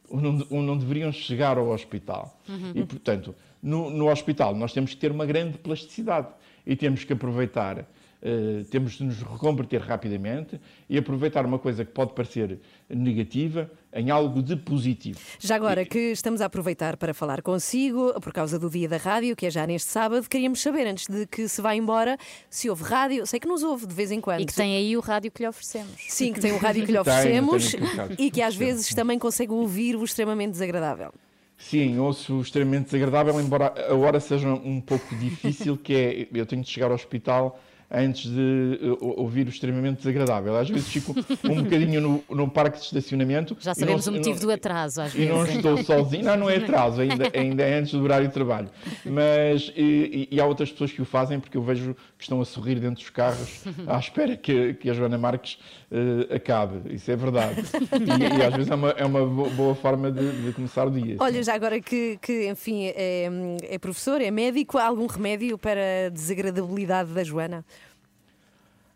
ou 0.09 0.19
não, 0.19 0.45
ou 0.49 0.61
não 0.61 0.77
deveriam 0.77 1.11
chegar 1.11 1.57
ao 1.57 1.69
hospital. 1.69 2.37
Uhum. 2.47 2.71
E, 2.75 2.83
portanto, 2.83 3.33
no, 3.61 3.89
no, 3.89 4.09
hospital 4.09 4.55
nós 4.55 4.73
temos 4.73 4.93
que 4.93 4.97
ter 4.97 5.11
uma 5.11 5.25
grande 5.25 5.57
plasticidade 5.57 6.27
e 6.65 6.75
temos 6.75 7.03
que 7.03 7.13
aproveitar 7.13 7.85
eh, 8.21 8.65
temos 8.69 8.97
de 8.97 9.05
nos 9.05 9.21
reconverter 9.21 9.79
rapidamente 9.81 10.59
e 10.89 10.97
aproveitar 10.97 11.45
uma 11.45 11.57
coisa 11.57 11.85
que 11.85 11.91
pode 11.91 12.13
parecer 12.13 12.59
negativa 12.89 13.71
em 13.93 14.11
algo 14.11 14.43
de 14.43 14.57
positivo. 14.57 15.17
Já 15.39 15.55
agora 15.55 15.85
que 15.85 16.11
estamos 16.11 16.41
a 16.41 16.45
aproveitar 16.45 16.97
para 16.97 17.13
falar 17.13 17.41
consigo, 17.41 18.13
por 18.19 18.33
causa 18.33 18.59
do 18.59 18.69
dia 18.69 18.89
da 18.89 18.97
rádio, 18.97 19.37
que 19.37 19.45
é 19.45 19.49
já 19.49 19.65
neste 19.65 19.89
sábado, 19.89 20.27
queríamos 20.27 20.61
saber, 20.61 20.85
antes 20.85 21.07
de 21.07 21.25
que 21.27 21.47
se 21.47 21.61
vá 21.61 21.73
embora, 21.73 22.17
se 22.49 22.69
houve 22.69 22.83
rádio. 22.83 23.25
Sei 23.25 23.39
que 23.39 23.47
nos 23.47 23.63
ouve 23.63 23.87
de 23.87 23.95
vez 23.95 24.11
em 24.11 24.19
quando. 24.19 24.41
E 24.41 24.45
que 24.45 24.53
tem 24.53 24.75
aí 24.75 24.97
o 24.97 24.99
rádio 24.99 25.31
que 25.31 25.41
lhe 25.41 25.47
oferecemos. 25.47 25.95
Sim, 26.09 26.33
que 26.33 26.41
tem 26.41 26.51
o 26.51 26.57
rádio 26.57 26.85
que 26.85 26.91
lhe 26.91 26.99
oferecemos 26.99 27.73
rádio 27.95 28.17
e 28.19 28.29
que 28.29 28.41
às 28.41 28.55
vezes 28.55 28.93
também 28.93 29.17
consegue 29.17 29.53
ouvir 29.53 29.95
o 29.95 30.03
extremamente 30.03 30.51
desagradável. 30.51 31.13
Sim, 31.59 31.99
ouço 31.99 32.39
extremamente 32.39 32.85
desagradável, 32.85 33.39
embora 33.39 33.73
a 33.89 33.93
hora 33.93 34.19
seja 34.21 34.47
um 34.47 34.79
pouco 34.79 35.13
difícil, 35.15 35.77
que 35.77 35.93
é 35.93 36.27
eu 36.33 36.45
tenho 36.45 36.63
de 36.63 36.69
chegar 36.69 36.87
ao 36.87 36.93
hospital 36.93 37.59
antes 37.91 38.29
de 38.29 38.79
uh, 39.01 39.19
ouvir 39.19 39.47
o 39.47 39.49
extremamente 39.49 39.97
desagradável. 39.97 40.55
Às 40.55 40.69
vezes 40.69 40.87
fico 40.87 41.15
um 41.43 41.63
bocadinho 41.63 41.99
no, 42.01 42.23
no 42.29 42.49
parque 42.49 42.77
de 42.77 42.85
estacionamento. 42.85 43.57
Já 43.59 43.71
e 43.71 43.79
não- 43.81 43.99
sabemos 43.99 44.05
o 44.05 44.09
e 44.09 44.11
não- 44.11 44.17
motivo 44.19 44.39
do 44.39 44.51
atraso, 44.51 45.01
às 45.01 45.13
E 45.13 45.17
vezes. 45.17 45.33
não 45.33 45.45
estou 45.45 45.77
sozinho, 45.83 46.23
não, 46.25 46.37
não 46.37 46.49
é 46.49 46.57
atraso, 46.57 47.01
ainda, 47.01 47.29
ainda 47.33 47.63
é 47.63 47.79
antes 47.79 47.91
do 47.93 48.03
horário 48.03 48.27
de 48.27 48.33
trabalho. 48.33 48.69
Mas, 49.05 49.71
e, 49.75 50.27
e- 50.31 50.35
e 50.35 50.39
há 50.41 50.45
outras 50.45 50.71
pessoas 50.71 50.91
que 50.91 51.01
o 51.01 51.05
fazem 51.05 51.39
porque 51.39 51.57
eu 51.57 51.61
vejo 51.63 51.95
que 52.17 52.23
estão 52.23 52.39
a 52.41 52.45
sorrir 52.45 52.75
dentro 52.75 52.95
dos 53.01 53.09
carros 53.09 53.63
à 53.87 53.97
espera 53.97 54.35
que, 54.37 54.73
que 54.75 54.89
a 54.89 54.93
Joana 54.93 55.17
Marques 55.17 55.57
eh, 55.91 56.35
acabe. 56.35 56.93
Isso 56.93 57.09
é 57.09 57.15
verdade. 57.15 57.61
E, 57.81 58.39
e 58.39 58.43
às 58.43 58.53
vezes 58.53 58.71
é 58.71 58.75
uma, 58.75 58.89
é 58.91 59.05
uma 59.05 59.25
bo- 59.25 59.49
boa 59.51 59.73
forma 59.75 60.11
de, 60.11 60.43
de 60.43 60.51
começar 60.53 60.85
o 60.87 60.91
dia. 60.91 61.15
Olha, 61.19 61.41
já 61.41 61.55
agora 61.55 61.79
que, 61.81 62.17
que 62.21 62.47
enfim, 62.49 62.85
é, 62.95 63.29
é 63.63 63.77
professor, 63.79 64.21
é 64.21 64.29
médico, 64.29 64.77
há 64.77 64.85
algum 64.85 65.07
remédio 65.07 65.57
para 65.57 65.79
a 66.07 66.09
desagradabilidade 66.09 67.11
da 67.13 67.23
Joana? 67.23 67.65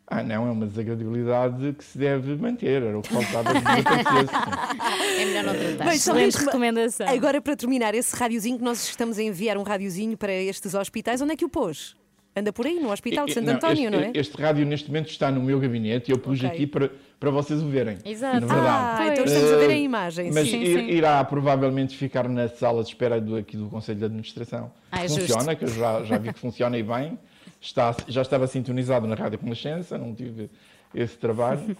Ah, 0.05 0.21
não, 0.21 0.47
é 0.47 0.51
uma 0.51 0.65
desagradabilidade 0.67 1.73
que 1.77 1.83
se 1.83 1.97
deve 1.97 2.35
manter. 2.35 2.83
Era 2.83 2.97
o 2.99 3.01
que 3.01 3.09
faltava 3.13 3.51
que 3.51 3.57
acontecesse. 3.57 4.33
É 5.21 5.25
melhor 5.25 5.43
não 5.45 5.53
tratar. 5.53 5.85
Bem, 5.89 5.97
só 5.97 6.11
Excelente 6.15 6.37
recomendação. 6.45 7.07
Agora, 7.07 7.41
para 7.41 7.55
terminar, 7.55 7.95
esse 7.95 8.15
rádiozinho 8.15 8.57
que 8.57 8.63
nós 8.63 8.83
estamos 8.83 9.17
a 9.17 9.23
enviar, 9.23 9.57
um 9.57 9.63
rádiozinho 9.63 10.17
para 10.17 10.33
estes 10.33 10.73
hospitais, 10.73 11.21
onde 11.21 11.33
é 11.33 11.35
que 11.35 11.45
o 11.45 11.49
pôs? 11.49 11.95
Anda 12.35 12.51
por 12.51 12.65
aí, 12.65 12.79
no 12.79 12.91
Hospital 12.91 13.27
de 13.27 13.33
Santo 13.35 13.45
não, 13.45 13.53
António, 13.53 13.83
este, 13.85 13.91
não 13.91 13.99
é? 13.99 14.11
Este 14.15 14.41
rádio 14.41 14.65
neste 14.65 14.87
momento 14.87 15.09
está 15.09 15.31
no 15.31 15.39
meu 15.41 15.59
gabinete 15.59 16.09
e 16.09 16.11
eu 16.13 16.17
pus 16.17 16.39
Ok. 16.39 16.49
aqui 16.49 16.65
para, 16.67 16.91
para 17.19 17.29
vocês 17.29 17.61
o 17.61 17.69
verem. 17.69 17.99
Exato. 18.03 18.41
Na 18.41 18.53
verdade. 18.53 18.67
Ah, 19.03 19.07
então 19.13 19.23
estamos 19.25 19.51
a 19.51 19.55
ver 19.57 19.69
a 19.69 19.73
Eh, 19.73 19.77
imagem. 19.81 20.31
Mas 20.33 20.49
sim. 20.49 20.61
ir- 20.63 20.89
irá 20.95 21.23
provavelmente 21.23 21.95
ficar 21.95 22.27
na 22.27 22.47
sala 22.49 22.81
de 22.83 22.89
espera 22.89 23.21
do, 23.21 23.35
aqui 23.35 23.55
do 23.55 23.67
Conselho 23.69 23.99
de 23.99 24.05
Administração. 24.05 24.71
Ah, 24.91 25.05
é 25.05 25.07
funciona, 25.07 25.43
justo. 25.43 25.55
que 25.57 25.63
eu 25.65 25.67
já, 25.69 26.03
já 26.05 26.17
vi 26.17 26.33
que 26.33 26.39
funciona 26.39 26.75
e 26.77 26.83
bem. 26.83 27.17
Está, 27.63 27.95
já 28.09 28.21
estava 28.21 28.45
sintonizado 28.45 29.07
na 29.07 29.15
Rádio 29.15 29.39
Renascença, 29.41 29.97
não 29.97 30.13
tive 30.13 30.49
esse 30.93 31.17
trabalho. 31.17 31.61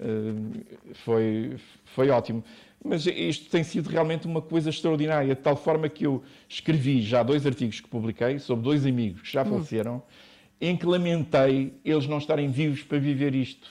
Eh, 0.00 0.92
foi, 0.94 1.56
foi 1.84 2.10
ótimo. 2.10 2.42
Mas 2.84 3.06
isto 3.06 3.48
tem 3.48 3.62
sido 3.62 3.88
realmente 3.88 4.26
uma 4.26 4.42
coisa 4.42 4.68
extraordinária, 4.70 5.34
de 5.34 5.40
tal 5.40 5.56
forma 5.56 5.88
que 5.88 6.04
eu 6.04 6.22
escrevi 6.48 7.00
já 7.00 7.22
dois 7.22 7.46
artigos 7.46 7.80
que 7.80 7.88
publiquei 7.88 8.38
sobre 8.40 8.64
dois 8.64 8.84
amigos 8.84 9.22
que 9.22 9.32
já 9.32 9.42
Hum. 9.42 9.50
faleceram, 9.50 10.02
em 10.60 10.76
que 10.76 10.84
lamentei 10.84 11.74
eles 11.84 12.06
não 12.08 12.18
estarem 12.18 12.50
vivos 12.50 12.82
para 12.82 12.98
viver 12.98 13.34
isto, 13.36 13.70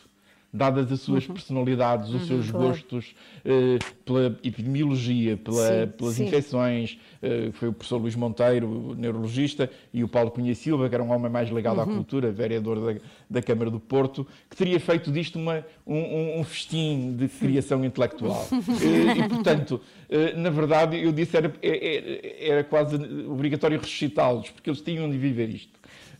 dadas 0.53 0.91
as 0.91 0.99
suas 1.01 1.25
personalidades, 1.25 2.09
os 2.13 2.27
seus 2.27 2.45
Uhum. 2.45 2.51
claro. 2.51 2.67
gostos 2.67 3.15
eh, 3.43 3.79
pela 4.05 4.37
epidemiologia, 4.43 5.35
pela- 5.35 5.85
Sim, 5.85 5.91
pelas 5.97 6.13
sim. 6.13 6.25
infecções. 6.25 6.99
eh, 7.25 7.49
foi 7.53 7.69
o 7.69 7.73
professor 7.73 7.97
Luís 7.97 8.15
Monteiro, 8.15 8.93
neurologista, 8.97 9.69
e 9.93 10.03
o 10.03 10.07
Paulo 10.09 10.29
Cunha 10.29 10.53
Silva, 10.53 10.87
que 10.89 10.93
era 10.95 11.03
um 11.03 11.09
homem 11.11 11.31
mais 11.31 11.49
ligado 11.49 11.79
à 11.79 11.85
Uhum. 11.85 11.95
cultura, 11.95 12.31
vereador 12.31 12.79
da, 12.93 12.99
da 13.29 13.41
Câmara 13.41 13.71
do 13.71 13.79
Porto, 13.79 14.27
que 14.49 14.55
teria 14.57 14.79
feito 14.79 15.09
disto 15.11 15.39
uma, 15.39 15.65
um, 15.87 16.39
um- 16.39 16.43
festim 16.43 17.15
de 17.17 17.27
criação 17.29 17.83
intelectual. 17.83 18.47
Eh, 18.83 19.19
e, 19.19 19.27
portanto, 19.29 19.79
eh, 20.09 20.33
na 20.35 20.49
verdade, 20.49 21.01
eu 21.01 21.11
disse 21.13 21.35
era, 21.37 21.51
era, 21.61 22.19
era 22.39 22.63
quase 22.63 22.95
obrigatório 23.25 23.79
ressuscitá-los, 23.79 24.49
porque 24.49 24.69
eles 24.69 24.81
tinham 24.81 25.09
de 25.09 25.17
viver 25.17 25.49
isto. 25.49 25.71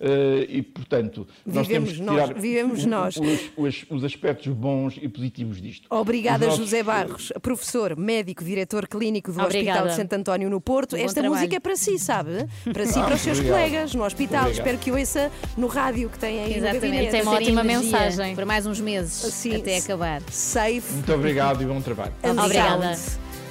Eh, 0.06 0.48
e, 0.50 0.62
portanto, 0.62 1.26
nós 1.46 1.66
Vivemos 1.66 1.90
temos 1.92 1.92
que 1.94 2.02
nós, 2.04 2.28
tirar 2.28 2.40
vivemos 2.42 2.84
o- 2.84 2.90
nós. 2.90 3.16
Os, 3.16 3.40
os- 3.56 3.86
os 3.90 4.04
aspectos 4.04 4.48
bons 4.52 4.98
e 5.02 5.08
positivos 5.08 5.62
disto. 5.62 5.88
Obrigada, 5.90 6.44
Os 6.46 6.52
nossos- 6.52 6.66
José 6.66 6.84
Barros, 6.84 7.32
professor, 7.42 7.96
médico, 7.96 8.44
diretor 8.44 8.86
clínico 8.86 9.32
do 9.32 9.42
Obrigada. 9.42 9.80
Hospital 9.80 9.88
de 9.88 9.96
Santo 9.96 10.14
António 10.20 10.50
no 10.50 10.60
Porto. 10.60 10.98
Bom 10.98 11.02
Esta 11.02 11.22
trabalho. 11.22 11.36
música 11.36 11.56
é 11.56 11.60
para 11.62 11.76
si, 11.78 11.98
sabe? 11.98 12.32
Para 12.74 12.86
si 12.86 13.00
e 13.00 13.02
Ah, 13.02 13.06
para 13.06 13.16
os 13.16 13.22
seus 13.22 13.38
obrigado. 13.38 13.58
colegas 13.62 13.96
no 13.96 14.04
hospital. 14.04 14.42
Obrigado. 14.42 14.58
Espero 14.60 14.78
que 14.78 14.92
ouça 14.92 15.32
no 15.58 15.68
rádio 15.68 16.10
que 16.10 16.20
tem 16.20 16.40
aí 16.44 16.58
Exatamente. 16.58 17.12
Tem 17.12 17.22
uma 17.22 17.32
ótima 17.32 17.64
mensagem. 17.64 18.36
Para 18.36 18.46
mais 18.46 18.66
uns 18.66 18.82
meses, 18.82 19.14
Sim. 19.14 19.56
até 19.56 19.78
acabar. 19.78 20.22
Safe 20.30 20.84
Muito 20.92 21.14
obrigado 21.14 21.64
e 21.64 21.66
bom 21.66 21.80
trabalho. 21.80 22.12
and 22.24 22.42
Obrigada. 22.42 22.96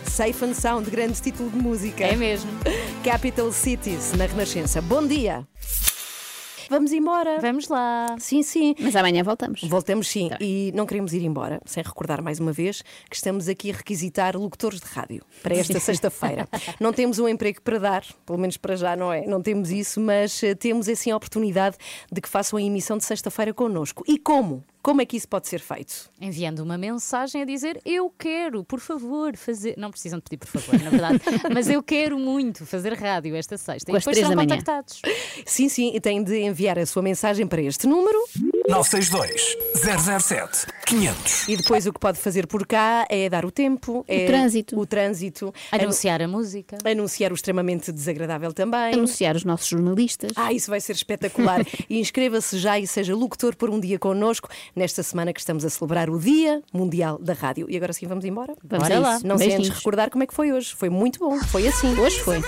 Safe 0.04 0.44
and 0.44 0.52
Sound, 0.52 0.90
grande 0.90 1.18
título 1.22 1.48
de 1.48 1.56
música. 1.56 2.04
É 2.04 2.14
mesmo. 2.14 2.50
Capital 3.02 3.50
Cities, 3.52 4.12
na 4.12 4.26
Renascença. 4.26 4.82
Bom 4.82 5.06
dia. 5.06 5.46
Vamos 6.72 6.90
embora. 6.90 7.38
Vamos 7.38 7.68
lá. 7.68 8.16
Sim, 8.18 8.42
sim. 8.42 8.74
Mas 8.80 8.96
amanhã 8.96 9.22
voltamos. 9.22 9.62
Voltamos 9.64 10.08
sim, 10.08 10.30
e 10.40 10.72
não 10.74 10.86
queremos 10.86 11.12
ir 11.12 11.22
embora 11.22 11.60
sem 11.66 11.82
recordar 11.82 12.22
mais 12.22 12.40
uma 12.40 12.50
vez 12.50 12.82
que 13.10 13.14
estamos 13.14 13.46
aqui 13.46 13.70
a 13.70 13.74
requisitar 13.74 14.38
locutores 14.38 14.80
de 14.80 14.86
rádio 14.86 15.22
para 15.42 15.54
esta 15.54 15.78
sexta-feira. 15.78 16.48
Não 16.80 16.90
temos 16.90 17.18
um 17.18 17.28
emprego 17.28 17.60
para 17.60 17.78
dar, 17.78 18.04
pelo 18.24 18.38
menos 18.38 18.56
para 18.56 18.74
já 18.74 18.96
não 18.96 19.12
é, 19.12 19.26
não 19.26 19.42
temos 19.42 19.70
isso, 19.70 20.00
mas 20.00 20.42
eh, 20.42 20.54
temos 20.54 20.88
assim 20.88 21.10
a 21.10 21.16
oportunidade 21.16 21.76
de 22.10 22.20
que 22.20 22.28
façam 22.28 22.58
a 22.58 22.62
emissão 22.62 22.96
de 22.96 23.04
sexta-feira 23.04 23.52
connosco. 23.52 24.02
E 24.08 24.18
como? 24.18 24.64
Como 24.82 25.00
é 25.00 25.06
que 25.06 25.16
isso 25.16 25.28
pode 25.28 25.46
ser 25.46 25.60
feito? 25.60 26.10
Enviando 26.20 26.58
uma 26.58 26.76
mensagem 26.76 27.42
a 27.42 27.44
dizer 27.44 27.80
eu 27.84 28.10
quero, 28.18 28.64
por 28.64 28.80
favor, 28.80 29.36
fazer. 29.36 29.74
Não 29.78 29.92
precisam 29.92 30.18
de 30.18 30.24
pedir 30.24 30.38
por 30.38 30.48
favor, 30.48 30.82
na 30.82 30.90
verdade, 30.90 31.20
mas 31.54 31.70
eu 31.70 31.80
quero 31.82 32.18
muito 32.18 32.66
fazer 32.66 32.94
rádio 32.94 33.36
esta 33.36 33.56
sexta. 33.56 33.92
Com 33.92 33.96
e 33.96 34.00
depois 34.00 34.16
serão 34.16 34.34
contactados. 34.34 35.00
Sim, 35.46 35.68
sim, 35.68 35.92
e 35.94 36.00
tem 36.00 36.22
de 36.22 36.36
enviar 36.40 36.78
a 36.80 36.86
sua 36.86 37.00
mensagem 37.00 37.46
para 37.46 37.62
este 37.62 37.86
número 37.86 38.18
962 38.68 39.56
007 39.74 40.66
500. 40.86 41.48
e 41.48 41.56
depois 41.56 41.86
o 41.86 41.92
que 41.92 41.98
pode 41.98 42.18
fazer 42.18 42.46
por 42.46 42.66
cá 42.66 43.06
é 43.08 43.28
dar 43.28 43.44
o 43.44 43.50
tempo, 43.50 44.04
é 44.06 44.26
trânsito. 44.26 44.78
o 44.78 44.86
trânsito, 44.86 45.54
Anunciar 45.70 46.22
a 46.22 46.28
música. 46.28 46.76
anunciar 46.84 47.32
o 47.32 47.34
extremamente 47.34 47.90
desagradável 47.90 48.52
também. 48.52 48.92
Anunciar 48.94 49.34
os 49.34 49.44
nossos 49.44 49.68
jornalistas. 49.68 50.32
Ah, 50.36 50.52
isso 50.52 50.70
vai 50.70 50.80
ser 50.80 50.92
espetacular. 50.92 51.64
e 51.88 51.98
inscreva-se 51.98 52.58
já 52.58 52.78
e 52.78 52.86
seja 52.86 53.14
locutor 53.14 53.56
por 53.56 53.70
um 53.70 53.80
dia 53.80 53.98
connosco 53.98 54.48
nesta 54.76 55.02
semana 55.02 55.32
que 55.32 55.40
estamos 55.40 55.64
a 55.64 55.70
celebrar 55.70 56.10
o 56.10 56.18
Dia 56.18 56.62
Mundial 56.72 57.18
da 57.18 57.32
Rádio. 57.32 57.66
E 57.70 57.76
agora 57.76 57.92
sim 57.92 58.06
vamos 58.06 58.24
embora? 58.24 58.54
Vamos 58.62 58.88
lá. 58.88 59.18
Não 59.24 59.38
sei 59.38 59.54
antes 59.54 59.70
recordar 59.70 60.10
como 60.10 60.24
é 60.24 60.26
que 60.26 60.34
foi 60.34 60.52
hoje. 60.52 60.74
Foi 60.74 60.88
muito 60.88 61.18
bom. 61.18 61.38
Foi 61.44 61.66
assim. 61.66 61.98
Hoje 61.98 62.20
foi. 62.20 62.40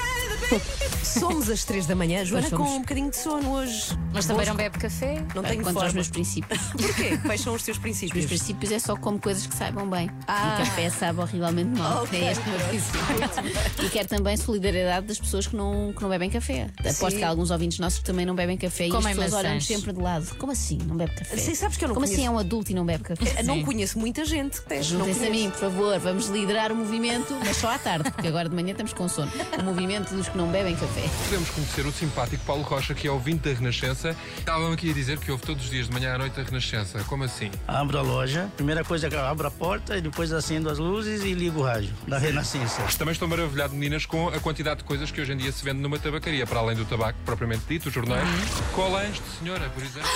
Somos 1.04 1.48
às 1.50 1.64
três 1.64 1.86
da 1.86 1.94
manhã, 1.94 2.24
Joana, 2.24 2.48
somos. 2.48 2.68
com 2.68 2.76
um 2.76 2.80
bocadinho 2.80 3.10
de 3.10 3.16
sono 3.16 3.50
hoje. 3.52 3.96
Mas 4.12 4.26
também 4.26 4.46
não 4.46 4.54
bebe 4.56 4.78
café. 4.78 5.22
Não 5.34 5.42
tenho 5.42 5.56
Contra 5.62 5.70
os 5.70 5.72
forma. 5.74 5.92
meus 5.92 6.08
princípios. 6.08 6.60
Porquê? 6.72 7.18
Quais 7.18 7.40
são 7.40 7.54
os 7.54 7.62
teus 7.62 7.76
Os 7.76 7.82
meus 7.84 7.96
princípios? 7.98 8.26
princípios 8.26 8.72
é 8.72 8.78
só 8.78 8.96
como 8.96 9.18
coisas 9.20 9.46
que 9.46 9.54
saibam 9.54 9.88
bem. 9.88 10.10
Ah. 10.26 10.56
E 10.60 10.64
café 10.64 10.90
sabe 10.90 11.20
horrivelmente 11.20 11.78
mal. 11.78 12.02
Ok, 12.04 12.20
É 12.20 12.32
este 12.32 12.42
o 12.48 12.50
meu 12.50 12.60
princípio. 12.68 13.86
E 13.86 13.88
quero 13.90 14.08
também 14.08 14.36
solidariedade 14.36 15.06
das 15.06 15.18
pessoas 15.18 15.46
que 15.46 15.54
não, 15.56 15.92
que 15.92 16.02
não 16.02 16.08
bebem 16.08 16.30
café. 16.30 16.68
Aposto 16.80 17.10
Sim. 17.10 17.16
que 17.18 17.24
há 17.24 17.28
alguns 17.28 17.50
ouvintes 17.50 17.78
nossos 17.78 17.98
que 18.00 18.04
também 18.04 18.26
não 18.26 18.34
bebem 18.34 18.56
café 18.56 18.88
Comem 18.88 18.94
e 18.94 19.10
as 19.10 19.14
pessoas 19.16 19.32
maçãs. 19.32 19.50
olham 19.50 19.60
sempre 19.60 19.92
de 19.92 20.00
lado. 20.00 20.34
Como 20.36 20.52
assim 20.52 20.78
não 20.86 20.96
bebe 20.96 21.12
café? 21.14 21.36
Sim, 21.36 21.54
sabes 21.54 21.76
que 21.76 21.84
eu 21.84 21.88
não 21.88 21.94
Como 21.94 22.06
conheço. 22.06 22.20
assim 22.20 22.26
é 22.28 22.30
um 22.30 22.38
adulto 22.38 22.72
e 22.72 22.74
não 22.74 22.84
bebe 22.84 23.04
café? 23.04 23.42
Não 23.42 23.62
conheço 23.62 23.98
muita 23.98 24.24
gente 24.24 24.60
que 24.60 24.66
tem. 24.66 24.78
Não 24.78 24.84
Juntem-se 24.84 25.26
a 25.26 25.30
mim, 25.30 25.50
por 25.50 25.58
favor, 25.60 25.98
vamos 25.98 26.26
liderar 26.28 26.72
o 26.72 26.76
movimento, 26.76 27.34
mas 27.44 27.56
só 27.56 27.70
à 27.70 27.78
tarde, 27.78 28.10
porque 28.10 28.28
agora 28.28 28.48
de 28.48 28.54
manhã 28.54 28.72
estamos 28.72 28.92
com 28.92 29.08
sono. 29.08 29.30
O 29.58 29.62
movimento 29.62 30.14
dos 30.14 30.28
que 30.28 30.36
não 30.36 30.43
bebem 30.50 30.74
café. 30.76 31.02
Podemos 31.24 31.50
conhecer 31.50 31.86
o 31.86 31.92
simpático 31.92 32.44
Paulo 32.44 32.62
Rocha, 32.62 32.94
que 32.94 33.06
é 33.06 33.10
ouvinte 33.10 33.48
da 33.48 33.54
Renascença. 33.54 34.16
Estavam 34.38 34.72
aqui 34.72 34.90
a 34.90 34.92
dizer 34.92 35.18
que 35.18 35.30
ouve 35.30 35.42
todos 35.44 35.64
os 35.64 35.70
dias 35.70 35.86
de 35.88 35.92
manhã 35.92 36.14
à 36.14 36.18
noite 36.18 36.38
a 36.40 36.42
Renascença. 36.44 37.02
Como 37.04 37.24
assim? 37.24 37.50
Abro 37.66 37.98
a 37.98 38.02
loja, 38.02 38.48
primeira 38.56 38.84
coisa 38.84 39.08
que 39.08 39.16
abro 39.16 39.46
a 39.46 39.50
porta 39.50 39.96
e 39.96 40.00
depois 40.00 40.32
acendo 40.32 40.68
as 40.70 40.78
luzes 40.78 41.22
e 41.24 41.32
ligo 41.34 41.60
o 41.60 41.62
rádio 41.62 41.90
da 42.06 42.18
Renascença. 42.18 42.82
Também 42.98 43.12
estou 43.12 43.28
maravilhado, 43.28 43.74
meninas, 43.74 44.06
com 44.06 44.28
a 44.28 44.40
quantidade 44.40 44.78
de 44.78 44.84
coisas 44.84 45.10
que 45.10 45.20
hoje 45.20 45.32
em 45.32 45.36
dia 45.36 45.52
se 45.52 45.64
vende 45.64 45.80
numa 45.80 45.98
tabacaria, 45.98 46.46
para 46.46 46.60
além 46.60 46.76
do 46.76 46.84
tabaco 46.84 47.18
propriamente 47.24 47.62
dito, 47.68 47.88
os 47.88 47.94
jornais. 47.94 48.26
Colãs 48.72 49.14
de 49.14 49.38
senhora, 49.38 49.68
por 49.70 49.82
exemplo. 49.82 50.08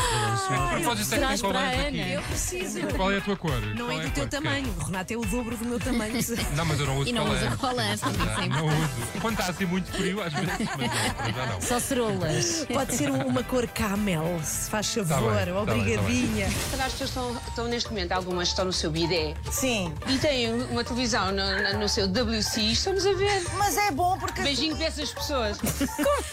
A 0.51 0.69
propósito, 0.71 1.15
é 1.15 1.19
que 1.19 1.27
tem 1.27 1.39
colãs 1.39 1.81
aqui. 1.87 2.11
Eu 2.13 2.23
preciso. 2.23 2.81
Qual 2.97 3.13
é 3.13 3.19
a 3.19 3.21
tua 3.21 3.37
cor? 3.37 3.61
Não 3.75 3.87
Qual 3.87 3.91
é 3.99 4.03
a 4.03 4.07
do 4.07 4.11
teu 4.13 4.23
cor? 4.25 4.31
tamanho. 4.31 4.75
O 4.79 4.85
Renato 4.85 5.13
é 5.13 5.17
o 5.17 5.25
dobro 5.25 5.57
do 5.57 5.65
meu 5.65 5.79
tamanho. 5.79 6.15
Não, 6.57 6.65
mas 6.65 6.81
eu 6.81 6.87
não 6.87 6.97
uso 6.99 7.09
E 7.09 7.13
não 7.13 7.25
colãs. 7.25 7.43
usa 7.43 7.57
colãs, 7.57 8.01
Não, 8.03 8.49
não 8.49 8.67
uso. 8.67 8.89
Quando 9.21 9.39
está 9.41 9.51
assim 9.51 9.65
muito 9.67 9.91
frio, 9.93 10.08
frio 10.09 10.23
às 10.23 10.33
vezes, 10.33 10.69
mas 10.79 10.91
não, 10.91 11.15
para 11.15 11.33
já 11.33 11.47
não. 11.47 11.61
Só 11.61 11.81
cerolas. 11.81 12.67
Pode 12.73 12.95
ser 12.97 13.11
um- 13.11 13.27
uma 13.27 13.43
cor 13.45 13.67
camel, 13.69 14.41
se 14.45 14.71
faz 14.71 14.95
Tá 14.95 15.05
favor, 15.05 15.35
bem, 15.35 15.45
tá 15.45 15.45
bem, 15.45 15.55
tá 15.67 15.73
bem. 15.73 15.83
obrigadinha. 15.99 16.47
As 16.47 16.93
pessoas 16.93 17.09
estão, 17.11 17.37
estão 17.49 17.69
neste 17.69 17.89
momento, 17.91 18.13
algumas 18.13 18.49
estão 18.49 18.65
no 18.65 18.73
seu 18.73 18.91
bidé. 18.91 19.35
Sim. 19.51 19.93
E 20.07 20.19
têm 20.19 20.53
uma 20.53 20.83
televisão 20.85 21.31
no, 21.33 21.63
no- 21.73 21.79
no 21.81 21.89
seu 21.89 22.07
WC 22.09 22.61
e 22.61 22.73
estamos 22.73 23.07
a 23.07 23.13
ver. 23.13 23.43
Mas 23.59 23.77
é 23.77 23.91
bom 23.91 24.19
porque. 24.19 24.43
Beijinho 24.43 24.77
para 24.77 24.87
essas 24.87 25.13
pessoas. 25.13 25.59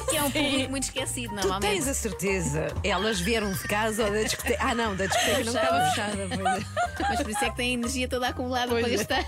Que 0.09 0.17
é 0.17 0.23
um 0.23 0.31
público 0.31 0.69
muito 0.69 0.83
esquecido, 0.83 1.29
Tu 1.29 1.35
normalmente. 1.35 1.71
tens 1.71 1.87
a 1.87 1.93
certeza? 1.93 2.67
Elas 2.83 3.19
vieram 3.19 3.51
de 3.51 3.59
casa 3.67 4.05
ou 4.05 4.11
da 4.11 4.23
discoteca? 4.23 4.57
Ah, 4.63 4.75
não, 4.75 4.95
da 4.95 5.05
discoteca 5.05 5.43
não 5.43 5.53
estava 5.53 5.89
fechada. 5.89 6.17
pois 6.29 6.39
é. 6.61 6.65
Mas 7.09 7.21
por 7.21 7.29
isso 7.31 7.43
é 7.45 7.49
que 7.49 7.55
tem 7.55 7.69
a 7.71 7.73
energia 7.73 8.07
toda 8.07 8.27
acumulada 8.29 8.67
Pois 8.69 8.83
para 8.83 8.93
é. 8.93 8.97
gastar. 8.97 9.25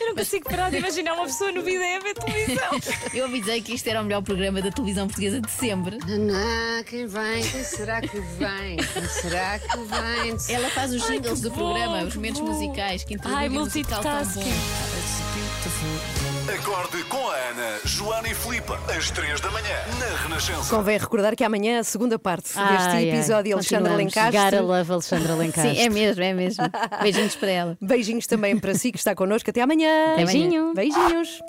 Eu 0.00 0.06
não 0.08 0.14
consigo 0.16 0.48
parar 0.48 0.70
de 0.70 0.76
imaginar 0.78 1.14
uma 1.14 1.24
pessoa 1.26 1.52
no 1.52 1.62
vídeo 1.62 1.80
a 1.82 2.00
ver 2.00 2.14
televisão. 2.14 2.70
Eu 3.12 3.25
avisei 3.26 3.60
que 3.60 3.74
isto 3.74 3.88
era 3.88 4.00
o 4.00 4.04
melhor 4.04 4.22
programa 4.22 4.62
da 4.62 4.70
televisão 4.70 5.06
portuguesa 5.06 5.40
de 5.40 5.50
sempre. 5.50 5.98
Naná, 6.06 6.82
quem 6.84 7.06
vem? 7.06 7.42
Quem 7.42 7.64
será 7.64 8.00
que 8.00 8.18
vem? 8.20 8.76
Quem 8.76 9.08
será 9.08 9.58
que 9.58 9.76
vem? 9.76 10.54
Ela 10.54 10.70
faz 10.70 10.92
os 10.92 11.04
que 11.04 11.20
do 11.20 11.50
bom, 11.50 11.56
programa, 11.56 12.04
os 12.04 12.14
momentos 12.16 12.40
bom. 12.40 12.46
musicais 12.48 13.04
que 13.04 13.16
Ai, 13.24 13.48
musical 13.48 14.02
tão 14.02 14.12
bom. 14.12 14.42
Acorde 16.48 17.02
com 17.04 17.28
a 17.28 17.34
Ana, 17.34 17.80
Joana 17.84 18.28
e 18.28 18.34
Filipe, 18.34 18.72
às 18.96 19.10
3 19.10 19.40
da 19.40 19.50
manhã, 19.50 19.76
na 19.98 20.16
Renascença. 20.22 20.74
Convém 20.74 20.96
recordar 20.96 21.34
que 21.34 21.42
amanhã 21.42 21.80
a 21.80 21.84
segunda 21.84 22.18
parte 22.18 22.44
deste 22.44 22.58
Ai, 22.58 23.10
episódio, 23.10 23.54
Alexandre 23.54 23.90
Continuamos. 23.90 24.16
Alencastre. 24.16 24.58
Gotta 24.58 24.62
love 24.62 24.92
Alexandra 24.92 25.32
Alencastre. 25.32 25.74
Sim, 25.74 25.82
é 25.82 25.88
mesmo, 25.88 26.22
é 26.22 26.32
mesmo. 26.32 26.64
Beijinhos 27.02 27.34
para 27.36 27.50
ela. 27.50 27.78
Beijinhos 27.80 28.26
também 28.26 28.56
para 28.58 28.74
si 28.74 28.92
que 28.92 28.98
está 28.98 29.14
connosco. 29.14 29.50
Até 29.50 29.60
amanhã. 29.60 30.12
Até 30.12 30.22
amanhã. 30.22 30.72
Beijinho. 30.72 30.74
Beijinhos. 30.74 31.40